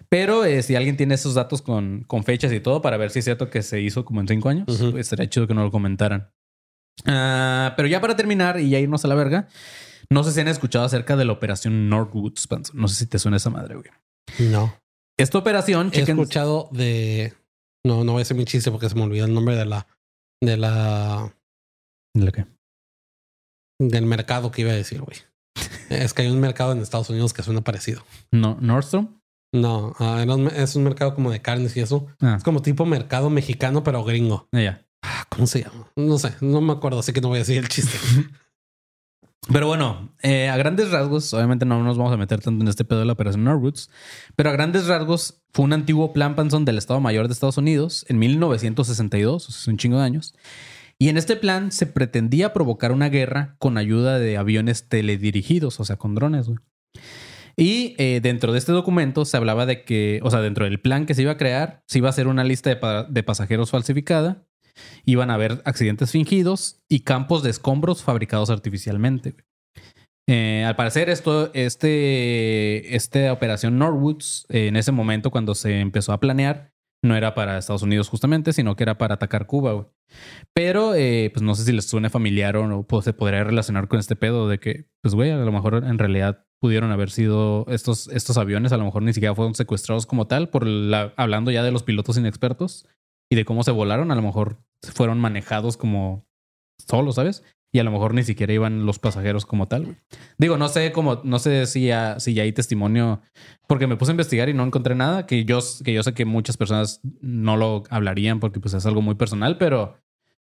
Pero 0.07 0.45
eh, 0.45 0.63
si 0.63 0.75
alguien 0.75 0.97
tiene 0.97 1.15
esos 1.15 1.33
datos 1.33 1.61
con, 1.61 2.03
con 2.07 2.23
fechas 2.23 2.51
y 2.53 2.59
todo 2.59 2.81
para 2.81 2.97
ver 2.97 3.11
si 3.11 3.19
es 3.19 3.25
cierto 3.25 3.49
que 3.49 3.61
se 3.61 3.81
hizo 3.81 4.05
como 4.05 4.21
en 4.21 4.27
cinco 4.27 4.49
años, 4.49 4.65
pues, 4.67 4.93
estaría 4.95 5.29
chido 5.29 5.47
que 5.47 5.53
nos 5.53 5.65
lo 5.65 5.71
comentaran. 5.71 6.31
Ah, 7.05 7.73
pero 7.75 7.87
ya 7.87 8.01
para 8.01 8.15
terminar 8.15 8.59
y 8.59 8.69
ya 8.69 8.79
irnos 8.79 9.05
a 9.05 9.07
la 9.07 9.15
verga, 9.15 9.47
no 10.09 10.23
sé 10.23 10.31
si 10.31 10.39
han 10.39 10.47
escuchado 10.47 10.85
acerca 10.85 11.15
de 11.15 11.25
la 11.25 11.33
operación 11.33 11.89
Northwoods. 11.89 12.47
No 12.73 12.87
sé 12.87 12.95
si 12.95 13.05
te 13.05 13.19
suena 13.19 13.37
esa 13.37 13.49
madre, 13.49 13.75
güey. 13.75 13.89
No. 14.39 14.75
Esta 15.17 15.37
operación, 15.37 15.91
He 15.93 16.01
escuchado 16.01 16.69
de. 16.71 17.33
No, 17.85 18.03
no 18.03 18.13
voy 18.13 18.21
a 18.21 18.23
hacer 18.23 18.37
mi 18.37 18.45
chiste 18.45 18.71
porque 18.71 18.89
se 18.89 18.95
me 18.95 19.03
olvidó 19.03 19.25
el 19.25 19.33
nombre 19.33 19.55
de 19.55 19.65
la. 19.65 19.87
De 20.41 20.57
la. 20.57 21.35
¿La 22.15 22.31
qué? 22.31 22.45
Del 23.81 24.05
mercado 24.05 24.51
que 24.51 24.61
iba 24.61 24.71
a 24.71 24.75
decir, 24.75 25.01
güey. 25.01 25.17
Es 25.89 26.13
que 26.13 26.23
hay 26.23 26.29
un 26.29 26.39
mercado 26.39 26.71
en 26.71 26.79
Estados 26.79 27.09
Unidos 27.09 27.33
que 27.33 27.43
suena 27.43 27.61
parecido. 27.61 28.03
No, 28.31 28.57
Nordstrom. 28.59 29.19
No, 29.51 29.93
ah, 29.99 30.23
es 30.55 30.75
un 30.75 30.83
mercado 30.83 31.15
como 31.15 31.31
de 31.31 31.41
carnes 31.41 31.75
y 31.75 31.79
eso. 31.79 32.07
Ah, 32.21 32.35
Es 32.37 32.43
como 32.43 32.61
tipo 32.61 32.85
mercado 32.85 33.29
mexicano, 33.29 33.83
pero 33.83 34.03
gringo. 34.03 34.47
ya. 34.51 34.85
Ah, 35.01 35.25
¿Cómo 35.29 35.47
se 35.47 35.63
llama? 35.63 35.87
No 35.95 36.19
sé, 36.19 36.33
no 36.41 36.59
me 36.61 36.73
acuerdo, 36.73 36.99
así 36.99 37.13
que 37.13 37.21
no 37.21 37.29
voy 37.29 37.37
a 37.37 37.39
decir 37.39 37.57
el 37.57 37.69
chiste. 37.69 37.97
Pero 39.51 39.65
bueno, 39.67 40.13
eh, 40.21 40.49
a 40.49 40.57
grandes 40.57 40.91
rasgos, 40.91 41.33
obviamente 41.33 41.65
no 41.65 41.81
nos 41.81 41.97
vamos 41.97 42.13
a 42.13 42.17
meter 42.17 42.39
tanto 42.39 42.61
en 42.61 42.67
este 42.67 42.83
pedo 42.83 42.99
de 42.99 43.05
la 43.05 43.13
operación 43.13 43.45
Norwoods, 43.45 43.89
pero 44.35 44.49
a 44.49 44.53
grandes 44.53 44.85
rasgos 44.85 45.41
fue 45.53 45.65
un 45.65 45.73
antiguo 45.73 46.13
plan 46.13 46.35
Panson 46.35 46.65
del 46.65 46.77
Estado 46.77 46.99
Mayor 46.99 47.27
de 47.27 47.33
Estados 47.33 47.57
Unidos 47.57 48.05
en 48.09 48.19
1962, 48.19 49.47
o 49.47 49.51
sea, 49.51 49.59
hace 49.59 49.71
un 49.71 49.77
chingo 49.77 49.97
de 49.97 50.03
años. 50.03 50.35
Y 51.01 51.07
en 51.07 51.17
este 51.17 51.37
plan 51.37 51.71
se 51.71 51.85
pretendía 51.85 52.51
provocar 52.51 52.91
una 52.91 53.07
guerra 53.09 53.55
con 53.57 53.77
ayuda 53.77 54.19
de 54.19 54.35
aviones 54.37 54.89
teledirigidos, 54.89 55.79
o 55.79 55.85
sea, 55.85 55.95
con 55.95 56.13
drones. 56.13 56.51
Y 57.55 57.95
eh, 57.97 58.19
dentro 58.21 58.51
de 58.51 58.59
este 58.59 58.73
documento 58.73 59.23
se 59.25 59.37
hablaba 59.37 59.65
de 59.65 59.83
que, 59.83 60.19
o 60.23 60.29
sea, 60.29 60.41
dentro 60.41 60.65
del 60.65 60.81
plan 60.81 61.05
que 61.05 61.13
se 61.13 61.21
iba 61.21 61.31
a 61.33 61.37
crear, 61.37 61.83
se 61.87 61.99
iba 61.99 62.07
a 62.07 62.11
hacer 62.11 62.27
una 62.27 62.43
lista 62.43 62.69
de, 62.69 62.75
pa- 62.75 63.03
de 63.03 63.23
pasajeros 63.23 63.71
falsificada, 63.71 64.45
iban 65.05 65.29
a 65.31 65.35
haber 65.35 65.61
accidentes 65.65 66.11
fingidos 66.11 66.81
y 66.89 67.01
campos 67.01 67.43
de 67.43 67.49
escombros 67.49 68.03
fabricados 68.03 68.49
artificialmente. 68.49 69.35
Eh, 70.27 70.63
al 70.65 70.75
parecer, 70.75 71.09
este, 71.09 72.95
esta 72.95 73.33
operación 73.33 73.77
Norwoods, 73.79 74.45
eh, 74.49 74.67
en 74.67 74.75
ese 74.75 74.91
momento 74.91 75.31
cuando 75.31 75.55
se 75.55 75.79
empezó 75.79 76.13
a 76.13 76.19
planear, 76.19 76.71
no 77.03 77.15
era 77.15 77.33
para 77.33 77.57
Estados 77.57 77.81
Unidos 77.81 78.09
justamente, 78.09 78.53
sino 78.53 78.75
que 78.75 78.83
era 78.83 78.97
para 78.97 79.15
atacar 79.15 79.45
Cuba. 79.45 79.73
güey. 79.73 79.85
Pero, 80.53 80.95
eh, 80.95 81.29
pues 81.33 81.43
no 81.43 81.55
sé 81.55 81.63
si 81.63 81.71
les 81.71 81.87
suene 81.87 82.09
familiar 82.09 82.57
o 82.57 82.67
no, 82.67 82.83
pues, 82.83 83.05
se 83.05 83.13
podría 83.13 83.43
relacionar 83.43 83.87
con 83.87 83.99
este 83.99 84.15
pedo 84.15 84.47
de 84.49 84.59
que, 84.59 84.87
pues, 85.01 85.15
güey, 85.15 85.31
a 85.31 85.37
lo 85.37 85.51
mejor 85.51 85.83
en 85.85 85.97
realidad 85.97 86.45
pudieron 86.61 86.91
haber 86.91 87.09
sido 87.09 87.65
estos, 87.69 88.07
estos 88.09 88.37
aviones, 88.37 88.71
a 88.73 88.77
lo 88.77 88.85
mejor 88.85 89.03
ni 89.03 89.13
siquiera 89.13 89.35
fueron 89.35 89.55
secuestrados 89.55 90.05
como 90.05 90.27
tal, 90.27 90.49
por 90.49 90.65
la, 90.65 91.13
hablando 91.15 91.51
ya 91.51 91.63
de 91.63 91.71
los 91.71 91.83
pilotos 91.83 92.17
inexpertos 92.17 92.87
y 93.31 93.35
de 93.35 93.45
cómo 93.45 93.63
se 93.63 93.71
volaron, 93.71 94.11
a 94.11 94.15
lo 94.15 94.21
mejor 94.21 94.57
fueron 94.81 95.19
manejados 95.19 95.77
como 95.77 96.27
solos, 96.85 97.15
¿sabes? 97.15 97.43
Y 97.71 97.79
a 97.79 97.83
lo 97.83 97.91
mejor 97.91 98.13
ni 98.13 98.23
siquiera 98.23 98.51
iban 98.51 98.85
los 98.85 98.97
pasajeros 98.97 99.45
como 99.45 99.67
tal. 99.67 99.85
güey. 99.85 99.97
Digo, 100.37 100.57
no 100.57 100.69
sé 100.69 100.91
cómo, 100.91 101.21
no 101.23 101.37
sé 101.37 101.67
si 101.67 101.85
ya, 101.85 102.19
si 102.19 102.33
ya 102.33 102.43
hay 102.43 102.51
testimonio, 102.51 103.21
porque 103.67 103.85
me 103.85 103.95
puse 103.95 104.11
a 104.11 104.13
investigar 104.13 104.49
y 104.49 104.53
no 104.53 104.63
encontré 104.63 104.95
nada, 104.95 105.27
que 105.27 105.45
yo, 105.45 105.59
que 105.83 105.93
yo 105.93 106.01
sé 106.01 106.13
que 106.13 106.25
muchas 106.25 106.57
personas 106.57 107.01
no 107.21 107.57
lo 107.57 107.83
hablarían 107.89 108.39
porque 108.39 108.59
pues 108.59 108.73
es 108.73 108.85
algo 108.87 109.01
muy 109.01 109.15
personal, 109.15 109.57
pero, 109.59 109.97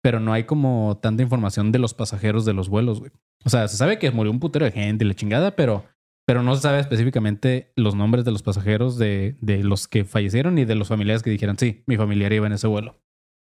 pero 0.02 0.20
no 0.20 0.34
hay 0.34 0.44
como 0.44 0.98
tanta 1.00 1.22
información 1.22 1.72
de 1.72 1.78
los 1.78 1.94
pasajeros 1.94 2.44
de 2.44 2.52
los 2.52 2.68
vuelos, 2.68 3.00
güey. 3.00 3.12
O 3.44 3.50
sea, 3.50 3.68
se 3.68 3.76
sabe 3.76 3.98
que 3.98 4.10
murió 4.10 4.30
un 4.30 4.40
putero 4.40 4.66
de 4.66 4.72
gente 4.72 5.04
y 5.04 5.08
la 5.08 5.14
chingada, 5.14 5.56
pero, 5.56 5.84
pero 6.26 6.42
no 6.42 6.54
se 6.54 6.62
sabe 6.62 6.80
específicamente 6.80 7.72
los 7.74 7.94
nombres 7.94 8.26
de 8.26 8.32
los 8.32 8.42
pasajeros 8.42 8.98
de, 8.98 9.36
de 9.40 9.64
los 9.64 9.88
que 9.88 10.04
fallecieron 10.04 10.58
y 10.58 10.66
de 10.66 10.74
los 10.74 10.88
familiares 10.88 11.22
que 11.22 11.30
dijeran, 11.30 11.58
sí, 11.58 11.84
mi 11.86 11.96
familiar 11.96 12.34
iba 12.34 12.46
en 12.46 12.52
ese 12.52 12.66
vuelo. 12.66 13.00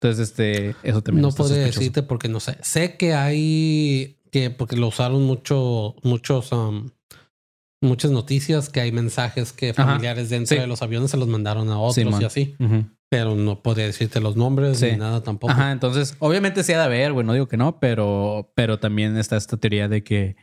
Entonces, 0.01 0.29
este, 0.29 0.75
eso 0.83 1.01
también 1.03 1.21
no 1.21 1.31
podría 1.31 1.63
decirte 1.63 2.01
porque 2.01 2.27
no 2.27 2.39
sé. 2.39 2.57
Sé 2.61 2.97
que 2.97 3.13
hay 3.13 4.17
que 4.31 4.49
porque 4.49 4.75
lo 4.77 4.87
usaron 4.87 5.23
mucho, 5.23 5.95
muchos, 6.03 6.51
um, 6.51 6.89
muchas 7.83 8.11
noticias 8.11 8.69
que 8.69 8.81
hay 8.81 8.91
mensajes 8.91 9.51
que 9.53 9.71
Ajá. 9.71 9.85
familiares 9.85 10.29
dentro 10.29 10.55
Sí. 10.55 10.61
de 10.61 10.67
los 10.67 10.81
aviones 10.81 11.11
se 11.11 11.17
los 11.17 11.27
mandaron 11.27 11.69
a 11.69 11.77
otros 11.79 12.19
y 12.21 12.23
así. 12.23 12.55
Pero 13.09 13.35
no 13.35 13.61
podría 13.61 13.85
decirte 13.87 14.21
los 14.21 14.35
nombres 14.37 14.79
Sí. 14.79 14.87
ni 14.91 14.97
nada 14.97 15.21
tampoco. 15.21 15.51
Ajá, 15.51 15.71
entonces, 15.71 16.15
obviamente 16.19 16.63
sí 16.63 16.71
ha 16.73 16.79
de 16.79 16.85
haber, 16.85 17.11
güey, 17.13 17.25
no 17.25 17.33
digo 17.33 17.47
que 17.47 17.57
no, 17.57 17.79
pero, 17.79 18.51
pero 18.55 18.79
también 18.79 19.17
está 19.17 19.35
esta 19.37 19.57
teoría 19.57 19.87
de 19.89 20.03
que, 20.03 20.35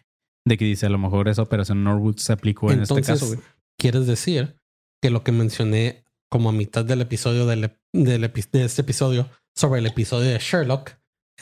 de 0.46 0.58
que 0.58 0.66
dice 0.66 0.86
a 0.86 0.90
lo 0.90 0.98
mejor 0.98 1.28
esa 1.28 1.42
operación 1.42 1.82
Norwood 1.82 2.18
se 2.18 2.32
aplicó 2.32 2.70
en 2.70 2.82
este 2.82 3.00
caso, 3.00 3.26
güey. 3.26 3.38
quieres 3.78 4.06
decir 4.06 4.56
que 5.02 5.10
lo 5.10 5.24
que 5.24 5.32
mencioné 5.32 6.04
como 6.30 6.48
a 6.50 6.52
mitad 6.52 6.84
del 6.84 7.00
episodio 7.00 7.46
del, 7.46 7.72
del 7.92 8.24
epi- 8.24 8.48
de 8.50 8.64
este 8.64 8.82
episodio 8.82 9.28
sobre 9.56 9.80
el 9.80 9.86
episodio 9.86 10.30
de 10.30 10.38
Sherlock 10.38 10.90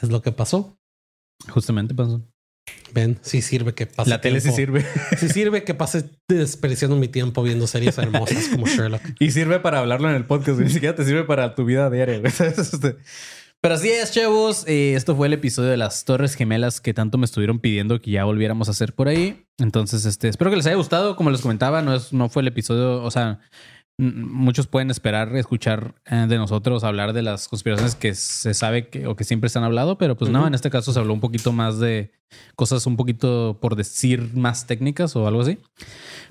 es 0.00 0.10
lo 0.10 0.22
que 0.22 0.32
pasó. 0.32 0.78
Justamente 1.48 1.94
pasó. 1.94 2.22
Ven, 2.92 3.18
sí 3.22 3.42
sirve 3.42 3.74
que 3.74 3.86
pase. 3.86 4.10
La 4.10 4.20
tele 4.20 4.40
sí 4.40 4.50
tiempo- 4.52 4.56
sirve. 4.80 4.86
Sí 5.18 5.28
sirve 5.28 5.64
que 5.64 5.74
pase 5.74 6.10
desperdiciando 6.28 6.96
mi 6.96 7.08
tiempo 7.08 7.42
viendo 7.42 7.66
series 7.66 7.96
hermosas 7.98 8.48
como 8.48 8.66
Sherlock. 8.66 9.02
y 9.20 9.30
sirve 9.30 9.60
para 9.60 9.78
hablarlo 9.80 10.08
en 10.10 10.16
el 10.16 10.24
podcast. 10.24 10.58
Ni 10.58 10.70
siquiera 10.70 10.94
te 10.94 11.04
sirve 11.04 11.24
para 11.24 11.54
tu 11.54 11.64
vida 11.64 11.88
diaria. 11.90 12.16
Este- 12.24 12.96
Pero 13.60 13.74
así 13.74 13.88
es, 13.88 14.12
chavos. 14.12 14.64
Eh, 14.66 14.94
esto 14.94 15.14
fue 15.16 15.26
el 15.28 15.32
episodio 15.34 15.70
de 15.70 15.76
las 15.76 16.04
Torres 16.04 16.34
Gemelas 16.34 16.80
que 16.80 16.94
tanto 16.94 17.18
me 17.18 17.24
estuvieron 17.24 17.58
pidiendo 17.60 18.00
que 18.00 18.10
ya 18.10 18.24
volviéramos 18.24 18.68
a 18.68 18.72
hacer 18.72 18.94
por 18.94 19.08
ahí. 19.08 19.46
Entonces, 19.58 20.04
este, 20.04 20.28
espero 20.28 20.50
que 20.50 20.56
les 20.56 20.66
haya 20.66 20.76
gustado. 20.76 21.16
Como 21.16 21.30
les 21.30 21.40
comentaba, 21.42 21.82
no, 21.82 21.94
es, 21.94 22.12
no 22.12 22.28
fue 22.28 22.42
el 22.42 22.48
episodio, 22.48 23.02
o 23.02 23.10
sea, 23.10 23.40
muchos 23.98 24.66
pueden 24.66 24.90
esperar 24.90 25.35
escuchar 25.36 25.94
eh, 26.05 26.27
de 26.28 26.36
nosotros 26.36 26.85
hablar 26.85 27.12
de 27.14 27.23
las 27.23 27.48
conspiraciones 27.48 27.94
que 27.94 28.14
se 28.14 28.52
sabe 28.52 28.89
que, 28.89 29.06
o 29.06 29.16
que 29.16 29.24
siempre 29.24 29.48
se 29.48 29.59
han 29.59 29.64
hablado, 29.64 29.97
pero 29.97 30.16
pues 30.16 30.31
no, 30.31 30.40
Ujú. 30.40 30.48
en 30.48 30.55
este 30.55 30.68
caso 30.70 30.93
se 30.93 30.98
habló 30.98 31.14
un 31.14 31.20
poquito 31.20 31.52
más 31.52 31.78
de 31.78 32.10
cosas 32.56 32.86
un 32.86 32.97
poquito, 32.97 33.59
por 33.60 33.74
decir, 33.77 34.31
más 34.35 34.66
técnicas 34.66 35.16
o 35.16 35.27
algo 35.27 35.40
así. 35.40 35.59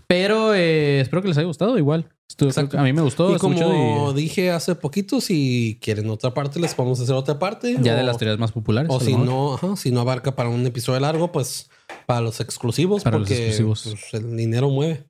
Pero 0.07 0.53
eh, 0.53 1.01
espero 1.01 1.21
que 1.23 1.29
les 1.29 1.37
haya 1.37 1.47
gustado 1.47 1.77
igual. 1.77 2.09
Estuvo- 2.29 2.77
a 2.77 2.83
mí 2.83 2.91
me 2.93 3.01
gustó. 3.01 3.33
y 3.35 3.39
como 3.39 4.11
y- 4.11 4.13
dije 4.21 4.51
hace 4.51 4.75
poquito, 4.75 5.21
si 5.21 5.79
quieren 5.81 6.09
otra 6.09 6.33
parte, 6.33 6.59
les 6.59 6.75
podemos 6.75 6.99
hacer 6.99 7.15
otra 7.15 7.39
parte. 7.39 7.77
ya 7.81 7.93
o, 7.93 7.97
de 7.97 8.03
las 8.03 8.17
teorías 8.17 8.37
más 8.39 8.51
populares. 8.51 8.91
O 8.93 8.99
si 8.99 9.15
no, 9.15 9.55
ajá, 9.55 9.75
si 9.75 9.91
no 9.91 10.01
abarca 10.01 10.35
para 10.35 10.49
un 10.49 10.65
episodio 10.65 10.99
largo, 10.99 11.31
pues 11.31 11.69
para 12.05 12.21
los 12.21 12.39
exclusivos, 12.41 13.03
Para 13.03 13.17
los 13.17 13.27
porque 13.27 13.47
exclusivos. 13.47 13.83
pues, 14.11 14.13
el 14.23 14.35
dinero 14.37 14.69
mueve. 14.69 15.05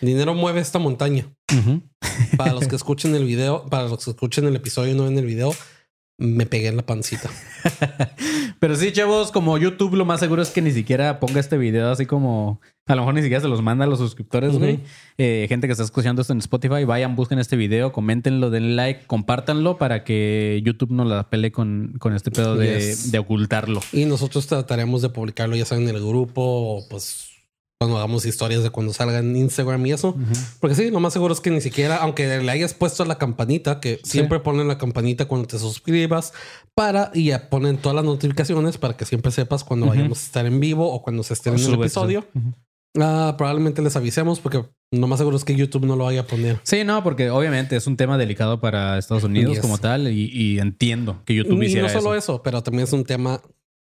Dinero 0.00 0.34
mueve 0.34 0.60
esta 0.60 0.78
montaña. 0.78 1.26
Para 2.36 2.52
los 2.52 2.66
que 2.68 2.76
escuchen 2.76 3.14
el 3.14 3.24
video, 3.24 3.66
para 3.66 3.88
los 3.88 4.04
que 4.04 4.10
escuchen 4.10 4.46
el 4.46 4.56
episodio 4.56 4.92
y 4.92 4.96
no 4.96 5.04
ven 5.04 5.18
el 5.18 5.26
video, 5.26 5.54
me 6.16 6.46
pegué 6.46 6.68
en 6.68 6.76
la 6.76 6.86
pancita. 6.86 7.28
Pero 8.60 8.76
sí, 8.76 8.92
chavos, 8.92 9.32
como 9.32 9.58
YouTube 9.58 9.94
lo 9.96 10.04
más 10.04 10.20
seguro 10.20 10.42
es 10.42 10.50
que 10.50 10.62
ni 10.62 10.70
siquiera 10.70 11.18
ponga 11.20 11.40
este 11.40 11.58
video 11.58 11.90
así 11.90 12.06
como... 12.06 12.60
A 12.86 12.94
lo 12.94 13.00
mejor 13.02 13.14
ni 13.14 13.22
siquiera 13.22 13.40
se 13.40 13.48
los 13.48 13.62
manda 13.62 13.84
a 13.84 13.88
los 13.88 13.98
suscriptores, 13.98 14.56
güey. 14.58 14.80
Eh, 15.16 15.46
gente 15.48 15.66
que 15.66 15.72
está 15.72 15.82
escuchando 15.84 16.20
esto 16.20 16.34
en 16.34 16.38
Spotify, 16.40 16.84
vayan, 16.84 17.16
busquen 17.16 17.38
este 17.38 17.56
video, 17.56 17.92
coméntenlo, 17.92 18.50
denle 18.50 18.74
like, 18.74 19.06
compártanlo 19.06 19.78
para 19.78 20.04
que 20.04 20.60
YouTube 20.64 20.90
no 20.92 21.04
la 21.04 21.30
pele 21.30 21.50
con, 21.50 21.94
con 21.98 22.14
este 22.14 22.30
pedo 22.30 22.56
de, 22.56 22.74
Yes. 22.78 23.10
de 23.10 23.18
ocultarlo. 23.18 23.80
Y 23.92 24.04
nosotros 24.04 24.46
trataremos 24.46 25.00
de 25.02 25.08
publicarlo 25.08 25.56
ya 25.56 25.64
sea 25.64 25.78
en 25.78 25.88
el 25.88 25.98
grupo 25.98 26.42
o 26.42 26.88
pues 26.88 27.30
cuando 27.84 27.98
hagamos 27.98 28.26
historias 28.26 28.62
de 28.62 28.70
cuando 28.70 28.92
salga 28.92 29.18
en 29.18 29.36
Instagram 29.36 29.84
y 29.86 29.92
eso. 29.92 30.16
Porque 30.60 30.74
sí, 30.74 30.90
lo 30.90 31.00
más 31.00 31.12
seguro 31.12 31.32
es 31.34 31.40
que 31.40 31.50
ni 31.50 31.60
siquiera, 31.60 31.96
aunque 31.96 32.38
le 32.40 32.50
hayas 32.50 32.74
puesto 32.74 33.04
la 33.04 33.16
campanita, 33.18 33.80
que 33.80 34.00
siempre 34.04 34.40
ponen 34.40 34.68
la 34.68 34.78
campanita 34.78 35.26
cuando 35.26 35.46
te 35.48 35.58
suscribas 35.58 36.32
para 36.74 37.10
y 37.14 37.26
ya 37.26 37.48
ponen 37.50 37.76
todas 37.78 37.96
las 37.96 38.04
notificaciones 38.04 38.78
para 38.78 38.96
que 38.96 39.04
siempre 39.04 39.30
sepas 39.32 39.64
cuando 39.64 39.86
vayamos 39.86 40.18
a 40.18 40.22
estar 40.24 40.46
en 40.46 40.60
vivo 40.60 40.92
o 40.92 41.02
cuando 41.02 41.22
se 41.22 41.34
esté 41.34 41.50
en 41.50 41.56
el 41.58 41.74
episodio. 41.74 42.26
Ujú. 42.34 42.52
Ah, 43.00 43.34
probablemente 43.36 43.82
les 43.82 43.96
avisemos 43.96 44.38
porque 44.38 44.64
lo 44.92 45.06
más 45.08 45.18
seguro 45.18 45.36
es 45.36 45.44
que 45.44 45.56
YouTube 45.56 45.84
no 45.84 45.96
lo 45.96 46.04
vaya 46.04 46.20
a 46.20 46.26
poner. 46.28 46.60
Sí, 46.62 46.84
no, 46.84 47.02
porque 47.02 47.28
obviamente 47.30 47.74
es 47.74 47.88
un 47.88 47.96
tema 47.96 48.16
delicado 48.18 48.60
para 48.60 48.98
Estados 48.98 49.24
Unidos 49.24 49.54
Yes. 49.54 49.60
como 49.62 49.78
tal 49.78 50.06
y, 50.06 50.30
y 50.32 50.60
entiendo 50.60 51.20
que 51.24 51.34
YouTube 51.34 51.60
Y 51.62 51.66
hiciera 51.66 51.88
no 51.88 51.92
solo 52.00 52.14
eso. 52.14 52.34
eso. 52.34 52.42
pero 52.44 52.62
también 52.62 52.84
es 52.84 52.92
un 52.92 53.02
tema, 53.04 53.40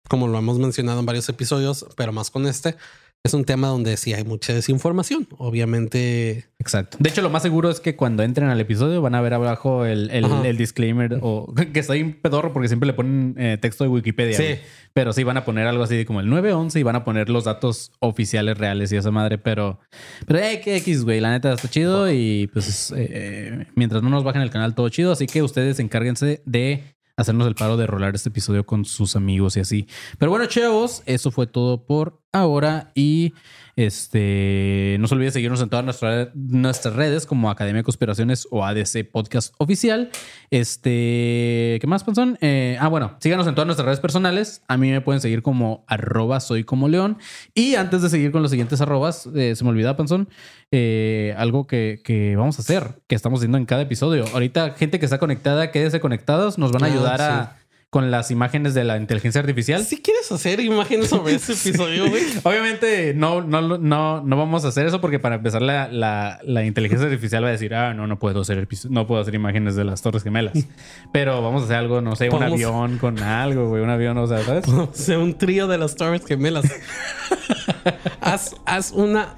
como 0.08 0.28
lo 0.28 0.38
hemos 0.38 0.58
mencionado 0.60 1.00
en 1.00 1.06
varios 1.06 1.28
episodios, 1.28 1.86
pero 1.96 2.12
más 2.12 2.30
con 2.30 2.46
este, 2.46 2.76
es 3.22 3.34
un 3.34 3.44
tema 3.44 3.68
donde 3.68 3.96
sí 3.98 4.14
hay 4.14 4.24
mucha 4.24 4.54
desinformación. 4.54 5.28
Obviamente, 5.38 6.46
Exacto. 6.58 6.96
De 7.00 7.10
hecho, 7.10 7.20
lo 7.22 7.30
más 7.30 7.42
seguro 7.42 7.70
es 7.70 7.78
que 7.80 7.94
cuando 7.96 8.22
entren 8.22 8.48
al 8.48 8.60
episodio 8.60 9.02
van 9.02 9.14
a 9.14 9.20
ver 9.20 9.34
abajo 9.34 9.84
el, 9.84 10.10
el- 10.10 10.56
disclaimer 10.56 11.18
o 11.22 11.52
que 11.72 11.80
está 11.80 11.94
bien 11.94 12.18
pedorro 12.20 12.52
porque 12.52 12.68
siempre 12.68 12.86
le 12.86 12.92
ponen 12.94 13.34
eh, 13.38 13.58
texto 13.60 13.84
de 13.84 13.90
Wikipedia. 13.90 14.36
Sí. 14.36 14.60
Pero 14.94 15.12
sí 15.12 15.22
van 15.22 15.36
a 15.36 15.44
poner 15.44 15.66
algo 15.66 15.82
así 15.84 16.04
como 16.04 16.20
el 16.20 16.28
911 16.28 16.80
y 16.80 16.82
van 16.82 16.96
a 16.96 17.04
poner 17.04 17.28
los 17.28 17.44
datos 17.44 17.92
oficiales 18.00 18.56
reales 18.58 18.90
y 18.92 18.96
esa 18.96 19.10
madre. 19.10 19.38
Pero, 19.38 19.80
pero 20.26 20.38
eh, 20.40 20.60
que 20.62 20.76
X, 20.76 21.04
güey. 21.04 21.20
La 21.20 21.30
neta 21.30 21.52
está 21.52 21.68
chido 21.68 22.10
y 22.10 22.48
pues 22.52 22.92
eh, 22.96 23.66
mientras 23.74 24.02
no 24.02 24.08
nos 24.10 24.24
bajen 24.24 24.42
el 24.42 24.50
canal, 24.50 24.74
todo 24.74 24.88
chido. 24.88 25.12
Así 25.12 25.26
que 25.26 25.42
ustedes 25.42 25.78
encárguense 25.78 26.42
de 26.46 26.84
hacernos 27.16 27.46
el 27.46 27.54
paro 27.54 27.76
de 27.76 27.86
rolar 27.86 28.14
este 28.14 28.30
episodio 28.30 28.64
con 28.64 28.86
sus 28.86 29.14
amigos 29.14 29.56
y 29.56 29.60
así. 29.60 29.86
Pero 30.18 30.30
bueno, 30.30 30.46
chavos, 30.46 31.02
eso 31.04 31.30
fue 31.30 31.46
todo 31.46 31.84
por 31.84 32.19
ahora 32.32 32.90
y 32.94 33.34
este 33.76 34.96
no 35.00 35.06
se 35.08 35.14
olviden 35.14 35.32
seguirnos 35.32 35.62
en 35.62 35.68
todas 35.70 35.84
nuestras 35.84 36.28
nuestras 36.34 36.94
redes 36.94 37.24
como 37.26 37.50
Academia 37.50 37.78
de 37.80 37.84
Conspiraciones 37.84 38.46
o 38.50 38.64
ADC 38.64 39.10
Podcast 39.10 39.54
Oficial. 39.58 40.10
Este, 40.50 41.78
¿qué 41.80 41.86
más, 41.86 42.04
Panzón? 42.04 42.36
Eh, 42.40 42.76
ah, 42.80 42.88
bueno, 42.88 43.16
síganos 43.20 43.46
en 43.46 43.54
todas 43.54 43.66
nuestras 43.66 43.86
redes 43.86 44.00
personales. 44.00 44.62
A 44.68 44.76
mí 44.76 44.90
me 44.90 45.00
pueden 45.00 45.20
seguir 45.20 45.42
como 45.42 45.84
arroba 45.86 46.40
soy 46.40 46.64
como 46.64 46.88
león. 46.88 47.18
Y 47.54 47.74
antes 47.76 48.02
de 48.02 48.10
seguir 48.10 48.32
con 48.32 48.42
los 48.42 48.50
siguientes 48.50 48.80
arrobas, 48.80 49.28
eh, 49.34 49.54
se 49.56 49.64
me 49.64 49.70
olvidaba, 49.70 49.96
Panzón, 49.96 50.28
eh, 50.70 51.34
algo 51.38 51.66
que, 51.66 52.00
que 52.04 52.36
vamos 52.36 52.58
a 52.58 52.62
hacer, 52.62 53.00
que 53.08 53.14
estamos 53.14 53.38
haciendo 53.40 53.58
en 53.58 53.64
cada 53.66 53.82
episodio. 53.82 54.24
Ahorita, 54.32 54.74
gente 54.74 54.98
que 54.98 55.06
está 55.06 55.18
conectada, 55.18 55.70
quédese 55.70 56.00
conectados, 56.00 56.58
nos 56.58 56.72
van 56.72 56.84
a 56.84 56.86
Ah, 56.86 56.90
ayudar 56.90 57.18
sí. 57.18 57.24
a 57.24 57.56
con 57.90 58.12
las 58.12 58.30
imágenes 58.30 58.72
de 58.74 58.84
la 58.84 58.96
inteligencia 58.96 59.40
artificial. 59.40 59.84
si 59.84 60.00
quieres 60.00 60.30
hacer 60.30 60.60
imágenes 60.60 61.08
sobre 61.08 61.34
este 61.34 61.54
episodio, 61.54 62.08
güey. 62.08 62.22
Obviamente 62.44 63.14
no, 63.14 63.42
no, 63.42 63.60
no, 63.60 64.22
no 64.22 64.36
vamos 64.36 64.64
a 64.64 64.68
hacer 64.68 64.86
eso 64.86 65.00
porque 65.00 65.18
para 65.18 65.34
empezar 65.34 65.60
la, 65.60 65.88
la, 65.88 66.38
la 66.44 66.64
inteligencia 66.64 67.06
artificial 67.08 67.42
va 67.42 67.48
a 67.48 67.52
decir, 67.52 67.74
ah, 67.74 67.92
no, 67.92 68.06
no 68.06 68.20
puedo 68.20 68.42
hacer 68.42 68.68
no 68.88 69.08
puedo 69.08 69.20
hacer 69.20 69.34
imágenes 69.34 69.74
de 69.74 69.82
las 69.84 70.02
Torres 70.02 70.22
Gemelas. 70.22 70.52
Pero 71.12 71.42
vamos 71.42 71.62
a 71.62 71.64
hacer 71.64 71.76
algo, 71.76 72.00
no 72.00 72.14
sé, 72.14 72.26
un 72.26 72.38
Podemos- 72.38 72.52
avión 72.54 72.98
con 72.98 73.18
algo, 73.18 73.68
güey, 73.68 73.82
un 73.82 73.90
avión, 73.90 74.16
o 74.18 74.26
sea, 74.28 74.40
¿sabes? 74.44 74.68
O 74.68 74.90
sea, 74.92 75.18
un 75.18 75.36
trío 75.36 75.66
de 75.66 75.76
las 75.78 75.96
Torres 75.96 76.24
Gemelas. 76.24 76.66
haz, 78.20 78.54
haz 78.66 78.92
una, 78.92 79.34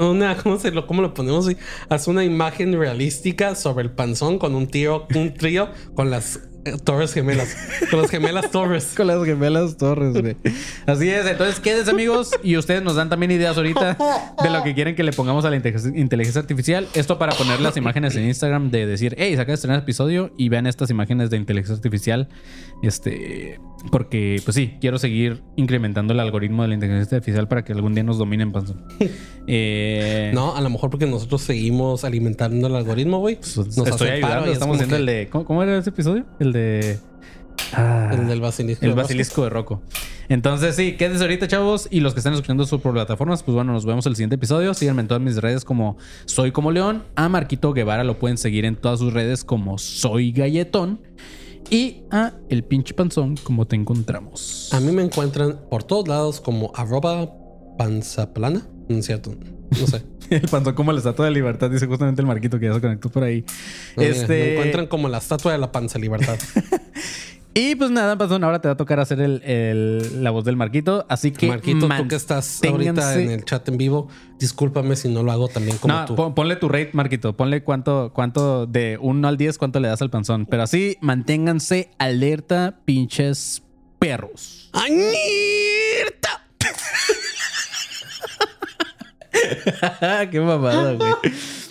una, 0.00 0.36
¿cómo 0.36 0.58
se 0.58 0.72
lo, 0.72 0.88
cómo 0.88 1.00
lo 1.00 1.14
ponemos? 1.14 1.48
Haz 1.88 2.08
una 2.08 2.24
imagen 2.24 2.76
realística 2.76 3.54
sobre 3.54 3.84
el 3.84 3.92
panzón 3.92 4.40
con 4.40 4.56
un 4.56 4.66
trío, 4.66 5.06
un 5.14 5.32
trío 5.34 5.68
con 5.94 6.10
las 6.10 6.36
eh, 6.36 6.40
Torres 6.84 7.12
Gemelas, 7.12 7.56
con 7.90 8.00
las 8.02 8.10
gemelas 8.10 8.50
Torres. 8.50 8.92
Con 8.96 9.06
las 9.06 9.24
gemelas 9.24 9.76
Torres, 9.76 10.12
güey. 10.20 10.36
Así 10.86 11.08
es. 11.08 11.26
Entonces, 11.26 11.60
quédense, 11.60 11.90
amigos. 11.90 12.30
Y 12.42 12.56
ustedes 12.56 12.82
nos 12.82 12.96
dan 12.96 13.08
también 13.08 13.30
ideas 13.30 13.56
ahorita 13.56 13.96
de 14.42 14.50
lo 14.50 14.62
que 14.62 14.74
quieren 14.74 14.94
que 14.94 15.02
le 15.02 15.12
pongamos 15.12 15.44
a 15.44 15.50
la 15.50 15.56
inteligencia 15.56 16.40
artificial. 16.40 16.88
Esto 16.94 17.18
para 17.18 17.32
poner 17.34 17.60
las 17.60 17.76
imágenes 17.76 18.16
en 18.16 18.24
Instagram 18.26 18.70
de 18.70 18.86
decir, 18.86 19.14
hey, 19.18 19.34
saca 19.36 19.52
este 19.52 19.72
episodio 19.74 20.32
y 20.36 20.48
vean 20.48 20.66
estas 20.66 20.90
imágenes 20.90 21.30
de 21.30 21.36
inteligencia 21.36 21.74
artificial. 21.74 22.28
Este, 22.82 23.60
porque, 23.90 24.40
pues 24.44 24.54
sí, 24.54 24.74
quiero 24.80 24.98
seguir 24.98 25.42
incrementando 25.56 26.12
el 26.12 26.20
algoritmo 26.20 26.62
de 26.62 26.68
la 26.68 26.74
inteligencia 26.74 27.16
artificial 27.18 27.48
para 27.48 27.64
que 27.64 27.72
algún 27.72 27.94
día 27.94 28.04
nos 28.04 28.18
dominen, 28.18 28.52
panzón. 28.52 28.84
Eh, 29.46 30.30
No, 30.34 30.56
a 30.56 30.60
lo 30.62 30.70
mejor 30.70 30.88
porque 30.88 31.04
nosotros 31.06 31.42
seguimos 31.42 32.02
alimentando 32.04 32.66
el 32.66 32.76
algoritmo, 32.76 33.18
güey. 33.18 33.36
pues, 33.36 33.54
Nos 33.58 33.68
estoy 33.76 34.20
paro 34.22 34.40
ayudando. 34.40 34.46
y 34.46 34.48
es 34.48 34.52
Estamos 34.54 34.78
como 34.78 34.82
haciendo 34.84 34.96
que- 34.96 35.00
el 35.00 35.06
de. 35.06 35.28
¿cómo, 35.28 35.44
cómo 35.44 35.62
era 35.62 35.76
ese 35.76 35.90
episodio? 35.90 36.24
El 36.40 36.53
de. 36.54 36.98
Ah, 37.74 38.10
El 38.14 38.26
del 38.26 38.40
basilisco. 38.40 38.84
El 38.84 38.92
de 38.92 39.02
basilisco 39.02 39.44
de 39.44 39.50
Rocco. 39.50 39.82
Entonces, 40.28 40.74
sí, 40.76 40.96
quédense 40.96 41.22
ahorita, 41.22 41.48
chavos. 41.48 41.88
Y 41.90 42.00
los 42.00 42.14
que 42.14 42.20
están 42.20 42.32
escuchando 42.32 42.64
sus 42.64 42.80
plataformas, 42.80 43.42
pues 43.42 43.54
bueno, 43.54 43.72
nos 43.72 43.84
vemos 43.84 44.06
en 44.06 44.10
el 44.10 44.16
siguiente 44.16 44.36
episodio. 44.36 44.72
Síganme 44.72 45.02
en 45.02 45.08
todas 45.08 45.22
mis 45.22 45.36
redes 45.36 45.64
como 45.64 45.98
Soy 46.24 46.52
Como 46.52 46.70
León. 46.70 47.02
A 47.16 47.28
Marquito 47.28 47.72
Guevara 47.74 48.04
lo 48.04 48.18
pueden 48.18 48.38
seguir 48.38 48.64
en 48.64 48.76
todas 48.76 49.00
sus 49.00 49.12
redes 49.12 49.44
como 49.44 49.76
Soy 49.76 50.32
Galletón. 50.32 51.00
Y 51.70 52.02
a 52.10 52.34
El 52.48 52.64
Pinche 52.64 52.94
Panzón 52.94 53.36
como 53.36 53.66
te 53.66 53.76
encontramos. 53.76 54.70
A 54.72 54.80
mí 54.80 54.92
me 54.92 55.02
encuentran 55.02 55.60
por 55.70 55.82
todos 55.82 56.08
lados 56.08 56.40
como 56.40 56.72
arroba 56.74 57.32
panzaplana. 57.78 58.66
No 58.88 58.98
es 58.98 59.06
cierto. 59.06 59.34
No 59.80 59.86
sé. 59.86 60.02
El 60.30 60.40
Panzón 60.48 60.74
como 60.74 60.90
la 60.92 60.98
estatua 60.98 61.26
de 61.26 61.32
libertad, 61.32 61.70
dice 61.70 61.86
justamente 61.86 62.22
el 62.22 62.26
Marquito 62.26 62.58
que 62.58 62.66
ya 62.66 62.74
se 62.74 62.80
conectó 62.80 63.10
por 63.10 63.24
ahí. 63.24 63.44
No, 63.96 64.02
mira, 64.02 64.14
este. 64.16 64.28
Me 64.28 64.52
encuentran 64.54 64.86
como 64.86 65.08
la 65.08 65.18
estatua 65.18 65.52
de 65.52 65.58
la 65.58 65.70
panza 65.70 65.98
libertad. 65.98 66.38
Y 67.56 67.76
pues 67.76 67.92
nada, 67.92 68.18
Panzón, 68.18 68.42
ahora 68.42 68.60
te 68.60 68.66
va 68.66 68.74
a 68.74 68.76
tocar 68.76 68.98
hacer 68.98 69.20
el, 69.20 69.40
el- 69.44 70.24
la 70.24 70.32
voz 70.32 70.44
del 70.44 70.56
Marquito. 70.56 71.06
Así 71.08 71.30
que. 71.30 71.46
Marquito, 71.46 71.86
tú 71.86 72.08
que 72.08 72.16
estás 72.16 72.60
ahorita 72.66 73.14
en 73.20 73.30
el 73.30 73.44
chat 73.44 73.68
en 73.68 73.76
vivo, 73.76 74.08
discúlpame 74.40 74.96
si 74.96 75.08
no 75.08 75.22
lo 75.22 75.30
hago 75.30 75.46
también 75.46 75.78
como 75.78 75.94
no, 75.94 76.04
tú. 76.04 76.16
pon- 76.16 76.34
ponle 76.34 76.56
tu 76.56 76.68
rate, 76.68 76.90
Marquito. 76.94 77.36
Ponle 77.36 77.62
cuánto, 77.62 78.10
cuánto 78.12 78.66
de 78.66 78.98
1 79.00 79.28
al 79.28 79.36
10, 79.36 79.56
cuánto 79.58 79.78
le 79.78 79.86
das 79.86 80.02
al 80.02 80.10
panzón. 80.10 80.46
Pero 80.46 80.64
así, 80.64 80.96
manténganse 81.00 81.90
alerta, 81.98 82.80
pinches 82.84 83.62
perros. 84.00 84.70
¡Añirta! 84.72 86.23
Qué 90.30 90.40
mamada, 90.40 90.94
güey. 90.94 91.12